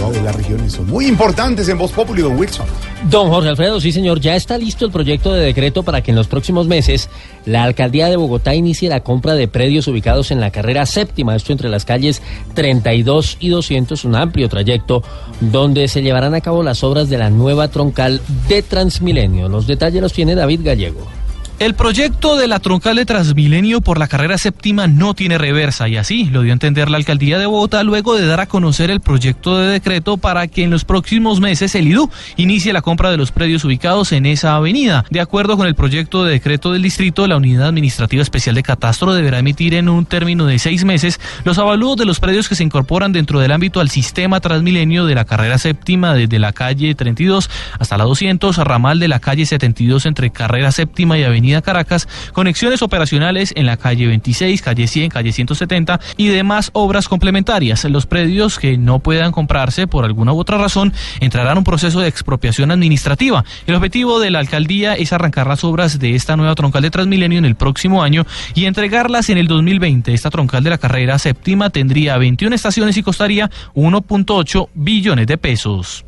De 0.09 0.21
las 0.23 0.35
regiones 0.35 0.73
son 0.73 0.87
muy 0.87 1.05
importantes 1.05 1.69
en 1.69 1.77
Voz 1.77 1.91
Populi, 1.91 2.23
don 2.23 2.37
Wilson. 2.37 2.65
Don 3.09 3.29
Jorge 3.29 3.49
Alfredo, 3.49 3.79
sí 3.79 3.91
señor, 3.91 4.19
ya 4.19 4.35
está 4.35 4.57
listo 4.57 4.83
el 4.83 4.91
proyecto 4.91 5.31
de 5.31 5.45
decreto 5.45 5.83
para 5.83 6.01
que 6.01 6.09
en 6.09 6.17
los 6.17 6.27
próximos 6.27 6.67
meses 6.67 7.07
la 7.45 7.63
alcaldía 7.63 8.07
de 8.09 8.15
Bogotá 8.15 8.55
inicie 8.55 8.89
la 8.89 9.01
compra 9.01 9.35
de 9.35 9.47
predios 9.47 9.87
ubicados 9.87 10.31
en 10.31 10.41
la 10.41 10.49
carrera 10.49 10.87
séptima, 10.87 11.35
esto 11.35 11.51
entre 11.51 11.69
las 11.69 11.85
calles 11.85 12.21
32 12.55 13.37
y 13.39 13.49
200, 13.49 14.03
un 14.05 14.15
amplio 14.15 14.49
trayecto 14.49 15.03
donde 15.39 15.87
se 15.87 16.01
llevarán 16.01 16.33
a 16.33 16.41
cabo 16.41 16.63
las 16.63 16.83
obras 16.83 17.07
de 17.07 17.19
la 17.19 17.29
nueva 17.29 17.67
troncal 17.67 18.21
de 18.49 18.63
Transmilenio. 18.63 19.49
Los 19.49 19.67
detalles 19.67 20.01
los 20.01 20.13
tiene 20.13 20.33
David 20.35 20.61
Gallego. 20.63 21.20
El 21.61 21.75
proyecto 21.75 22.37
de 22.37 22.47
la 22.47 22.59
troncal 22.59 22.95
de 22.95 23.05
Transmilenio 23.05 23.81
por 23.81 23.99
la 23.99 24.07
carrera 24.07 24.39
séptima 24.39 24.87
no 24.87 25.13
tiene 25.13 25.37
reversa 25.37 25.87
y 25.87 25.95
así 25.95 26.25
lo 26.25 26.41
dio 26.41 26.51
a 26.51 26.53
entender 26.53 26.89
la 26.89 26.97
alcaldía 26.97 27.37
de 27.37 27.45
Bogotá 27.45 27.83
luego 27.83 28.15
de 28.15 28.25
dar 28.25 28.39
a 28.39 28.47
conocer 28.47 28.89
el 28.89 28.99
proyecto 28.99 29.59
de 29.59 29.67
decreto 29.67 30.17
para 30.17 30.47
que 30.47 30.63
en 30.63 30.71
los 30.71 30.85
próximos 30.85 31.39
meses 31.39 31.75
el 31.75 31.87
IDU 31.87 32.09
inicie 32.35 32.73
la 32.73 32.81
compra 32.81 33.11
de 33.11 33.17
los 33.17 33.31
predios 33.31 33.63
ubicados 33.63 34.11
en 34.11 34.25
esa 34.25 34.55
avenida. 34.55 35.05
De 35.11 35.19
acuerdo 35.21 35.55
con 35.55 35.67
el 35.67 35.75
proyecto 35.75 36.23
de 36.23 36.31
decreto 36.31 36.73
del 36.73 36.81
distrito, 36.81 37.27
la 37.27 37.37
Unidad 37.37 37.67
Administrativa 37.67 38.23
Especial 38.23 38.55
de 38.55 38.63
Catastro 38.63 39.13
deberá 39.13 39.37
emitir 39.37 39.75
en 39.75 39.87
un 39.87 40.07
término 40.07 40.47
de 40.47 40.57
seis 40.57 40.83
meses 40.83 41.19
los 41.43 41.59
avalúos 41.59 41.95
de 41.95 42.05
los 42.05 42.19
predios 42.19 42.49
que 42.49 42.55
se 42.55 42.63
incorporan 42.63 43.13
dentro 43.13 43.39
del 43.39 43.51
ámbito 43.51 43.81
al 43.81 43.91
sistema 43.91 44.39
Transmilenio 44.39 45.05
de 45.05 45.13
la 45.13 45.25
carrera 45.25 45.59
séptima 45.59 46.15
desde 46.15 46.39
la 46.39 46.53
calle 46.53 46.95
32 46.95 47.51
hasta 47.77 47.97
la 47.97 48.05
200, 48.05 48.57
ramal 48.57 48.99
de 48.99 49.07
la 49.07 49.19
calle 49.19 49.45
72 49.45 50.07
entre 50.07 50.31
carrera 50.31 50.71
séptima 50.71 51.19
y 51.19 51.23
avenida 51.23 51.50
Caracas, 51.59 52.07
conexiones 52.31 52.81
operacionales 52.81 53.51
en 53.57 53.65
la 53.65 53.75
calle 53.75 54.07
26, 54.07 54.61
calle 54.61 54.87
100, 54.87 55.09
calle 55.09 55.33
170 55.33 55.99
y 56.15 56.29
demás 56.29 56.69
obras 56.71 57.09
complementarias. 57.09 57.83
Los 57.83 58.05
predios 58.05 58.57
que 58.57 58.77
no 58.77 58.99
puedan 58.99 59.33
comprarse 59.33 59.87
por 59.87 60.05
alguna 60.05 60.31
u 60.31 60.39
otra 60.39 60.57
razón 60.57 60.93
entrarán 61.19 61.51
en 61.51 61.57
un 61.59 61.63
proceso 61.65 61.99
de 61.99 62.07
expropiación 62.07 62.71
administrativa. 62.71 63.43
El 63.67 63.75
objetivo 63.75 64.19
de 64.19 64.31
la 64.31 64.39
alcaldía 64.39 64.93
es 64.93 65.11
arrancar 65.11 65.47
las 65.47 65.63
obras 65.63 65.99
de 65.99 66.15
esta 66.15 66.37
nueva 66.37 66.55
troncal 66.55 66.83
de 66.83 66.91
Transmilenio 66.91 67.39
en 67.39 67.45
el 67.45 67.55
próximo 67.55 68.03
año 68.03 68.25
y 68.53 68.65
entregarlas 68.65 69.29
en 69.29 69.37
el 69.37 69.47
2020. 69.47 70.13
Esta 70.13 70.29
troncal 70.29 70.63
de 70.63 70.69
la 70.69 70.77
carrera 70.77 71.19
séptima 71.19 71.69
tendría 71.69 72.17
21 72.17 72.55
estaciones 72.55 72.95
y 72.97 73.03
costaría 73.03 73.49
1.8 73.73 74.69
billones 74.73 75.27
de 75.27 75.37
pesos. 75.37 76.05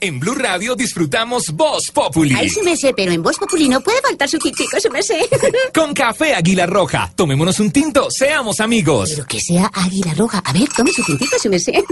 En 0.00 0.20
Blue 0.20 0.34
Radio 0.34 0.76
disfrutamos 0.76 1.50
Voz 1.52 1.90
Populi. 1.90 2.34
Ay, 2.36 2.50
sí 2.50 2.60
me 2.62 2.76
sé, 2.76 2.92
pero 2.94 3.12
en 3.12 3.22
Voz 3.22 3.38
Populi 3.38 3.68
no 3.68 3.80
puede 3.80 4.00
faltar 4.02 4.28
su 4.28 4.38
tintico, 4.38 4.78
sí 4.78 4.90
me 4.90 5.02
sé. 5.02 5.26
Con 5.74 5.94
café 5.94 6.34
Águila 6.34 6.66
Roja. 6.66 7.10
Tomémonos 7.14 7.58
un 7.60 7.70
tinto, 7.70 8.10
seamos 8.10 8.60
amigos. 8.60 9.10
Pero 9.14 9.26
que 9.26 9.40
sea 9.40 9.70
Águila 9.72 10.12
Roja. 10.14 10.42
A 10.44 10.52
ver, 10.52 10.68
tome 10.76 10.92
su 10.92 11.02
tintico, 11.02 11.38
sí 11.38 11.48
me 11.48 11.58
sé. 11.58 11.82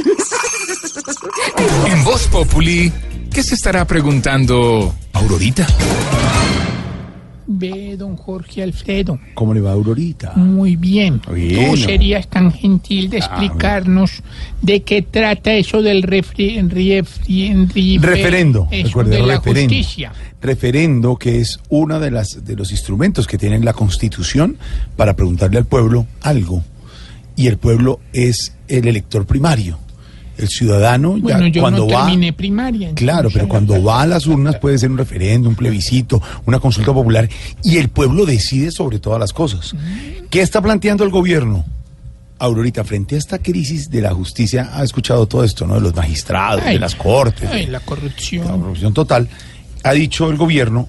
En 1.87 2.05
Voz 2.05 2.27
Populi, 2.29 2.93
¿qué 3.33 3.43
se 3.43 3.55
estará 3.55 3.87
preguntando 3.87 4.95
Aurorita? 5.15 5.67
Ve, 7.47 7.97
don 7.99 8.17
Jorge 8.17 8.63
Alfredo. 8.63 9.19
¿Cómo 9.35 9.53
le 9.53 9.61
va 9.61 9.73
Aurorita? 9.73 10.33
Muy 10.37 10.77
bien. 10.77 11.21
Bien. 11.33 11.71
Tú 11.71 11.77
serías 11.77 12.27
tan 12.29 12.51
gentil 12.53 13.11
de 13.11 13.19
explicarnos 13.19 14.23
de 14.63 14.83
qué 14.83 15.03
trata 15.03 15.53
eso 15.55 15.83
del 15.83 16.03
refri, 16.03 16.57
refri- 16.61 17.03
refri- 17.69 18.01
Referendo, 18.01 18.69
eso 18.71 18.87
recuerde, 18.89 19.11
de 19.17 19.23
la 19.27 19.35
referendo. 19.37 19.75
justicia. 19.75 20.13
Referendo, 20.41 21.17
que 21.17 21.41
es 21.41 21.59
uno 21.69 22.01
de, 22.01 22.11
las, 22.11 22.45
de 22.45 22.57
los 22.57 22.71
instrumentos 22.71 23.27
que 23.27 23.39
tiene 23.39 23.59
la 23.61 23.73
Constitución 23.75 24.57
para 24.97 25.15
preguntarle 25.15 25.59
al 25.59 25.65
pueblo 25.67 26.07
algo. 26.23 26.63
Y 27.37 27.49
el 27.49 27.59
pueblo 27.59 28.01
es 28.13 28.55
el 28.69 28.87
elector 28.89 29.27
primario. 29.27 29.79
El 30.37 30.49
ciudadano, 30.49 31.17
ya 31.17 31.23
Bueno, 31.23 31.47
yo 31.47 31.61
cuando 31.63 31.87
no 31.87 31.93
va. 31.93 32.07
terminé 32.07 32.33
primaria. 32.33 32.93
Claro, 32.95 33.29
pero 33.33 33.49
cuando 33.49 33.83
va 33.83 34.03
a 34.03 34.07
las 34.07 34.27
urnas 34.27 34.57
puede 34.57 34.79
ser 34.79 34.91
un 34.91 34.99
referendo, 34.99 35.49
un 35.49 35.55
plebiscito, 35.55 36.21
una 36.47 36.59
consulta 36.59 36.93
popular 36.93 37.29
y 37.63 37.77
el 37.79 37.89
pueblo 37.89 38.27
decide 38.27 38.71
sobre 38.73 38.99
todas 38.99 39.21
las 39.21 39.33
cosas. 39.33 39.75
¿Qué 40.31 40.41
está 40.41 40.61
planteando 40.61 41.05
el 41.05 41.11
gobierno? 41.11 41.65
Aurorita, 42.41 42.83
frente 42.83 43.15
a 43.15 43.19
esta 43.19 43.39
crisis 43.39 43.89
de 43.91 44.01
la 44.01 44.13
justicia, 44.13 44.71
ha 44.75 44.83
escuchado 44.83 45.27
todo 45.27 45.45
esto, 45.45 45.67
¿no? 45.69 45.77
De 45.77 45.81
los 45.81 45.95
magistrados, 45.95 46.63
Ay, 46.67 46.75
de 46.75 46.81
las 46.81 46.97
cortes, 46.97 47.49
Ay, 47.51 47.67
de 47.67 47.73
la 47.73 47.81
corrupción. 47.81 48.45
la 48.45 48.53
corrupción 48.53 48.93
total. 48.93 49.29
Ha 49.85 49.93
dicho 49.93 50.29
el 50.31 50.37
gobierno 50.37 50.89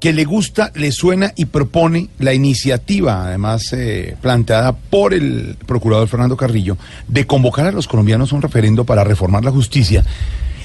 que 0.00 0.12
le 0.12 0.24
gusta, 0.24 0.70
le 0.74 0.92
suena 0.92 1.32
y 1.36 1.46
propone 1.46 2.08
la 2.18 2.32
iniciativa, 2.32 3.26
además 3.26 3.72
eh, 3.72 4.16
planteada 4.20 4.72
por 4.72 5.12
el 5.12 5.56
procurador 5.66 6.08
Fernando 6.08 6.36
Carrillo, 6.36 6.76
de 7.08 7.26
convocar 7.26 7.66
a 7.66 7.72
los 7.72 7.88
colombianos 7.88 8.32
a 8.32 8.36
un 8.36 8.42
referendo 8.42 8.84
para 8.84 9.02
reformar 9.04 9.44
la 9.44 9.50
justicia. 9.50 10.04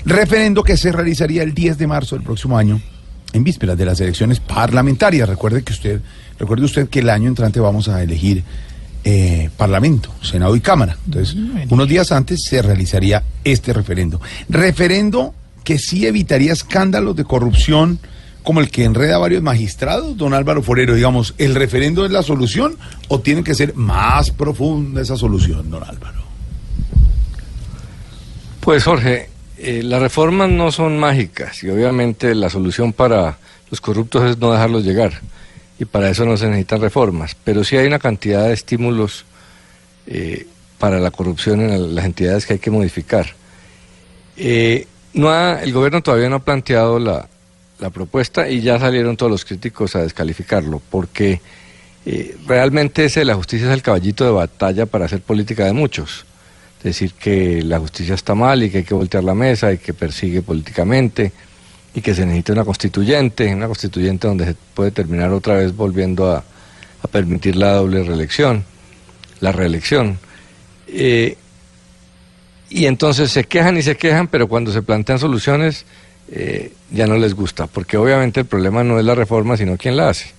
Referendo 0.06 0.64
que 0.64 0.78
se 0.78 0.92
realizaría 0.92 1.44
el 1.44 1.54
10 1.54 1.78
de 1.78 1.88
marzo 1.88 2.16
del 2.16 2.24
próximo 2.24 2.58
año, 2.58 2.80
en 3.34 3.44
vísperas 3.44 3.78
de 3.78 3.86
las 3.86 4.00
elecciones 4.00 4.40
parlamentarias. 4.40 5.28
Recuerde 5.28 5.64
que 5.64 5.74
usted, 5.74 6.02
recuerde 6.40 6.66
usted 6.66 6.88
que 6.88 7.00
el 7.00 7.10
año 7.10 7.28
entrante 7.28 7.60
vamos 7.60 7.90
a 7.90 8.02
elegir 8.02 8.44
eh, 9.04 9.50
Parlamento, 9.58 10.14
Senado 10.22 10.56
y 10.56 10.62
Cámara. 10.62 10.98
Entonces, 11.06 11.36
unos 11.70 11.88
días 11.88 12.12
antes 12.12 12.44
se 12.44 12.62
realizaría 12.62 13.24
este 13.44 13.74
referendo. 13.74 14.22
Referendo 14.48 15.34
que 15.64 15.78
sí 15.80 16.06
evitaría 16.06 16.54
escándalos 16.54 17.16
de 17.16 17.24
corrupción 17.24 18.00
como 18.44 18.60
el 18.60 18.70
que 18.70 18.84
enreda 18.84 19.16
a 19.16 19.20
varios 19.20 19.42
magistrados, 19.42 20.16
don 20.18 20.34
Álvaro 20.34 20.62
Forero, 20.62 20.96
digamos, 20.96 21.34
¿el 21.38 21.56
referendo 21.56 22.06
es 22.06 22.12
la 22.12 22.24
solución 22.24 22.78
o 23.08 23.20
tiene 23.22 23.44
que 23.44 23.56
ser 23.56 23.74
más 23.76 24.32
profunda 24.32 25.02
esa 25.02 25.18
solución, 25.18 25.70
don 25.72 25.84
Álvaro? 25.84 26.22
Pues 28.60 28.84
Jorge, 28.84 29.30
eh, 29.58 29.82
las 29.84 30.02
reformas 30.02 30.50
no 30.50 30.72
son 30.72 30.98
mágicas 31.00 31.64
y 31.64 31.70
obviamente 31.70 32.34
la 32.36 32.50
solución 32.50 32.94
para 32.94 33.38
los 33.70 33.82
corruptos 33.82 34.24
es 34.30 34.38
no 34.38 34.52
dejarlos 34.52 34.84
llegar 34.84 35.14
y 35.80 35.86
para 35.86 36.10
eso 36.10 36.26
no 36.26 36.38
se 36.38 36.48
necesitan 36.48 36.82
reformas, 36.82 37.36
pero 37.44 37.64
sí 37.64 37.76
hay 37.78 37.88
una 37.88 38.00
cantidad 38.00 38.46
de 38.48 38.54
estímulos 38.54 39.26
eh, 40.08 40.48
para 40.80 41.00
la 41.00 41.12
corrupción 41.12 41.62
en 41.62 41.96
las 41.96 42.06
entidades 42.06 42.46
que 42.46 42.54
hay 42.54 42.60
que 42.60 42.72
modificar. 42.72 43.28
Eh, 44.38 44.88
no 45.14 45.30
ha- 45.30 45.62
el 45.62 45.72
gobierno 45.74 46.02
todavía 46.02 46.30
no 46.30 46.38
ha 46.38 46.44
planteado 46.44 47.00
la, 47.00 47.28
la 47.84 47.90
propuesta 47.90 48.50
y 48.50 48.62
ya 48.62 48.80
salieron 48.80 49.18
todos 49.18 49.32
los 49.32 49.44
críticos 49.44 49.96
a 49.98 50.02
descalificarlo 50.02 50.82
porque 50.90 51.42
eh, 52.06 52.38
realmente 52.48 53.04
ese 53.06 53.20
de 53.20 53.26
la 53.26 53.36
justicia 53.36 53.68
es 53.68 53.74
el 53.74 53.82
caballito 53.82 54.24
de 54.24 54.32
batalla 54.32 54.86
para 54.86 55.06
hacer 55.06 55.20
política 55.20 55.66
de 55.66 55.74
muchos 55.74 56.26
decir 56.82 57.14
que 57.14 57.62
la 57.62 57.80
justicia 57.80 58.16
está 58.16 58.36
mal 58.36 58.64
y 58.64 58.70
que 58.70 58.80
hay 58.80 58.84
que 58.84 58.94
voltear 58.94 59.24
la 59.24 59.34
mesa 59.34 59.72
y 59.72 59.78
que 59.78 59.94
persigue 59.94 60.42
políticamente 60.42 61.32
y 61.94 62.02
que 62.02 62.14
se 62.14 62.26
necesita 62.26 62.54
una 62.54 62.66
constituyente, 62.66 63.54
una 63.54 63.68
constituyente 63.68 64.28
donde 64.28 64.46
se 64.46 64.56
puede 64.74 64.92
terminar 64.92 65.32
otra 65.32 65.56
vez 65.56 65.76
volviendo 65.76 66.32
a, 66.32 66.44
permitir 67.12 67.58
la 67.58 67.74
doble 67.74 68.02
reelección, 68.04 68.64
la 69.42 69.52
reelección. 69.52 70.18
Eh, 70.88 71.36
y 72.70 72.86
entonces 72.86 73.30
se 73.30 73.44
quejan 73.44 73.78
y 73.78 73.82
se 73.82 73.98
quejan, 73.98 74.28
pero 74.30 74.48
cuando 74.48 74.72
se 74.72 74.82
plantean 74.82 75.20
soluciones 75.20 75.86
eh, 76.32 76.74
ya 76.92 77.08
no 77.08 77.18
les 77.18 77.34
gusta, 77.34 77.68
porque 77.68 77.98
obviamente 77.98 78.42
el 78.42 78.46
problema 78.46 78.84
no 78.84 79.00
es 79.00 79.06
la 79.06 79.16
reforma, 79.16 79.58
sino 79.58 79.78
quién 79.78 79.98
la 79.98 80.10
hace. 80.10 80.32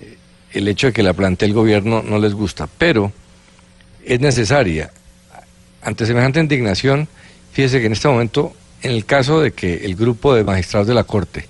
Eh, 0.00 0.16
el 0.52 0.68
hecho 0.68 0.88
de 0.88 0.92
que 0.92 1.02
la 1.02 1.12
plantee 1.12 1.48
el 1.48 1.54
gobierno 1.54 2.02
no 2.02 2.18
les 2.18 2.34
gusta, 2.34 2.68
pero 2.78 3.12
es 4.04 4.20
necesaria 4.20 4.90
ante 5.84 6.06
semejante 6.06 6.40
indignación, 6.40 7.08
fíjese 7.52 7.80
que 7.80 7.86
en 7.86 7.92
este 7.92 8.08
momento, 8.08 8.54
en 8.82 8.92
el 8.92 9.04
caso 9.04 9.40
de 9.40 9.52
que 9.52 9.84
el 9.84 9.94
grupo 9.94 10.34
de 10.34 10.42
magistrados 10.42 10.88
de 10.88 10.94
la 10.94 11.04
Corte 11.04 11.46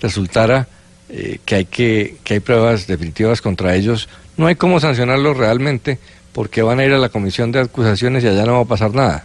resultara 0.00 0.68
eh, 1.08 1.38
que, 1.44 1.54
hay 1.54 1.64
que, 1.64 2.16
que 2.22 2.34
hay 2.34 2.40
pruebas 2.40 2.86
definitivas 2.86 3.40
contra 3.40 3.74
ellos, 3.74 4.08
no 4.36 4.46
hay 4.46 4.56
cómo 4.56 4.78
sancionarlos 4.78 5.36
realmente 5.36 5.98
porque 6.32 6.62
van 6.62 6.78
a 6.78 6.84
ir 6.84 6.92
a 6.92 6.98
la 6.98 7.08
comisión 7.08 7.50
de 7.50 7.60
acusaciones 7.60 8.22
y 8.22 8.28
allá 8.28 8.44
no 8.44 8.52
va 8.52 8.60
a 8.60 8.64
pasar 8.66 8.94
nada. 8.94 9.24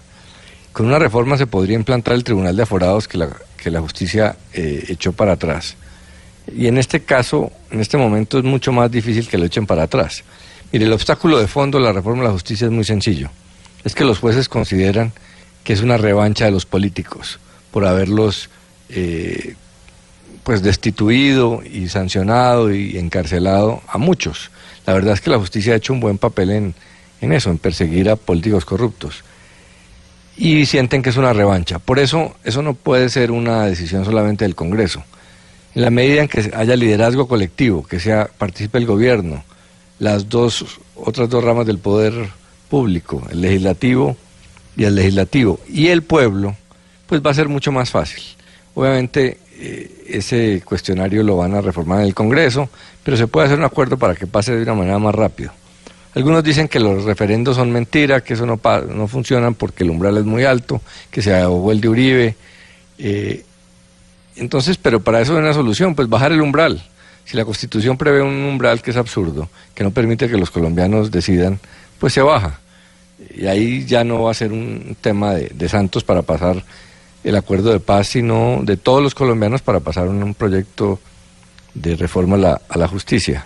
Con 0.71 0.87
una 0.87 0.97
reforma 0.97 1.37
se 1.37 1.45
podría 1.45 1.75
implantar 1.75 2.15
el 2.15 2.23
Tribunal 2.23 2.55
de 2.55 2.63
Aforados 2.63 3.07
que 3.07 3.17
la, 3.17 3.29
que 3.63 3.71
la 3.71 3.81
justicia 3.81 4.35
eh, 4.53 4.85
echó 4.89 5.13
para 5.13 5.33
atrás. 5.33 5.75
Y 6.53 6.67
en 6.67 6.77
este 6.77 7.01
caso, 7.01 7.51
en 7.71 7.79
este 7.79 7.97
momento 7.97 8.37
es 8.37 8.43
mucho 8.43 8.71
más 8.71 8.91
difícil 8.91 9.27
que 9.27 9.37
lo 9.37 9.45
echen 9.45 9.65
para 9.65 9.83
atrás. 9.83 10.23
Mire, 10.71 10.85
el 10.85 10.93
obstáculo 10.93 11.39
de 11.39 11.47
fondo 11.47 11.77
de 11.77 11.85
la 11.85 11.93
reforma 11.93 12.21
de 12.21 12.27
la 12.27 12.33
justicia 12.33 12.65
es 12.65 12.71
muy 12.71 12.83
sencillo 12.83 13.29
es 13.83 13.95
que 13.95 14.03
los 14.03 14.19
jueces 14.19 14.49
consideran 14.49 15.11
que 15.63 15.73
es 15.73 15.81
una 15.81 15.97
revancha 15.97 16.45
de 16.45 16.51
los 16.51 16.65
políticos 16.65 17.39
por 17.71 17.85
haberlos 17.85 18.49
eh, 18.89 19.55
pues 20.43 20.61
destituido 20.61 21.61
y 21.63 21.87
sancionado 21.87 22.73
y 22.73 22.97
encarcelado 22.97 23.81
a 23.87 23.97
muchos. 23.97 24.51
La 24.85 24.93
verdad 24.93 25.13
es 25.13 25.21
que 25.21 25.29
la 25.29 25.39
justicia 25.39 25.73
ha 25.73 25.77
hecho 25.77 25.93
un 25.93 26.01
buen 26.01 26.17
papel 26.17 26.51
en, 26.51 26.75
en 27.21 27.31
eso, 27.31 27.49
en 27.49 27.57
perseguir 27.57 28.09
a 28.09 28.17
políticos 28.17 28.65
corruptos. 28.65 29.23
Y 30.35 30.65
sienten 30.65 31.01
que 31.01 31.09
es 31.09 31.17
una 31.17 31.33
revancha. 31.33 31.79
Por 31.79 31.99
eso, 31.99 32.35
eso 32.43 32.61
no 32.61 32.73
puede 32.73 33.09
ser 33.09 33.31
una 33.31 33.65
decisión 33.65 34.05
solamente 34.05 34.45
del 34.45 34.55
Congreso. 34.55 35.03
En 35.75 35.81
la 35.81 35.89
medida 35.89 36.21
en 36.21 36.27
que 36.27 36.51
haya 36.55 36.75
liderazgo 36.75 37.27
colectivo, 37.27 37.83
que 37.83 37.99
sea 37.99 38.29
participe 38.37 38.77
el 38.77 38.85
gobierno, 38.85 39.43
las 39.99 40.29
dos 40.29 40.79
otras 40.95 41.29
dos 41.29 41.43
ramas 41.43 41.65
del 41.65 41.79
poder 41.79 42.13
público, 42.69 43.23
el 43.31 43.41
legislativo 43.41 44.15
y 44.75 44.83
el 44.85 44.95
legislativo 44.95 45.59
y 45.67 45.87
el 45.87 46.03
pueblo, 46.03 46.55
pues 47.07 47.21
va 47.21 47.31
a 47.31 47.35
ser 47.35 47.49
mucho 47.49 47.71
más 47.71 47.91
fácil. 47.91 48.23
Obviamente 48.75 49.39
eh, 49.59 50.05
ese 50.07 50.61
cuestionario 50.65 51.23
lo 51.23 51.37
van 51.37 51.53
a 51.55 51.61
reformar 51.61 52.01
en 52.01 52.07
el 52.07 52.13
Congreso, 52.13 52.69
pero 53.03 53.17
se 53.17 53.27
puede 53.27 53.47
hacer 53.47 53.59
un 53.59 53.65
acuerdo 53.65 53.97
para 53.97 54.15
que 54.15 54.27
pase 54.27 54.55
de 54.55 54.63
una 54.63 54.73
manera 54.73 54.99
más 54.99 55.13
rápida. 55.13 55.53
Algunos 56.15 56.43
dicen 56.43 56.67
que 56.67 56.79
los 56.79 57.05
referendos 57.05 57.55
son 57.55 57.71
mentira, 57.71 58.21
que 58.21 58.35
eso 58.35 58.45
no, 58.45 58.59
no 58.89 59.07
funcionan 59.07 59.55
porque 59.55 59.83
el 59.83 59.89
umbral 59.89 60.17
es 60.17 60.25
muy 60.25 60.43
alto, 60.43 60.81
que 61.09 61.21
se 61.21 61.35
ahogó 61.35 61.71
el 61.71 61.81
de 61.81 61.89
Uribe. 61.89 62.35
eh, 62.99 63.43
entonces, 64.35 64.77
pero 64.77 64.99
para 64.99 65.21
eso 65.21 65.33
hay 65.33 65.39
una 65.39 65.53
solución, 65.53 65.95
pues 65.95 66.09
bajar 66.09 66.31
el 66.31 66.41
umbral. 66.41 66.83
Si 67.25 67.37
la 67.37 67.45
Constitución 67.45 67.97
prevé 67.97 68.21
un 68.21 68.43
umbral 68.43 68.81
que 68.81 68.91
es 68.91 68.97
absurdo, 68.97 69.49
que 69.73 69.83
no 69.83 69.91
permite 69.91 70.27
que 70.27 70.37
los 70.37 70.51
colombianos 70.51 71.11
decidan, 71.11 71.59
pues 71.99 72.13
se 72.13 72.21
baja. 72.21 72.59
Y 73.35 73.45
ahí 73.45 73.85
ya 73.85 74.03
no 74.03 74.23
va 74.23 74.31
a 74.31 74.33
ser 74.33 74.51
un 74.51 74.97
tema 74.99 75.33
de, 75.33 75.51
de 75.53 75.69
Santos 75.69 76.03
para 76.03 76.23
pasar 76.23 76.63
el 77.23 77.35
acuerdo 77.35 77.71
de 77.71 77.79
paz, 77.79 78.07
sino 78.07 78.59
de 78.63 78.75
todos 78.75 79.01
los 79.01 79.15
colombianos 79.15 79.61
para 79.61 79.79
pasar 79.79 80.07
un, 80.07 80.21
un 80.21 80.33
proyecto 80.33 80.99
de 81.73 81.95
reforma 81.95 82.35
a 82.35 82.39
la, 82.39 82.61
a 82.67 82.77
la 82.77 82.87
justicia. 82.87 83.45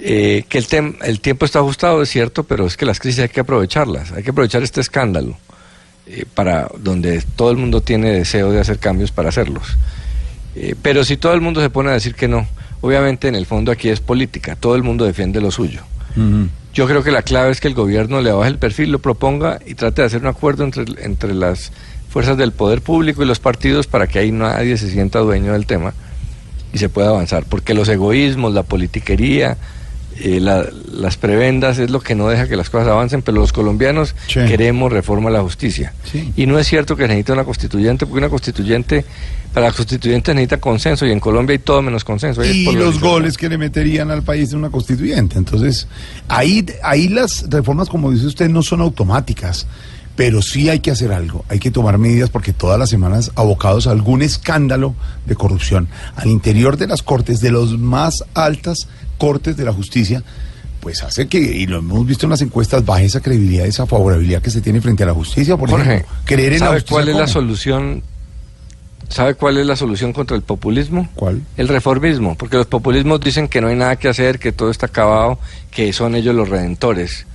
Eh, 0.00 0.44
que 0.48 0.58
el, 0.58 0.68
tem- 0.68 0.96
el 1.02 1.20
tiempo 1.20 1.44
está 1.44 1.58
ajustado, 1.58 2.00
es 2.02 2.08
cierto, 2.08 2.44
pero 2.44 2.66
es 2.66 2.76
que 2.76 2.86
las 2.86 3.00
crisis 3.00 3.20
hay 3.20 3.28
que 3.28 3.40
aprovecharlas, 3.40 4.12
hay 4.12 4.22
que 4.22 4.30
aprovechar 4.30 4.62
este 4.62 4.80
escándalo 4.80 5.36
eh, 6.06 6.24
para 6.34 6.70
donde 6.78 7.20
todo 7.34 7.50
el 7.50 7.56
mundo 7.56 7.80
tiene 7.80 8.12
deseo 8.12 8.52
de 8.52 8.60
hacer 8.60 8.78
cambios 8.78 9.10
para 9.10 9.30
hacerlos. 9.30 9.76
Eh, 10.54 10.76
pero 10.80 11.04
si 11.04 11.16
todo 11.16 11.34
el 11.34 11.40
mundo 11.40 11.60
se 11.60 11.68
pone 11.70 11.90
a 11.90 11.94
decir 11.94 12.14
que 12.14 12.28
no, 12.28 12.46
obviamente 12.80 13.26
en 13.26 13.34
el 13.34 13.44
fondo 13.44 13.72
aquí 13.72 13.88
es 13.88 13.98
política, 14.00 14.54
todo 14.54 14.76
el 14.76 14.84
mundo 14.84 15.04
defiende 15.04 15.40
lo 15.40 15.50
suyo. 15.50 15.80
Yo 16.74 16.86
creo 16.86 17.02
que 17.02 17.10
la 17.10 17.22
clave 17.22 17.50
es 17.50 17.60
que 17.60 17.66
el 17.68 17.74
gobierno 17.74 18.20
le 18.20 18.30
baje 18.30 18.50
el 18.50 18.58
perfil, 18.58 18.92
lo 18.92 18.98
proponga 19.00 19.58
y 19.66 19.74
trate 19.74 20.02
de 20.02 20.06
hacer 20.06 20.20
un 20.20 20.28
acuerdo 20.28 20.62
entre, 20.64 20.84
entre 21.04 21.34
las 21.34 21.72
fuerzas 22.08 22.36
del 22.36 22.52
poder 22.52 22.82
público 22.82 23.22
y 23.22 23.26
los 23.26 23.40
partidos 23.40 23.86
para 23.88 24.06
que 24.06 24.20
ahí 24.20 24.30
nadie 24.30 24.76
se 24.78 24.90
sienta 24.90 25.18
dueño 25.18 25.52
del 25.54 25.66
tema 25.66 25.92
y 26.72 26.78
se 26.78 26.88
pueda 26.88 27.08
avanzar. 27.08 27.44
Porque 27.48 27.74
los 27.74 27.88
egoísmos, 27.88 28.54
la 28.54 28.62
politiquería, 28.62 29.56
eh, 30.20 30.40
la- 30.40 30.66
las 30.92 31.16
prebendas 31.16 31.78
es 31.78 31.90
lo 31.90 32.00
que 32.00 32.14
no 32.14 32.28
deja 32.28 32.48
que 32.48 32.56
las 32.56 32.70
cosas 32.70 32.88
avancen, 32.88 33.22
pero 33.22 33.38
los 33.38 33.52
colombianos 33.52 34.14
queremos 34.48 34.92
reforma 34.92 35.28
a 35.28 35.32
la 35.32 35.42
justicia. 35.42 35.92
Y 36.36 36.46
no 36.46 36.58
es 36.58 36.66
cierto 36.66 36.96
que 36.96 37.04
necesita 37.06 37.32
una 37.34 37.44
constituyente, 37.44 38.04
porque 38.06 38.18
una 38.18 38.28
constituyente, 38.28 39.04
para 39.54 39.66
la 39.66 39.72
constituyente 39.72 40.34
necesita 40.34 40.58
consenso 40.58 41.06
y 41.06 41.12
en 41.12 41.20
Colombia 41.20 41.54
hay 41.54 41.58
todo 41.60 41.82
menos 41.82 42.04
consenso. 42.04 42.40
Ahí 42.42 42.62
y 42.62 42.64
los 42.84 43.00
goles 43.00 43.36
que 43.36 43.48
le 43.48 43.58
meterían 43.58 44.10
al 44.10 44.22
país 44.22 44.50
de 44.50 44.56
una 44.56 44.70
constituyente. 44.70 45.38
Entonces, 45.38 45.86
ahí, 46.28 46.64
ahí 46.82 47.08
las 47.08 47.48
reformas, 47.48 47.88
como 47.88 48.10
dice 48.10 48.26
usted, 48.26 48.48
no 48.48 48.62
son 48.62 48.80
automáticas, 48.80 49.66
pero 50.16 50.42
sí 50.42 50.68
hay 50.68 50.80
que 50.80 50.90
hacer 50.90 51.12
algo, 51.12 51.44
hay 51.48 51.60
que 51.60 51.70
tomar 51.70 51.96
medidas 51.96 52.28
porque 52.28 52.52
todas 52.52 52.76
las 52.76 52.90
semanas 52.90 53.30
abocados 53.36 53.86
a 53.86 53.92
algún 53.92 54.20
escándalo 54.22 54.94
de 55.26 55.36
corrupción 55.36 55.86
al 56.16 56.26
interior 56.28 56.76
de 56.76 56.88
las 56.88 57.02
cortes, 57.04 57.40
de 57.40 57.52
los 57.52 57.78
más 57.78 58.24
altas 58.34 58.88
cortes 59.18 59.56
de 59.56 59.64
la 59.64 59.72
justicia, 59.72 60.22
pues 60.80 61.02
hace 61.02 61.26
que, 61.26 61.38
y 61.38 61.66
lo 61.66 61.78
hemos 61.78 62.06
visto 62.06 62.26
en 62.26 62.30
las 62.30 62.40
encuestas, 62.40 62.84
baje 62.84 63.04
esa 63.04 63.20
credibilidad, 63.20 63.66
esa 63.66 63.86
favorabilidad 63.86 64.40
que 64.40 64.50
se 64.50 64.60
tiene 64.60 64.80
frente 64.80 65.02
a 65.02 65.06
la 65.06 65.14
justicia, 65.14 65.56
por 65.56 65.68
Jorge, 65.68 65.94
ejemplo. 65.94 66.16
Creer 66.24 66.54
en 66.54 66.60
la 66.60 66.66
¿sabe 66.66 66.76
justicia 66.80 66.94
cuál 66.94 67.08
es 67.08 67.16
la 67.16 67.26
solución? 67.26 68.02
¿Sabe 69.08 69.34
cuál 69.34 69.58
es 69.58 69.66
la 69.66 69.74
solución 69.74 70.12
contra 70.12 70.36
el 70.36 70.42
populismo? 70.42 71.08
¿Cuál? 71.14 71.42
El 71.56 71.68
reformismo, 71.68 72.36
porque 72.36 72.56
los 72.56 72.66
populismos 72.66 73.20
dicen 73.20 73.48
que 73.48 73.60
no 73.60 73.68
hay 73.68 73.76
nada 73.76 73.96
que 73.96 74.08
hacer, 74.08 74.38
que 74.38 74.52
todo 74.52 74.70
está 74.70 74.86
acabado, 74.86 75.38
que 75.70 75.92
son 75.92 76.14
ellos 76.14 76.34
los 76.34 76.48
redentores. 76.48 77.26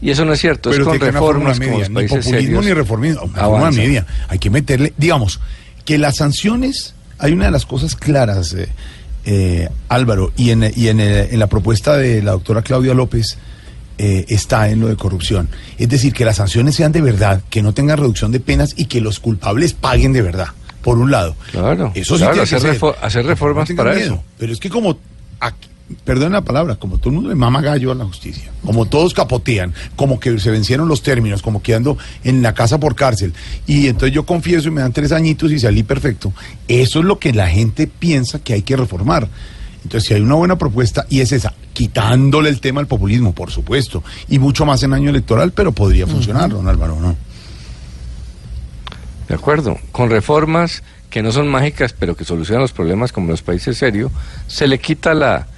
Y 0.00 0.10
eso 0.10 0.24
no 0.24 0.32
es 0.32 0.40
cierto, 0.40 0.70
es 0.70 0.80
con 0.80 0.98
que 0.98 1.10
reformas 1.10 1.58
como 1.58 1.78
los 1.78 1.88
ni 1.88 1.94
populismo 2.06 2.22
serios 2.22 2.64
ni 2.64 2.72
reformismo, 2.72 3.22
una 3.22 3.70
media. 3.70 4.06
Hay 4.28 4.38
que 4.38 4.50
meterle, 4.50 4.92
digamos, 4.96 5.40
que 5.84 5.98
las 5.98 6.16
sanciones, 6.16 6.94
hay 7.18 7.32
una 7.32 7.46
de 7.46 7.50
las 7.50 7.64
cosas 7.64 7.94
claras, 7.94 8.52
eh, 8.54 8.68
eh, 9.26 9.68
Álvaro, 9.88 10.32
y, 10.36 10.50
en, 10.50 10.70
y 10.76 10.88
en, 10.88 11.00
eh, 11.00 11.28
en 11.32 11.38
la 11.38 11.46
propuesta 11.46 11.96
de 11.96 12.22
la 12.22 12.32
doctora 12.32 12.62
Claudia 12.62 12.94
López 12.94 13.38
eh, 13.98 14.24
está 14.28 14.68
en 14.70 14.80
lo 14.80 14.88
de 14.88 14.96
corrupción. 14.96 15.48
Es 15.78 15.88
decir, 15.88 16.12
que 16.12 16.24
las 16.24 16.36
sanciones 16.36 16.74
sean 16.74 16.92
de 16.92 17.00
verdad, 17.00 17.42
que 17.50 17.62
no 17.62 17.72
tengan 17.74 17.96
reducción 17.98 18.32
de 18.32 18.40
penas 18.40 18.74
y 18.76 18.86
que 18.86 19.00
los 19.00 19.20
culpables 19.20 19.72
paguen 19.72 20.12
de 20.12 20.22
verdad, 20.22 20.48
por 20.82 20.98
un 20.98 21.10
lado. 21.10 21.36
Claro, 21.52 21.92
Eso 21.94 22.14
sí 22.16 22.18
claro, 22.20 22.34
tiene 22.34 22.48
que 22.48 22.56
hacer, 22.56 22.78
ser. 22.78 22.94
hacer 23.00 23.24
reformas 23.26 23.70
No 23.70 23.76
para 23.76 23.94
miedo. 23.94 24.14
eso. 24.14 24.24
Pero 24.38 24.52
es 24.52 24.60
que 24.60 24.68
como, 24.68 24.98
aquí- 25.40 25.68
perdón 26.04 26.32
la 26.32 26.42
palabra, 26.42 26.76
como 26.76 26.98
todo 26.98 27.10
el 27.10 27.14
mundo 27.16 27.28
le 27.28 27.34
mama 27.34 27.60
gallo 27.60 27.92
a 27.92 27.94
la 27.94 28.04
justicia, 28.04 28.50
como 28.64 28.86
todos 28.86 29.12
capotean, 29.12 29.74
como 29.96 30.18
que 30.18 30.38
se 30.38 30.50
vencieron 30.50 30.88
los 30.88 31.02
términos, 31.02 31.42
como 31.42 31.62
que 31.62 31.74
ando 31.74 31.98
en 32.22 32.42
la 32.42 32.54
casa 32.54 32.78
por 32.78 32.94
cárcel, 32.94 33.34
y 33.66 33.88
entonces 33.88 34.14
yo 34.14 34.24
confieso 34.24 34.68
y 34.68 34.70
me 34.70 34.80
dan 34.80 34.92
tres 34.92 35.12
añitos 35.12 35.52
y 35.52 35.58
salí 35.58 35.82
perfecto, 35.82 36.32
eso 36.68 37.00
es 37.00 37.04
lo 37.04 37.18
que 37.18 37.32
la 37.32 37.48
gente 37.48 37.86
piensa 37.86 38.38
que 38.38 38.54
hay 38.54 38.62
que 38.62 38.76
reformar. 38.76 39.28
Entonces, 39.82 40.08
si 40.08 40.14
hay 40.14 40.22
una 40.22 40.36
buena 40.36 40.56
propuesta, 40.56 41.04
y 41.10 41.20
es 41.20 41.30
esa, 41.32 41.52
quitándole 41.74 42.48
el 42.48 42.60
tema 42.60 42.80
al 42.80 42.86
populismo, 42.86 43.34
por 43.34 43.50
supuesto, 43.50 44.02
y 44.30 44.38
mucho 44.38 44.64
más 44.64 44.82
en 44.82 44.94
año 44.94 45.10
electoral, 45.10 45.52
pero 45.52 45.72
podría 45.72 46.06
funcionar, 46.06 46.48
don 46.48 46.66
Álvaro, 46.66 46.98
¿no? 46.98 47.14
De 49.28 49.34
acuerdo, 49.34 49.78
con 49.92 50.08
reformas 50.08 50.82
que 51.10 51.22
no 51.22 51.32
son 51.32 51.48
mágicas, 51.48 51.94
pero 51.98 52.16
que 52.16 52.24
solucionan 52.24 52.62
los 52.62 52.72
problemas 52.72 53.12
como 53.12 53.28
los 53.28 53.42
países 53.42 53.76
serios, 53.76 54.10
se 54.46 54.66
le 54.66 54.78
quita 54.78 55.12
la 55.12 55.48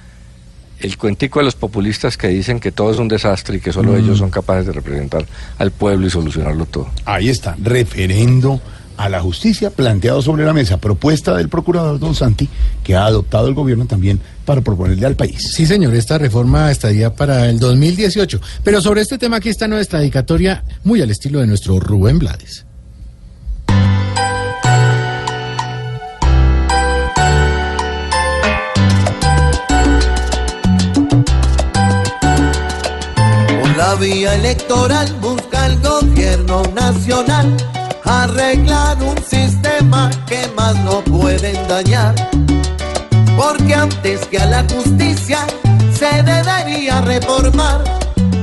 el 0.79 0.97
cuentico 0.97 1.39
a 1.39 1.43
los 1.43 1.55
populistas 1.55 2.17
que 2.17 2.27
dicen 2.27 2.59
que 2.59 2.71
todo 2.71 2.91
es 2.91 2.99
un 2.99 3.07
desastre 3.07 3.57
y 3.57 3.59
que 3.59 3.71
solo 3.71 3.93
Mm. 3.93 3.97
ellos 3.97 4.17
son 4.19 4.29
capaces 4.29 4.67
de 4.67 4.73
representar 4.73 5.25
al 5.57 5.71
pueblo 5.71 6.07
y 6.07 6.09
solucionarlo 6.09 6.65
todo. 6.65 6.89
Ahí 7.05 7.29
está, 7.29 7.55
referendo 7.61 8.61
a 8.97 9.09
la 9.09 9.21
justicia 9.21 9.69
planteado 9.69 10.21
sobre 10.21 10.43
la 10.43 10.53
mesa, 10.53 10.77
propuesta 10.77 11.35
del 11.37 11.49
procurador 11.49 11.99
Don 11.99 12.15
Santi, 12.15 12.49
que 12.83 12.95
ha 12.95 13.05
adoptado 13.05 13.47
el 13.47 13.53
gobierno 13.53 13.85
también 13.85 14.19
para 14.45 14.61
proponerle 14.61 15.05
al 15.05 15.15
país. 15.15 15.51
Sí, 15.53 15.65
señor, 15.67 15.93
esta 15.93 16.17
reforma 16.17 16.71
estaría 16.71 17.13
para 17.13 17.47
el 17.49 17.59
2018. 17.59 18.41
Pero 18.63 18.81
sobre 18.81 19.01
este 19.01 19.17
tema 19.17 19.37
aquí 19.37 19.49
está 19.49 19.67
nuestra 19.67 19.99
dedicatoria, 19.99 20.63
muy 20.83 21.01
al 21.01 21.11
estilo 21.11 21.39
de 21.39 21.47
nuestro 21.47 21.79
Rubén 21.79 22.17
Blades. 22.17 22.66
Vía 33.99 34.35
electoral 34.35 35.11
busca 35.21 35.65
el 35.65 35.79
gobierno 35.81 36.61
nacional 36.73 37.55
arreglar 38.03 38.97
un 39.01 39.17
sistema 39.23 40.09
que 40.27 40.47
más 40.55 40.75
no 40.83 41.01
pueden 41.01 41.67
dañar. 41.67 42.13
Porque 43.35 43.73
antes 43.73 44.25
que 44.27 44.37
a 44.37 44.45
la 44.45 44.63
justicia 44.63 45.39
se 45.93 46.23
debería 46.23 47.01
reformar 47.01 47.83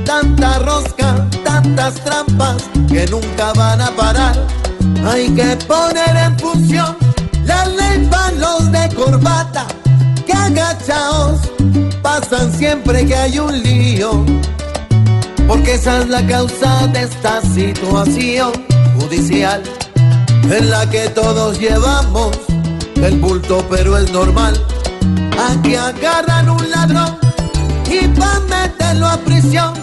tanta 0.05 0.59
rosca, 0.59 1.27
tantas 1.43 1.95
trampas 2.03 2.63
que 2.87 3.05
nunca 3.07 3.53
van 3.53 3.81
a 3.81 3.91
parar. 3.91 4.35
Hay 5.05 5.29
que 5.29 5.57
poner 5.67 6.15
en 6.17 6.37
función 6.39 6.97
la 7.45 7.65
ley 7.65 8.07
para 8.09 8.31
los 8.31 8.71
de 8.71 8.89
corbata 8.95 9.67
que 10.25 10.33
agachaos 10.33 11.39
pasan 12.01 12.51
siempre 12.53 13.05
que 13.05 13.15
hay 13.15 13.39
un 13.39 13.63
lío. 13.63 14.25
Porque 15.47 15.75
esa 15.75 16.01
es 16.01 16.09
la 16.09 16.25
causa 16.25 16.87
de 16.87 17.03
esta 17.03 17.41
situación 17.41 18.51
judicial 18.99 19.61
en 20.43 20.69
la 20.69 20.89
que 20.89 21.09
todos 21.09 21.59
llevamos 21.59 22.31
el 22.95 23.19
bulto, 23.19 23.65
pero 23.69 23.97
es 23.97 24.11
normal. 24.11 24.53
Aquí 25.49 25.75
agarran 25.75 26.49
un 26.49 26.69
ladrón 26.69 27.17
y 27.89 28.07
para 28.07 28.39
meterlo 28.41 29.07
a 29.07 29.17
prisión 29.17 29.73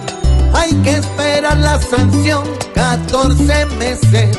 hay 0.55 0.73
que 0.83 0.97
esperar 0.97 1.59
la 1.59 1.81
sanción 1.81 2.43
14 2.75 3.67
meses. 3.79 4.37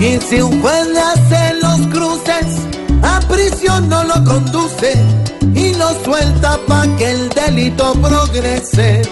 Y 0.00 0.18
si 0.18 0.40
un 0.40 0.60
juez 0.60 0.86
le 0.88 1.00
hace 1.00 1.54
los 1.60 1.86
cruces, 1.88 2.71
a 3.02 3.20
prisión 3.20 3.88
no 3.88 4.04
lo 4.04 4.14
conduce 4.24 4.94
y 5.54 5.74
lo 5.74 5.90
suelta 6.04 6.58
para 6.66 6.96
que 6.96 7.10
el 7.10 7.28
delito 7.30 7.92
progrese. 7.94 9.02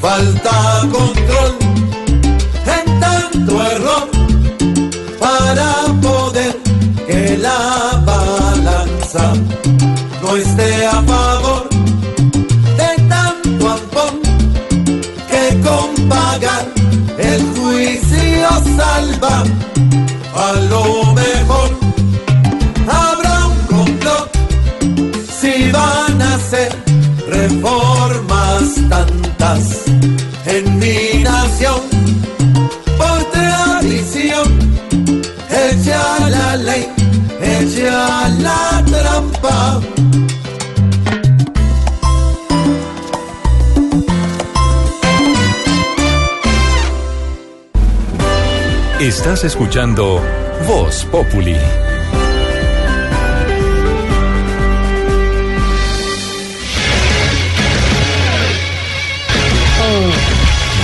Falta 0.00 0.82
control 0.92 1.56
en 2.76 3.00
tanto 3.00 3.62
error 3.64 4.08
para 5.18 5.72
poder 6.00 6.56
que 7.06 7.38
la 7.38 8.02
balanza 8.04 9.32
no 10.22 10.36
esté 10.36 10.86
a 10.86 11.02
favor 11.02 11.68
de 12.76 13.02
tanto 13.08 13.68
ampón 13.68 14.20
que 15.30 15.60
con 15.60 16.08
pagar 16.08 16.66
el 17.18 17.42
juicio 17.56 18.48
salva. 18.76 19.44
A 20.36 20.52
lo 20.70 21.12
mejor 21.14 21.77
reformas 27.28 28.74
tantas 28.88 29.84
en 30.46 30.78
mi 30.78 31.22
nación. 31.22 31.80
Por 32.96 33.24
tradición, 33.30 34.46
echa 35.50 36.30
la 36.30 36.56
ley, 36.56 36.88
echa 37.40 38.28
la 38.40 38.84
trampa. 38.86 39.80
Estás 49.00 49.44
escuchando 49.44 50.20
Voz 50.66 51.06
Populi. 51.12 51.56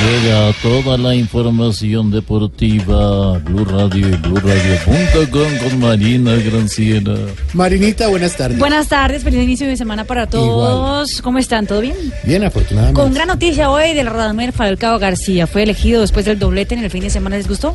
Llega 0.05 0.52
toda 0.60 0.98
la 0.98 1.14
información 1.14 2.10
deportiva, 2.10 3.39
Blue 3.39 3.64
Radio 3.64 4.06
y 4.10 4.16
BlueRadio.com 4.16 5.70
con 5.70 5.81
Marina 5.81 6.35
Granciera. 6.35 7.14
Marinita, 7.55 8.09
buenas 8.09 8.36
tardes. 8.36 8.59
Buenas 8.59 8.89
tardes, 8.89 9.24
feliz 9.24 9.43
inicio 9.43 9.66
de 9.66 9.78
semana 9.78 10.05
para 10.05 10.26
todos. 10.26 11.22
¿Cómo 11.22 11.39
están? 11.39 11.66
¿Todo 11.66 11.81
bien? 11.81 11.97
Bien, 12.24 12.44
afortunadamente. 12.44 13.01
Con 13.01 13.14
gran 13.14 13.28
noticia 13.28 13.70
hoy 13.70 13.94
del 13.94 14.09
Radamel 14.09 14.52
Falcao 14.52 14.98
García. 14.98 15.47
Fue 15.47 15.62
elegido 15.62 16.02
después 16.02 16.26
del 16.26 16.39
doblete 16.39 16.74
en 16.74 16.85
el 16.85 16.90
fin 16.90 17.02
de 17.02 17.09
semana. 17.09 17.39
¿Les 17.39 17.48
gustó? 17.48 17.74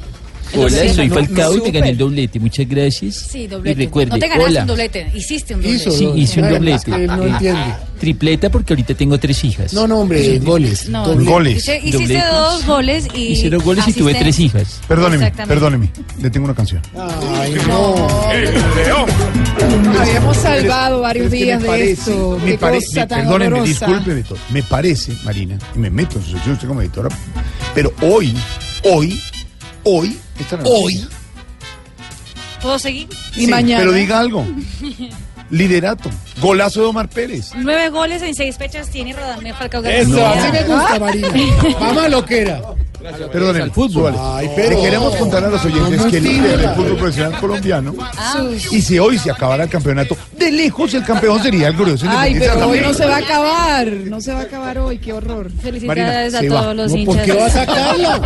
Hola, 0.56 0.94
soy 0.94 1.10
Falcao 1.10 1.58
y 1.58 1.62
me 1.62 1.72
gané 1.72 1.90
el 1.90 1.98
doblete. 1.98 2.40
Muchas 2.40 2.68
gracias. 2.68 3.16
Sí, 3.16 3.42
Y 3.44 3.48
doblete. 3.48 3.80
recuerde, 3.86 4.10
no 4.12 4.20
te 4.20 4.28
ganaste 4.28 4.50
hola. 4.50 4.62
un 4.62 4.68
doblete, 4.68 5.12
hiciste 5.14 5.56
un 5.56 5.62
doblete. 5.62 5.92
Sí, 5.92 6.10
hice 6.16 6.42
un 6.42 6.50
doblete. 6.50 6.92
no 6.92 7.24
Eh, 7.24 7.30
entiende. 7.30 7.74
Tripleta 8.00 8.50
porque 8.50 8.74
ahorita 8.74 8.94
tengo 8.96 9.18
tres 9.20 9.44
hijas. 9.44 9.74
No, 9.74 9.86
no, 9.88 10.00
hombre, 10.00 10.40
goles. 10.40 10.88
No. 10.90 11.14
Hice- 11.22 11.78
hiciste 11.84 11.98
Dobletes. 11.98 12.32
dos 12.32 12.66
goles 12.66 13.08
y. 13.14 13.20
Hice 13.34 13.50
dos 13.50 13.64
goles 13.64 13.88
y 13.88 13.94
tuve 13.94 14.14
tres 14.16 14.40
hijas. 14.40 14.80
Perdóneme, 14.88 15.32
perdóneme. 15.32 15.92
Le 16.22 16.30
tengo 16.30 16.46
una 16.46 16.56
canción. 16.56 16.82
Ay, 16.96 17.56
no. 17.68 18.08
Habíamos 20.00 20.38
salvado 20.38 21.02
varios 21.02 21.26
Es 21.26 21.32
que 21.32 21.40
me 21.40 21.46
días 21.46 21.62
de 21.64 21.92
esto. 21.92 22.40
Me 22.44 22.58
parece, 22.58 23.06
perdóneme, 23.06 23.62
discúlpeme 23.64 24.24
todo. 24.24 24.38
Me 24.52 24.64
parece, 24.64 25.14
Marina, 25.26 25.58
y 25.76 25.80
me 25.80 25.90
meto 25.90 26.18
en 26.18 26.24
su 26.26 26.32
sección 26.32 26.54
usted 26.56 26.68
como 26.68 26.82
editora, 26.82 27.10
pero 27.76 27.92
hoy, 28.02 28.34
hoy, 28.84 29.20
hoy, 29.84 30.20
esta 30.40 30.60
Hoy. 30.66 31.08
¿Puedo 32.62 32.78
seguir? 32.80 33.08
Y 33.36 33.46
Sí, 33.46 33.48
mañana. 33.48 33.82
Pero 33.82 33.94
diga 33.94 34.20
algo. 34.20 34.46
Liderato. 35.50 36.10
Golazo 36.42 36.82
de 36.82 36.86
Omar 36.88 37.10
Pérez. 37.10 37.52
Nueve 37.56 37.90
goles 37.90 38.22
en 38.22 38.34
seis 38.36 38.58
fechas 38.58 38.90
tiene 38.90 39.14
Radamel 39.14 39.54
Falcao 39.54 39.84
Eso, 39.84 40.16
García. 40.16 40.44
así 40.44 40.52
me 40.52 40.64
gusta, 40.76 41.00
Marina. 41.00 41.28
Vamos 41.80 42.04
a 42.04 42.10
lo 42.10 42.26
que 42.26 42.42
era. 42.42 42.62
Perdóneme. 43.32 43.64
al 43.64 43.72
fútbol. 43.72 44.14
Ay, 44.20 44.50
pero- 44.58 44.72
Le 44.78 44.82
queremos 44.84 45.16
contar 45.16 45.42
a 45.46 45.48
los 45.50 45.64
oyentes 45.64 46.02
No 46.04 46.12
que 46.12 46.18
el 46.18 46.24
líder 46.26 46.58
del 46.60 46.70
fútbol 46.72 46.98
profesional 46.98 47.40
colombiano, 47.40 47.96
Ah. 48.18 48.44
y 48.72 48.82
si 48.82 49.00
hoy 49.00 49.18
se 49.18 49.32
acabara 49.32 49.64
el 49.64 49.70
campeonato, 49.70 50.18
de 50.38 50.52
lejos 50.52 50.94
el 50.94 51.06
campeón 51.06 51.42
sería 51.42 51.70
el 51.70 51.76
glorioso 51.78 52.06
Ay, 52.10 52.36
pero 52.38 52.68
hoy 52.68 52.82
no 52.82 52.94
se 52.94 53.06
va 53.06 53.16
a 53.16 53.20
acabar. 53.20 53.88
No 53.88 54.20
se 54.20 54.34
va 54.34 54.40
a 54.40 54.44
acabar 54.44 54.78
hoy. 54.80 54.98
Qué 54.98 55.14
horror. 55.14 55.50
Felicidades 55.62 56.34
Marina, 56.34 56.56
a 56.56 56.56
va. 56.56 56.62
todos 56.64 56.76
los 56.76 56.92
No, 56.92 56.98
hinchas. 56.98 57.16
¿Por 57.16 57.26
qué 57.26 57.34
va 57.34 57.46
a 57.46 57.50
sacarlo? 57.50 58.22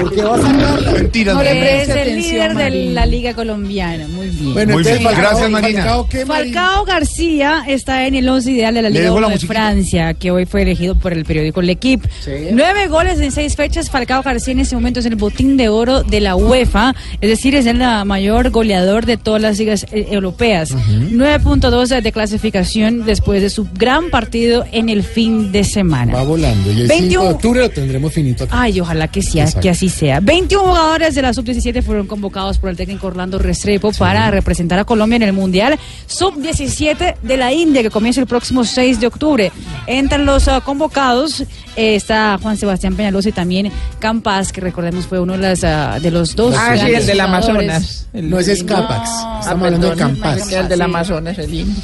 ¿Por 0.00 0.14
qué 0.14 0.22
va 0.22 0.34
a 0.36 0.40
sacarlo? 0.40 0.92
Mentiras, 0.92 1.34
No 1.34 1.42
le 1.42 1.82
Es 1.82 1.88
el 1.88 1.98
atención, 1.98 2.16
líder 2.32 2.54
de 2.54 2.70
la 2.92 3.06
Liga 3.06 3.34
Colombiana. 3.34 4.06
Muy 4.06 4.28
bien. 4.28 4.54
Bueno, 4.54 4.72
Muy 4.74 4.82
entonces, 4.82 4.98
bien, 5.00 5.12
Falcao- 5.12 5.18
gracias, 5.20 5.50
Marina. 5.50 5.80
Falcao, 5.82 6.08
¿qué, 6.08 6.24
Marina? 6.24 6.60
Falcao 6.62 6.84
García 6.84 7.51
está 7.66 8.06
en 8.06 8.14
el 8.14 8.28
once 8.28 8.50
ideal 8.50 8.74
de 8.74 8.82
la 8.82 8.90
¿Le 8.90 9.00
Liga 9.00 9.10
la 9.10 9.12
1 9.12 9.28
de 9.28 9.34
musiquita? 9.34 9.52
Francia, 9.52 10.14
que 10.14 10.30
hoy 10.30 10.46
fue 10.46 10.62
elegido 10.62 10.94
por 10.94 11.12
el 11.12 11.24
periódico 11.24 11.62
L'Equipe. 11.62 12.08
Nueve 12.52 12.88
goles 12.88 13.20
en 13.20 13.30
seis 13.32 13.56
fechas. 13.56 13.90
Falcao 13.90 14.22
García 14.22 14.52
en 14.52 14.60
este 14.60 14.74
momento 14.74 15.00
es 15.00 15.06
el 15.06 15.16
botín 15.16 15.56
de 15.56 15.68
oro 15.68 16.02
de 16.02 16.20
la 16.20 16.36
UEFA, 16.36 16.94
es 17.20 17.28
decir, 17.28 17.54
es 17.54 17.66
el 17.66 17.80
ah, 17.82 18.04
mayor 18.04 18.50
goleador 18.50 19.06
de 19.06 19.16
todas 19.16 19.40
las 19.40 19.58
ligas 19.58 19.86
eh, 19.92 20.08
europeas. 20.10 20.74
9.2 20.74 22.00
de 22.00 22.12
clasificación 22.12 23.04
después 23.04 23.42
de 23.42 23.50
su 23.50 23.68
gran 23.74 24.10
partido 24.10 24.64
en 24.72 24.88
el 24.88 25.02
fin 25.02 25.52
de 25.52 25.64
semana. 25.64 26.14
Va 26.14 26.22
volando. 26.22 26.70
Y 26.70 26.82
el 26.82 26.88
5 26.88 27.00
21. 27.00 27.24
de 27.24 27.30
octubre 27.30 27.60
lo 27.60 27.70
tendremos 27.70 28.12
finito 28.12 28.44
aquí. 28.44 28.52
Ay, 28.56 28.80
ojalá 28.80 29.08
que, 29.08 29.22
sea, 29.22 29.44
Exacto. 29.44 29.60
que 29.60 29.70
así 29.70 29.88
sea. 29.88 30.20
21 30.20 30.62
jugadores 30.64 31.14
de 31.14 31.22
la 31.22 31.32
sub-17 31.32 31.82
fueron 31.82 32.06
convocados 32.06 32.58
por 32.58 32.70
el 32.70 32.76
técnico 32.76 33.06
Orlando 33.06 33.38
Restrepo 33.38 33.92
para 33.92 34.30
representar 34.30 34.78
a 34.78 34.84
Colombia 34.84 35.16
en 35.16 35.22
el 35.22 35.32
Mundial 35.32 35.78
sub-17 36.06 37.16
de 37.22 37.36
la 37.36 37.41
India, 37.50 37.82
que 37.82 37.90
comienza 37.90 38.20
el 38.20 38.26
próximo 38.26 38.62
6 38.64 39.00
de 39.00 39.06
octubre. 39.06 39.50
Entre 39.86 40.18
los 40.18 40.46
ah, 40.48 40.60
convocados 40.60 41.40
eh, 41.40 41.96
está 41.96 42.38
Juan 42.40 42.56
Sebastián 42.56 42.94
Peñalosa 42.94 43.30
y 43.30 43.32
también 43.32 43.72
Campas, 43.98 44.52
que 44.52 44.60
recordemos 44.60 45.06
fue 45.06 45.18
uno 45.18 45.32
de, 45.32 45.38
las, 45.38 45.64
ah, 45.64 45.98
de 46.00 46.10
los 46.10 46.36
dos. 46.36 46.54
Ah, 46.56 46.76
sí, 46.76 46.92
el 46.92 47.06
del. 47.06 47.20
Amazonas. 47.20 48.06
El- 48.12 48.28
No, 48.30 48.38
ese 48.38 48.52
es 48.52 48.62
Capax. 48.62 49.08
No. 49.10 49.40
Estamos 49.40 49.64
hablando 49.64 49.90
de 49.90 49.96
Campas. 49.96 50.52
El 50.52 50.68
del 50.68 50.82
Amazonas, 50.82 51.38
el 51.38 51.50
lindo. 51.50 51.80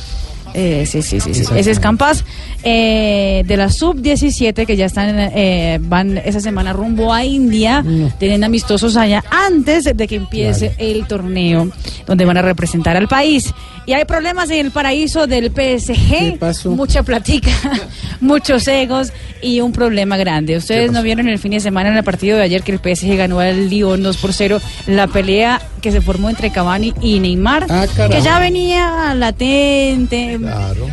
Eh, 0.55 0.85
sí, 0.87 1.03
sí, 1.03 1.20
sí, 1.20 1.35
sí. 1.35 1.45
Ese 1.55 1.70
es 1.70 1.81
Campas. 1.81 2.25
Eh, 2.65 3.45
de 3.47 3.57
la 3.57 3.70
sub-17 3.70 4.66
que 4.66 4.77
ya 4.77 4.87
están, 4.87 5.15
eh, 5.16 5.79
van 5.81 6.19
esa 6.19 6.41
semana 6.41 6.73
rumbo 6.73 7.12
a 7.15 7.25
India, 7.25 7.85
tienen 8.19 8.43
amistosos 8.45 8.97
allá 8.97 9.23
antes 9.31 9.85
de 9.85 10.07
que 10.09 10.16
empiece 10.16 10.75
el 10.79 11.07
torneo 11.07 11.70
donde 12.07 12.25
van 12.25 12.37
a 12.37 12.43
representar 12.43 12.97
al 12.97 13.07
país. 13.09 13.53
Y 13.87 13.93
hay 13.95 14.05
problemas 14.05 14.51
en 14.51 14.66
el 14.66 14.70
paraíso 14.73 15.27
del 15.27 15.51
PSG. 15.51 16.39
Mucha 16.77 17.03
platica, 17.05 17.51
muchos 18.20 18.66
egos 18.69 19.12
y 19.41 19.61
un 19.61 19.73
problema 19.73 20.16
grande. 20.16 20.57
Ustedes 20.57 20.91
no 20.93 21.03
vieron 21.03 21.29
el 21.29 21.39
fin 21.39 21.53
de 21.53 21.61
semana 21.61 21.89
en 21.91 21.97
el 21.97 22.05
partido 22.05 22.37
de 22.37 22.43
ayer 22.43 22.62
que 22.62 22.73
el 22.73 22.79
PSG 22.81 23.16
ganó 23.16 23.39
al 23.39 23.70
Lyon 23.70 24.03
2 24.03 24.16
por 24.19 24.33
0. 24.35 24.61
La 24.89 25.07
pelea 25.07 25.62
que 25.81 25.93
se 25.93 26.01
formó 26.01 26.29
entre 26.29 26.51
Cavani 26.51 26.93
y 27.01 27.20
Neymar, 27.20 27.66
Ah, 27.70 27.87
que 28.11 28.20
ya 28.20 28.41
venía 28.41 29.15
latente, 29.15 30.38
Claro. 30.40 30.86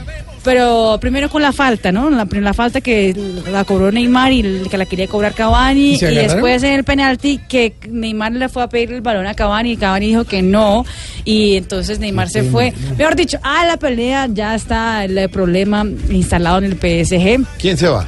pero 0.43 0.97
primero 1.01 1.29
con 1.29 1.41
la 1.41 1.51
falta, 1.51 1.91
¿no? 1.91 2.09
La, 2.09 2.27
la 2.29 2.53
falta 2.53 2.81
que 2.81 3.15
la 3.51 3.63
cobró 3.63 3.91
Neymar 3.91 4.31
y 4.31 4.63
que 4.69 4.77
la 4.77 4.85
quería 4.85 5.07
cobrar 5.07 5.33
Cavani. 5.33 5.95
¿Y 5.95 5.97
después 5.97 6.61
en 6.63 6.73
el 6.73 6.83
penalti 6.83 7.39
que 7.47 7.73
Neymar 7.89 8.33
le 8.33 8.47
fue 8.49 8.63
a 8.63 8.69
pedir 8.69 8.91
el 8.93 9.01
balón 9.01 9.25
a 9.27 9.33
Cavani 9.33 9.71
y 9.71 9.77
Cavani 9.77 10.07
dijo 10.07 10.23
que 10.25 10.41
no. 10.41 10.85
Y 11.23 11.55
entonces 11.57 11.97
Neymar 11.99 12.29
se 12.29 12.43
fue. 12.43 12.73
Mejor 12.97 13.15
dicho, 13.15 13.39
a 13.41 13.65
la 13.65 13.77
pelea 13.77 14.27
ya 14.31 14.53
está 14.55 15.03
el 15.05 15.29
problema 15.29 15.83
instalado 16.09 16.59
en 16.59 16.65
el 16.65 16.73
PSG. 16.73 17.45
¿Quién 17.57 17.77
se 17.77 17.87
va? 17.87 18.07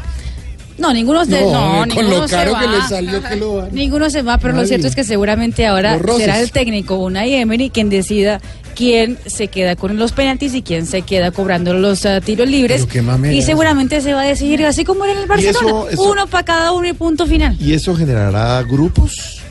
No, 0.78 0.94
ninguno 0.94 1.26
de 1.26 1.42
No, 1.42 1.52
no, 1.52 1.86
ninguno 1.88 2.10
lo 2.20 2.28
se 2.28 2.36
va. 2.52 2.60
que 2.60 2.68
le 2.68 2.82
salió 2.88 3.24
que 3.24 3.36
lo 3.36 3.56
van. 3.56 3.70
Ninguno 3.74 4.12
se 4.12 4.22
va, 4.22 4.38
pero 4.38 4.54
lo 4.54 4.64
cierto 4.68 4.86
es 4.86 4.96
que 4.96 5.04
seguramente 5.04 5.66
ahora 5.66 5.98
será 6.18 6.40
el 6.40 6.52
técnico 6.52 6.98
Unai 6.98 7.34
Emery 7.34 7.72
quien 7.72 7.90
decida 7.90 8.40
quién 8.78 9.18
se 9.26 9.48
queda 9.48 9.76
con 9.76 9.98
los 9.98 10.12
penaltis 10.12 10.54
y 10.54 10.62
quién 10.62 10.86
se 10.86 11.02
queda 11.02 11.32
cobrando 11.32 11.74
los 11.74 12.06
ah, 12.06 12.22
tiros 12.22 12.48
libres. 12.48 12.88
Y 13.32 13.42
seguramente 13.42 14.00
se 14.02 14.14
va 14.14 14.22
a 14.22 14.26
decidir 14.26 14.64
así 14.66 14.86
como 14.86 15.04
era 15.06 15.14
en 15.14 15.20
el 15.20 15.24
eso- 15.24 15.60
Barcelona, 15.62 15.92
eso- 15.92 16.04
uno 16.04 16.28
para 16.28 16.46
cada 16.46 16.72
uno 16.74 16.88
y 16.88 16.94
punto 16.94 17.26
final. 17.26 17.58
¿Y 17.60 17.74
eso 17.74 17.96
generará 17.96 18.62
grupos 18.64 19.42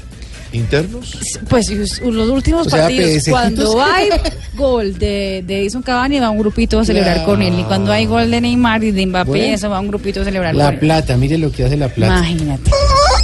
internos? 0.52 1.18
Pues 1.48 1.68
los 1.70 2.28
últimos 2.30 2.68
O 2.68 2.70
sea, 2.70 2.82
partidos, 2.82 3.24
cuando 3.28 3.82
hay 3.84 4.08
gol 4.54 4.96
de, 4.96 5.42
de 5.46 5.60
Edison 5.62 5.82
Cavani, 5.82 6.20
va 6.20 6.30
un 6.30 6.38
grupito 6.38 6.78
a 6.78 6.84
celebrar 6.84 7.14
Claro. 7.16 7.30
con 7.30 7.42
él. 7.42 7.58
Y 7.58 7.64
cuando 7.64 7.90
hay 7.92 8.06
gol 8.06 8.30
de 8.30 8.40
Neymar 8.40 8.84
y 8.84 8.92
de 8.92 9.06
Mbappé, 9.06 9.28
Bueno. 9.30 9.54
eso 9.54 9.68
va 9.68 9.80
un 9.80 9.88
grupito 9.88 10.20
a 10.22 10.24
celebrar 10.24 10.54
La 10.54 10.66
con 10.66 10.74
él. 10.74 10.80
plata, 10.80 11.16
mire 11.16 11.36
lo 11.36 11.50
que 11.50 11.64
hace 11.64 11.76
la 11.76 11.88
plata. 11.88 12.18
Imagínate. 12.28 12.70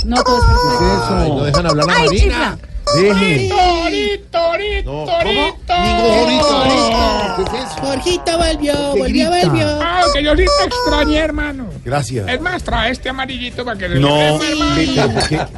No 0.05 0.17
todo 0.25 0.37
es 0.37 0.45
perfecto. 0.45 1.17
Ay, 1.17 1.29
no 1.31 1.45
dejan 1.45 1.67
hablar 1.67 1.91
a 1.91 1.93
¡Ay, 1.95 2.07
Marina. 2.07 2.23
chifla! 2.25 2.59
Deje. 2.95 3.49
Torito, 3.49 5.05
torito, 5.05 5.07
Jorgito 7.81 8.39
volvió, 8.39 8.75
¿Qué 8.95 9.01
volvió, 9.01 9.31
volvió. 9.31 9.67
Ah, 9.83 10.05
que 10.13 10.23
yo 10.23 10.37
sí 10.37 10.45
te 10.45 10.65
extrañé, 10.67 11.19
hermano. 11.19 11.69
Gracias. 11.85 12.29
Es 12.29 12.41
más, 12.41 12.63
trae 12.63 12.93
este 12.93 13.09
amarillito 13.09 13.65
para 13.65 13.79
que 13.79 13.89
le 13.89 14.01
No, 14.01 14.39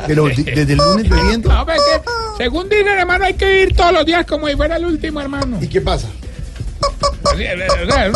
pero, 0.07 0.27
desde 0.27 0.73
el 0.73 0.79
lunes 0.79 1.09
bebiendo. 1.09 1.49
No, 1.51 1.67
pero 1.67 1.79
es 1.79 1.85
que, 1.85 2.11
según 2.43 2.69
dicen, 2.69 2.89
hermano, 2.89 3.25
hay 3.25 3.35
que 3.35 3.63
ir 3.63 3.75
todos 3.75 3.93
los 3.93 4.07
días 4.07 4.25
como 4.27 4.49
si 4.49 4.57
fuera 4.57 4.77
el 4.77 4.87
último, 4.87 5.21
hermano. 5.21 5.59
¿Y 5.61 5.69
qué 5.69 5.81
pasa? 5.81 6.09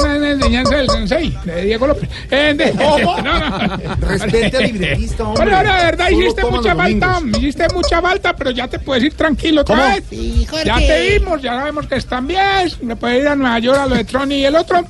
Una 0.02 0.30
enseñanza 0.30 0.76
del 0.76 0.90
sensei, 0.90 1.36
de 1.44 1.62
Diego 1.64 1.86
López. 1.86 2.08
Eh, 2.30 2.54
de- 2.56 2.72
¿Cómo? 2.72 3.20
no, 3.22 3.38
no. 3.40 3.76
Respete 4.00 4.56
al 4.56 4.62
libretista, 4.64 5.24
hombre. 5.24 5.44
Pero 5.44 5.56
ahora, 5.56 5.76
de 5.78 5.84
verdad, 5.84 6.08
hiciste 6.10 6.44
mucha 6.44 6.74
falta, 6.76 7.20
hiciste 7.38 7.66
mucha 7.74 8.02
falta, 8.02 8.36
pero 8.36 8.50
ya 8.50 8.68
te 8.68 8.78
puedes 8.78 9.04
ir 9.04 9.14
tranquilo 9.14 9.62
otra 9.62 9.76
¿Cómo? 9.76 9.88
vez. 9.94 10.64
Ya 10.64 10.76
te 10.76 11.18
vimos, 11.18 11.42
ya 11.42 11.52
sabemos 11.58 11.86
que 11.86 11.96
están 11.96 12.26
bien. 12.26 12.38
Me 12.82 12.96
puedes 12.96 13.20
ir 13.22 13.28
a 13.28 13.34
Nueva 13.36 13.58
York 13.58 13.78
a 13.78 13.86
lo 13.86 13.94
de 13.96 14.04
Tron 14.04 14.30
y 14.32 14.44
el 14.44 14.56
otro. 14.56 14.84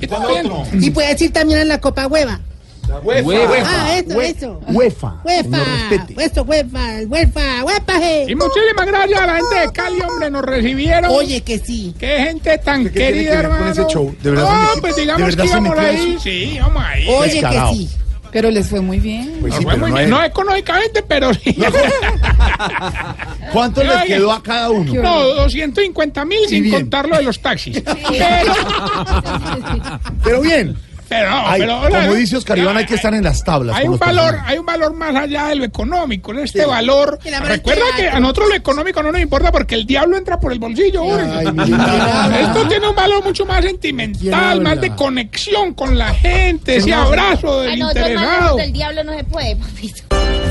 Y 0.00 0.06
¿Cuál 0.06 0.22
también. 0.22 0.46
otro? 0.46 0.66
Y 0.78 0.90
puedes 0.90 1.20
ir 1.22 1.32
también 1.32 1.60
a 1.60 1.64
la 1.64 1.80
Copa 1.80 2.06
Hueva. 2.06 2.40
Ah. 2.88 3.00
UEFA. 3.02 4.58
UEFA. 4.68 5.14
Señor, 5.26 5.66
respete. 5.88 6.24
Esto, 6.24 6.42
UEFA, 6.42 7.00
UEFA, 7.08 7.64
UEFA. 7.64 8.22
Y 8.28 8.34
muchísimas 8.34 8.86
gracias 8.86 9.20
a 9.20 9.26
la 9.26 9.34
gente 9.36 9.56
de 9.60 9.72
Cali, 9.72 10.00
hombre, 10.00 10.30
nos 10.30 10.42
recibieron. 10.44 11.10
Oye, 11.10 11.40
que 11.42 11.58
sí. 11.58 11.94
Qué 11.98 12.18
gente 12.24 12.58
tan 12.58 12.84
¿Qué 12.84 12.90
tiene 12.90 13.12
querida, 13.12 13.30
que 13.30 13.36
ver 13.36 13.46
con 13.46 13.54
hermano. 13.56 13.72
ese 13.72 13.86
show? 13.92 14.16
¿De 14.22 14.30
verdad 14.30 14.50
no, 14.74 14.80
pues 14.80 14.96
digamos 14.96 15.36
que 15.36 15.44
íbamos 15.44 15.78
ahí. 15.78 16.10
eso? 16.12 16.20
Sí, 16.22 16.58
vamos 16.60 16.82
ahí. 16.86 17.06
Oye, 17.08 17.32
Descarado. 17.32 17.70
que 17.70 17.76
sí. 17.76 17.90
Pero 18.32 18.50
les 18.50 18.68
fue 18.68 18.80
muy 18.80 18.98
bien. 18.98 19.38
Pues 19.40 19.54
sí, 19.54 19.62
fue 19.62 19.72
pero 19.74 19.82
muy 19.86 19.90
no, 19.92 19.96
bien. 19.96 20.10
no 20.10 20.22
económicamente, 20.22 21.02
pero 21.02 21.32
sí. 21.32 21.56
¿Cuánto 23.52 23.82
les 23.82 24.02
quedó 24.04 24.32
a 24.32 24.42
cada 24.42 24.70
uno? 24.70 24.92
No, 25.02 25.24
250 25.34 26.24
mil 26.24 26.48
sin 26.48 26.64
bien. 26.64 26.74
contar 26.82 27.08
lo 27.08 27.16
de 27.16 27.22
los 27.22 27.40
taxis. 27.40 27.80
Pero, 27.82 28.52
Pero 30.24 30.40
bien. 30.42 30.76
Pero, 31.08 31.30
no, 31.30 31.46
Hay- 31.48 31.60
pero, 31.60 31.80
como 31.80 32.14
dice 32.14 32.36
Oscar 32.36 32.58
Iván, 32.58 32.76
hay 32.76 32.86
que 32.86 32.94
estar 32.94 33.14
en 33.14 33.22
las 33.24 33.42
tablas. 33.44 33.76
Hay 33.76 33.86
un 33.86 33.98
valor, 33.98 34.38
hay 34.44 34.58
un 34.58 34.66
valor 34.66 34.92
más 34.94 35.14
allá 35.14 35.48
de 35.48 35.56
lo 35.56 35.64
económico. 35.64 36.32
¿no? 36.32 36.40
Este 36.40 36.64
valor. 36.66 37.18
Recuerda 37.42 37.84
que 37.96 38.08
a 38.08 38.20
nosotros 38.20 38.48
lo 38.48 38.54
económico 38.54 39.02
no 39.02 39.12
nos 39.12 39.20
importa 39.20 39.52
porque 39.52 39.74
el 39.74 39.86
diablo 39.86 40.16
entra 40.16 40.38
por 40.40 40.52
el 40.52 40.58
bolsillo. 40.58 41.02
Ay, 41.16 41.46
mira. 41.52 42.40
Esto 42.40 42.66
tiene 42.68 42.88
un 42.88 42.94
valor 42.96 43.22
mucho 43.24 43.44
más 43.46 43.60
¿Quién 43.60 43.72
sentimental, 43.72 44.60
más 44.60 44.80
de 44.80 44.94
conexión 44.94 45.74
con 45.74 45.96
la 45.98 46.12
gente, 46.14 46.76
ese 46.76 46.92
abrazo 46.92 47.62
del 47.62 47.78
interesado. 47.78 48.56
diablo 48.72 49.04
no 49.04 49.16
se 49.16 49.24
puede, 49.24 49.56
papito. 49.56 50.02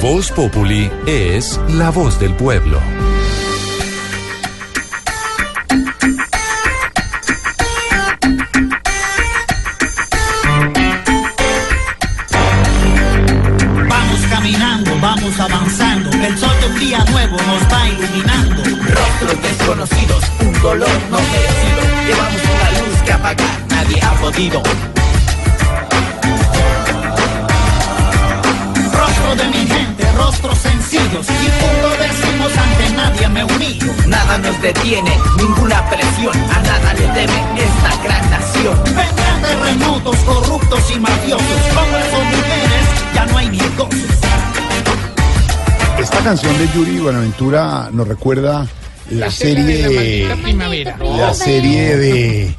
Voz 0.02 0.32
Populi 0.32 0.90
es 1.08 1.60
la 1.78 1.90
voz 1.92 2.20
del 2.20 2.34
pueblo. 2.34 2.80
Vamos 15.16 15.40
avanzando. 15.40 16.10
El 16.12 16.38
sol 16.38 16.56
de 16.62 16.68
un 16.68 16.80
día 16.80 17.04
nuevo 17.12 17.38
nos 17.38 17.64
va 17.72 17.90
iluminando. 17.90 18.64
Rostros 18.64 19.42
desconocidos, 19.42 20.24
un 20.42 20.62
dolor 20.62 20.98
no 21.10 21.18
merecido. 21.18 21.82
Llevamos 22.08 22.42
una 22.44 22.70
luz 22.80 23.02
que 23.06 23.14
apagar 23.14 23.66
nadie 23.70 24.02
ha 24.02 24.12
podido. 24.16 24.62
Rostro 28.94 29.36
de 29.36 29.46
mi 29.46 29.68
gente, 29.68 30.12
rostros 30.18 30.58
sencillos. 30.58 31.26
Y 31.28 31.50
punto 31.60 31.90
decimos 32.00 32.52
ante 32.58 32.90
nadie 32.96 33.30
me 33.30 33.44
uní. 33.44 33.80
Nada 34.08 34.38
nos 34.38 34.62
detiene, 34.62 35.18
ninguna 35.38 35.88
presión. 35.90 36.36
A 36.52 36.60
nada 36.62 36.94
le 36.94 37.08
debe 37.20 37.40
esta 37.58 38.04
gran 38.04 38.30
nación. 38.32 38.78
Vendrán 38.84 39.42
terremotos, 39.42 40.18
corruptos 40.18 40.84
y 40.94 41.00
mafiosos. 41.00 41.62
Hombres 41.78 42.14
o 42.14 42.24
mujeres, 42.24 42.86
ya 43.14 43.26
no 43.26 43.38
hay 43.38 43.50
ni 43.50 43.60
gozos. 43.78 44.16
Esta 46.00 46.20
canción 46.24 46.58
de 46.58 46.68
Yuri 46.74 47.00
Buenaventura 47.00 47.90
nos 47.92 48.08
recuerda 48.08 48.68
la 49.10 49.20
la 49.20 49.26
la 49.28 49.32
serie 49.32 49.88
maldita 50.28 50.36
primavera. 50.44 50.98
la 51.00 51.34
serie 51.34 51.98
de, 51.98 52.56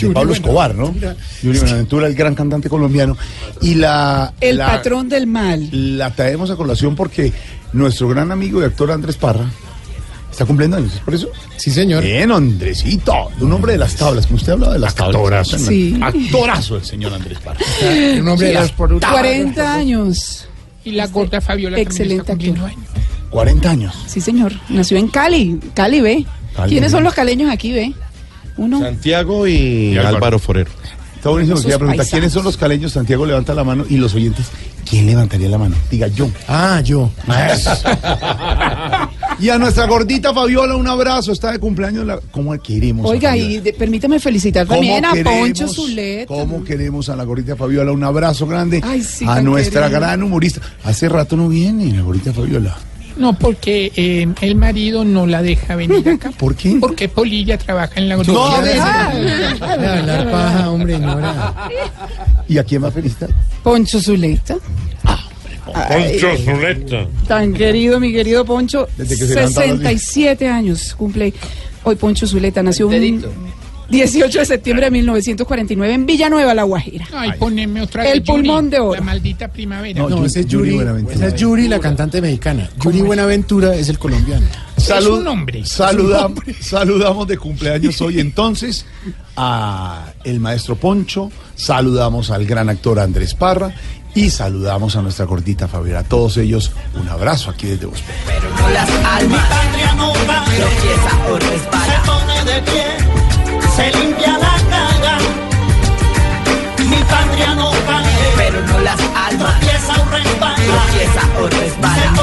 de 0.00 0.10
Pablo 0.12 0.32
Escobar, 0.32 0.74
¿no? 0.74 0.94
Yuri 1.42 1.58
Buenaventura, 1.58 2.06
el 2.06 2.14
gran 2.14 2.34
cantante 2.34 2.68
colombiano. 2.68 3.16
Y 3.62 3.74
la, 3.74 4.32
El 4.40 4.58
la- 4.58 4.66
patrón 4.66 5.08
del 5.08 5.26
mal. 5.26 5.68
la 5.98 6.10
traemos 6.14 6.50
a 6.50 6.56
colación 6.56 6.94
porque 6.94 7.32
nuestro 7.72 8.08
gran 8.08 8.30
amigo 8.30 8.60
y 8.60 8.64
actor 8.64 8.90
Andrés 8.92 9.16
Parra 9.16 9.46
está 10.30 10.44
cumpliendo 10.44 10.76
años, 10.76 10.94
¿es 10.94 11.00
por 11.00 11.14
eso? 11.14 11.28
Sí, 11.56 11.70
señor. 11.70 12.02
Bien, 12.04 12.30
Andresito, 12.30 13.30
un 13.40 13.52
hombre 13.52 13.72
de 13.72 13.78
las 13.78 13.96
tablas, 13.96 14.26
como 14.26 14.36
usted 14.36 14.52
habla 14.52 14.72
de 14.72 14.78
las 14.78 14.94
tablas. 14.94 15.16
Actorazo. 15.16 15.58
Sí. 15.58 15.98
Actorazo 16.00 16.76
el 16.76 16.84
señor 16.84 17.12
Andrés 17.14 17.38
Parra. 17.40 17.58
Un 18.20 18.28
hombre 18.28 18.48
de 18.48 18.54
las 18.54 18.72
40 18.72 19.74
años. 19.74 20.46
Y 20.84 20.92
la 20.92 21.06
gorda 21.06 21.40
Fabiola 21.40 21.76
también 21.76 21.88
Excelente 21.88 22.20
está 22.22 22.32
cumpliendo 22.32 22.66
actor. 22.66 22.78
años. 22.78 22.90
40 23.30 23.70
años. 23.70 23.94
Sí, 24.06 24.20
señor. 24.20 24.52
Nació 24.68 24.98
en 24.98 25.08
Cali. 25.08 25.60
Cali, 25.74 26.00
ve. 26.00 26.26
Cali, 26.56 26.70
¿Quiénes 26.70 26.90
son 26.92 27.04
los 27.04 27.14
caleños 27.14 27.50
aquí, 27.50 27.72
ve? 27.72 27.92
Uno. 28.56 28.80
Santiago 28.80 29.46
y, 29.46 29.96
Álvaro 29.96 30.38
Forero. 30.38 30.70
Está 31.14 31.30
buenísimo. 31.30 31.60
Quería 31.60 31.78
preguntar. 31.78 32.06
¿quiénes 32.06 32.32
son 32.32 32.44
los 32.44 32.56
caleños? 32.56 32.92
Santiago 32.92 33.26
levanta 33.26 33.54
la 33.54 33.62
mano 33.62 33.84
y 33.88 33.98
los 33.98 34.14
oyentes, 34.14 34.46
¿quién 34.88 35.06
levantaría 35.06 35.48
la 35.48 35.58
mano? 35.58 35.76
Diga 35.90 36.08
yo. 36.08 36.30
Ah, 36.48 36.80
yo. 36.82 37.10
Y 39.40 39.48
a 39.48 39.58
nuestra 39.58 39.86
gordita 39.86 40.34
Fabiola, 40.34 40.76
un 40.76 40.86
abrazo. 40.86 41.32
Está 41.32 41.52
de 41.52 41.58
cumpleaños. 41.58 42.04
La... 42.06 42.18
¿Cómo 42.30 42.52
queremos? 42.60 43.06
a 43.06 43.08
Oiga, 43.08 43.36
y 43.36 43.58
de- 43.60 43.72
permítame 43.72 44.20
felicitar 44.20 44.66
¿Cómo 44.66 44.80
también 44.80 45.04
a 45.04 45.12
queremos- 45.12 45.40
Poncho 45.40 45.68
Zuleta. 45.68 46.26
¿Cómo 46.26 46.62
queremos 46.64 47.08
a 47.08 47.16
la 47.16 47.24
gordita 47.24 47.56
Fabiola? 47.56 47.92
Un 47.92 48.04
abrazo 48.04 48.46
grande 48.46 48.80
Ay, 48.84 49.02
sí, 49.02 49.24
a 49.26 49.40
nuestra 49.40 49.88
gran 49.88 50.22
humorista. 50.22 50.60
Hace 50.84 51.08
rato 51.08 51.36
no 51.36 51.48
viene 51.48 51.90
la 51.92 52.02
gordita 52.02 52.32
Fabiola. 52.32 52.76
No, 53.16 53.36
porque 53.38 53.92
eh, 53.96 54.28
el 54.40 54.54
marido 54.54 55.04
no 55.04 55.26
la 55.26 55.42
deja 55.42 55.74
venir 55.76 56.08
acá. 56.08 56.30
¿Por 56.38 56.54
qué? 56.54 56.76
Porque 56.80 57.08
Polilla 57.08 57.58
trabaja 57.58 57.92
en 57.96 58.08
la 58.08 58.16
No, 58.16 58.60
de- 58.62 58.72
De 58.74 58.78
hablar 59.88 60.30
paja, 60.30 60.70
hombre, 60.70 60.94
ignora. 60.94 61.54
¿Y 62.48 62.58
a 62.58 62.64
quién 62.64 62.82
va 62.84 62.88
a 62.88 62.92
felicitar? 62.92 63.30
Poncho 63.62 64.00
Zuleta. 64.00 64.56
Ay, 65.74 66.18
Zuleta. 66.44 67.06
Tan 67.28 67.52
querido, 67.54 67.98
mi 68.00 68.12
querido 68.12 68.44
Poncho. 68.44 68.88
Desde 68.96 69.16
que 69.16 69.26
se 69.26 69.34
levanta 69.34 69.60
a 69.62 69.66
las 69.66 69.76
67 69.78 70.48
años 70.48 70.94
cumple 70.96 71.32
hoy 71.84 71.96
Poncho 71.96 72.26
Zuleta. 72.26 72.62
Nació 72.62 72.88
un 72.88 73.24
18 73.90 74.38
de 74.38 74.44
septiembre 74.46 74.84
de 74.86 74.90
1949 74.92 75.92
en 75.94 76.06
Villanueva, 76.06 76.54
La 76.54 76.62
Guajira. 76.62 77.08
Ay, 77.12 77.32
poneme 77.36 77.82
otra 77.82 78.04
El 78.08 78.20
de 78.20 78.24
Yuri, 78.24 78.42
pulmón 78.42 78.70
de 78.70 78.78
oro. 78.78 78.94
La 78.94 79.00
maldita 79.00 79.48
primavera. 79.48 80.00
No, 80.02 80.08
No, 80.08 80.24
ese 80.24 80.40
es 80.40 80.46
Yuri 80.46 80.66
Yuri. 80.66 80.76
Buenaventura. 80.76 81.14
Esa 81.16 81.26
es 81.26 81.34
Yuri, 81.34 81.66
la 81.66 81.80
cantante 81.80 82.20
mexicana. 82.20 82.70
Yuri 82.80 83.00
Buenaventura 83.00 83.74
es 83.74 83.88
el 83.88 83.98
colombiano. 83.98 84.46
Salud- 84.76 85.18
un 85.18 85.26
hombre. 85.26 85.62
Saludam- 85.64 86.36
saludamos 86.60 87.26
de 87.26 87.36
cumpleaños 87.36 88.00
hoy 88.00 88.20
entonces 88.20 88.86
a 89.36 90.12
el 90.22 90.38
maestro 90.38 90.76
Poncho, 90.76 91.32
saludamos 91.56 92.30
al 92.30 92.46
gran 92.46 92.68
actor 92.68 93.00
Andrés 93.00 93.34
Parra 93.34 93.74
y 94.14 94.30
saludamos 94.30 94.96
a 94.96 95.02
nuestra 95.02 95.24
gordita 95.24 95.68
Fabiola. 95.68 96.00
A 96.00 96.04
todos 96.04 96.36
ellos, 96.36 96.72
un 96.94 97.08
abrazo 97.08 97.50
aquí 97.50 97.66
desde 97.66 97.86
almas. 99.04 99.44
Mi 106.78 106.96
patria 106.96 107.54
no 107.54 107.70
pero 108.36 108.66
no 108.66 108.80
las 108.80 109.00
almas. 109.14 109.60
Tropieza 109.60 109.94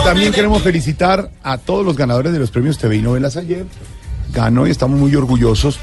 también 0.03 0.31
queremos 0.31 0.61
felicitar 0.61 1.31
a 1.43 1.57
todos 1.57 1.85
los 1.85 1.97
ganadores 1.97 2.31
de 2.31 2.39
los 2.39 2.51
premios 2.51 2.77
TV 2.77 2.97
y 2.97 3.01
novelas 3.01 3.35
ayer. 3.37 3.65
Ganó 4.33 4.67
y 4.67 4.71
estamos 4.71 4.99
muy 4.99 5.15
orgullosos 5.15 5.79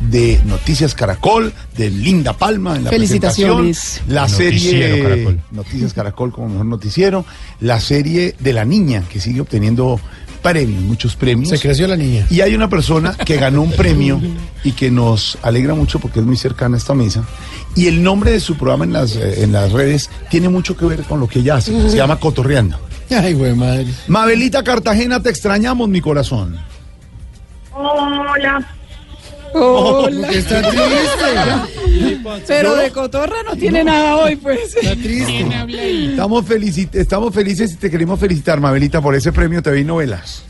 de 0.00 0.40
Noticias 0.44 0.94
Caracol, 0.94 1.52
de 1.76 1.90
Linda 1.90 2.32
Palma 2.32 2.76
en 2.76 2.84
la 2.84 2.90
Felicitaciones. 2.90 4.00
presentación, 4.00 4.14
la 4.14 4.22
Noticiero 4.22 4.58
serie 4.58 5.02
Caracol. 5.02 5.40
Noticias 5.50 5.92
Caracol 5.92 6.32
como 6.32 6.48
mejor 6.48 6.66
noticiero, 6.66 7.24
la 7.60 7.80
serie 7.80 8.34
de 8.38 8.52
la 8.52 8.64
niña 8.64 9.02
que 9.08 9.20
sigue 9.20 9.40
obteniendo 9.40 10.00
premios, 10.42 10.82
muchos 10.82 11.16
premios. 11.16 11.48
Se 11.50 11.58
creció 11.58 11.86
la 11.88 11.96
niña. 11.96 12.26
Y 12.30 12.40
hay 12.40 12.54
una 12.54 12.68
persona 12.68 13.14
que 13.16 13.36
ganó 13.36 13.62
un 13.62 13.72
premio 13.72 14.20
y 14.64 14.72
que 14.72 14.90
nos 14.90 15.36
alegra 15.42 15.74
mucho 15.74 15.98
porque 15.98 16.20
es 16.20 16.26
muy 16.26 16.36
cercana 16.36 16.76
a 16.76 16.78
esta 16.78 16.94
mesa. 16.94 17.24
Y 17.74 17.86
el 17.86 18.02
nombre 18.02 18.30
de 18.30 18.40
su 18.40 18.56
programa 18.56 18.84
en 18.84 18.92
las, 18.92 19.16
eh, 19.16 19.42
en 19.42 19.52
las 19.52 19.72
redes 19.72 20.10
tiene 20.30 20.48
mucho 20.48 20.76
que 20.76 20.84
ver 20.86 21.02
con 21.02 21.20
lo 21.20 21.28
que 21.28 21.40
ella 21.40 21.56
hace. 21.56 21.90
Se 21.90 21.96
llama 21.96 22.18
Cotorreando. 22.20 22.78
Ay, 23.10 23.34
güey, 23.34 23.54
madre. 23.54 23.86
Mabelita 24.06 24.62
Cartagena, 24.62 25.20
te 25.22 25.30
extrañamos, 25.30 25.88
mi 25.88 26.00
corazón. 26.00 26.56
Hola. 27.74 28.77
Hola. 29.54 30.26
Porque 30.26 30.38
está 30.38 30.60
triste. 30.62 32.18
Pero 32.46 32.76
de 32.76 32.90
cotorra 32.90 33.42
no 33.44 33.56
tiene 33.56 33.84
nada 33.84 34.16
hoy, 34.16 34.36
pues. 34.36 34.76
Está 34.76 34.94
triste. 34.94 35.46
Estamos, 36.10 36.44
estamos 36.92 37.34
felices 37.34 37.72
y 37.72 37.76
te 37.76 37.90
queremos 37.90 38.18
felicitar, 38.20 38.60
Mabelita, 38.60 39.00
por 39.00 39.14
ese 39.14 39.32
premio 39.32 39.62
TV 39.62 39.80
y 39.80 39.84
novelas. 39.84 40.44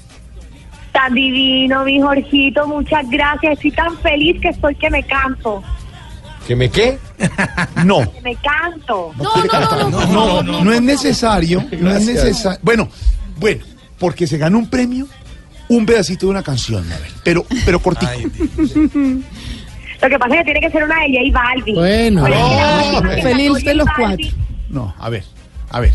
Tan 0.92 1.14
divino, 1.14 1.84
mi 1.84 2.00
Jorgito. 2.00 2.66
Muchas 2.66 3.08
gracias. 3.08 3.54
Estoy 3.54 3.72
tan 3.72 3.96
feliz 3.98 4.40
que 4.40 4.48
estoy 4.48 4.74
que 4.74 4.90
me 4.90 5.02
canto. 5.04 5.62
¿Que 6.46 6.56
me 6.56 6.70
qué? 6.70 6.98
No. 7.84 8.10
Que 8.10 8.20
me 8.22 8.36
canto. 8.36 9.12
No, 9.18 9.32
quiere 9.32 9.48
cantar. 9.48 9.90
no, 9.90 10.42
no, 10.42 10.72
es 10.72 10.82
necesario, 10.82 11.62
no 11.78 11.90
es 11.90 12.06
necesario. 12.06 12.58
Bueno, 12.62 12.88
bueno, 13.36 13.64
porque 13.98 14.26
se 14.26 14.38
ganó 14.38 14.58
un 14.58 14.70
premio, 14.70 15.06
un 15.68 15.86
pedacito 15.86 16.26
de 16.26 16.30
una 16.30 16.42
canción, 16.42 16.88
Mabel, 16.88 17.10
pero, 17.24 17.44
pero 17.64 17.80
cortito. 17.80 18.10
Lo 20.00 20.08
que 20.08 20.18
pasa 20.18 20.34
es 20.34 20.38
que 20.40 20.44
tiene 20.44 20.60
que 20.60 20.70
ser 20.70 20.84
una 20.84 20.94
de 21.00 21.08
J 21.32 21.42
Balvin. 21.42 21.74
Bueno. 21.74 22.28
La 22.28 23.00
No, 23.02 23.10
Feliz 23.22 23.64
de 23.64 23.74
los 23.74 23.86
Balvin- 23.88 24.32
No, 24.70 24.94
a 24.98 25.08
ver, 25.10 25.24
a 25.70 25.80
ver, 25.80 25.92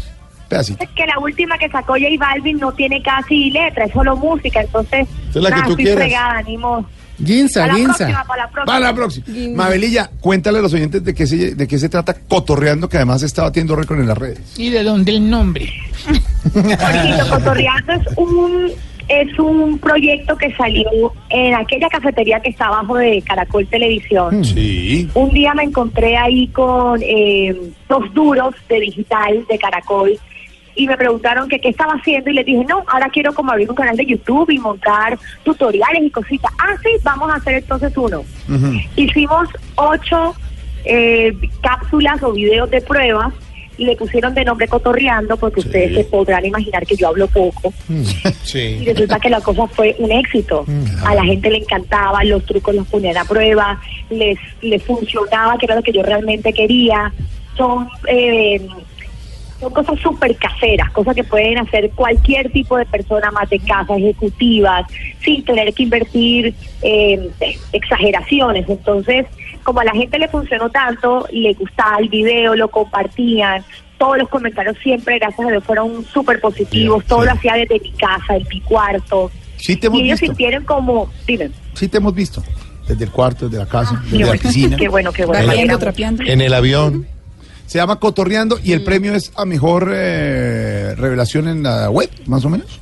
pedacito. 0.49 0.83
Es 0.83 0.89
que 0.89 1.05
la 1.05 1.17
última 1.19 1.57
que 1.57 1.69
sacó 1.69 1.93
J 1.93 2.05
Balvin 2.19 2.57
no 2.57 2.71
tiene 2.73 3.01
casi 3.01 3.49
letra, 3.51 3.85
es 3.85 3.93
solo 3.93 4.15
música, 4.17 4.61
entonces 4.61 5.07
es 5.29 5.35
la 5.35 5.49
que 5.49 5.55
nada, 5.55 5.63
tú 5.65 5.69
estoy 5.71 5.85
quieras. 5.85 6.03
fregada, 6.03 6.41
ni 6.43 6.57
modo. 6.57 6.85
Guinza, 7.17 7.61
Para 7.61 7.73
la 7.73 7.79
guinza. 7.79 7.95
próxima, 7.97 8.23
para 8.65 8.79
la 8.79 8.93
próxima. 8.93 9.25
Mabelilla, 9.55 10.09
cuéntale 10.19 10.57
a 10.57 10.61
los 10.63 10.73
oyentes 10.73 11.03
de 11.03 11.13
qué 11.13 11.27
se, 11.27 11.53
de 11.55 11.67
qué 11.67 11.77
se 11.77 11.87
trata 11.87 12.15
Cotorreando, 12.15 12.89
que 12.89 12.97
además 12.97 13.21
está 13.21 13.43
batiendo 13.43 13.75
récord 13.75 13.99
en 14.01 14.07
las 14.07 14.17
redes. 14.17 14.39
¿Y 14.57 14.71
de 14.71 14.83
dónde 14.83 15.11
el 15.11 15.29
nombre? 15.29 15.71
Jorgito, 16.53 17.29
Cotorreando 17.29 17.93
es 17.93 18.07
un, 18.17 18.71
es 19.07 19.37
un 19.39 19.79
proyecto 19.79 20.37
que 20.37 20.53
salió 20.55 21.13
en 21.29 21.55
aquella 21.55 21.89
cafetería 21.89 22.39
que 22.39 22.49
está 22.49 22.67
abajo 22.67 22.95
de 22.95 23.21
Caracol 23.21 23.67
Televisión. 23.67 24.43
Sí. 24.43 25.09
Un 25.13 25.29
día 25.31 25.53
me 25.53 25.63
encontré 25.63 26.17
ahí 26.17 26.47
con 26.47 27.01
eh, 27.01 27.55
dos 27.89 28.13
duros 28.13 28.55
de 28.69 28.79
digital 28.79 29.45
de 29.49 29.57
Caracol 29.57 30.17
y 30.75 30.87
me 30.87 30.97
preguntaron 30.97 31.47
que 31.47 31.59
qué 31.59 31.69
estaba 31.69 31.93
haciendo 31.93 32.29
y 32.29 32.33
les 32.33 32.45
dije, 32.45 32.65
no, 32.65 32.83
ahora 32.87 33.09
quiero 33.09 33.33
como 33.33 33.51
abrir 33.51 33.69
un 33.69 33.75
canal 33.75 33.95
de 33.95 34.05
YouTube 34.05 34.49
y 34.49 34.57
montar 34.57 35.19
tutoriales 35.43 36.03
y 36.03 36.09
cositas. 36.09 36.51
Ah, 36.57 36.75
sí, 36.81 36.89
vamos 37.03 37.29
a 37.31 37.35
hacer 37.35 37.55
entonces 37.55 37.95
uno. 37.95 38.23
Hicimos 38.95 39.49
ocho 39.75 40.35
eh, 40.85 41.33
cápsulas 41.61 42.21
o 42.23 42.33
videos 42.33 42.69
de 42.71 42.81
pruebas 42.81 43.33
y 43.77 43.85
le 43.85 43.95
pusieron 43.95 44.33
de 44.33 44.45
nombre 44.45 44.67
Cotorreando 44.67 45.37
porque 45.37 45.61
ustedes 45.61 45.95
se 45.95 46.03
podrán 46.05 46.45
imaginar 46.45 46.85
que 46.85 46.95
yo 46.95 47.07
hablo 47.07 47.27
poco. 47.27 47.73
Y 47.89 48.05
Sí. 48.43 48.83
resulta 48.85 49.19
que 49.19 49.29
la 49.29 49.41
cosa 49.41 49.67
fue 49.67 49.95
un 49.99 50.11
éxito. 50.11 50.65
A 51.05 51.15
la 51.15 51.23
gente 51.23 51.49
le 51.49 51.57
encantaba, 51.57 52.23
los 52.23 52.45
trucos 52.45 52.75
los 52.75 52.87
ponían 52.87 53.17
a 53.17 53.25
prueba, 53.25 53.79
les, 54.09 54.37
les 54.61 54.83
funcionaba, 54.83 55.57
que 55.57 55.65
era 55.65 55.75
lo 55.75 55.81
que 55.83 55.91
yo 55.91 56.03
realmente 56.03 56.53
quería. 56.53 57.11
Son, 57.57 57.87
eh, 58.07 58.61
son 59.59 59.71
cosas 59.73 59.99
súper 59.99 60.35
caseras, 60.35 60.91
cosas 60.91 61.15
que 61.15 61.23
pueden 61.23 61.57
hacer 61.57 61.89
cualquier 61.91 62.51
tipo 62.51 62.77
de 62.77 62.85
persona 62.85 63.31
más 63.31 63.49
de 63.49 63.59
casa, 63.59 63.95
ejecutivas, 63.95 64.85
sin 65.23 65.43
tener 65.45 65.73
que 65.73 65.83
invertir 65.83 66.53
eh, 66.81 67.29
exageraciones. 67.71 68.67
Entonces, 68.67 69.25
como 69.63 69.79
a 69.79 69.83
la 69.85 69.91
gente 69.93 70.19
le 70.19 70.27
funcionó 70.27 70.69
tanto, 70.69 71.25
le 71.31 71.53
gustaba 71.53 71.97
el 71.99 72.09
video, 72.09 72.55
lo 72.55 72.67
compartían, 72.69 73.63
todos 73.97 74.17
los 74.17 74.29
comentarios 74.29 74.77
siempre, 74.83 75.17
gracias 75.19 75.47
a 75.47 75.51
Dios, 75.51 75.63
fueron 75.63 76.05
súper 76.13 76.39
positivos, 76.41 77.05
todo 77.05 77.25
lo 77.25 77.31
hacía 77.31 77.53
desde 77.55 77.79
mi 77.79 77.91
casa, 77.91 78.35
en 78.35 78.47
mi 78.49 78.59
cuarto. 78.61 79.31
Sí 79.57 79.75
te 79.77 79.87
hemos 79.87 79.99
y 79.99 80.03
ellos 80.03 80.19
visto. 80.19 80.33
sintieron 80.33 80.63
como, 80.65 81.09
dime, 81.25 81.49
Sí 81.73 81.87
te 81.87 81.97
hemos 81.97 82.13
visto. 82.13 82.43
Desde 82.87 83.05
el 83.05 83.11
cuarto, 83.11 83.47
desde 83.47 83.63
la 83.63 83.69
casa, 83.69 84.01
desde 84.03 84.17
qué 84.17 84.25
la 84.25 84.31
piscina. 84.33 84.77
qué 84.77 84.89
bueno, 84.89 85.11
qué 85.13 85.25
bueno. 85.25 85.51
En- 85.53 85.79
Trapeando. 85.79 86.23
En 86.23 86.41
el 86.41 86.53
avión. 86.53 87.07
Se 87.65 87.77
llama 87.79 87.97
Cotorreando 87.97 88.59
y 88.61 88.73
el 88.73 88.83
premio 88.83 89.15
es 89.15 89.31
a 89.37 89.45
mejor 89.45 89.89
eh, 89.95 90.93
revelación 90.97 91.47
en 91.47 91.63
la 91.63 91.89
web, 91.89 92.09
más 92.27 92.43
o 92.43 92.49
menos. 92.49 92.81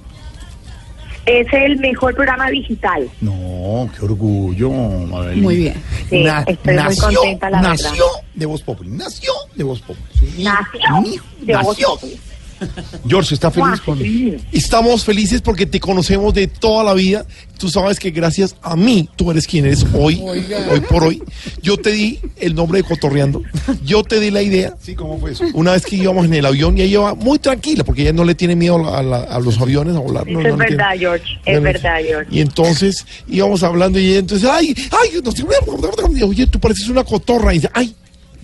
Es 1.25 1.47
el 1.53 1.77
mejor 1.79 2.15
programa 2.15 2.49
digital. 2.49 3.09
No, 3.21 3.89
qué 3.95 4.05
orgullo, 4.05 4.71
Mabel. 4.71 5.37
Muy 5.37 5.55
bien. 5.57 5.83
Sí, 6.09 6.25
estoy 6.47 6.77
muy 6.77 6.97
contenta, 6.97 7.49
la 7.49 7.61
verdad. 7.61 7.73
nació 7.73 8.05
de 8.33 8.45
Voz 8.45 8.61
Populi, 8.61 8.89
nació 8.89 9.33
de 9.55 9.63
Voz 9.63 9.81
Populi. 9.81 10.43
Nació 10.43 11.03
de 11.41 11.55
Voz 11.55 11.67
nació. 11.67 11.89
Populi. 11.89 12.19
George, 13.07 13.33
¿está 13.35 13.49
feliz 13.51 13.81
con 13.81 13.99
Estamos 14.51 15.03
felices 15.03 15.41
porque 15.41 15.65
te 15.65 15.79
conocemos 15.79 16.33
de 16.33 16.47
toda 16.47 16.83
la 16.83 16.93
vida. 16.93 17.25
Tú 17.57 17.69
sabes 17.69 17.99
que 17.99 18.09
gracias 18.11 18.55
a 18.61 18.75
mí 18.75 19.07
tú 19.15 19.29
eres 19.29 19.45
quien 19.45 19.65
eres 19.65 19.85
hoy, 19.93 20.19
hoy 20.23 20.79
por 20.89 21.03
hoy. 21.03 21.21
Yo 21.61 21.77
te 21.77 21.91
di 21.91 22.19
el 22.37 22.55
nombre 22.55 22.79
de 22.81 22.87
Cotorreando. 22.87 23.43
Yo 23.85 24.03
te 24.03 24.19
di 24.19 24.31
la 24.31 24.41
idea. 24.41 24.75
Sí, 24.81 24.95
¿cómo 24.95 25.19
fue 25.19 25.31
eso? 25.33 25.43
Una 25.53 25.73
vez 25.73 25.85
que 25.85 25.95
íbamos 25.95 26.25
en 26.25 26.33
el 26.33 26.45
avión 26.45 26.77
y 26.77 26.81
ella 26.81 26.93
iba 26.93 27.15
muy 27.15 27.37
tranquila 27.39 27.83
porque 27.83 28.01
ella 28.03 28.13
no 28.13 28.23
le 28.23 28.33
tiene 28.35 28.55
miedo 28.55 28.93
a, 28.95 29.03
la- 29.03 29.21
a 29.23 29.39
los 29.39 29.59
aviones 29.59 29.95
a 29.95 29.99
volar. 29.99 30.27
Eso 30.27 30.39
no, 30.39 30.47
es 30.47 30.51
no 30.53 30.57
le 30.57 30.65
tiene- 30.65 30.77
verdad, 30.83 30.95
George. 30.97 31.25
Es 31.45 31.61
verdad, 31.61 31.97
George. 32.03 32.27
Y 32.35 32.39
entonces 32.41 33.05
íbamos 33.27 33.61
hablando 33.63 33.99
y 33.99 34.07
ella 34.09 34.19
entonces, 34.19 34.49
ay, 34.51 34.73
ay, 34.91 35.09
no 35.23 35.31
sé, 35.31 35.43
oye, 36.23 36.47
tú 36.47 36.59
pareces 36.59 36.87
una 36.89 37.03
cotorra. 37.03 37.53
Y 37.53 37.57
dice, 37.57 37.69
ay, 37.73 37.95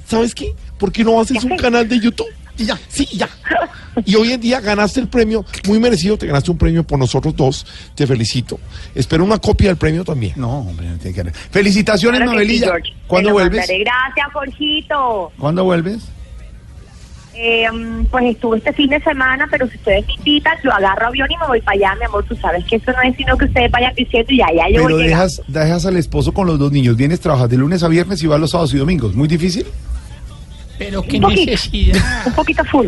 ¿sabes 0.07 0.35
qué? 0.35 0.53
¿Por 0.77 0.91
qué 0.91 1.03
no 1.03 1.19
haces 1.19 1.44
un 1.44 1.57
canal 1.57 1.88
de 1.89 1.99
YouTube? 1.99 2.27
Y 2.57 2.65
ya, 2.65 2.79
sí, 2.88 3.07
ya. 3.13 3.29
Y 4.05 4.15
hoy 4.15 4.31
en 4.34 4.41
día 4.41 4.59
ganaste 4.61 4.99
el 4.99 5.07
premio, 5.07 5.43
muy 5.67 5.79
merecido, 5.79 6.17
te 6.17 6.27
ganaste 6.27 6.51
un 6.51 6.57
premio 6.57 6.84
por 6.84 6.99
nosotros 6.99 7.35
dos. 7.35 7.65
Te 7.95 8.05
felicito. 8.07 8.59
Espero 8.93 9.23
una 9.23 9.38
copia 9.39 9.69
del 9.69 9.77
premio 9.77 10.03
también. 10.03 10.34
No, 10.35 10.59
hombre, 10.59 10.88
no 10.88 10.97
tiene 10.97 11.13
que 11.15 11.21
haber. 11.21 11.34
Felicitaciones, 11.34 12.19
Claro 12.21 12.31
que 12.31 12.38
sí, 12.38 12.45
Mabelilla. 12.45 12.65
George. 12.67 12.93
¿Cuándo 13.07 13.29
lo 13.29 13.34
vuelves? 13.35 13.59
mandaré. 13.59 13.79
Gracias, 13.84 14.27
Jorgito. 14.34 15.31
¿Cuándo 15.39 15.63
vuelves? 15.63 16.03
Eh, 17.39 17.69
mm, 17.71 18.05
pues 18.05 18.25
estuve 18.25 18.57
este 18.57 18.73
fin 18.73 18.89
de 18.89 18.99
semana, 19.01 19.47
pero 19.51 19.67
si 19.69 19.75
ustedes 19.77 20.05
me 20.07 20.13
invitan, 20.13 20.57
yo 20.63 20.71
agarro 20.73 21.07
avión 21.07 21.31
y 21.31 21.38
me 21.38 21.45
voy 21.47 21.61
para 21.61 21.77
allá, 21.77 21.95
mi 21.99 22.05
amor. 22.05 22.23
Tú 22.27 22.35
sabes 22.35 22.65
que 22.65 22.77
eso 22.77 22.91
no 22.91 23.01
es 23.03 23.15
sino 23.15 23.38
que 23.38 23.45
ustedes 23.45 23.69
vayan 23.71 23.93
diciendo 23.95 24.31
y 24.34 24.38
ya, 24.39 24.47
ya 24.55 24.67
yo 24.69 24.81
Pero 24.84 24.95
voy 24.95 25.03
llegando. 25.03 25.25
dejas, 25.25 25.41
dejas 25.47 25.85
al 25.85 25.97
esposo 25.97 26.34
con 26.34 26.47
los 26.47 26.57
dos 26.57 26.71
niños. 26.71 26.97
Vienes, 26.97 27.19
trabajas 27.19 27.49
de 27.49 27.57
lunes 27.57 27.84
a 27.84 27.88
viernes 27.89 28.23
y 28.23 28.27
vas 28.27 28.39
los 28.39 28.49
sábados 28.51 28.73
y 28.73 28.77
domingos. 28.77 29.13
¿Muy 29.15 29.27
difícil? 29.27 29.67
Pero 30.77 31.01
qué 31.01 31.17
Un 31.17 31.23
poquito. 31.23 31.51
necesidad. 31.51 32.01
Un 32.27 32.33
poquito 32.33 32.63
full. 32.65 32.87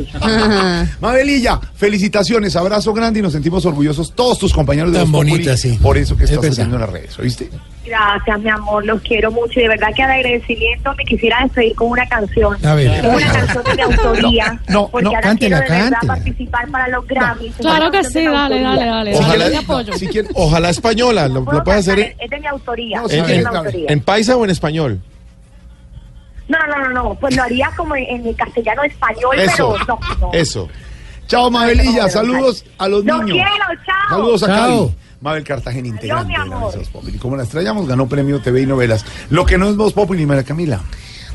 Mabelilla, 1.01 1.59
felicitaciones, 1.75 2.55
abrazo 2.55 2.93
grande 2.93 3.19
y 3.19 3.23
nos 3.23 3.31
sentimos 3.33 3.65
orgullosos 3.65 4.13
todos 4.13 4.37
tus 4.39 4.53
compañeros 4.53 4.91
de 4.91 4.99
Tan 4.99 5.11
bonita, 5.11 5.57
sí. 5.57 5.77
por 5.81 5.97
eso 5.97 6.15
que 6.15 6.25
Es 6.25 6.29
estás 6.31 6.41
verdad. 6.41 6.51
haciendo 6.53 6.75
en 6.75 6.81
las 6.81 6.89
redes, 6.91 7.17
¿oíste? 7.19 7.49
Gracias, 7.85 8.39
mi 8.41 8.49
amor, 8.49 8.85
los 8.85 9.01
quiero 9.01 9.31
mucho 9.31 9.59
y 9.59 9.63
de 9.63 9.69
verdad 9.69 9.87
que 9.95 10.05
de 10.05 10.13
agradecimiento 10.13 10.93
me 10.95 11.03
quisiera 11.05 11.39
despedir 11.41 11.73
con 11.75 11.89
una 11.89 12.07
canción. 12.07 12.55
A 12.63 12.75
ver. 12.75 13.03
Una 13.05 13.31
canción 13.33 13.63
de 13.63 13.75
mi 13.75 13.81
autoría. 13.81 14.59
No, 14.69 14.81
no, 14.81 14.87
porque 14.89 15.03
no, 15.05 15.09
ahora 15.09 15.21
cántela, 15.21 15.59
quiero 15.59 15.73
de 15.73 15.81
verdad 15.81 15.91
cántela. 15.99 16.13
participar 16.15 16.69
para 16.69 16.87
los 16.89 17.07
Grammys. 17.07 17.53
Claro 17.57 17.89
que 17.91 18.03
sí, 18.03 18.23
dale, 18.25 18.61
dale, 18.61 18.85
dale. 18.85 19.15
Ojalá, 19.15 19.59
apoyo. 19.59 19.93
si 19.93 20.07
quiere- 20.07 20.29
ojalá 20.35 20.69
española, 20.69 21.27
lo, 21.27 21.41
lo 21.51 21.63
puedes 21.63 21.79
hacer 21.87 21.99
en, 21.99 22.13
Es 22.19 22.29
de 22.29 22.39
mi 22.39 22.45
autoría. 22.47 22.99
en- 23.09 23.19
es 23.19 23.27
de 23.27 23.37
mi 23.39 23.43
autoría. 23.45 23.85
en 23.89 23.99
paisa 24.01 24.37
o 24.37 24.43
en 24.43 24.51
español. 24.51 25.01
No, 26.49 26.57
no, 26.67 26.77
no, 26.79 26.89
no, 26.89 27.15
pues 27.15 27.35
lo 27.35 27.43
haría 27.43 27.71
como 27.77 27.95
en, 27.95 28.25
el 28.25 28.35
castellano 28.35 28.83
español, 28.83 29.39
Eso, 29.39 29.75
pero 29.79 29.99
no, 29.99 30.17
no. 30.19 30.33
eso. 30.33 30.67
Chao, 31.27 31.51
Mabelilla, 31.51 32.09
saludos 32.09 32.65
a 32.79 32.87
los 32.87 33.05
niños. 33.05 33.29
quiero, 33.29 33.65
chao. 33.85 34.09
Saludos 34.09 34.43
a 34.43 34.47
Chao. 34.47 34.87
Cali. 34.87 34.95
Mabel 35.21 35.43
Cartagena, 35.43 35.87
integrante 35.87 36.27
mi 36.27 36.43
de 36.43 36.49
la. 36.49 36.55
Voz 36.57 36.89
Populi. 36.89 37.17
Como 37.17 37.35
la 37.35 37.43
estrellamos, 37.43 37.87
ganó 37.87 38.07
premio 38.07 38.39
TV 38.41 38.61
y 38.61 38.65
novelas. 38.65 39.05
Lo 39.29 39.45
que 39.45 39.57
no 39.57 39.69
es 39.69 39.75
Voz 39.75 39.93
Populi, 39.93 40.25
María 40.25 40.43
Camila. 40.43 40.81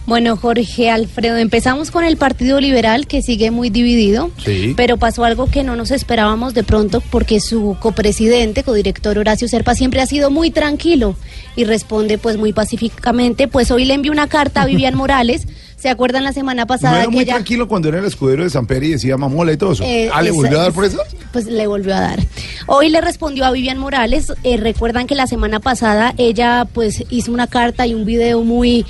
Bueno, 0.06 0.36
Jorge 0.36 0.90
Alfredo, 0.90 1.38
empezamos 1.38 1.90
con 1.90 2.04
el 2.04 2.18
Partido 2.18 2.60
Liberal 2.60 3.06
que 3.06 3.22
sigue 3.22 3.50
muy 3.50 3.70
dividido, 3.70 4.30
Sí. 4.44 4.74
pero 4.76 4.98
pasó 4.98 5.24
algo 5.24 5.46
que 5.46 5.62
no 5.64 5.76
nos 5.76 5.90
esperábamos 5.90 6.52
de 6.52 6.62
pronto 6.62 7.00
porque 7.10 7.40
su 7.40 7.74
copresidente, 7.80 8.64
codirector 8.64 9.16
Horacio 9.18 9.48
Serpa, 9.48 9.74
siempre 9.74 10.02
ha 10.02 10.06
sido 10.06 10.30
muy 10.30 10.50
tranquilo 10.50 11.16
y 11.56 11.64
responde 11.64 12.18
pues 12.18 12.36
muy 12.36 12.52
pacíficamente. 12.52 13.48
Pues 13.48 13.70
hoy 13.70 13.86
le 13.86 13.94
envió 13.94 14.12
una 14.12 14.26
carta 14.28 14.60
a 14.62 14.66
Vivian 14.66 14.94
Morales. 14.96 15.46
¿Se 15.78 15.88
acuerdan 15.88 16.22
la 16.24 16.32
semana 16.32 16.62
No 16.62 16.66
pasada 16.66 16.96
era 16.96 17.04
que 17.06 17.10
muy 17.10 17.24
ella 17.24 17.34
tranquilo 17.34 17.66
cuando 17.68 17.88
era 17.88 17.98
el 17.98 18.04
escudero 18.06 18.42
de 18.44 18.50
San 18.50 18.66
Pedro 18.66 18.84
y 18.86 18.90
decía 18.90 19.16
mamola 19.16 19.52
y 19.52 19.56
todo 19.56 19.72
eso. 19.72 19.84
Eh, 19.84 20.10
ah, 20.12 20.20
¿le 20.22 20.28
esa- 20.30 20.36
volvió 20.36 20.58
a 20.60 20.62
dar 20.64 20.72
por 20.72 20.84
eso? 20.84 20.98
pues 21.32 21.46
le 21.46 21.66
volvió 21.66 21.94
a 21.94 22.00
dar. 22.00 22.20
Hoy 22.66 22.90
le 22.90 23.00
respondió 23.00 23.44
a 23.46 23.50
Vivian 23.50 23.78
Morales. 23.78 24.32
eh, 24.44 24.56
recuerdan 24.58 25.06
que 25.06 25.14
la 25.14 25.26
semana 25.26 25.60
pasada 25.60 26.14
ella 26.18 26.66
pues 26.72 27.04
hizo 27.10 27.32
una 27.32 27.46
carta 27.46 27.86
y 27.86 27.94
un 27.94 28.04
video 28.06 28.42
muy 28.44 28.86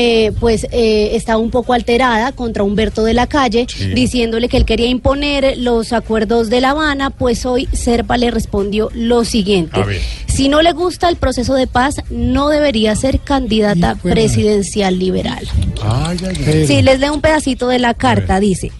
eh, 0.00 0.30
pues 0.38 0.64
eh, 0.70 1.10
estaba 1.16 1.38
un 1.40 1.50
poco 1.50 1.72
alterada 1.72 2.30
contra 2.30 2.62
Humberto 2.62 3.02
de 3.02 3.14
la 3.14 3.26
Calle, 3.26 3.66
Sí. 3.68 3.88
diciéndole 3.94 4.48
que 4.48 4.56
él 4.56 4.64
quería 4.64 4.86
imponer 4.86 5.58
los 5.58 5.92
acuerdos 5.92 6.50
de 6.50 6.60
La 6.60 6.70
Habana. 6.70 7.10
Pues 7.10 7.44
hoy 7.44 7.68
Serpa 7.72 8.16
le 8.16 8.30
respondió 8.30 8.90
lo 8.94 9.24
siguiente. 9.24 9.80
Si 10.28 10.48
no 10.48 10.62
le 10.62 10.70
gusta 10.72 11.08
el 11.08 11.16
proceso 11.16 11.54
de 11.54 11.66
paz, 11.66 11.96
no 12.10 12.48
debería 12.48 12.94
ser 12.94 13.18
candidata 13.18 13.96
presidencial 14.00 14.98
liberal. 15.00 15.44
Ay, 15.82 16.16
ay, 16.28 16.36
ay. 16.46 16.66
Sí, 16.68 16.82
les 16.82 17.00
leo 17.00 17.12
un 17.12 17.20
pedacito 17.20 17.66
de 17.66 17.80
la 17.80 17.94
carta. 17.94 18.38
Dice, 18.38 18.70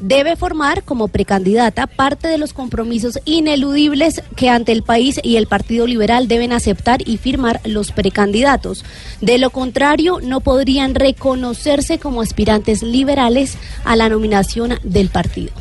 debe 0.00 0.36
formar 0.36 0.84
como 0.84 1.08
precandidata 1.08 1.86
parte 1.86 2.28
de 2.28 2.38
los 2.38 2.52
compromisos 2.52 3.18
ineludibles 3.24 4.22
que 4.36 4.48
ante 4.48 4.72
el 4.72 4.82
país 4.82 5.20
y 5.22 5.36
el 5.36 5.46
Partido 5.46 5.86
Liberal 5.86 6.28
deben 6.28 6.52
aceptar 6.52 7.06
y 7.06 7.16
firmar 7.18 7.60
los 7.64 7.92
precandidatos. 7.92 8.84
De 9.20 9.38
lo 9.38 9.50
contrario, 9.50 10.20
no 10.22 10.40
podrían 10.40 10.94
reconocerse 10.94 11.98
como 11.98 12.22
aspirantes 12.22 12.82
liberales 12.82 13.56
a 13.84 13.96
la 13.96 14.08
nominación 14.08 14.78
del 14.82 15.08
partido. 15.08 15.52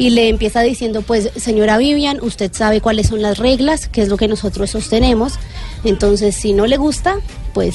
Y 0.00 0.10
le 0.10 0.28
empieza 0.28 0.60
diciendo, 0.60 1.02
pues, 1.02 1.30
señora 1.36 1.76
Vivian, 1.76 2.18
usted 2.22 2.52
sabe 2.52 2.80
cuáles 2.80 3.08
son 3.08 3.20
las 3.20 3.38
reglas, 3.38 3.88
que 3.88 4.02
es 4.02 4.08
lo 4.08 4.16
que 4.16 4.28
nosotros 4.28 4.70
sostenemos. 4.70 5.34
Entonces, 5.82 6.36
si 6.36 6.52
no 6.52 6.66
le 6.66 6.76
gusta, 6.76 7.16
pues 7.52 7.74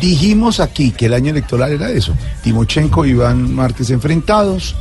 Dijimos 0.00 0.60
aquí 0.60 0.90
que 0.90 1.06
el 1.06 1.14
año 1.14 1.30
electoral 1.30 1.72
era 1.72 1.90
eso. 1.90 2.14
Timochenko 2.42 3.04
y 3.04 3.10
Iván 3.10 3.54
Márquez 3.54 3.90
enfrentados. 3.90 4.74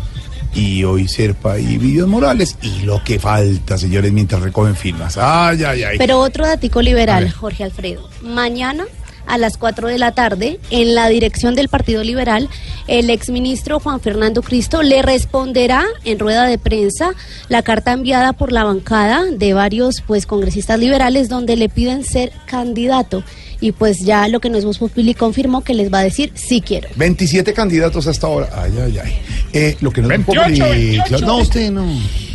Y 0.54 0.84
hoy 0.84 1.08
Serpa 1.08 1.58
y 1.58 1.78
Vivian 1.78 2.10
Morales. 2.10 2.58
Y 2.62 2.82
lo 2.82 3.04
que 3.04 3.20
falta, 3.20 3.78
señores, 3.78 4.12
mientras 4.12 4.42
recogen 4.42 4.76
firmas. 4.76 5.18
Ay, 5.18 5.64
ay, 5.64 5.84
ay. 5.84 5.98
Pero 5.98 6.20
otro 6.20 6.46
datico 6.46 6.82
liberal. 6.82 7.32
Jorge 7.32 7.64
Alfredo. 7.64 8.10
Mañana 8.22 8.86
a 9.28 9.38
las 9.38 9.58
4 9.58 9.88
de 9.88 9.98
la 9.98 10.12
tarde, 10.12 10.60
en 10.72 10.96
la 10.96 11.08
dirección 11.08 11.56
del 11.56 11.70
Partido 11.70 12.04
Liberal, 12.04 12.50
el 12.88 13.10
exministro 13.10 13.80
Juan 13.80 14.02
Fernando 14.02 14.42
Cristo 14.42 14.84
le 14.84 15.02
responderá 15.02 15.86
en 16.04 16.20
rueda 16.20 16.46
de 16.46 16.58
prensa 16.58 17.14
la 17.48 17.62
carta 17.62 17.94
enviada 17.94 18.34
por 18.34 18.52
la 18.52 18.64
bancada 18.64 19.24
de 19.26 19.54
varios 19.54 20.02
pues 20.02 20.26
congresistas 20.26 20.80
liberales 20.80 21.30
donde 21.30 21.56
le 21.56 21.70
piden 21.70 22.04
ser 22.04 22.34
candidato 22.46 23.24
y 23.62 23.72
pues 23.72 24.00
ya 24.00 24.28
lo 24.28 24.40
que 24.42 24.50
no 24.50 24.58
es 24.58 24.66
Voz 24.66 24.80
Populi 24.80 25.14
confirmó 25.14 25.64
que 25.64 25.74
les 25.74 25.94
va 25.94 26.00
a 26.00 26.04
decir 26.04 26.32
sí 26.36 26.60
quiero. 26.62 26.90
27 26.98 27.54
candidatos 27.54 28.08
hasta 28.08 28.28
ahora. 28.28 28.50
Ay, 28.56 28.74
ay, 28.84 28.98
ay. 29.04 29.14
Eh, 29.54 29.78
lo 29.82 29.92
que 29.92 30.02
no 30.02 30.08
es 30.12 30.26
28, 30.26 30.42
Populi- 30.42 30.60
28. 30.98 31.26
No, 31.26 31.38
usted 31.38 31.72
no. 31.72 31.86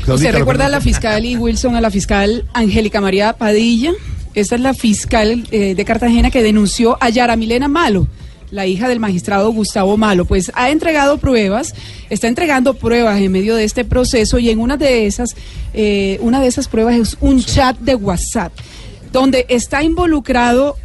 ¿Usted 0.07 0.32
recuerda 0.32 0.65
no- 0.65 0.69
a 0.69 0.70
la 0.70 0.81
fiscal 0.81 1.24
y 1.24 1.36
Wilson, 1.36 1.74
a 1.74 1.81
la 1.81 1.90
fiscal 1.90 2.44
Angélica 2.55 3.01
María 3.01 3.32
Padilla? 3.32 3.93
Esta 4.35 4.55
es 4.55 4.61
la 4.61 4.73
fiscal 4.74 5.47
eh, 5.51 5.74
de 5.74 5.85
Cartagena 5.85 6.31
que 6.31 6.43
denunció 6.43 6.97
a 7.01 7.09
Yara 7.09 7.36
Milena 7.36 7.69
Malo, 7.69 8.07
la 8.51 8.66
hija 8.66 8.86
del 8.86 9.01
magistrado 9.01 9.51
Gustavo 9.51 9.97
Malo. 9.97 10.27
Pues 10.27 10.53
ha 10.55 10.70
entregado 10.70 11.19
pruebas, 11.19 11.74
está 12.11 12.28
entregando 12.28 12.74
pruebas 12.74 13.19
en 13.20 13.32
medio 13.32 13.57
de 13.57 13.65
este 13.65 13.85
proceso 13.85 14.39
y 14.39 14.51
en 14.51 14.61
una 14.61 14.77
de 14.77 15.07
esas, 15.07 15.31
eh, 15.74 16.19
una 16.20 16.40
de 16.40 16.47
esas 16.47 16.69
pruebas 16.69 16.94
es 16.97 17.16
un 17.20 17.43
chat 17.43 17.77
de 17.81 17.94
WhatsApp 17.97 18.53
donde 19.11 19.47
está 19.48 19.82
involucrado 19.82 20.77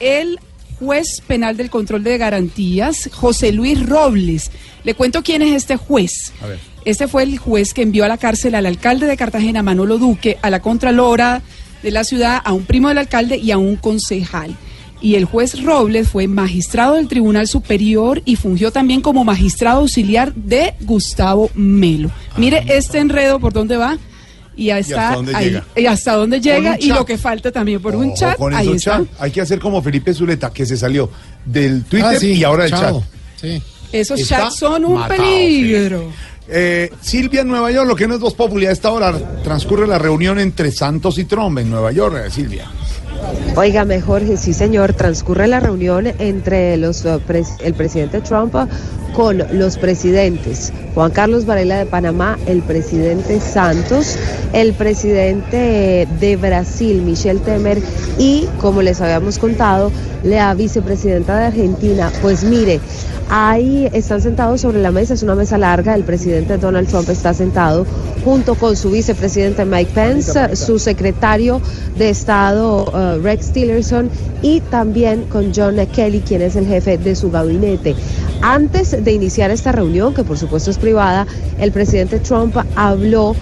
el 0.00 0.38
juez 0.78 1.20
penal 1.26 1.56
del 1.56 1.70
control 1.70 2.04
de 2.04 2.18
garantías, 2.18 3.10
José 3.12 3.52
Luis 3.52 3.84
Robles. 3.84 4.50
Le 4.84 4.94
cuento 4.94 5.22
quién 5.22 5.42
es 5.42 5.54
este 5.54 5.76
juez. 5.76 6.32
A 6.42 6.46
ver. 6.46 6.58
Este 6.84 7.08
fue 7.08 7.24
el 7.24 7.38
juez 7.38 7.74
que 7.74 7.82
envió 7.82 8.04
a 8.04 8.08
la 8.08 8.16
cárcel 8.16 8.54
al 8.54 8.66
alcalde 8.66 9.06
de 9.06 9.16
Cartagena, 9.16 9.62
Manolo 9.62 9.98
Duque, 9.98 10.38
a 10.40 10.50
la 10.50 10.60
Contralora 10.62 11.42
de 11.82 11.90
la 11.90 12.04
ciudad, 12.04 12.40
a 12.42 12.52
un 12.52 12.64
primo 12.64 12.88
del 12.88 12.98
alcalde 12.98 13.36
y 13.36 13.50
a 13.50 13.58
un 13.58 13.76
concejal. 13.76 14.56
Y 15.00 15.14
el 15.14 15.26
juez 15.26 15.62
Robles 15.62 16.08
fue 16.08 16.26
magistrado 16.26 16.94
del 16.94 17.06
Tribunal 17.06 17.46
Superior 17.46 18.22
y 18.24 18.36
fungió 18.36 18.72
también 18.72 19.00
como 19.00 19.24
magistrado 19.24 19.80
auxiliar 19.80 20.34
de 20.34 20.74
Gustavo 20.80 21.50
Melo. 21.54 22.10
Mire 22.36 22.64
este 22.68 22.98
enredo 22.98 23.38
por 23.38 23.52
dónde 23.52 23.76
va. 23.76 23.98
Y 24.58 24.64
ya 24.66 24.78
está 24.80 25.04
hasta 25.04 25.16
dónde 25.16 25.36
ahí. 25.36 25.44
llega? 25.46 25.64
Y 25.76 25.86
hasta 25.86 26.16
dónde 26.16 26.40
llega 26.40 26.70
un 26.72 26.76
y 26.80 26.86
lo 26.88 26.96
chat. 26.96 27.06
que 27.06 27.16
falta 27.18 27.52
también 27.52 27.80
por 27.80 27.94
un 27.94 28.08
Ojo 28.08 28.14
chat. 28.16 28.36
con 28.36 28.52
Ahí 28.54 28.66
esos 28.66 28.76
está. 28.78 28.90
chat. 28.98 29.06
Hay 29.20 29.30
que 29.30 29.40
hacer 29.40 29.58
como 29.60 29.80
Felipe 29.80 30.12
Zuleta, 30.12 30.50
que 30.52 30.66
se 30.66 30.76
salió 30.76 31.08
del 31.44 31.84
Twitter 31.84 32.10
Ah, 32.16 32.18
sí, 32.18 32.32
y 32.32 32.44
ahora 32.44 32.64
del 32.64 32.72
chat. 32.72 32.96
Sí. 33.40 33.62
Esos 33.92 34.20
Está 34.20 34.38
chats 34.40 34.56
son 34.56 34.84
un 34.84 34.94
matado, 34.98 35.22
peligro. 35.22 36.12
Eh, 36.50 36.90
Silvia 37.00 37.42
en 37.42 37.48
Nueva 37.48 37.70
York, 37.70 37.86
lo 37.86 37.94
que 37.94 38.08
no 38.08 38.14
es 38.14 38.20
Voz 38.20 38.34
Populi, 38.34 38.66
a 38.66 38.72
esta 38.72 38.90
hora 38.90 39.12
transcurre 39.44 39.86
la 39.86 39.98
reunión 39.98 40.38
entre 40.40 40.72
Santos 40.72 41.18
y 41.18 41.24
Trump 41.24 41.58
en 41.58 41.70
Nueva 41.70 41.92
York, 41.92 42.16
eh, 42.26 42.30
Silvia. 42.30 42.66
Óigame, 43.56 44.00
Jorge, 44.00 44.36
sí 44.36 44.52
señor, 44.54 44.92
transcurre 44.94 45.46
la 45.48 45.60
reunión 45.60 46.06
entre 46.18 46.76
los, 46.76 47.04
eh, 47.04 47.18
pres- 47.26 47.56
el 47.62 47.74
presidente 47.74 48.20
Trump 48.20 48.54
con 49.14 49.42
los 49.52 49.78
presidentes 49.78 50.72
Juan 50.98 51.12
Carlos 51.12 51.46
Varela 51.46 51.78
de 51.78 51.86
Panamá, 51.86 52.36
el 52.46 52.60
presidente 52.60 53.38
Santos, 53.38 54.16
el 54.52 54.72
presidente 54.74 56.08
de 56.18 56.36
Brasil, 56.36 57.02
Michel 57.02 57.40
Temer, 57.40 57.78
y, 58.18 58.48
como 58.60 58.82
les 58.82 59.00
habíamos 59.00 59.38
contado, 59.38 59.92
la 60.24 60.52
vicepresidenta 60.54 61.38
de 61.38 61.46
Argentina. 61.46 62.10
Pues 62.20 62.42
mire, 62.42 62.80
ahí 63.30 63.88
están 63.92 64.20
sentados 64.20 64.62
sobre 64.62 64.80
la 64.82 64.90
mesa, 64.90 65.14
es 65.14 65.22
una 65.22 65.36
mesa 65.36 65.56
larga, 65.56 65.94
el 65.94 66.02
presidente 66.02 66.58
Donald 66.58 66.88
Trump 66.88 67.08
está 67.10 67.32
sentado 67.32 67.86
junto 68.24 68.56
con 68.56 68.76
su 68.76 68.90
vicepresidente 68.90 69.64
Mike 69.64 69.92
Pence, 69.94 70.56
su 70.56 70.78
secretario 70.78 71.60
de 71.96 72.10
Estado 72.10 72.92
eh, 72.94 73.20
Rex 73.22 73.52
Tillerson 73.52 74.10
y 74.42 74.60
también 74.60 75.24
con 75.24 75.52
John 75.54 75.76
Kelly, 75.94 76.20
quien 76.20 76.42
es 76.42 76.56
el 76.56 76.66
jefe 76.66 76.98
de 76.98 77.14
su 77.14 77.30
gabinete. 77.30 77.94
Antes 78.40 79.02
de 79.02 79.07
iniciar 79.12 79.50
esta 79.50 79.72
reunión, 79.72 80.14
que 80.14 80.24
por 80.24 80.38
supuesto 80.38 80.70
es 80.70 80.78
privada, 80.78 81.26
el 81.58 81.72
presidente 81.72 82.18
Trump 82.20 82.56
habló 82.76 83.34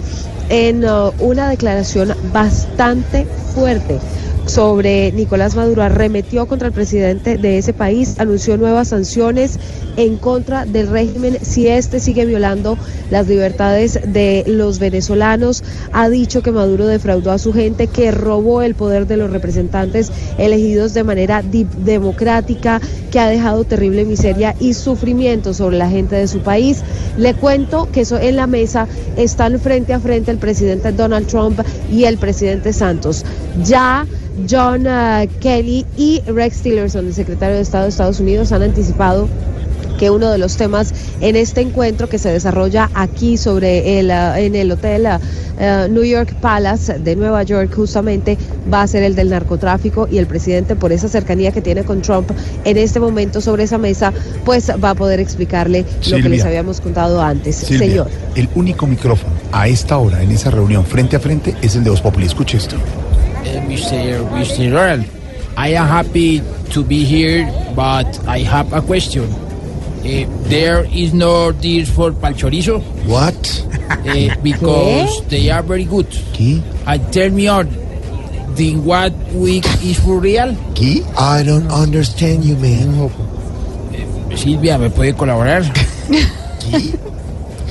en 0.49 0.83
eh, 0.83 0.89
una 1.19 1.49
declaración 1.49 2.13
bastante 2.31 3.25
fuerte 3.53 3.99
sobre 4.47 5.11
Nicolás 5.11 5.55
Maduro, 5.55 5.83
arremetió 5.83 6.47
contra 6.47 6.67
el 6.67 6.73
presidente 6.73 7.37
de 7.37 7.57
ese 7.57 7.73
país, 7.73 8.19
anunció 8.19 8.57
nuevas 8.57 8.87
sanciones 8.87 9.59
en 9.97 10.17
contra 10.17 10.65
del 10.65 10.87
régimen 10.87 11.37
si 11.41 11.67
éste 11.67 11.99
sigue 11.99 12.25
violando 12.25 12.77
las 13.11 13.27
libertades 13.27 13.99
de 14.05 14.43
los 14.47 14.79
venezolanos, 14.79 15.63
ha 15.91 16.09
dicho 16.09 16.41
que 16.41 16.51
Maduro 16.51 16.87
defraudó 16.87 17.31
a 17.31 17.37
su 17.37 17.53
gente, 17.53 17.87
que 17.87 18.11
robó 18.11 18.61
el 18.61 18.75
poder 18.75 19.07
de 19.07 19.17
los 19.17 19.31
representantes 19.31 20.11
elegidos 20.37 20.93
de 20.93 21.03
manera 21.03 21.43
democrática, 21.43 22.79
que 23.11 23.19
ha 23.19 23.27
dejado 23.27 23.63
terrible 23.63 24.05
miseria 24.05 24.55
y 24.59 24.73
sufrimiento 24.73 25.53
sobre 25.53 25.77
la 25.77 25.89
gente 25.89 26.15
de 26.15 26.27
su 26.27 26.39
país. 26.39 26.83
Le 27.17 27.33
cuento 27.33 27.89
que 27.91 28.01
eso 28.01 28.17
en 28.17 28.35
la 28.35 28.47
mesa 28.47 28.87
están 29.17 29.59
frente 29.59 29.93
a 29.93 29.99
frente 29.99 30.31
el 30.31 30.37
presidente 30.37 30.91
Donald 30.91 31.27
Trump 31.27 31.59
y 31.91 32.03
el 32.05 32.17
presidente 32.17 32.73
Santos. 32.73 33.25
Ya 33.63 34.05
John 34.49 34.85
eh, 34.87 35.29
Kelly 35.39 35.85
y 35.97 36.21
Rex 36.27 36.61
Tillerson, 36.61 37.07
el 37.07 37.13
secretario 37.13 37.55
de 37.55 37.61
Estado 37.61 37.83
de 37.83 37.89
Estados 37.89 38.19
Unidos, 38.19 38.51
han 38.51 38.63
anticipado 38.63 39.27
que 39.97 40.09
uno 40.11 40.29
de 40.29 40.37
los 40.37 40.57
temas 40.57 40.93
en 41.21 41.35
este 41.35 41.61
encuentro 41.61 42.07
que 42.07 42.19
se 42.19 42.29
desarrolla 42.29 42.89
aquí 42.93 43.35
sobre 43.37 43.99
el, 43.99 44.11
eh, 44.11 44.45
en 44.45 44.55
el 44.55 44.71
hotel 44.71 45.07
eh, 45.59 45.87
New 45.89 46.03
York 46.03 46.35
Palace 46.39 46.99
de 46.99 47.15
Nueva 47.15 47.43
York 47.43 47.73
justamente 47.75 48.37
va 48.71 48.83
a 48.83 48.87
ser 48.87 49.03
el 49.03 49.15
del 49.15 49.29
narcotráfico 49.29 50.07
y 50.09 50.19
el 50.19 50.27
presidente 50.27 50.75
por 50.75 50.91
esa 50.91 51.09
cercanía 51.09 51.51
que 51.51 51.61
tiene 51.61 51.83
con 51.83 52.01
Trump 52.01 52.29
en 52.63 52.77
este 52.77 52.99
momento 52.99 53.41
sobre 53.41 53.63
esa 53.63 53.77
mesa 53.77 54.13
pues 54.45 54.71
va 54.83 54.91
a 54.91 54.95
poder 54.95 55.19
explicarle 55.19 55.83
lo 56.09 56.17
que 56.17 56.29
les 56.29 56.45
habíamos 56.45 56.79
contado 56.79 57.21
antes. 57.21 57.55
Silvia, 57.55 57.87
Señor. 57.87 58.07
el 58.35 58.49
único 58.53 58.85
micrófono 58.85 59.33
a 59.51 59.67
esta 59.67 59.97
hora 59.97 60.21
en 60.21 60.31
esa 60.31 60.51
reunión 60.51 60.85
frente 60.85 61.15
a 61.15 61.19
frente 61.19 61.55
es 61.61 61.75
el 61.75 61.83
de 61.83 61.89
Voz 61.89 62.01
Populi. 62.01 62.27
Escuche 62.27 62.57
esto. 62.57 62.75
Uh, 63.43 63.61
Mr. 63.67 64.23
Mr. 64.29 65.05
I 65.57 65.69
am 65.69 65.87
happy 65.87 66.41
to 66.71 66.83
be 66.83 67.03
here, 67.03 67.45
but 67.75 68.07
I 68.27 68.39
have 68.39 68.71
a 68.73 68.81
question. 68.81 69.23
Uh, 69.23 70.25
there 70.47 70.85
is 70.93 71.13
no 71.13 71.51
deal 71.51 71.85
for 71.85 72.11
palchorizo 72.11 72.79
What? 73.05 73.35
uh, 73.89 74.35
because 74.43 75.25
they 75.27 75.49
are 75.49 75.63
very 75.63 75.83
good. 75.85 76.07
¿Qué? 76.33 76.61
And 76.85 77.11
tell 77.11 77.29
me 77.29 77.47
on, 77.47 77.67
the 78.55 78.75
what 78.77 79.13
week 79.33 79.65
is 79.83 79.99
for 79.99 80.19
real? 80.19 80.53
¿Qué? 80.75 81.03
I 81.17 81.43
don't 81.43 81.71
understand 81.71 82.43
you, 82.45 82.55
man. 82.57 83.09
Silvia, 84.37 84.77
¿me 84.77 84.89
puede 84.89 85.13
colaborar? 85.17 85.63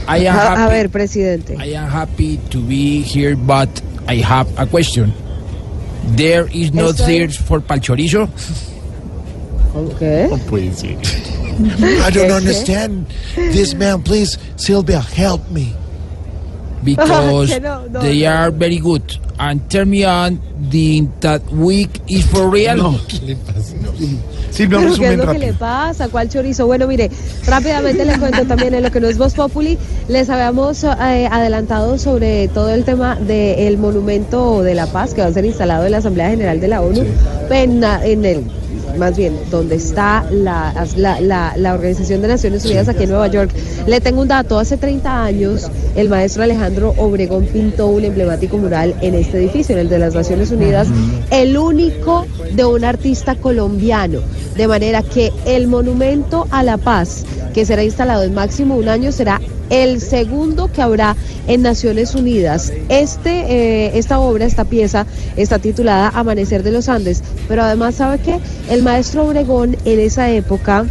I 0.09 0.19
am 0.27 0.37
A, 0.37 0.39
a 0.39 0.57
happy. 0.57 0.75
ver, 0.75 0.89
presidente. 0.89 1.57
I 1.59 1.75
am 1.75 1.89
happy 1.89 2.39
to 2.51 2.61
be 2.61 3.03
here, 3.03 3.37
but 3.37 3.69
I 4.09 4.17
have 4.17 4.47
a 4.59 4.67
question. 4.67 5.13
There 6.07 6.47
is 6.53 6.73
no 6.73 6.93
Estoy- 6.93 7.37
for 7.37 7.61
palchorizo? 7.61 8.29
¿Qué? 9.99 10.29
Oh, 10.31 10.39
puede 10.49 10.73
ser. 10.75 10.97
I 12.07 12.11
don't 12.11 12.31
understand 12.31 13.07
this 13.35 13.75
man. 13.75 14.03
Please, 14.03 14.39
Sylvia, 14.57 15.01
help 15.01 15.51
me. 15.51 15.75
Because 16.87 17.61
no, 17.61 17.87
no, 17.89 18.01
they 18.01 18.23
no. 18.23 18.31
are 18.31 18.51
very 18.51 18.79
good. 18.79 19.03
And 19.39 19.61
tell 19.69 19.85
me 19.85 20.03
on 20.05 20.41
the 20.71 21.03
that 21.21 21.43
week 21.51 21.91
is 22.09 22.25
for 22.31 22.49
real. 22.49 22.77
No. 22.79 22.99
Silvia, 24.51 24.79
un 24.79 24.85
¿Pero 24.85 24.97
qué 24.97 25.05
es 25.05 25.11
que 25.11 25.17
rápido. 25.27 25.47
le 25.47 25.53
pasa? 25.53 26.09
¿Cuál 26.09 26.31
chorizo? 26.31 26.67
Bueno, 26.67 26.87
mire, 26.87 27.11
rápidamente 27.47 28.07
les 28.07 28.17
cuento 28.17 28.47
también 28.47 28.73
en 28.73 28.83
lo 28.83 28.91
que 28.91 29.01
no 29.01 29.09
es 29.09 29.19
Voz 29.19 29.35
Populi. 29.35 29.77
Les 30.09 30.31
habíamos 30.31 30.83
eh, 30.85 31.29
adelantado 31.31 31.99
sobre 31.99 32.49
todo 32.49 32.71
el 32.71 32.85
tema 32.85 33.17
del 33.17 33.77
monumento 33.77 34.63
de 34.63 34.75
la 34.75 34.87
paz 34.87 35.13
que 35.13 35.21
va 35.21 35.27
a 35.27 35.33
ser 35.33 35.45
instalado 35.45 35.85
en 35.85 35.93
la 35.93 35.99
Asamblea 35.99 36.31
General 36.31 36.59
de 36.59 36.69
la 36.69 36.81
ONU, 36.81 37.05
en, 37.51 37.85
ah, 37.85 38.01
en 38.03 38.25
el 38.25 38.45
más 38.99 39.17
bien, 39.17 39.35
donde 39.51 39.77
está 39.77 40.25
la, 40.31 40.87
la, 40.97 41.21
la- 41.21 41.55
la 41.57 41.75
Organización 41.75 42.23
de 42.23 42.29
Naciones 42.29 42.65
Unidas 42.65 42.89
aquí 42.89 43.05
en 43.05 43.11
Nueva 43.11 43.29
York. 43.29 43.51
Le 43.87 44.01
tengo 44.01 44.23
un 44.23 44.29
dato, 44.29 44.59
hace 44.59 44.77
30 44.77 45.25
años 45.25 45.71
el 45.97 46.09
maestro 46.09 46.43
Alejandro 46.43 46.95
Obregón 46.99 47.47
pintó 47.47 47.87
un 47.89 48.05
emblemático 48.05 48.57
mural 48.59 48.95
en 49.01 49.15
este 49.15 49.39
edificio, 49.39 49.75
en 49.75 49.81
el 49.83 49.89
de 49.89 49.99
las 49.99 50.15
Naciones 50.15 50.51
Unidas, 50.51 50.89
el 51.31 51.57
único 51.59 52.27
de 52.55 52.65
un 52.65 52.85
artista 52.85 53.35
colombiano, 53.35 54.21
de 54.57 54.69
manera 54.69 55.03
que 55.03 55.33
el 55.45 55.67
monumento 55.67 56.47
a 56.51 56.63
la 56.63 56.79
paz, 56.79 57.25
que 57.55 57.65
será 57.65 57.85
instalado 57.85 58.23
en 58.23 58.35
máximo 58.35 58.77
un 58.77 58.89
año, 58.89 59.13
será 59.13 59.41
el 59.71 60.01
segundo 60.01 60.71
que 60.73 60.83
habrá 60.83 61.17
en 61.47 61.63
Naciones 61.63 62.15
Unidas. 62.15 62.73
Este, 62.89 63.31
eh, 63.31 63.99
esta 63.99 64.19
obra, 64.21 64.47
esta 64.47 64.65
pieza, 64.65 65.07
está 65.37 65.59
titulada 65.59 66.11
Amanecer 66.15 66.63
de 66.63 66.73
los 66.73 66.89
Andes, 66.89 67.23
pero 67.49 67.63
además, 67.63 67.97
¿sabe 67.97 68.19
qué? 68.19 68.39
El 68.71 68.83
maestro 68.83 69.27
Obregón 69.27 69.77
en 69.85 70.01
esa 70.01 70.31
época 70.31 70.87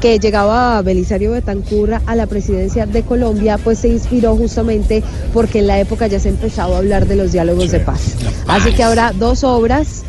que 0.00 0.18
llegaba 0.18 0.82
Belisario 0.82 1.30
Betancur 1.30 1.94
a 2.04 2.14
la 2.14 2.26
presidencia 2.26 2.84
de 2.84 3.02
Colombia, 3.04 3.56
pues 3.56 3.78
se 3.78 3.88
inspiró 3.88 4.36
justamente 4.36 5.02
porque 5.32 5.60
en 5.60 5.66
la 5.66 5.80
época 5.80 6.06
ya 6.08 6.20
se 6.20 6.28
empezaba 6.28 6.74
a 6.74 6.78
hablar 6.78 7.06
de 7.06 7.16
los 7.16 7.32
diálogos 7.32 7.70
de 7.70 7.80
paz. 7.80 8.14
Así 8.46 8.72
que 8.72 8.82
habrá 8.82 9.12
dos 9.12 9.44
obras 9.44 10.02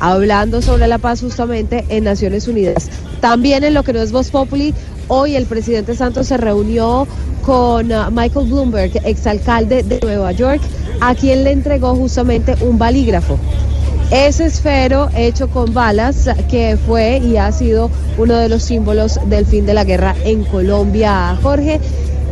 hablando 0.00 0.62
sobre 0.62 0.86
la 0.86 0.98
paz 0.98 1.20
justamente 1.20 1.84
en 1.88 2.04
Naciones 2.04 2.48
Unidas. 2.48 2.90
También 3.20 3.64
en 3.64 3.74
lo 3.74 3.82
que 3.82 3.92
no 3.92 4.00
es 4.00 4.12
Voz 4.12 4.30
Populi, 4.30 4.74
hoy 5.08 5.36
el 5.36 5.46
presidente 5.46 5.94
Santos 5.94 6.26
se 6.28 6.36
reunió 6.36 7.06
con 7.44 7.92
uh, 7.92 8.10
Michael 8.10 8.48
Bloomberg, 8.48 8.92
exalcalde 9.04 9.82
de 9.82 10.00
Nueva 10.00 10.32
York, 10.32 10.60
a 11.00 11.14
quien 11.14 11.44
le 11.44 11.52
entregó 11.52 11.94
justamente 11.94 12.56
un 12.60 12.78
balígrafo 12.78 13.38
ese 14.10 14.46
esfero 14.46 15.08
hecho 15.16 15.48
con 15.48 15.74
balas 15.74 16.30
que 16.48 16.78
fue 16.86 17.18
y 17.18 17.38
ha 17.38 17.50
sido 17.50 17.90
uno 18.18 18.36
de 18.36 18.48
los 18.48 18.62
símbolos 18.62 19.18
del 19.26 19.46
fin 19.46 19.66
de 19.66 19.74
la 19.74 19.82
guerra 19.82 20.14
en 20.24 20.44
Colombia, 20.44 21.36
Jorge. 21.42 21.80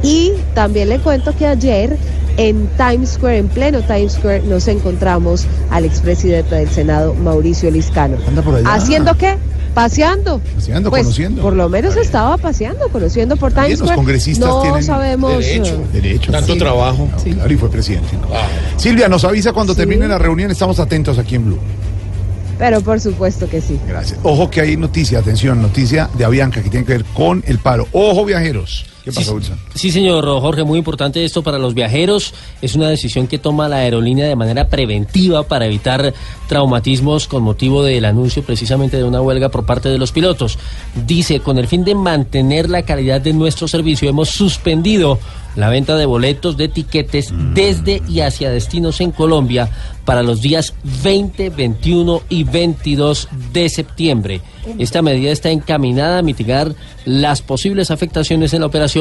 Y 0.03 0.33
también 0.55 0.91
le 0.91 1.01
cuento 1.01 1.35
que 1.37 1.47
ayer 1.47 1.97
en 2.37 2.69
Times 2.77 3.11
Square, 3.11 3.39
en 3.39 3.49
pleno 3.49 3.83
Times 3.83 4.13
Square, 4.15 4.43
nos 4.43 4.67
encontramos 4.69 5.47
al 5.71 5.85
expresidente 5.85 6.55
del 6.55 6.69
Senado, 6.69 7.15
Mauricio 7.15 7.71
Liscano. 7.71 8.17
por 8.45 8.57
allá. 8.57 8.75
¿Haciendo 8.75 9.17
qué? 9.17 9.37
Paseando. 9.75 10.41
Paseando, 10.55 10.91
Pues, 10.91 11.03
conociendo. 11.03 11.43
Por 11.43 11.55
lo 11.55 11.69
menos 11.69 11.97
estaba 11.97 12.37
paseando, 12.37 12.89
conociendo 12.91 13.37
por 13.37 13.51
Times 13.53 13.67
Bien, 13.69 13.79
los 13.81 13.87
Square. 13.89 13.97
congresistas 13.97 14.49
no 14.49 14.63
tienen 14.63 14.83
sabemos. 14.85 15.39
derecho, 15.39 15.75
eh, 15.75 15.87
derecho. 16.01 16.31
Tanto 16.33 16.53
Sí. 16.53 16.59
trabajo. 16.59 17.09
No, 17.11 17.33
Claro, 17.35 17.53
y 17.53 17.57
fue 17.57 17.71
presidente. 17.71 18.09
Silvia, 18.77 19.09
nos 19.09 19.25
avisa 19.25 19.53
cuando 19.53 19.75
termine 19.75 20.07
la 20.07 20.19
reunión, 20.19 20.51
estamos 20.51 20.79
atentos 20.79 21.19
aquí 21.19 21.35
en 21.35 21.47
Blue. 21.47 21.59
Pero 22.57 22.81
por 22.83 23.01
supuesto 23.01 23.49
que 23.49 23.61
sí. 23.61 23.81
Gracias. 23.89 24.19
Ojo 24.23 24.49
que 24.49 24.61
hay 24.61 24.77
noticia, 24.77 25.19
atención, 25.19 25.61
noticia 25.61 26.09
de 26.17 26.25
Avianca 26.25 26.63
que 26.63 26.71
tiene 26.71 26.87
que 26.87 26.93
ver 26.93 27.05
con 27.07 27.43
el 27.49 27.59
paro. 27.59 27.89
Ojo, 27.91 28.25
viajeros. 28.25 28.87
¿Qué 29.05 29.13
pasa, 29.13 29.35
Wilson? 29.35 29.59
Sí, 29.75 29.91
señor 29.91 30.25
Jorge, 30.25 30.65
muy 30.65 30.79
importante 30.79 31.23
esto 31.23 31.43
para 31.43 31.59
los 31.59 31.75
viajeros. 31.75 32.33
Es 32.63 32.75
una 32.75 32.89
decisión 32.89 33.27
que 33.27 33.39
toma 33.39 33.69
la 33.69 33.77
aerolínea 33.77 34.27
de 34.27 34.35
manera 34.35 34.69
preventiva 34.69 35.43
para 35.43 35.67
evitar 35.67 36.15
traumatismos 36.49 37.29
con 37.29 37.43
motivo 37.43 37.85
del 37.85 38.07
anuncio 38.07 38.43
precisamente 38.43 38.97
de 38.97 39.05
una 39.05 39.21
huelga 39.21 39.51
por 39.51 39.67
parte 39.67 39.91
de 39.91 39.99
los 39.99 40.11
pilotos. 40.11 40.59
Dice, 41.07 41.41
con 41.41 41.59
el 41.59 41.69
fin 41.69 41.85
de 41.85 41.95
mantener 41.95 42.71
la 42.71 42.83
calidad 42.83 43.21
de 43.21 43.35
nuestro 43.35 43.69
servicio, 43.69 44.09
hemos 44.09 44.31
suspendido 44.31 45.19
la 45.57 45.69
venta 45.69 45.97
de 45.97 46.07
boletos 46.07 46.57
de 46.57 46.69
tiquetes 46.69 47.33
desde 47.55 48.03
y 48.09 48.21
hacia 48.21 48.51
destinos 48.51 49.01
en 49.01 49.13
Colombia 49.13 49.69
para 50.05 50.23
los 50.23 50.41
días 50.43 50.75
20, 51.03 51.51
21 51.51 52.23
y 52.29 52.45
22 52.45 53.29
de 53.53 53.69
septiembre. 53.69 54.41
Esta 54.79 55.03
medida 55.03 55.31
está 55.31 55.51
encaminada 55.51 56.19
a 56.19 56.23
mitigar 56.23 56.75
las 57.05 57.43
posibles 57.43 57.91
afectaciones 57.91 58.53
en 58.53 58.61
la 58.61 58.67
operación, 58.67 58.94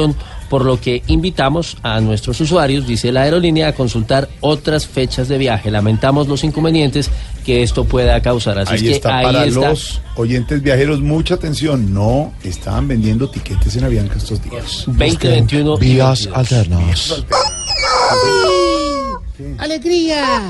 por 0.50 0.64
lo 0.64 0.80
que 0.80 1.02
invitamos 1.06 1.76
a 1.82 2.00
nuestros 2.00 2.40
usuarios, 2.40 2.86
dice 2.86 3.10
la 3.10 3.22
aerolínea, 3.22 3.68
a 3.68 3.72
consultar 3.74 4.28
otras 4.40 4.86
fechas 4.86 5.28
de 5.28 5.38
viaje. 5.38 5.70
Lamentamos 5.70 6.28
los 6.28 6.44
inconvenientes 6.44 7.10
que 7.44 7.62
esto 7.62 7.84
pueda 7.84 8.20
causar. 8.20 8.58
Así 8.58 8.72
Ahí 8.74 8.76
es 8.80 8.82
que 8.84 8.92
está 8.92 9.18
ahí 9.18 9.24
para 9.26 9.44
está. 9.46 9.70
los 9.70 10.00
oyentes 10.16 10.62
viajeros, 10.62 11.00
mucha 11.00 11.34
atención. 11.34 11.92
No 11.92 12.32
estaban 12.44 12.86
vendiendo 12.88 13.28
tiquetes 13.28 13.74
en 13.76 13.84
Avianca 13.84 14.16
estos 14.18 14.42
días. 14.42 14.84
20, 14.86 15.28
21 15.28 15.74
y 15.76 15.80
Vías 15.80 16.26
22. 16.26 16.36
alternas. 16.38 17.24
¡Alegría! 19.58 20.46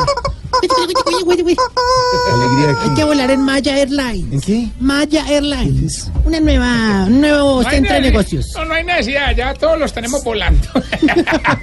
¿Alegría 2.32 2.66
de 2.66 2.80
Hay 2.82 2.94
que 2.94 3.04
volar 3.04 3.30
en 3.30 3.40
Maya 3.42 3.78
Airlines. 3.78 4.32
¿En 4.32 4.40
qué? 4.40 4.68
Maya 4.80 5.26
Airlines. 5.28 6.10
Una 6.24 6.40
nueva, 6.40 7.04
un 7.06 7.20
nuevo 7.20 7.62
No 7.62 7.70
centro 7.70 7.94
de 7.94 8.00
negocios. 8.00 8.52
No, 8.54 8.64
no 8.64 8.74
hay 8.74 8.84
necesidad, 8.84 9.34
ya 9.36 9.54
todos 9.54 9.78
los 9.78 9.92
tenemos 9.92 10.22
volando. 10.24 10.68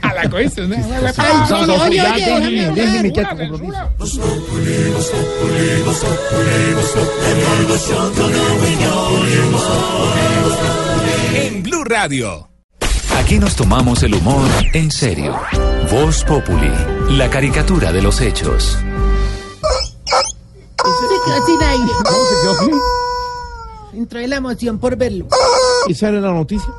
la 0.02 0.30
cogiste, 0.30 0.68
¿no? 0.68 0.76
Oye, 0.76 2.02
oye, 2.02 2.72
déjeme. 2.72 3.14
En 11.34 11.64
Blue 11.64 11.84
Radio. 11.84 12.51
Aquí 13.20 13.38
nos 13.40 13.56
tomamos 13.56 14.04
el 14.04 14.16
humor 14.16 14.50
en 14.74 14.92
serio. 14.92 15.40
Voz 15.92 16.24
Populi, 16.24 16.72
la 17.12 17.30
caricatura 17.30 17.92
de 17.92 18.02
los 18.02 18.20
hechos. 18.22 18.78
Se 20.78 21.08
quedó 21.26 21.46
sin 21.46 21.62
aire. 21.64 21.92
Entró 23.94 24.20
de 24.20 24.28
la 24.28 24.38
emoción 24.38 24.80
por 24.80 24.96
verlo. 24.96 25.28
¿Esa 25.88 26.10
era 26.10 26.22
la 26.22 26.32
noticia? 26.32 26.70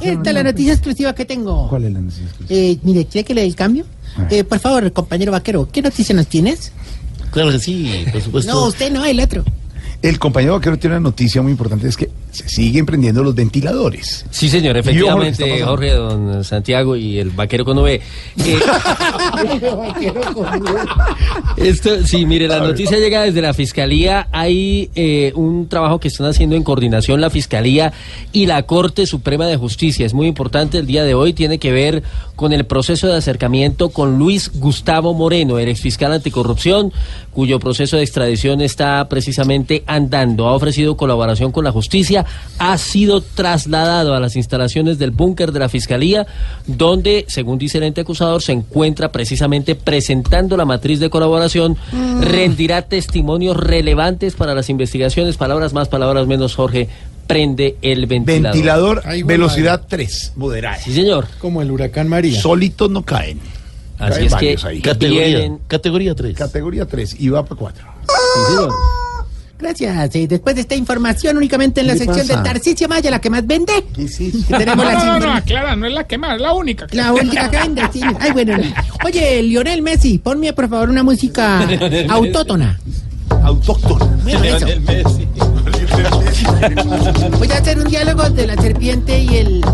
Esta 0.00 0.30
es 0.30 0.34
la 0.34 0.42
noticia 0.42 0.72
exclusiva 0.72 1.14
que 1.14 1.24
tengo. 1.24 1.68
¿Cuál 1.68 1.84
es 1.84 1.92
la 1.92 2.00
noticia? 2.00 2.26
Eh, 2.48 2.78
mire, 2.82 3.06
¿quiere 3.06 3.24
que 3.24 3.34
le 3.34 3.42
dé 3.42 3.46
el 3.46 3.54
cambio? 3.54 3.84
Eh, 4.30 4.44
por 4.44 4.58
favor, 4.58 4.90
compañero 4.92 5.32
vaquero, 5.32 5.68
¿qué 5.70 5.82
noticia 5.82 6.14
nos 6.14 6.26
tienes? 6.26 6.72
Claro 7.30 7.50
que 7.50 7.58
sí, 7.58 8.04
por 8.12 8.20
supuesto. 8.20 8.52
No, 8.52 8.66
usted 8.66 8.90
no, 8.92 9.04
el 9.04 9.20
otro. 9.20 9.44
El 10.02 10.18
compañero 10.18 10.54
vaquero 10.54 10.76
tiene 10.78 10.96
una 10.96 11.08
noticia 11.10 11.40
muy 11.42 11.52
importante, 11.52 11.86
es 11.86 11.96
que 11.96 12.10
se 12.32 12.48
siguen 12.48 12.86
prendiendo 12.86 13.22
los 13.22 13.34
ventiladores. 13.34 14.24
Sí, 14.30 14.48
señor, 14.48 14.76
efectivamente. 14.76 15.62
Jorge, 15.62 15.90
don 15.90 16.42
Santiago 16.42 16.96
y 16.96 17.18
el 17.18 17.30
vaquero 17.30 17.64
con 17.64 17.78
V. 17.78 17.94
Eh, 17.94 18.02
Esto, 21.56 22.04
sí, 22.04 22.24
mire, 22.26 22.48
la 22.48 22.58
noticia 22.58 22.98
llega 22.98 23.22
desde 23.22 23.42
la 23.42 23.54
Fiscalía. 23.54 24.28
Hay 24.32 24.90
eh, 24.94 25.32
un 25.36 25.68
trabajo 25.68 26.00
que 26.00 26.08
están 26.08 26.26
haciendo 26.26 26.56
en 26.56 26.64
coordinación 26.64 27.20
la 27.20 27.30
Fiscalía 27.30 27.92
y 28.32 28.46
la 28.46 28.62
Corte 28.64 29.06
Suprema 29.06 29.46
de 29.46 29.56
Justicia. 29.56 30.06
Es 30.06 30.14
muy 30.14 30.26
importante 30.26 30.78
el 30.78 30.86
día 30.86 31.04
de 31.04 31.14
hoy, 31.14 31.34
tiene 31.34 31.58
que 31.58 31.70
ver 31.70 32.02
con 32.34 32.52
el 32.52 32.64
proceso 32.64 33.08
de 33.08 33.16
acercamiento 33.16 33.90
con 33.90 34.18
Luis 34.18 34.50
Gustavo 34.54 35.14
Moreno, 35.14 35.58
el 35.58 35.68
exfiscal 35.68 36.12
anticorrupción, 36.12 36.92
cuyo 37.30 37.60
proceso 37.60 37.98
de 37.98 38.02
extradición 38.02 38.62
está 38.62 39.06
precisamente 39.08 39.84
andando. 39.94 40.46
Ha 40.48 40.54
ofrecido 40.54 40.96
colaboración 40.96 41.52
con 41.52 41.64
la 41.64 41.72
justicia, 41.72 42.24
ha 42.58 42.78
sido 42.78 43.20
trasladado 43.20 44.14
a 44.14 44.20
las 44.20 44.36
instalaciones 44.36 44.98
del 44.98 45.10
búnker 45.10 45.52
de 45.52 45.58
la 45.60 45.68
Fiscalía, 45.68 46.26
donde, 46.66 47.24
según 47.28 47.58
dice 47.58 47.78
el 47.78 47.84
ente 47.84 48.00
acusador, 48.02 48.42
se 48.42 48.52
encuentra 48.52 49.10
precisamente 49.12 49.74
presentando 49.74 50.56
la 50.56 50.64
matriz 50.64 51.00
de 51.00 51.10
colaboración, 51.10 51.76
rendirá 52.20 52.82
testimonios 52.82 53.56
relevantes 53.56 54.34
para 54.34 54.54
las 54.54 54.68
investigaciones, 54.70 55.36
palabras 55.36 55.72
más, 55.72 55.88
palabras 55.88 56.26
menos, 56.26 56.54
Jorge, 56.54 56.88
prende 57.26 57.76
el 57.82 58.06
ventilador. 58.06 58.52
Ventilador, 58.54 59.02
Ay, 59.04 59.22
velocidad 59.22 59.82
3, 59.88 60.32
moderada. 60.36 60.76
Sí, 60.78 60.92
señor. 60.92 61.26
Como 61.38 61.62
el 61.62 61.70
huracán 61.70 62.08
María. 62.08 62.40
Solitos 62.40 62.90
no 62.90 63.02
caen. 63.02 63.40
Así 63.98 64.26
Caen 64.26 64.54
es 64.56 64.62
que 64.64 65.08
vienen- 65.08 65.58
Categoría 65.68 66.14
3. 66.14 66.36
Categoría 66.36 66.86
3 66.86 67.16
y 67.20 67.28
va 67.28 67.44
para 67.44 67.56
4. 67.58 67.84
Sí, 68.08 68.40
señor. 68.48 68.72
Gracias. 69.62 70.14
eh, 70.16 70.26
después 70.28 70.54
de 70.56 70.62
esta 70.62 70.74
información, 70.74 71.36
únicamente 71.36 71.80
en 71.80 71.86
la 71.86 71.92
¿Qué 71.94 72.00
le 72.00 72.04
sección 72.06 72.26
de 72.26 72.34
pasa? 72.34 72.42
Tarcicio 72.44 72.88
Maya, 72.88 73.10
la 73.10 73.20
que 73.20 73.30
más 73.30 73.46
vende. 73.46 73.72
¿Qué 73.94 74.04
es 74.04 74.20
eso? 74.20 74.38
Que 74.48 74.54
tenemos 74.58 74.84
No, 74.84 74.90
la 74.90 74.92
no, 74.92 74.98
no, 75.06 75.12
sintonía- 75.14 75.36
aclara, 75.36 75.76
no 75.76 75.86
es 75.86 75.92
la 75.94 76.04
que 76.06 76.18
más, 76.18 76.34
es 76.34 76.40
la 76.42 76.52
única. 76.52 76.86
que- 76.86 76.96
La 76.96 77.12
única 77.12 77.50
que 77.50 77.56
vende, 77.58 77.82
sí. 77.92 78.00
Ay, 78.20 78.30
bueno. 78.32 78.58
no. 78.58 78.64
Oye, 79.06 79.42
Lionel 79.42 79.80
Messi, 79.82 80.18
ponme 80.18 80.52
por 80.52 80.68
favor 80.68 80.90
una 80.90 81.02
música 81.02 81.66
autótona. 82.10 82.78
Autóctona. 83.44 84.04
Bueno, 84.24 84.44
eso. 84.44 84.66
Voy 87.38 87.50
a 87.50 87.56
hacer 87.58 87.78
un 87.78 87.84
diálogo 87.88 88.28
de 88.30 88.46
la 88.46 88.54
serpiente 88.56 89.18
y 89.18 89.36
el, 89.36 89.60
No, 89.60 89.70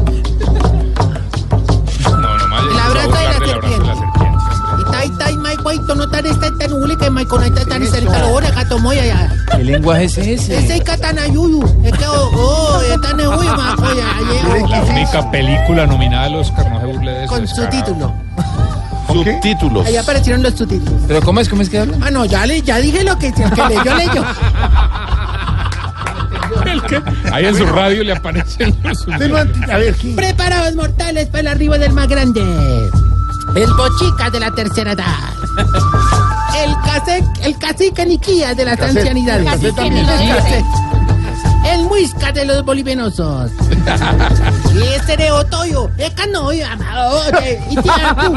no, 2.39 2.49
más 2.49 2.63
el 2.71 2.79
abrazo 2.79 3.11
de 3.13 3.19
de 3.19 3.25
la 3.25 3.38
guaito 5.89 5.95
no 5.95 6.09
tan 6.11 6.27
esta 6.27 6.51
tan 6.59 6.73
ule 6.73 6.97
que 6.97 7.11
mai 7.11 7.25
con 7.25 7.43
esta 7.43 7.65
tan 7.65 7.87
cerca 7.87 8.19
lo 8.21 8.33
ora 8.35 8.51
gato 8.51 8.79
moya 8.79 9.05
ya. 9.07 9.33
¿Qué 9.57 9.65
lenguaje 9.65 10.05
es 10.05 10.19
ese? 10.19 10.59
Ese 10.59 10.81
katana 10.83 11.27
yuyu. 11.27 11.63
Es 11.85 11.93
que 11.93 12.07
oh, 12.07 12.31
oh, 12.35 12.81
esta 12.95 13.13
ne 13.15 13.29
uy 13.29 13.47
ma 13.47 13.75
oya, 13.79 14.67
La 14.69 14.83
única 14.85 15.31
película 15.31 15.87
nominada 15.87 16.25
al 16.27 16.35
Oscar, 16.37 16.71
no 16.71 16.81
se 16.81 16.87
burle 16.87 17.13
de 17.13 17.25
eso. 17.25 17.33
con 17.35 17.49
subtítulo. 17.49 18.13
Subtítulos. 19.09 19.87
Ahí 19.87 19.97
aparecieron 19.97 20.43
los 20.43 20.55
subtítulos. 20.55 21.01
¿Pero 21.09 21.23
cómo 21.23 21.41
es? 21.41 21.49
¿Cómo 21.49 21.63
es 21.63 21.71
que 21.71 21.79
habla? 21.79 21.97
Ah, 22.03 22.11
no, 22.11 22.27
ya, 22.27 22.45
le, 22.45 22.61
ya 22.61 22.77
dije 22.77 23.03
lo 23.05 23.19
que, 23.19 23.33
que 23.33 23.43
leyó, 23.43 23.95
leyó. 23.97 24.25
El 26.67 26.83
que- 26.83 27.03
Ahí 27.33 27.47
en 27.47 27.57
su 27.57 27.65
radio 27.65 28.05
le 28.05 28.13
aparecen 28.13 28.77
los 28.83 29.07
A 29.09 29.79
ver, 29.79 29.95
¿quién? 29.95 30.17
Preparados 30.17 30.75
mortales 30.75 31.27
para 31.29 31.41
el 31.41 31.47
arribo 31.49 31.79
del 31.79 31.93
más 31.93 32.09
grande. 32.09 32.43
El 33.55 33.73
bochica 33.75 34.31
de 34.31 34.41
la 34.41 34.51
tercera 34.51 34.93
edad. 34.93 35.07
El 36.57 36.75
cacique, 36.85 37.47
el 37.47 37.59
cacique 37.59 38.07
Niquía 38.07 38.55
de 38.55 38.65
las 38.65 38.81
ancianidades. 38.81 39.63
El. 39.63 40.65
El 41.67 41.83
muisca 41.85 42.33
de 42.33 42.45
los 42.47 42.65
bolivenosos. 42.65 43.51
Y 44.75 44.83
ese 44.95 45.17
de 45.17 45.31
Otoyo. 45.31 45.91
Es 45.99 46.11
canoyo. 46.15 46.65
Oye, 47.37 47.61
Itiacu. 47.71 48.37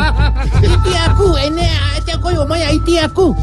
Itiacu. 0.61 1.37
En 1.37 1.59
este 1.59 2.19
coyo 2.19 2.45
moya 2.45 2.71
Itiacu. 2.71 3.35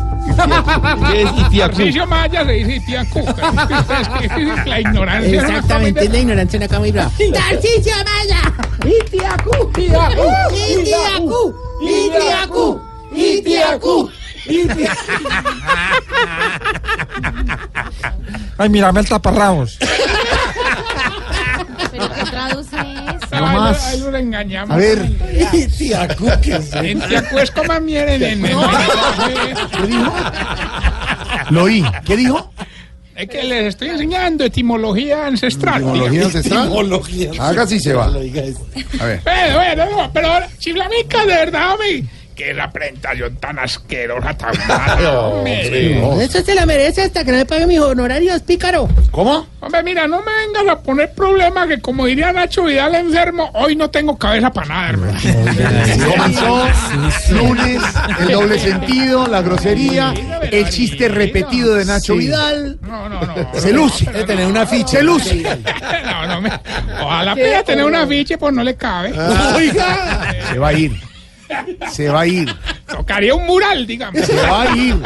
¿Qué 1.11 1.23
es 1.23 1.31
Itiacu? 1.33 1.77
Tarcisio 1.77 2.07
Maya 2.07 2.45
se 2.45 2.53
dice 2.53 2.77
Itiacu. 2.77 3.25
La 4.67 4.81
ignorancia. 4.81 5.43
no 5.43 5.49
Exactamente, 5.49 6.05
es 6.05 6.11
la 6.11 6.19
ignorancia 6.19 6.61
en 6.61 6.81
muy 6.81 6.93
brava. 6.93 7.11
¡Tarcicio 7.33 7.95
Maya! 8.05 8.38
¡Itiacu! 9.79 10.25
¡Itiacu! 10.55 11.55
¡Itiacu! 11.83 12.81
¡Itiacu! 13.15 14.11
¡Itiacu! 14.47 14.89
Ay, 18.59 18.69
mírame 18.69 19.01
el 19.01 19.09
taparrabos. 19.09 19.79
¿Pero 21.93 22.13
qué 22.13 22.23
traduce 22.31 22.77
eso? 22.77 23.37
No 23.37 23.47
más. 23.47 23.87
Ahí 23.87 24.01
lo 24.01 24.17
engañamos. 24.17 24.75
A 24.75 24.79
ver. 24.79 24.99
Itiacu, 25.53 26.27
¿qué 26.43 26.57
es 26.57 26.67
eso? 26.67 26.79
En 26.81 27.01
Tiacu 27.01 27.39
es 27.39 27.51
como 27.53 27.81
miren 27.81 28.23
en, 28.23 28.45
en, 28.45 28.47
en- 28.47 28.59
Lo 31.51 31.63
oí. 31.65 31.85
¿Qué 32.05 32.17
dijo? 32.17 32.51
Es 33.19 33.29
que 33.29 33.43
les 33.43 33.67
estoy 33.71 33.89
enseñando 33.89 34.45
etimología 34.45 35.27
ancestral. 35.27 35.83
Etimología 35.83 36.25
ancestral. 36.27 36.67
Etimología. 36.67 37.31
Haga 37.41 37.67
si 37.67 37.81
se 37.81 37.93
va. 37.93 38.05
A 38.05 38.11
ver. 38.11 39.21
Bueno, 39.25 39.55
bueno, 39.57 39.87
no, 39.91 40.13
pero 40.13 40.29
chiflamica, 40.59 41.23
de 41.23 41.35
verdad, 41.35 41.73
hombre. 41.73 42.05
Qué 42.39 42.55
la 42.55 42.71
presentación 42.71 43.35
tan 43.39 43.59
asquerosa, 43.59 44.33
tan 44.33 44.53
mala, 44.69 45.19
hombre. 45.19 46.23
Eso 46.23 46.41
se 46.41 46.55
la 46.55 46.67
merece 46.67 47.03
hasta 47.03 47.25
que 47.25 47.33
no 47.33 47.37
le 47.39 47.45
pague 47.45 47.67
mis 47.67 47.81
honorarios, 47.81 48.41
pícaro. 48.43 48.89
¿Cómo? 49.11 49.45
Hombre, 49.59 49.83
mira, 49.83 50.07
no 50.07 50.23
me 50.23 50.31
vengas 50.47 50.77
a 50.77 50.81
poner 50.81 51.13
problema 51.15 51.67
que 51.67 51.81
como 51.81 52.07
diría 52.07 52.33
Nacho 52.33 52.63
Vidal 52.63 52.95
enfermo, 52.95 53.51
hoy 53.55 53.75
no 53.75 53.91
tengo 53.91 54.17
cabeza 54.17 54.53
para 54.53 54.69
nada, 54.69 54.89
hermano. 54.91 55.19
Comenzó 56.17 56.69
lunes, 57.33 57.83
el 58.21 58.29
doble 58.29 58.59
sentido, 58.61 59.27
la 59.27 59.43
grosería, 59.43 60.15
el 60.53 60.69
chiste 60.69 61.09
repetido 61.09 61.75
de 61.75 61.87
Nacho 61.87 62.15
Vidal. 62.15 62.79
No, 62.83 63.09
no, 63.09 63.21
no. 63.21 63.35
Se 63.55 63.73
luce. 63.73 64.05
Debe 64.05 64.23
tener 64.23 64.47
una 64.47 64.65
ficha. 64.65 64.99
Se 64.99 65.03
luce. 65.03 65.43
No, 66.05 66.27
no 66.29 66.41
me... 66.41 66.53
Ojalá 67.03 67.35
pida 67.35 67.65
tener 67.65 67.85
una 67.85 68.07
ficha, 68.07 68.39
pues 68.39 68.55
no 68.55 68.63
le 68.63 68.77
cabe. 68.77 69.13
Oiga. 69.57 70.37
Se 70.53 70.59
va 70.61 70.69
a 70.69 70.73
ir. 70.73 71.08
Se 71.93 72.09
va 72.09 72.21
a 72.23 72.27
ir. 72.27 72.55
Tocaría 72.87 73.35
un 73.35 73.47
mural, 73.47 73.87
digamos. 73.87 74.25
Se 74.25 74.35
va 74.37 74.63
a 74.63 74.77
ir. 74.77 74.97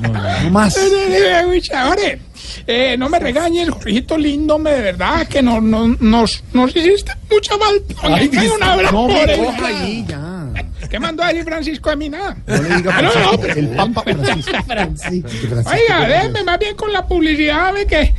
No 0.00 0.50
más. 0.50 0.76
Eh, 1.12 1.60
chavales, 1.62 2.18
eh, 2.66 2.96
no 2.98 3.08
me 3.08 3.18
regañes, 3.18 3.68
Jorgito 3.68 4.16
lindo, 4.16 4.58
me 4.58 4.70
de 4.70 4.80
verdad 4.80 5.26
que 5.26 5.42
no, 5.42 5.60
no, 5.60 5.88
nos, 6.00 6.42
nos 6.52 6.74
hiciste 6.74 7.12
mucha 7.30 7.54
falta. 7.58 7.94
Ay, 8.02 8.30
Hay 8.36 8.46
un 8.48 8.62
abrazo 8.62 8.92
no 8.92 9.08
me 9.08 9.36
coja 9.36 9.66
ahí, 9.66 10.04
ya. 10.08 10.46
¿Qué 10.88 10.98
mandó 10.98 11.22
a 11.22 11.28
decir 11.28 11.44
Francisco 11.44 11.90
de 11.90 11.96
mí 11.96 12.08
nada? 12.08 12.36
No 12.46 12.62
le 12.62 12.76
diga 12.76 12.94
Ah, 12.96 13.02
no, 13.02 13.32
no, 13.32 13.38
pero- 13.40 13.54
el 13.54 13.68
Papa 13.68 14.02
Francisco. 14.02 14.62
Francisco. 14.66 15.28
Oiga, 15.66 16.06
déjeme 16.08 16.44
más 16.44 16.58
bien 16.58 16.76
con 16.76 16.92
la 16.92 17.06
publicidad, 17.06 17.72
ve 17.74 17.86
que. 17.86 18.14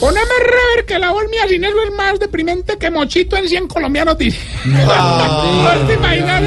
Poneme 0.00 0.26
rever 0.40 0.86
que 0.86 0.98
la 0.98 1.10
voz 1.10 1.24
mía 1.30 1.42
sin 1.48 1.64
eso 1.64 1.82
es 1.82 1.90
más 1.92 2.18
deprimente 2.18 2.76
que 2.78 2.90
mochito 2.90 3.36
en 3.36 3.48
100 3.48 3.68
colombianos, 3.68 4.16
dice. 4.18 4.38
No 4.64 4.78
te 5.86 5.94
imaginas, 5.94 6.42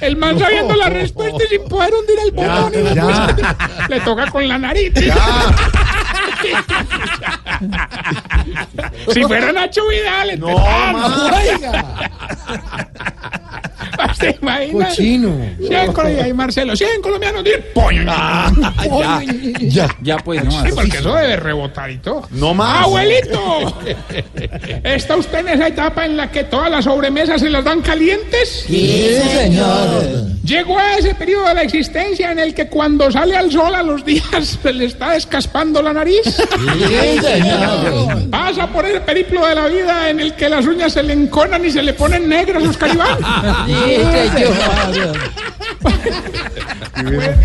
el 0.00 0.16
man 0.16 0.38
sabiendo 0.38 0.74
la 0.76 0.88
respuesta 0.88 1.42
y 1.44 1.48
sin 1.48 1.64
poder 1.68 1.92
hundir 1.94 2.16
el 2.24 2.30
botón. 2.32 2.72
ya. 2.94 3.26
respuesta 3.26 3.86
le 3.88 4.00
toca 4.00 4.30
con 4.30 4.46
la 4.48 4.58
nariz. 4.58 4.92
si 9.12 9.22
fuera 9.22 9.52
Nacho 9.52 9.86
Vidal, 9.88 10.40
No. 10.40 10.48
¿Se 14.18 14.38
imagina? 14.40 14.88
Cochino. 14.88 15.36
100 15.58 15.92
colombianos, 15.92 16.28
y 16.28 16.32
Marcelo, 16.32 16.76
100 16.76 17.02
colombianos, 17.02 17.44
dice, 17.44 17.58
pollo. 17.74 18.02
Ya, 18.92 19.22
ya. 19.60 19.96
Ya 20.02 20.16
pues, 20.18 20.42
Sí, 20.42 20.70
porque 20.74 20.98
eso 20.98 21.14
debe 21.14 21.36
rebotar 21.36 21.90
y 21.90 21.98
todo. 21.98 22.26
No 22.30 22.54
más. 22.54 22.84
¡Abuelito! 22.84 23.82
¿Está 24.84 25.16
usted 25.16 25.38
en 25.40 25.48
esa 25.48 25.68
etapa 25.68 26.04
en 26.04 26.16
la 26.16 26.30
que 26.30 26.44
todas 26.44 26.70
las 26.70 26.84
sobremesas 26.84 27.40
se 27.40 27.50
las 27.50 27.64
dan 27.64 27.80
calientes? 27.80 28.64
Sí, 28.66 29.16
señor. 29.32 30.32
Llegó 30.44 30.78
a 30.78 30.96
ese 30.96 31.14
periodo 31.14 31.48
de 31.48 31.54
la 31.54 31.62
existencia 31.62 32.32
en 32.32 32.38
el 32.38 32.52
que 32.52 32.66
cuando 32.66 33.10
sale 33.10 33.36
al 33.36 33.50
sol 33.52 33.74
a 33.74 33.82
los 33.82 34.04
días 34.04 34.58
se 34.62 34.72
le 34.72 34.86
está 34.86 35.10
descaspando 35.10 35.80
la 35.80 35.92
nariz. 35.92 36.22
Sí, 36.24 37.18
señor. 37.20 38.28
Pasa 38.30 38.66
por 38.66 38.84
el 38.84 39.00
periplo 39.02 39.46
de 39.46 39.54
la 39.54 39.68
vida 39.68 40.10
en 40.10 40.20
el 40.20 40.34
que 40.34 40.48
las 40.48 40.66
uñas 40.66 40.92
se 40.92 41.02
le 41.02 41.12
enconan 41.12 41.64
y 41.64 41.70
se 41.70 41.82
le 41.82 41.94
ponen 41.94 42.28
negras 42.28 42.62
los 42.62 42.76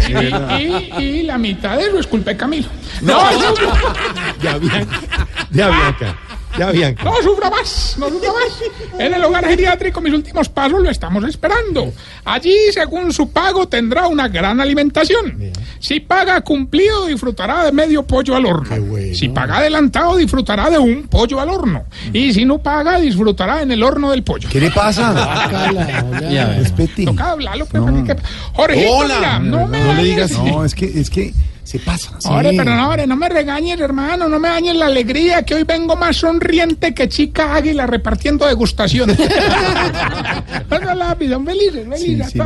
Y, 0.10 0.62
y- 0.64 0.94
y 1.04 1.24
la 1.24 1.38
mitad 1.38 1.78
de 1.78 1.84
eso 1.88 2.00
es 2.00 2.08
culpa 2.08 2.32
de 2.32 2.38
Camilo. 2.38 2.68
No, 3.02 3.18
no, 3.32 3.54
Ya, 4.42 4.58
Bianca. 4.58 5.00
Ya, 5.52 5.70
Bianca. 5.70 6.18
Ya, 6.58 6.72
Bianca. 6.72 7.04
no 7.04 7.14
sufra 7.22 7.50
más, 7.50 7.96
no 8.00 8.10
sufra 8.10 8.30
más. 8.34 9.00
En 9.00 9.14
el 9.14 9.24
hogar 9.24 9.46
geriátrico 9.46 10.02
mis 10.02 10.14
últimos 10.14 10.50
pasos 10.50 10.82
lo 10.82 10.90
estamos 10.90 11.24
esperando. 11.26 11.94
Allí, 12.26 12.56
según 12.74 13.14
su 13.14 13.30
pago, 13.30 13.68
tendrá 13.68 14.08
una 14.08 14.28
gran 14.28 14.60
alimentación. 14.60 15.52
Si 15.80 16.00
paga 16.00 16.42
cumplido, 16.42 17.06
disfrutará 17.06 17.66
de 17.66 17.72
medio 17.72 18.04
pollo 18.04 18.36
al 18.36 18.46
horno. 18.46 18.76
Si 19.14 19.30
paga 19.30 19.58
adelantado, 19.58 20.16
disfrutará 20.18 20.70
de 20.70 20.80
un 20.80 21.08
pollo 21.08 21.40
al 21.40 21.50
horno. 21.50 21.86
Y 22.14 22.34
si 22.34 22.46
no 22.46 22.58
paga, 22.58 23.00
disfrutará 23.00 23.62
en 23.62 23.72
el 23.72 23.84
horno 23.84 24.12
del 24.12 24.24
pollo. 24.24 24.50
¿Qué 24.52 24.60
le 24.60 24.72
pasa? 24.72 25.14
Ya. 26.30 26.58
Toca 27.06 27.32
hablarlo, 27.32 27.66
pues, 27.66 27.84
que- 28.06 28.16
Jorgito, 28.54 28.92
Hola. 28.92 29.16
mira, 29.16 29.40
no 29.40 29.68
me 29.68 29.80
No 29.80 29.94
le 29.94 30.04
digas 30.04 30.32
No, 30.32 30.66
es 30.66 30.74
que, 30.76 30.86
es 30.86 31.10
que 31.10 31.34
se 31.68 31.80
pasa. 31.80 32.12
sí. 32.20 32.28
Ahora, 32.30 32.50
pero 32.56 32.74
no, 32.76 32.82
ahora, 32.84 33.06
no 33.06 33.16
me 33.16 33.28
regañes, 33.30 33.80
hermano, 33.80 34.28
no 34.30 34.40
me 34.40 34.48
dañes 34.50 34.76
la 34.76 34.86
alegría, 34.88 35.44
que 35.44 35.54
hoy 35.56 35.64
vengo 35.64 35.96
más 35.96 36.16
sonriente 36.18 36.94
que 36.94 37.10
chica 37.10 37.54
águila 37.56 37.86
repartiendo 37.86 38.46
degustación. 38.48 39.16
bueno, 40.70 40.96
lápiz, 40.96 41.30
son 41.30 41.46
felices, 41.46 41.86
felices. 41.90 42.32
sí. 42.32 42.40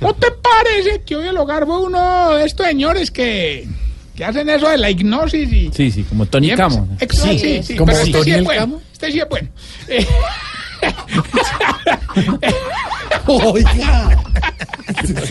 ¿No 0.00 0.14
te 0.14 0.28
parece 0.30 1.02
que 1.04 1.16
hoy 1.16 1.26
el 1.28 1.36
hogar 1.36 1.66
fue 1.66 1.80
uno 1.80 2.30
de 2.34 2.44
estos 2.46 2.66
señores 2.66 3.10
que, 3.10 3.66
que 4.14 4.24
hacen 4.24 4.48
eso 4.48 4.68
de 4.68 4.78
la 4.78 4.90
hipnosis 4.90 5.52
y... 5.52 5.70
Sí, 5.74 5.90
sí, 5.90 6.04
como 6.04 6.26
Tony 6.26 6.52
y 6.52 6.54
Camo. 6.56 6.88
Ex- 7.00 7.18
sí, 7.18 7.38
sí, 7.38 7.62
sí, 7.62 7.74
como 7.76 7.86
pero 7.92 7.98
este 7.98 8.06
sí 8.12 8.12
Tony 8.12 8.30
es 8.30 8.36
el 8.38 8.44
bueno. 8.44 8.60
Camo. 8.60 8.82
Este 8.92 9.10
sí 9.12 9.18
es 9.20 9.28
bueno. 9.28 9.48
Eh, 9.88 10.06
Oiga. 13.26 14.18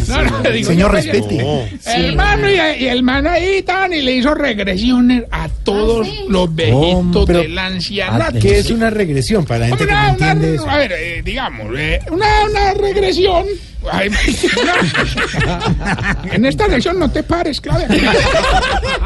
no, 0.08 0.24
no, 0.24 0.50
digo, 0.52 0.70
Señor, 0.70 0.92
respete. 0.92 1.70
Hermano, 1.86 2.50
y, 2.50 2.54
y 2.84 2.88
el 2.88 3.04
man 3.04 3.28
ahí 3.28 3.62
tan 3.64 3.94
y 3.94 4.02
le 4.02 4.14
hizo 4.14 4.34
regresiones 4.34 5.24
a 5.32 5.48
todos 5.50 6.08
los 6.28 6.54
viejitos 6.56 7.26
pero- 7.26 7.40
del 7.42 7.58
ancianato. 7.58 8.40
¿Qué 8.40 8.60
es 8.60 8.70
una 8.72 8.90
regresión 8.90 9.46
para 9.46 9.62
la 9.62 9.68
gente 9.68 9.86
que 9.86 9.94
Hombre, 9.94 9.96
no 9.96 10.02
una- 10.18 10.32
entiende 10.32 10.48
una- 10.48 10.56
eso? 10.64 10.70
a 10.70 10.78
ver, 10.78 10.92
eh, 10.94 11.22
digamos, 11.24 11.68
eh, 11.78 12.00
una, 12.12 12.26
una 12.50 12.74
regresión. 12.74 13.46
Ay, 13.92 14.12
en 16.32 16.46
esta 16.46 16.70
sección 16.70 17.00
no 17.00 17.10
te 17.12 17.24
pares, 17.24 17.60
claro. 17.60 17.84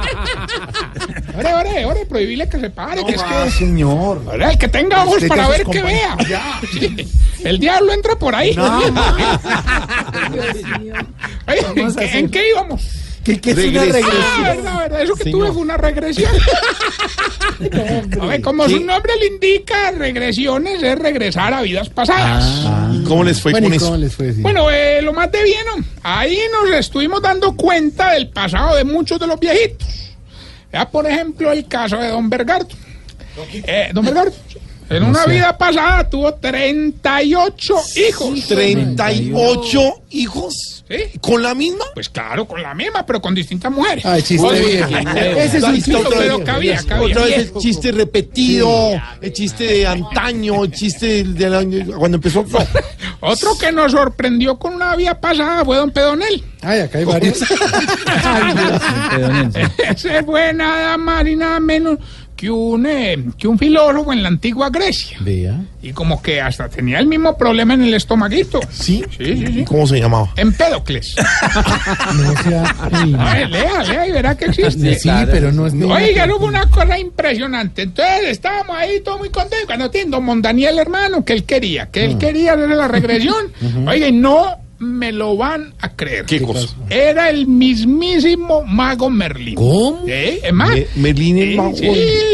Prohibirle 2.15 2.47
que 2.47 2.59
se 2.61 2.69
pare, 2.69 3.03
que 3.05 3.11
es 3.15 3.21
Ah, 3.25 3.43
que. 3.43 3.51
señor. 3.51 4.21
El 4.39 4.57
que 4.57 4.69
tenga 4.69 5.03
ojos 5.03 5.21
para 5.25 5.49
ver 5.49 5.65
que 5.65 5.81
vea. 5.81 6.11
compañeros. 6.11 6.41
Sí. 6.71 6.95
El 7.43 7.59
diablo 7.59 7.91
entra 7.91 8.17
por 8.17 8.33
ahí. 8.33 8.55
No, 8.55 8.63
Oye, 11.47 11.59
¿en, 11.75 11.93
qué, 11.95 12.17
en 12.19 12.29
qué 12.31 12.49
íbamos? 12.51 12.81
¿Qué, 13.23 13.41
qué 13.41 13.51
es 13.51 13.57
una 13.57 13.81
Regresión. 13.81 14.11
Ah, 14.13 14.37
regresión? 14.37 14.43
verdad, 14.63 14.79
verdad, 14.79 15.01
eso 15.01 15.15
que 15.15 15.23
Señor. 15.23 15.39
tuve 15.39 15.51
fue 15.53 15.61
una 15.63 15.77
regresión. 15.77 16.31
A 18.21 18.25
ver, 18.27 18.41
como 18.41 18.67
su 18.69 18.79
nombre 18.79 19.13
le 19.19 19.27
indica, 19.27 19.91
regresiones 19.91 20.81
es 20.83 20.97
regresar 20.99 21.53
a 21.53 21.61
vidas 21.61 21.89
pasadas. 21.89 22.65
¿Y 22.93 23.03
cómo 23.03 23.23
les 23.23 23.41
fue 23.41 23.51
Bueno, 23.51 23.67
con 23.67 23.73
¿y 23.73 23.77
eso? 23.77 23.97
les 23.97 24.13
fue? 24.15 24.33
Sí. 24.33 24.41
Bueno, 24.41 24.69
eh, 24.71 25.01
lo 25.01 25.11
más 25.13 25.31
de 25.31 25.43
bien, 25.43 25.65
¿no? 25.75 25.83
ahí 26.03 26.37
nos 26.51 26.69
estuvimos 26.79 27.21
dando 27.21 27.55
cuenta 27.55 28.11
del 28.11 28.29
pasado 28.29 28.75
de 28.75 28.83
muchos 28.85 29.19
de 29.19 29.27
los 29.27 29.39
viejitos. 29.39 29.87
Por 30.91 31.07
ejemplo, 31.07 31.51
el 31.51 31.67
caso 31.67 31.97
de 31.97 32.09
Don 32.09 32.29
Bergardo. 32.29 32.75
Eh, 33.53 33.89
don 33.93 34.03
Bergardo, 34.05 34.33
en 34.89 35.03
una 35.03 35.25
vida 35.25 35.57
pasada 35.57 36.09
tuvo 36.09 36.33
38 36.35 37.75
hijos. 38.07 38.47
38 38.47 40.01
hijos. 40.11 40.83
¿Sí? 40.87 41.19
¿Con 41.19 41.41
la 41.41 41.55
misma? 41.55 41.85
Pues 41.95 42.09
claro, 42.09 42.45
con 42.45 42.61
la 42.61 42.75
misma, 42.75 43.03
pero 43.05 43.19
con 43.19 43.33
distintas 43.33 43.71
mujeres. 43.71 44.05
Ay, 44.05 44.21
chiste 44.21 44.45
Oye, 44.45 44.85
viejo. 44.85 44.89
Ese 45.17 45.57
es 45.57 45.63
un 45.63 45.75
chiste, 45.75 45.95
otra 45.95 46.19
pero 46.19 46.43
cabía, 46.43 46.79
cabía. 46.87 47.15
Otra 47.15 47.23
vez 47.23 47.37
el 47.37 47.53
chiste 47.55 47.91
repetido, 47.91 48.91
el 49.19 49.33
chiste 49.33 49.63
de 49.63 49.87
antaño, 49.87 50.63
el 50.63 50.71
chiste 50.71 51.23
del 51.23 51.55
año, 51.55 51.97
cuando 51.97 52.17
empezó. 52.17 52.45
Otro 53.21 53.57
que 53.57 53.71
nos 53.71 53.93
sorprendió 53.93 54.59
con 54.59 54.75
una 54.75 54.95
vida 54.95 55.19
pasada 55.19 55.65
fue 55.65 55.77
Don 55.77 55.89
Pedonel. 55.89 56.43
Ay, 56.61 56.81
acá 56.81 56.99
hay 56.99 57.05
varios. 57.05 57.41
Ese 59.89 60.23
fue 60.23 60.53
nada 60.53 60.97
más 60.97 61.27
y 61.27 61.35
nada 61.35 61.59
menos 61.59 61.97
que 62.35 62.49
un, 62.49 62.85
eh, 62.85 63.23
que 63.37 63.47
un 63.47 63.57
filósofo 63.57 64.11
en 64.11 64.21
la 64.21 64.27
antigua 64.29 64.69
Grecia. 64.69 65.17
Vea. 65.21 65.61
Y 65.81 65.91
como 65.91 66.21
que 66.21 66.41
hasta 66.41 66.67
tenía 66.67 66.99
el 66.99 67.07
mismo 67.07 67.37
problema 67.37 67.73
en 67.75 67.83
el 67.83 67.93
estomaguito. 67.93 68.59
¿Sí? 68.69 69.03
Sí, 69.17 69.37
sí, 69.37 69.47
sí. 69.47 69.65
¿Cómo 69.65 69.87
se 69.87 69.99
llamaba? 69.99 70.31
Empédocles. 70.35 71.15
No 72.15 72.43
sea. 72.43 72.63
A 72.63 73.33
ver, 73.33 73.49
lea, 73.49 73.83
lea 73.83 74.07
y 74.07 74.11
verá 74.11 74.35
que 74.37 74.45
existe. 74.45 74.99
Sí, 74.99 75.09
pero 75.31 75.51
no 75.51 75.67
es 75.67 75.73
ni. 75.73 75.83
Oiga, 75.83 76.27
hubo 76.35 76.45
una 76.45 76.69
cosa 76.69 76.97
impresionante. 76.97 77.83
Entonces 77.83 78.29
estábamos 78.29 78.75
ahí 78.75 79.01
todos 79.01 79.19
muy 79.19 79.29
contentos. 79.29 79.65
Cuando 79.65 79.89
tiene 79.89 80.11
don 80.11 80.23
Mondaniel, 80.23 80.77
hermano, 80.79 81.25
que 81.25 81.33
él 81.33 81.43
quería, 81.43 81.87
que 81.87 82.05
él 82.05 82.17
quería 82.17 82.53
hacer 82.53 82.69
la 82.69 82.87
regresión. 82.87 83.51
Oiga, 83.87 84.07
y 84.07 84.11
no 84.11 84.64
me 84.79 85.11
lo 85.11 85.37
van 85.37 85.73
a 85.79 85.89
creer. 85.95 86.25
¿Qué 86.25 86.41
cosa? 86.41 86.67
Era 86.89 87.29
el 87.29 87.47
mismísimo 87.47 88.63
mago 88.63 89.09
Merlín. 89.09 89.55
¿Cómo? 89.55 90.03
¿Eh? 90.07 90.39
Es 90.43 90.53
más, 90.53 90.69
Me- 90.71 90.87
Merlín 90.95 91.37
el 91.37 91.51
sí, 91.51 91.55
mago. 91.57 91.75
Sí, 91.75 91.83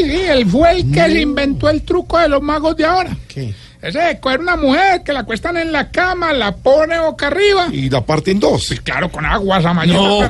sí, 0.03 0.22
él 0.30 0.45
fue 0.47 0.72
el 0.72 0.91
que 0.91 1.05
se 1.09 1.22
inventó 1.22 1.69
el 1.69 1.81
truco 1.84 2.18
de 2.19 2.30
los 2.30 2.41
magos 2.41 2.76
de 2.77 2.85
ahora. 2.85 3.15
¿Qué? 3.27 3.53
Ese 3.82 3.98
de 3.99 4.20
coger 4.20 4.40
una 4.41 4.56
mujer 4.56 5.02
que 5.03 5.12
la 5.12 5.22
acuestan 5.22 5.58
en 5.58 5.72
la 5.72 5.90
cama, 5.90 6.34
la 6.34 6.56
pone 6.56 6.99
boca 6.99 7.28
arriba. 7.28 7.68
Y 7.72 7.90
la 7.90 8.06
parte 8.06 8.30
en 8.32 8.40
dos. 8.40 8.66
Sí, 8.68 8.78
claro, 8.78 9.12
con 9.12 9.26
aguas 9.26 9.66
a 9.66 9.74
mañana. 9.74 10.30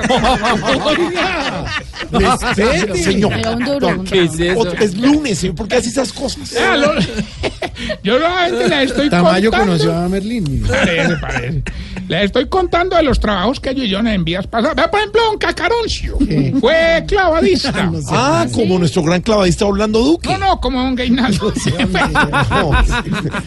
Respete, 2.10 2.96
señor. 3.02 3.32
¿Qué 4.08 4.24
es 4.24 4.38
eso? 4.40 4.72
Es 4.74 4.96
lunes, 4.96 5.38
señor. 5.38 5.56
¿Por 5.56 5.68
qué 5.68 5.76
hace 5.76 5.88
esas 5.90 6.12
cosas? 6.12 6.50
Ya, 6.50 6.76
lo- 6.76 6.94
yo 8.02 8.18
solamente 8.18 8.68
le 8.68 8.82
estoy 8.84 9.10
Tamayo 9.10 9.50
contando. 9.50 9.72
conoció 9.74 9.96
a 9.98 10.08
Merlín. 10.08 10.64
Parece, 10.66 11.16
parece. 11.16 11.62
Le 12.08 12.24
estoy 12.24 12.48
contando 12.48 12.96
de 12.96 13.02
los 13.02 13.20
trabajos 13.20 13.60
que 13.60 13.74
yo 13.74 13.84
yo 13.84 13.98
en 14.00 14.24
vías 14.24 14.46
pasadas. 14.46 14.76
Vea, 14.76 14.90
por 14.90 15.00
ejemplo, 15.00 15.30
un 15.30 15.38
cacaroncio. 15.38 16.18
Fue 16.60 17.04
clavadista. 17.06 17.90
Ah, 18.10 18.46
como 18.52 18.78
nuestro 18.78 19.02
gran 19.02 19.20
clavadista 19.22 19.66
Orlando 19.66 20.00
Duque. 20.00 20.28
No, 20.28 20.38
no, 20.38 20.60
como 20.60 20.82
un 20.84 20.94
Gainaldo. 20.94 21.52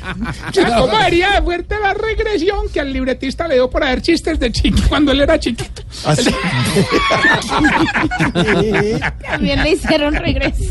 ¿Cómo 0.77 0.99
sería 1.01 1.31
de 1.31 1.41
fuerte 1.41 1.75
la 1.79 1.93
regresión 1.93 2.69
que 2.69 2.79
al 2.79 2.91
libretista 2.91 3.47
le 3.47 3.55
dio 3.55 3.69
por 3.69 3.83
hacer 3.83 4.01
chistes 4.01 4.39
de 4.39 4.51
chiqui 4.51 4.81
cuando 4.83 5.11
él 5.11 5.21
era 5.21 5.39
chiquito? 5.39 5.81
Así. 6.05 6.29
También 9.21 9.63
le 9.63 9.71
hicieron 9.71 10.13
regreso. 10.15 10.63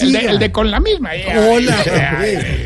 el, 0.00 0.12
de, 0.12 0.18
el 0.20 0.38
de 0.38 0.52
con 0.52 0.70
la 0.70 0.80
misma. 0.80 1.10
Hola. 1.50 1.76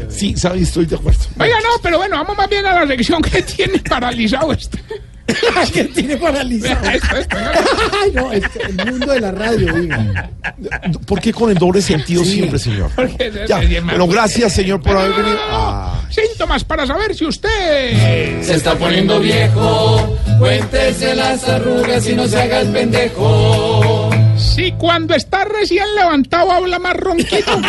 Sí, 0.08 0.36
sabe, 0.36 0.60
estoy 0.60 0.86
de 0.86 0.96
acuerdo. 0.96 1.20
Oiga, 1.38 1.56
no, 1.60 1.80
pero 1.82 1.98
bueno, 1.98 2.16
vamos 2.16 2.36
más 2.36 2.48
bien 2.48 2.66
a 2.66 2.80
la 2.80 2.86
sección 2.86 3.22
que 3.22 3.42
tiene 3.42 3.78
paralizado 3.78 4.52
esto. 4.52 4.78
que 5.72 5.84
tiene 5.84 6.16
paralizado. 6.16 6.88
Esto, 6.90 7.16
esto, 7.16 7.36
¿no? 7.38 7.46
Ay, 8.02 8.12
no, 8.12 8.32
es 8.32 8.44
el 8.68 8.86
mundo 8.86 9.12
de 9.12 9.20
la 9.20 9.32
radio, 9.32 9.72
diga. 9.74 10.30
¿Por 11.06 11.20
qué 11.20 11.32
con 11.32 11.50
el 11.50 11.58
doble 11.58 11.82
sentido 11.82 12.24
siempre, 12.24 12.58
señor? 12.58 12.90
Ya, 13.48 13.60
mal. 13.82 14.08
gracias, 14.08 14.52
señor, 14.52 14.80
por 14.80 14.96
haber 14.96 15.16
venido. 15.16 15.38
Ah. 15.48 16.00
Síntomas 16.10 16.64
para 16.64 16.86
saber 16.86 17.14
si 17.14 17.26
usted 17.26 18.42
Se 18.42 18.54
está 18.54 18.74
poniendo 18.76 19.18
viejo, 19.20 20.16
cuéntese 20.38 21.14
las 21.14 21.46
arrugas 21.48 22.08
y 22.08 22.14
no 22.14 22.26
se 22.26 22.40
haga 22.40 22.60
el 22.60 22.68
pendejo. 22.68 24.10
Si 24.36 24.70
cuando 24.72 25.14
está 25.14 25.44
recién 25.44 25.86
levantado 25.96 26.52
habla 26.52 26.78
más 26.78 26.96
ronquito. 26.96 27.60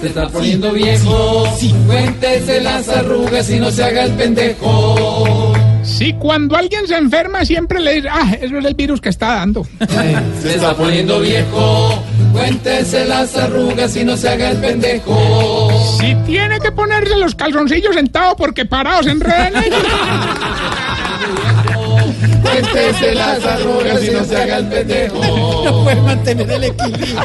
Se 0.00 0.06
está 0.08 0.28
poniendo 0.28 0.72
viejo, 0.72 1.44
cuéntese 1.86 2.60
las 2.60 2.88
arrugas 2.88 3.50
y 3.50 3.60
no 3.60 3.70
se 3.70 3.84
haga 3.84 4.04
el 4.04 4.12
pendejo. 4.12 5.52
Si 5.96 6.12
cuando 6.14 6.56
alguien 6.56 6.86
se 6.86 6.96
enferma 6.96 7.44
siempre 7.44 7.80
le 7.80 7.94
dice, 7.94 8.08
ah, 8.10 8.32
eso 8.40 8.58
es 8.58 8.64
el 8.64 8.74
virus 8.74 9.00
que 9.00 9.08
está 9.08 9.36
dando. 9.36 9.66
Se 10.42 10.54
está 10.54 10.74
poniendo 10.74 11.20
viejo, 11.20 12.02
cuéntese 12.32 13.04
las 13.06 13.36
arrugas 13.36 13.94
y 13.96 14.04
no 14.04 14.16
se 14.16 14.28
haga 14.28 14.50
el 14.50 14.58
pendejo. 14.58 15.96
Si 16.00 16.14
tiene 16.26 16.58
que 16.60 16.72
ponerse 16.72 17.16
los 17.16 17.34
calzoncillos 17.34 17.94
sentado 17.94 18.36
porque 18.36 18.64
parados 18.64 19.06
en 19.06 19.20
ellos. 19.20 19.84
Cuéntese 22.42 23.14
las 23.14 23.44
arrugas 23.44 24.04
y 24.04 24.10
no 24.10 24.24
se 24.24 24.36
haga 24.36 24.58
el 24.58 24.66
pendejo. 24.66 25.20
No 25.64 25.84
puede 25.84 26.00
mantener 26.00 26.50
el 26.50 26.64
equilibrio. 26.64 27.16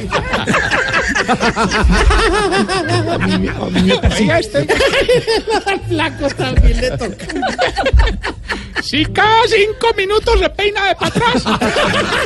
A 3.11 3.17
mí, 3.37 3.47
a. 3.47 4.15
Oiga, 4.15 4.39
este- 4.39 4.67
flaco 5.87 6.27
también 6.35 6.81
le 6.81 6.91
toca. 6.91 7.25
Si 8.81 9.05
cada 9.05 9.41
cinco 9.47 9.87
minutos 9.97 10.39
se 10.39 10.49
peina 10.51 10.87
de 10.89 10.95
para 10.95 11.07
atrás. 11.07 11.43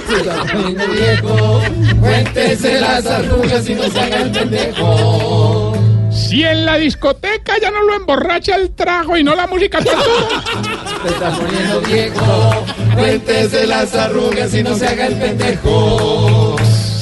Se 0.08 0.18
está 0.18 0.44
poniendo 0.44 0.88
viejo, 0.88 1.62
cuéntese 2.02 2.82
las 2.82 3.06
arrugas 3.06 3.70
y 3.70 3.76
no 3.76 3.84
se 3.90 4.00
haga 4.00 4.18
el 4.18 4.32
pendejo. 4.32 5.74
Si 6.12 6.44
en 6.44 6.66
la 6.66 6.78
discoteca 6.78 7.54
ya 7.62 7.72
no 7.72 7.82
lo 7.84 7.96
emborracha 7.96 8.56
el 8.56 8.72
trago 8.76 9.16
y 9.18 9.24
no 9.24 9.36
la 9.36 9.48
música. 9.48 9.80
Se 9.82 9.88
está 11.08 11.32
poniendo 11.32 11.82
viejo, 11.82 12.66
cuéntese 12.96 13.66
las 13.68 13.96
arrugas 13.96 14.54
y 14.54 14.64
no 14.64 14.76
se 14.76 14.88
haga 14.88 15.08
el 15.08 15.16
pendejo. 15.16 16.56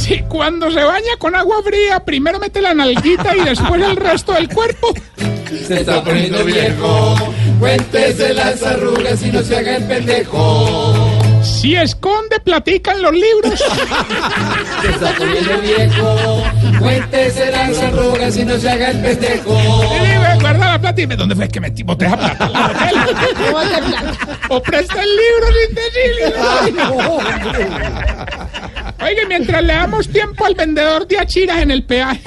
Si 0.08 0.20
cuando 0.22 0.72
se 0.72 0.82
baña 0.82 1.18
con 1.20 1.36
agua 1.36 1.62
fría, 1.62 2.00
primero 2.00 2.40
mete 2.40 2.62
la 2.62 2.74
nalguita 2.74 3.36
y 3.36 3.42
después 3.42 3.82
el 3.82 3.98
resto 3.98 4.32
del 4.32 4.48
cuerpo. 4.48 4.94
Se 5.68 5.82
está 5.82 6.02
poniendo 6.02 6.46
viejo, 6.46 7.16
cuéntese 7.60 8.34
las 8.34 8.64
arrugas 8.64 9.22
y 9.22 9.32
no 9.34 9.42
se 9.42 9.58
haga 9.58 9.76
el 9.76 9.84
pendejo. 9.84 10.96
Si 11.44 11.76
esconde 11.76 12.40
platica 12.40 12.94
en 12.94 13.02
los 13.02 13.12
libros. 13.12 13.60
Se 14.82 14.90
está 14.90 15.12
poniendo 15.18 15.60
viejo, 15.60 16.44
cuéntese 16.80 17.52
las 17.52 17.78
arrugas 17.78 18.38
y 18.38 18.46
no 18.46 18.58
se 18.58 18.70
haga 18.70 18.92
el 18.92 19.02
pendejo. 19.02 19.58
Guarda 20.40 20.68
la 20.68 20.80
plata 20.80 21.02
y 21.02 21.04
dime, 21.04 21.18
¿dónde 21.18 21.36
fue 21.36 21.50
que 21.50 21.60
metí 21.60 21.84
boté 21.84 22.06
esa 22.06 22.16
plata? 22.16 22.50
La 22.50 22.68
o 24.50 24.62
presta 24.62 25.02
el 25.04 25.10
libro 25.10 25.48
sin 25.66 25.76
decirle. 25.76 26.34
Oiga, 28.99 29.22
mientras 29.28 29.64
le 29.64 29.74
damos 29.74 30.10
tiempo 30.10 30.45
al 30.45 30.56
vendedor 30.56 31.07
de 31.07 31.19
achiras 31.19 31.61
en 31.61 31.72
el 31.72 31.84
peaje. 31.84 32.22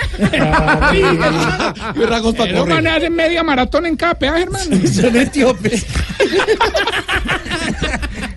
Correr. 2.55 2.75
van 2.75 2.87
a 2.87 2.95
hacer 2.97 3.11
media 3.11 3.43
maratón 3.43 3.87
en 3.87 3.97
cada 3.97 4.15
peaje, 4.15 4.43
hermano. 4.43 4.77
Son 4.87 5.17
etíopes. 5.17 5.87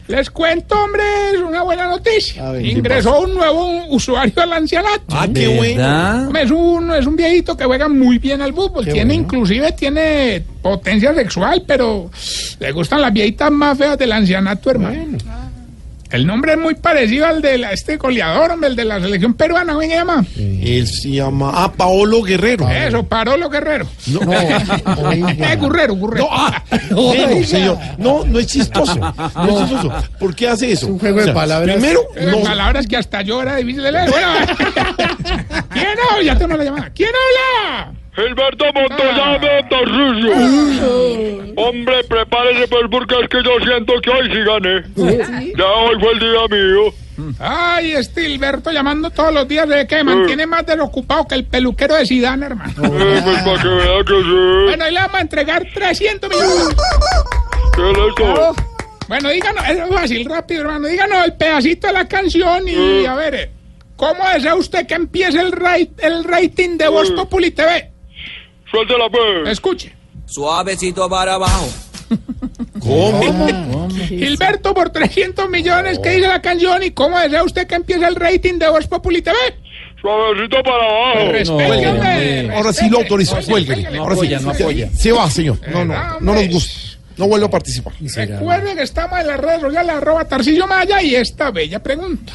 Les 0.07 0.30
cuento, 0.30 0.76
hombre, 0.84 1.03
es 1.34 1.39
una 1.39 1.64
buena 1.64 1.88
noticia. 1.88 2.47
A 2.47 2.51
ver, 2.51 2.61
¿qué 2.61 2.68
Ingresó 2.69 3.22
un 3.22 3.35
nuevo 3.35 3.88
usuario 3.88 4.43
al 4.43 4.53
ancianato. 4.53 5.05
Ah, 5.10 5.27
qué 5.34 5.47
bueno. 5.47 6.38
Es 6.38 6.51
un, 6.51 6.91
es 6.91 7.05
un 7.05 7.15
viejito 7.15 7.55
que 7.55 7.64
juega 7.65 7.88
muy 7.88 8.18
bien 8.18 8.41
al 8.41 8.53
fútbol. 8.53 8.85
Qué 8.85 8.91
tiene, 8.91 9.14
bueno. 9.14 9.23
inclusive, 9.23 9.72
tiene 9.72 10.43
potencia 10.61 11.14
sexual, 11.14 11.64
pero 11.65 12.11
le 12.60 12.72
gustan 12.72 13.01
las 13.01 13.14
viejitas 13.14 13.51
más 13.51 13.77
feas 13.77 13.97
del 13.97 14.11
ancianato, 14.11 14.72
hermano. 14.72 15.18
El 16.14 16.27
nombre 16.27 16.53
es 16.53 16.60
muy 16.60 16.76
parecido 16.76 17.26
al 17.26 17.41
de 17.41 17.57
la- 17.57 17.72
este 17.73 17.98
goleador, 17.98 18.52
hombre, 18.52 18.69
el 18.69 18.76
de 18.76 18.85
la 18.85 18.99
selección 19.02 19.34
peruana, 19.34 19.73
¿cómo 19.73 19.81
se 19.81 19.90
llama? 19.90 20.23
Él 20.38 20.88
se 20.88 21.10
llama. 21.10 21.52
Ah, 21.56 21.72
Paolo 21.76 22.22
Guerrero. 22.22 22.69
Eso, 22.69 23.03
Parolo 23.03 23.49
Guerrero. 23.49 23.88
No, 24.07 24.19
Eh, 25.11 25.56
Gurrero, 25.60 25.95
Gurrero. 25.95 26.26
No, 26.26 26.30
ah, 26.31 26.64
menos, 26.91 27.48
señor. 27.49 27.77
No, 27.98 28.23
no 28.26 28.38
es 28.40 28.45
chistoso. 28.48 28.95
No 28.95 29.49
es 29.49 29.69
chistoso. 29.69 29.91
¿Por 30.19 30.35
qué 30.35 30.48
hace 30.49 30.72
eso? 30.72 30.88
un 30.88 30.99
juego 30.99 31.22
de 31.23 31.34
palabras. 31.34 31.76
Primero, 31.77 31.99
Eh, 32.15 32.27
no. 32.31 32.41
Palabras 32.44 32.85
que 32.88 32.95
hasta 32.98 33.22
yo 33.23 33.41
era 33.41 33.56
difícil 33.56 33.81
de 33.81 33.91
leer. 33.91 34.10
Bueno, 34.10 34.27
¿quién 35.73 35.88
habla? 36.11 36.23
Ya 36.23 36.38
tengo 36.38 36.56
la 36.57 36.64
llamada. 36.64 36.91
¿Quién 36.94 37.10
habla? 37.10 37.94
Gilberto 38.15 38.65
Montoya 38.73 39.40
de 39.40 39.64
Tarcisio. 39.69 41.53
Hombre, 41.56 42.03
prepárese 42.03 42.68
pues 42.68 42.84
porque 42.91 43.15
es 43.22 43.30
que 43.30 43.44
yo 43.44 43.52
siento 43.65 43.94
que 44.02 44.10
hoy 44.10 44.30
sí 44.31 44.40
gané. 44.44 44.84
Ya 45.57 45.65
hoy 45.65 45.99
fue 45.99 46.11
el 46.14 46.19
día 46.19 46.48
mío. 46.49 46.94
Ay, 47.40 47.91
Estilberto 47.94 48.72
llamando 48.72 49.10
todos 49.11 49.34
los 49.34 49.48
días 49.48 49.68
de 49.69 49.85
que 49.88 50.03
mantiene 50.03 50.45
más 50.48 50.65
desocupado 50.65 51.27
que 51.27 51.35
el 51.35 51.45
peluquero 51.45 51.95
de 51.95 52.06
Sidán, 52.07 52.41
hermano. 52.44 52.73
Eh, 52.84 53.22
pues 53.23 53.41
para 53.44 53.61
que 53.61 53.68
vea 53.68 54.03
que 54.06 54.22
sí. 54.22 54.64
Bueno, 54.65 54.84
ahí 54.85 54.94
le 54.94 54.99
vamos 54.99 55.15
a 55.15 55.22
entregar 55.22 55.64
300 55.73 56.30
millones. 56.30 56.76
¿Qué 57.76 57.81
le 57.81 57.91
hizo? 57.91 58.56
Bueno, 59.07 59.30
díganos, 59.30 59.64
es 59.69 59.90
fácil, 59.90 60.26
rápido, 60.30 60.61
hermano. 60.61 60.88
Díganos 60.88 61.26
el 61.26 61.34
pedacito 61.34 61.88
de 61.88 61.94
la 61.94 62.07
canción 62.07 62.68
y 62.68 63.06
a 63.06 63.14
ver, 63.15 63.35
eh, 63.35 63.52
¿cómo 63.95 64.23
desea 64.34 64.56
usted 64.56 64.88
que 64.88 64.95
empiece 64.95 65.40
el, 65.40 65.52
rate- 65.52 65.91
el 65.99 66.23
rating 66.23 66.77
de 66.77 66.88
Voz 66.88 67.11
Populi 67.11 67.52
TV? 67.52 67.91
Suéltela 68.74 69.08
pues. 69.10 69.50
Escuche. 69.50 69.94
Suavecito 70.26 71.08
para 71.08 71.36
abajo. 71.36 71.70
¿Cómo? 72.80 73.88
Gilberto, 74.08 74.74
por 74.74 74.90
300 74.90 75.48
millones, 75.48 76.00
¿qué 76.00 76.12
dice 76.12 76.28
la 76.28 76.41
canción? 76.41 76.82
¿Y 76.82 76.90
cómo 76.91 77.20
desea 77.20 77.44
usted 77.44 77.68
que 77.68 77.76
empiece 77.76 78.04
el 78.06 78.16
rating 78.16 78.58
de 78.58 78.70
Voz 78.70 78.88
Populi 78.88 79.22
TV? 79.22 79.38
Suavecito 80.02 80.64
para 80.64 80.86
abajo. 80.86 81.32
Respéteme. 81.32 82.56
Ahora 82.56 82.74
sí 82.74 82.90
lo 82.90 82.98
autorizo. 82.98 83.38
Cuélguele. 83.48 83.88
Ahora 83.98 84.16
sí. 84.16 84.22
apoya, 84.22 84.40
no 84.40 84.50
apoya. 84.50 84.90
Se 84.90 85.12
va, 85.12 85.30
señor. 85.30 85.60
No, 85.72 85.86
no. 85.86 86.20
No 86.20 86.34
nos 86.34 86.48
gusta. 86.50 86.74
No 87.16 87.28
vuelvo 87.28 87.45
a 87.45 87.52
participar. 87.52 87.94
Recuerden 88.00 88.76
que 88.76 88.84
estamos 88.84 89.20
en 89.20 89.28
las 89.28 89.40
redes 89.40 89.62
sociales, 89.62 89.95
arroba 89.95 90.26
Tarcillo 90.26 90.66
Maya, 90.66 91.00
y 91.04 91.14
esta 91.14 91.52
bella 91.52 91.82
pregunta. 91.82 92.34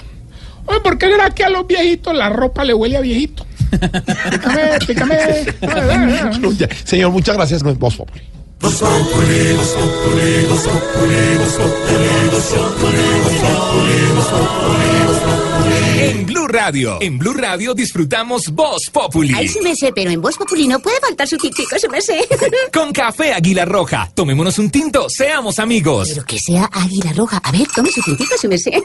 Oye, 0.67 0.81
¿por 0.81 0.99
qué 0.99 1.07
será 1.07 1.31
que 1.31 1.43
a 1.43 1.49
los 1.49 1.67
viejitos 1.67 2.15
la 2.15 2.29
ropa 2.29 2.65
le 2.65 2.75
huele 2.75 2.97
a 2.97 3.01
viejito? 3.01 3.45
Pícame, 4.31 4.79
pícame. 4.87 5.17
Ya, 6.57 6.69
Señor, 6.85 7.11
muchas 7.11 7.37
gracias. 7.37 7.63
No 7.63 7.71
es 7.71 7.79
Voz 7.79 7.97
Populi. 7.97 8.23
En 16.01 16.27
Blue 16.27 16.49
Radio, 16.49 16.99
en 17.01 17.19
Blue 17.19 17.35
Radio 17.35 17.75
disfrutamos 17.75 18.49
Voz 18.51 18.91
Populi. 18.91 19.35
Ay, 19.37 19.49
sí 19.49 19.61
me 19.63 19.75
sé, 19.77 19.93
pero 19.95 20.11
en 20.11 20.21
Voz 20.21 20.37
Populi 20.37 20.67
no 20.67 20.81
puede 20.81 20.99
faltar 21.01 21.29
su 21.29 21.37
tintico, 21.37 21.79
sí 21.79 21.87
me 21.89 22.01
sé. 22.01 22.27
Con 22.73 22.93
café 22.93 23.33
Águila 23.33 23.65
Roja, 23.65 24.11
tomémonos 24.15 24.59
un 24.59 24.71
tinto, 24.71 25.09
seamos 25.09 25.59
amigos. 25.59 26.09
Pero 26.11 26.25
que 26.25 26.39
sea 26.39 26.69
águila 26.73 27.13
roja. 27.13 27.39
A 27.43 27.53
ver, 27.53 27.67
tome 27.75 27.91
su 27.91 28.03
tintico, 28.03 28.35
sí 28.41 28.49
me 28.49 28.59
sé. 28.59 28.73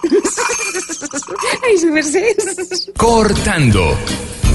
Ay, 1.64 1.78
sí 1.78 1.88
me 1.88 2.04
sé. 2.04 2.36
Cortando. 2.98 3.98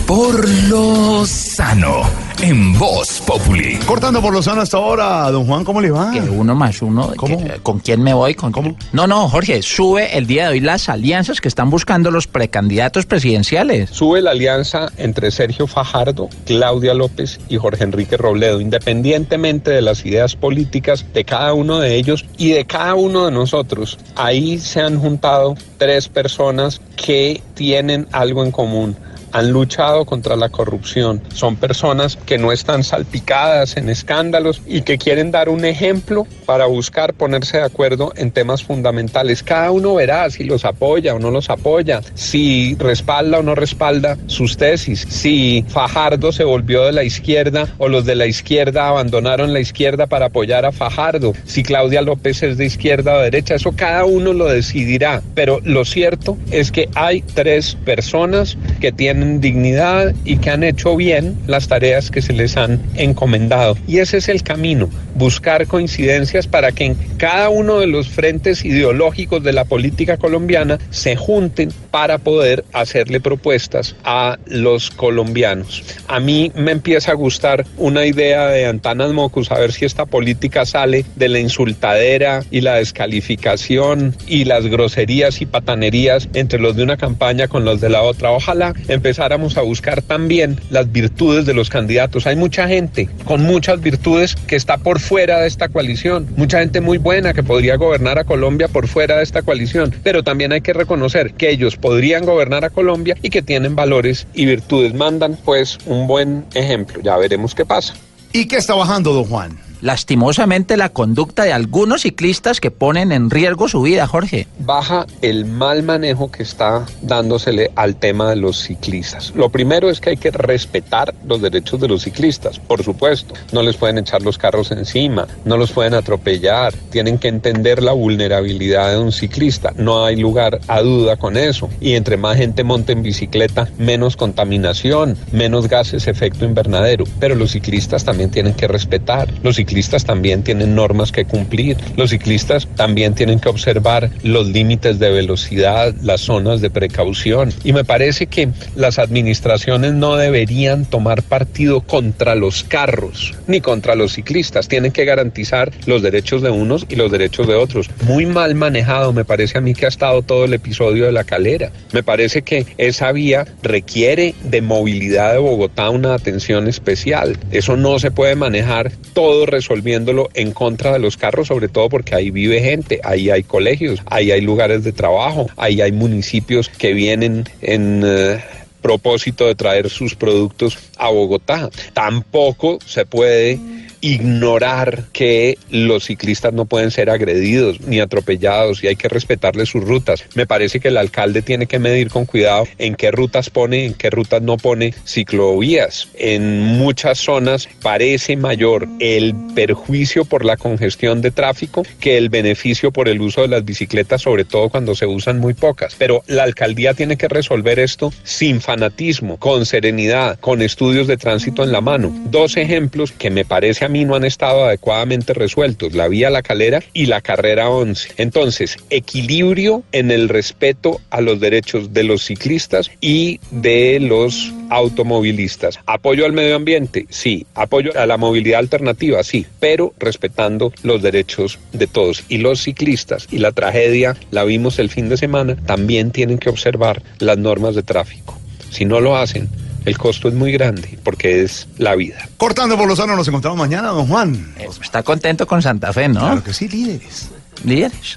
Por 0.08 0.48
lo 0.70 1.26
sano 1.26 2.00
en 2.40 2.72
Voz 2.78 3.20
Populi. 3.26 3.76
Cortando 3.84 4.22
por 4.22 4.32
Lozano 4.32 4.62
hasta 4.62 4.78
ahora, 4.78 5.30
don 5.30 5.44
Juan, 5.46 5.64
¿cómo 5.64 5.82
le 5.82 5.90
va? 5.90 6.10
Que 6.12 6.20
uno 6.20 6.54
más 6.54 6.80
uno. 6.80 7.12
que- 7.12 7.60
¿Con 7.62 7.78
quién 7.80 8.02
me 8.02 8.14
voy? 8.14 8.34
¿Con 8.34 8.50
¿Cómo? 8.50 8.74
No, 8.92 9.06
no, 9.06 9.28
Jorge, 9.28 9.60
sube 9.60 10.16
el 10.16 10.26
día 10.26 10.44
de 10.44 10.52
hoy 10.52 10.60
las 10.60 10.88
alianzas 10.88 11.42
que 11.42 11.48
están 11.48 11.68
buscando 11.68 12.10
los 12.10 12.26
precandidatos 12.26 13.04
presidenciales. 13.04 13.90
Sube 13.90 14.22
la 14.22 14.30
alianza 14.30 14.90
entre 14.96 15.30
Sergio 15.30 15.66
Fajardo, 15.66 16.30
Claudia 16.46 16.94
López 16.94 17.38
y 17.50 17.58
Jorge 17.58 17.84
Enrique 17.84 18.16
Robledo, 18.16 18.62
independientemente 18.62 19.72
de 19.72 19.82
las 19.82 20.06
ideas 20.06 20.36
políticas 20.36 21.04
de 21.12 21.24
cada 21.24 21.52
uno 21.52 21.80
de 21.80 21.96
ellos 21.96 22.24
y 22.38 22.52
de 22.52 22.64
cada 22.64 22.94
uno 22.94 23.26
de 23.26 23.32
nosotros. 23.32 23.98
Ahí 24.16 24.58
se 24.58 24.80
han 24.80 24.98
juntado 24.98 25.54
tres 25.76 26.08
personas 26.08 26.80
que 26.96 27.42
tienen 27.54 28.08
algo 28.12 28.42
en 28.42 28.52
común. 28.52 28.96
Han 29.32 29.50
luchado 29.50 30.04
contra 30.04 30.36
la 30.36 30.48
corrupción. 30.48 31.22
Son 31.34 31.56
personas 31.56 32.16
que 32.26 32.38
no 32.38 32.52
están 32.52 32.84
salpicadas 32.84 33.76
en 33.76 33.88
escándalos 33.88 34.62
y 34.66 34.82
que 34.82 34.98
quieren 34.98 35.30
dar 35.30 35.48
un 35.48 35.64
ejemplo 35.64 36.26
para 36.46 36.66
buscar 36.66 37.14
ponerse 37.14 37.58
de 37.58 37.64
acuerdo 37.64 38.12
en 38.16 38.30
temas 38.30 38.62
fundamentales. 38.62 39.42
Cada 39.42 39.70
uno 39.70 39.94
verá 39.94 40.30
si 40.30 40.44
los 40.44 40.64
apoya 40.64 41.14
o 41.14 41.18
no 41.18 41.30
los 41.30 41.50
apoya, 41.50 42.00
si 42.14 42.76
respalda 42.78 43.38
o 43.38 43.42
no 43.42 43.54
respalda 43.54 44.16
sus 44.26 44.56
tesis, 44.56 45.06
si 45.08 45.64
Fajardo 45.68 46.32
se 46.32 46.44
volvió 46.44 46.84
de 46.84 46.92
la 46.92 47.04
izquierda 47.04 47.68
o 47.78 47.88
los 47.88 48.04
de 48.04 48.14
la 48.14 48.26
izquierda 48.26 48.88
abandonaron 48.88 49.52
la 49.52 49.60
izquierda 49.60 50.06
para 50.06 50.26
apoyar 50.26 50.64
a 50.64 50.72
Fajardo, 50.72 51.32
si 51.44 51.62
Claudia 51.62 52.02
López 52.02 52.42
es 52.42 52.56
de 52.56 52.66
izquierda 52.66 53.14
o 53.14 53.20
derecha, 53.20 53.54
eso 53.54 53.72
cada 53.76 54.04
uno 54.04 54.32
lo 54.32 54.46
decidirá. 54.46 55.22
Pero 55.34 55.60
lo 55.64 55.84
cierto 55.84 56.36
es 56.50 56.72
que 56.72 56.88
hay 56.94 57.22
tres 57.22 57.76
personas 57.84 58.56
que 58.80 58.92
tienen 58.92 59.17
dignidad 59.40 60.14
y 60.24 60.38
que 60.38 60.50
han 60.50 60.64
hecho 60.64 60.96
bien 60.96 61.36
las 61.46 61.68
tareas 61.68 62.10
que 62.10 62.22
se 62.22 62.32
les 62.32 62.56
han 62.56 62.80
encomendado. 62.94 63.76
Y 63.86 63.98
ese 63.98 64.18
es 64.18 64.28
el 64.28 64.42
camino, 64.42 64.90
buscar 65.14 65.66
coincidencias 65.66 66.46
para 66.46 66.72
que 66.72 66.84
en 66.84 66.94
cada 67.16 67.48
uno 67.48 67.80
de 67.80 67.86
los 67.86 68.08
frentes 68.08 68.64
ideológicos 68.64 69.42
de 69.42 69.52
la 69.52 69.64
política 69.64 70.16
colombiana 70.16 70.78
se 70.90 71.16
junten 71.16 71.70
para 71.90 72.18
poder 72.18 72.64
hacerle 72.72 73.20
propuestas 73.20 73.96
a 74.04 74.38
los 74.46 74.90
colombianos. 74.90 75.82
A 76.06 76.20
mí 76.20 76.52
me 76.54 76.72
empieza 76.72 77.12
a 77.12 77.14
gustar 77.14 77.66
una 77.76 78.06
idea 78.06 78.48
de 78.48 78.66
Antanas 78.66 79.12
Mocus, 79.12 79.50
a 79.50 79.58
ver 79.58 79.72
si 79.72 79.84
esta 79.84 80.06
política 80.06 80.64
sale 80.66 81.04
de 81.16 81.28
la 81.28 81.38
insultadera 81.38 82.42
y 82.50 82.60
la 82.60 82.76
descalificación 82.76 84.14
y 84.26 84.44
las 84.44 84.66
groserías 84.66 85.40
y 85.40 85.46
patanerías 85.46 86.28
entre 86.34 86.58
los 86.58 86.76
de 86.76 86.82
una 86.82 86.96
campaña 86.96 87.48
con 87.48 87.64
los 87.64 87.80
de 87.80 87.88
la 87.88 88.02
otra. 88.02 88.30
Ojalá 88.30 88.74
empezáramos 89.08 89.56
a 89.56 89.62
buscar 89.62 90.02
también 90.02 90.60
las 90.68 90.92
virtudes 90.92 91.46
de 91.46 91.54
los 91.54 91.70
candidatos. 91.70 92.26
Hay 92.26 92.36
mucha 92.36 92.68
gente 92.68 93.08
con 93.24 93.40
muchas 93.40 93.80
virtudes 93.80 94.34
que 94.34 94.54
está 94.54 94.76
por 94.76 95.00
fuera 95.00 95.40
de 95.40 95.46
esta 95.46 95.70
coalición, 95.70 96.28
mucha 96.36 96.58
gente 96.58 96.82
muy 96.82 96.98
buena 96.98 97.32
que 97.32 97.42
podría 97.42 97.76
gobernar 97.76 98.18
a 98.18 98.24
Colombia 98.24 98.68
por 98.68 98.86
fuera 98.86 99.16
de 99.16 99.22
esta 99.22 99.40
coalición, 99.40 99.94
pero 100.02 100.22
también 100.22 100.52
hay 100.52 100.60
que 100.60 100.74
reconocer 100.74 101.32
que 101.32 101.48
ellos 101.48 101.76
podrían 101.76 102.26
gobernar 102.26 102.66
a 102.66 102.70
Colombia 102.70 103.16
y 103.22 103.30
que 103.30 103.40
tienen 103.40 103.74
valores 103.74 104.26
y 104.34 104.44
virtudes. 104.44 104.92
Mandan 104.92 105.38
pues 105.42 105.78
un 105.86 106.06
buen 106.06 106.44
ejemplo, 106.52 107.00
ya 107.02 107.16
veremos 107.16 107.54
qué 107.54 107.64
pasa. 107.64 107.94
¿Y 108.34 108.46
qué 108.46 108.56
está 108.56 108.74
bajando, 108.74 109.14
don 109.14 109.24
Juan? 109.24 109.67
Lastimosamente 109.80 110.76
la 110.76 110.88
conducta 110.88 111.44
de 111.44 111.52
algunos 111.52 112.02
ciclistas 112.02 112.60
que 112.60 112.70
ponen 112.70 113.12
en 113.12 113.30
riesgo 113.30 113.68
su 113.68 113.82
vida, 113.82 114.06
Jorge. 114.06 114.46
baja 114.58 115.06
el 115.22 115.44
mal 115.44 115.82
manejo 115.82 116.30
que 116.30 116.42
está 116.42 116.84
dándosele 117.02 117.70
al 117.76 117.96
tema 117.96 118.30
de 118.30 118.36
los 118.36 118.58
ciclistas. 118.58 119.32
Lo 119.34 119.50
primero 119.50 119.90
es 119.90 120.00
que 120.00 120.10
hay 120.10 120.16
que 120.16 120.30
respetar 120.30 121.14
los 121.26 121.40
derechos 121.40 121.80
de 121.80 121.88
los 121.88 122.02
ciclistas, 122.02 122.58
por 122.58 122.82
supuesto. 122.82 123.34
No 123.52 123.62
les 123.62 123.76
pueden 123.76 123.98
echar 123.98 124.22
los 124.22 124.38
carros 124.38 124.70
encima, 124.70 125.26
no 125.44 125.56
los 125.56 125.72
pueden 125.72 125.94
atropellar, 125.94 126.74
tienen 126.90 127.18
que 127.18 127.28
entender 127.28 127.82
la 127.82 127.92
vulnerabilidad 127.92 128.92
de 128.92 128.98
un 128.98 129.12
ciclista. 129.12 129.72
No 129.76 130.04
hay 130.04 130.16
lugar 130.16 130.60
a 130.68 130.80
duda 130.80 131.16
con 131.16 131.36
eso. 131.36 131.68
Y 131.80 131.94
entre 131.94 132.16
más 132.16 132.36
gente 132.36 132.64
monte 132.64 132.92
en 132.92 133.02
bicicleta, 133.02 133.68
menos 133.78 134.16
contaminación, 134.16 135.16
menos 135.32 135.68
gases 135.68 136.06
efecto 136.08 136.44
invernadero. 136.44 137.04
Pero 137.20 137.34
los 137.34 137.52
ciclistas 137.52 138.04
también 138.04 138.30
tienen 138.30 138.54
que 138.54 138.68
respetar. 138.68 139.28
Los 139.42 139.56
ciclistas 139.68 140.06
también 140.06 140.42
tienen 140.42 140.74
normas 140.74 141.12
que 141.12 141.26
cumplir. 141.26 141.76
Los 141.96 142.10
ciclistas 142.10 142.66
también 142.74 143.14
tienen 143.14 143.38
que 143.38 143.50
observar 143.50 144.08
los 144.22 144.48
límites 144.48 144.98
de 144.98 145.10
velocidad, 145.10 145.94
las 146.00 146.22
zonas 146.22 146.62
de 146.62 146.70
precaución. 146.70 147.52
Y 147.64 147.74
me 147.74 147.84
parece 147.84 148.28
que 148.28 148.48
las 148.74 148.98
administraciones 148.98 149.92
no 149.92 150.16
deberían 150.16 150.86
tomar 150.86 151.22
partido 151.22 151.82
contra 151.82 152.34
los 152.34 152.64
carros 152.64 153.34
ni 153.46 153.60
contra 153.60 153.94
los 153.94 154.14
ciclistas. 154.14 154.68
Tienen 154.68 154.90
que 154.90 155.04
garantizar 155.04 155.70
los 155.84 156.00
derechos 156.00 156.40
de 156.40 156.48
unos 156.50 156.86
y 156.88 156.96
los 156.96 157.12
derechos 157.12 157.46
de 157.46 157.54
otros. 157.54 157.90
Muy 158.04 158.24
mal 158.24 158.54
manejado 158.54 159.12
me 159.12 159.26
parece 159.26 159.58
a 159.58 159.60
mí 159.60 159.74
que 159.74 159.84
ha 159.84 159.90
estado 159.90 160.22
todo 160.22 160.46
el 160.46 160.54
episodio 160.54 161.04
de 161.04 161.12
la 161.12 161.24
calera. 161.24 161.70
Me 161.92 162.02
parece 162.02 162.40
que 162.40 162.64
esa 162.78 163.12
vía 163.12 163.46
requiere 163.62 164.34
de 164.44 164.62
movilidad 164.62 165.32
de 165.32 165.38
Bogotá 165.38 165.90
una 165.90 166.14
atención 166.14 166.68
especial. 166.68 167.38
Eso 167.50 167.76
no 167.76 167.98
se 167.98 168.10
puede 168.10 168.34
manejar 168.34 168.90
todo 169.12 169.44
resolviéndolo 169.58 170.28
en 170.34 170.52
contra 170.52 170.92
de 170.92 170.98
los 170.98 171.16
carros, 171.16 171.48
sobre 171.48 171.68
todo 171.68 171.88
porque 171.88 172.14
ahí 172.14 172.30
vive 172.30 172.60
gente, 172.60 173.00
ahí 173.02 173.30
hay 173.30 173.42
colegios, 173.42 174.00
ahí 174.06 174.30
hay 174.30 174.40
lugares 174.40 174.84
de 174.84 174.92
trabajo, 174.92 175.48
ahí 175.56 175.80
hay 175.80 175.92
municipios 175.92 176.68
que 176.68 176.92
vienen 176.92 177.44
en... 177.60 178.02
eh, 178.04 178.38
propósito 178.80 179.46
de 179.48 179.56
traer 179.56 179.90
sus 179.90 180.14
productos 180.14 180.78
a 180.96 181.10
Bogotá. 181.10 181.68
Tampoco 181.92 182.78
se 182.86 183.04
puede 183.04 183.58
ignorar 184.00 185.04
que 185.12 185.58
los 185.70 186.04
ciclistas 186.04 186.52
no 186.52 186.64
pueden 186.64 186.90
ser 186.90 187.10
agredidos 187.10 187.80
ni 187.80 188.00
atropellados 188.00 188.82
y 188.82 188.88
hay 188.88 188.96
que 188.96 189.08
respetarles 189.08 189.68
sus 189.68 189.84
rutas. 189.84 190.24
Me 190.34 190.46
parece 190.46 190.80
que 190.80 190.88
el 190.88 190.96
alcalde 190.96 191.42
tiene 191.42 191.66
que 191.66 191.78
medir 191.78 192.08
con 192.08 192.26
cuidado 192.26 192.66
en 192.78 192.94
qué 192.94 193.10
rutas 193.10 193.50
pone, 193.50 193.84
en 193.84 193.94
qué 193.94 194.10
rutas 194.10 194.42
no 194.42 194.56
pone 194.56 194.94
ciclovías. 195.06 196.08
En 196.14 196.62
muchas 196.62 197.18
zonas 197.18 197.68
parece 197.82 198.36
mayor 198.36 198.88
el 199.00 199.34
perjuicio 199.54 200.24
por 200.24 200.44
la 200.44 200.56
congestión 200.56 201.20
de 201.20 201.30
tráfico 201.30 201.82
que 202.00 202.18
el 202.18 202.28
beneficio 202.28 202.92
por 202.92 203.08
el 203.08 203.20
uso 203.20 203.42
de 203.42 203.48
las 203.48 203.64
bicicletas, 203.64 204.22
sobre 204.22 204.44
todo 204.44 204.68
cuando 204.68 204.94
se 204.94 205.06
usan 205.06 205.38
muy 205.38 205.54
pocas. 205.54 205.94
Pero 205.98 206.22
la 206.26 206.44
alcaldía 206.44 206.94
tiene 206.94 207.16
que 207.16 207.28
resolver 207.28 207.78
esto 207.78 208.12
sin 208.22 208.60
fanatismo, 208.60 209.38
con 209.38 209.66
serenidad, 209.66 210.38
con 210.38 210.62
estudios 210.62 211.06
de 211.06 211.16
tránsito 211.16 211.64
en 211.64 211.72
la 211.72 211.80
mano. 211.80 212.12
Dos 212.30 212.56
ejemplos 212.56 213.12
que 213.12 213.30
me 213.30 213.44
parece 213.44 213.84
a 213.88 213.90
mí 213.90 214.04
no 214.04 214.16
han 214.16 214.24
estado 214.24 214.66
adecuadamente 214.66 215.32
resueltos, 215.32 215.94
la 215.94 216.08
vía 216.08 216.28
La 216.28 216.42
Calera 216.42 216.82
y 216.92 217.06
la 217.06 217.22
carrera 217.22 217.70
11. 217.70 218.10
Entonces, 218.18 218.76
equilibrio 218.90 219.82
en 219.92 220.10
el 220.10 220.28
respeto 220.28 221.00
a 221.08 221.22
los 221.22 221.40
derechos 221.40 221.94
de 221.94 222.04
los 222.04 222.22
ciclistas 222.22 222.90
y 223.00 223.40
de 223.50 223.98
los 223.98 224.52
automovilistas. 224.68 225.80
Apoyo 225.86 226.26
al 226.26 226.34
medio 226.34 226.56
ambiente, 226.56 227.06
sí. 227.08 227.46
Apoyo 227.54 227.98
a 227.98 228.04
la 228.04 228.18
movilidad 228.18 228.58
alternativa, 228.58 229.22
sí. 229.24 229.46
Pero 229.58 229.94
respetando 229.98 230.70
los 230.82 231.00
derechos 231.00 231.58
de 231.72 231.86
todos. 231.86 232.24
Y 232.28 232.38
los 232.38 232.60
ciclistas, 232.62 233.26
y 233.30 233.38
la 233.38 233.52
tragedia 233.52 234.18
la 234.30 234.44
vimos 234.44 234.78
el 234.78 234.90
fin 234.90 235.08
de 235.08 235.16
semana, 235.16 235.56
también 235.64 236.10
tienen 236.10 236.36
que 236.36 236.50
observar 236.50 237.02
las 237.20 237.38
normas 237.38 237.74
de 237.74 237.84
tráfico. 237.84 238.38
Si 238.70 238.84
no 238.84 239.00
lo 239.00 239.16
hacen, 239.16 239.48
el 239.84 239.98
costo 239.98 240.28
es 240.28 240.34
muy 240.34 240.52
grande 240.52 240.98
porque 241.02 241.42
es 241.42 241.66
la 241.78 241.94
vida. 241.94 242.28
Cortando 242.36 242.76
por 242.76 242.88
Lozano, 242.88 243.16
nos 243.16 243.28
encontramos 243.28 243.58
mañana, 243.58 243.88
don 243.88 244.06
Juan. 244.06 244.54
Está 244.82 245.02
contento 245.02 245.46
con 245.46 245.62
Santa 245.62 245.92
Fe, 245.92 246.08
¿no? 246.08 246.20
Claro 246.20 246.44
que 246.44 246.52
sí, 246.52 246.68
líderes. 246.68 247.28
¿Líderes? 247.64 248.14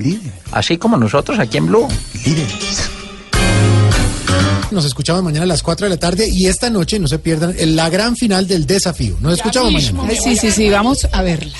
Así 0.52 0.78
como 0.78 0.98
nosotros 0.98 1.40
aquí 1.40 1.58
en 1.58 1.68
Blue. 1.68 1.88
Líderes. 2.26 2.90
Nos 4.72 4.86
escuchamos 4.86 5.22
mañana 5.22 5.44
a 5.44 5.48
las 5.48 5.64
4 5.64 5.86
de 5.86 5.90
la 5.90 5.98
tarde 5.98 6.30
y 6.30 6.48
esta 6.48 6.70
noche 6.70 6.98
no 6.98 7.08
se 7.08 7.20
pierdan 7.20 7.54
en 7.58 7.76
la 7.76 7.90
gran 7.90 8.16
final 8.16 8.48
del 8.48 8.66
desafío. 8.66 9.18
Nos 9.20 9.34
escuchamos 9.34 9.74
mañana. 9.74 10.04
Ay, 10.08 10.16
sí, 10.16 10.38
sí, 10.38 10.50
sí, 10.50 10.70
vamos 10.70 11.08
a 11.12 11.22
verla. 11.22 11.52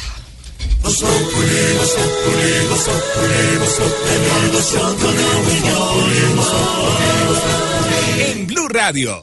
En 8.18 8.48
Blue 8.48 8.68
Radio. 8.70 9.20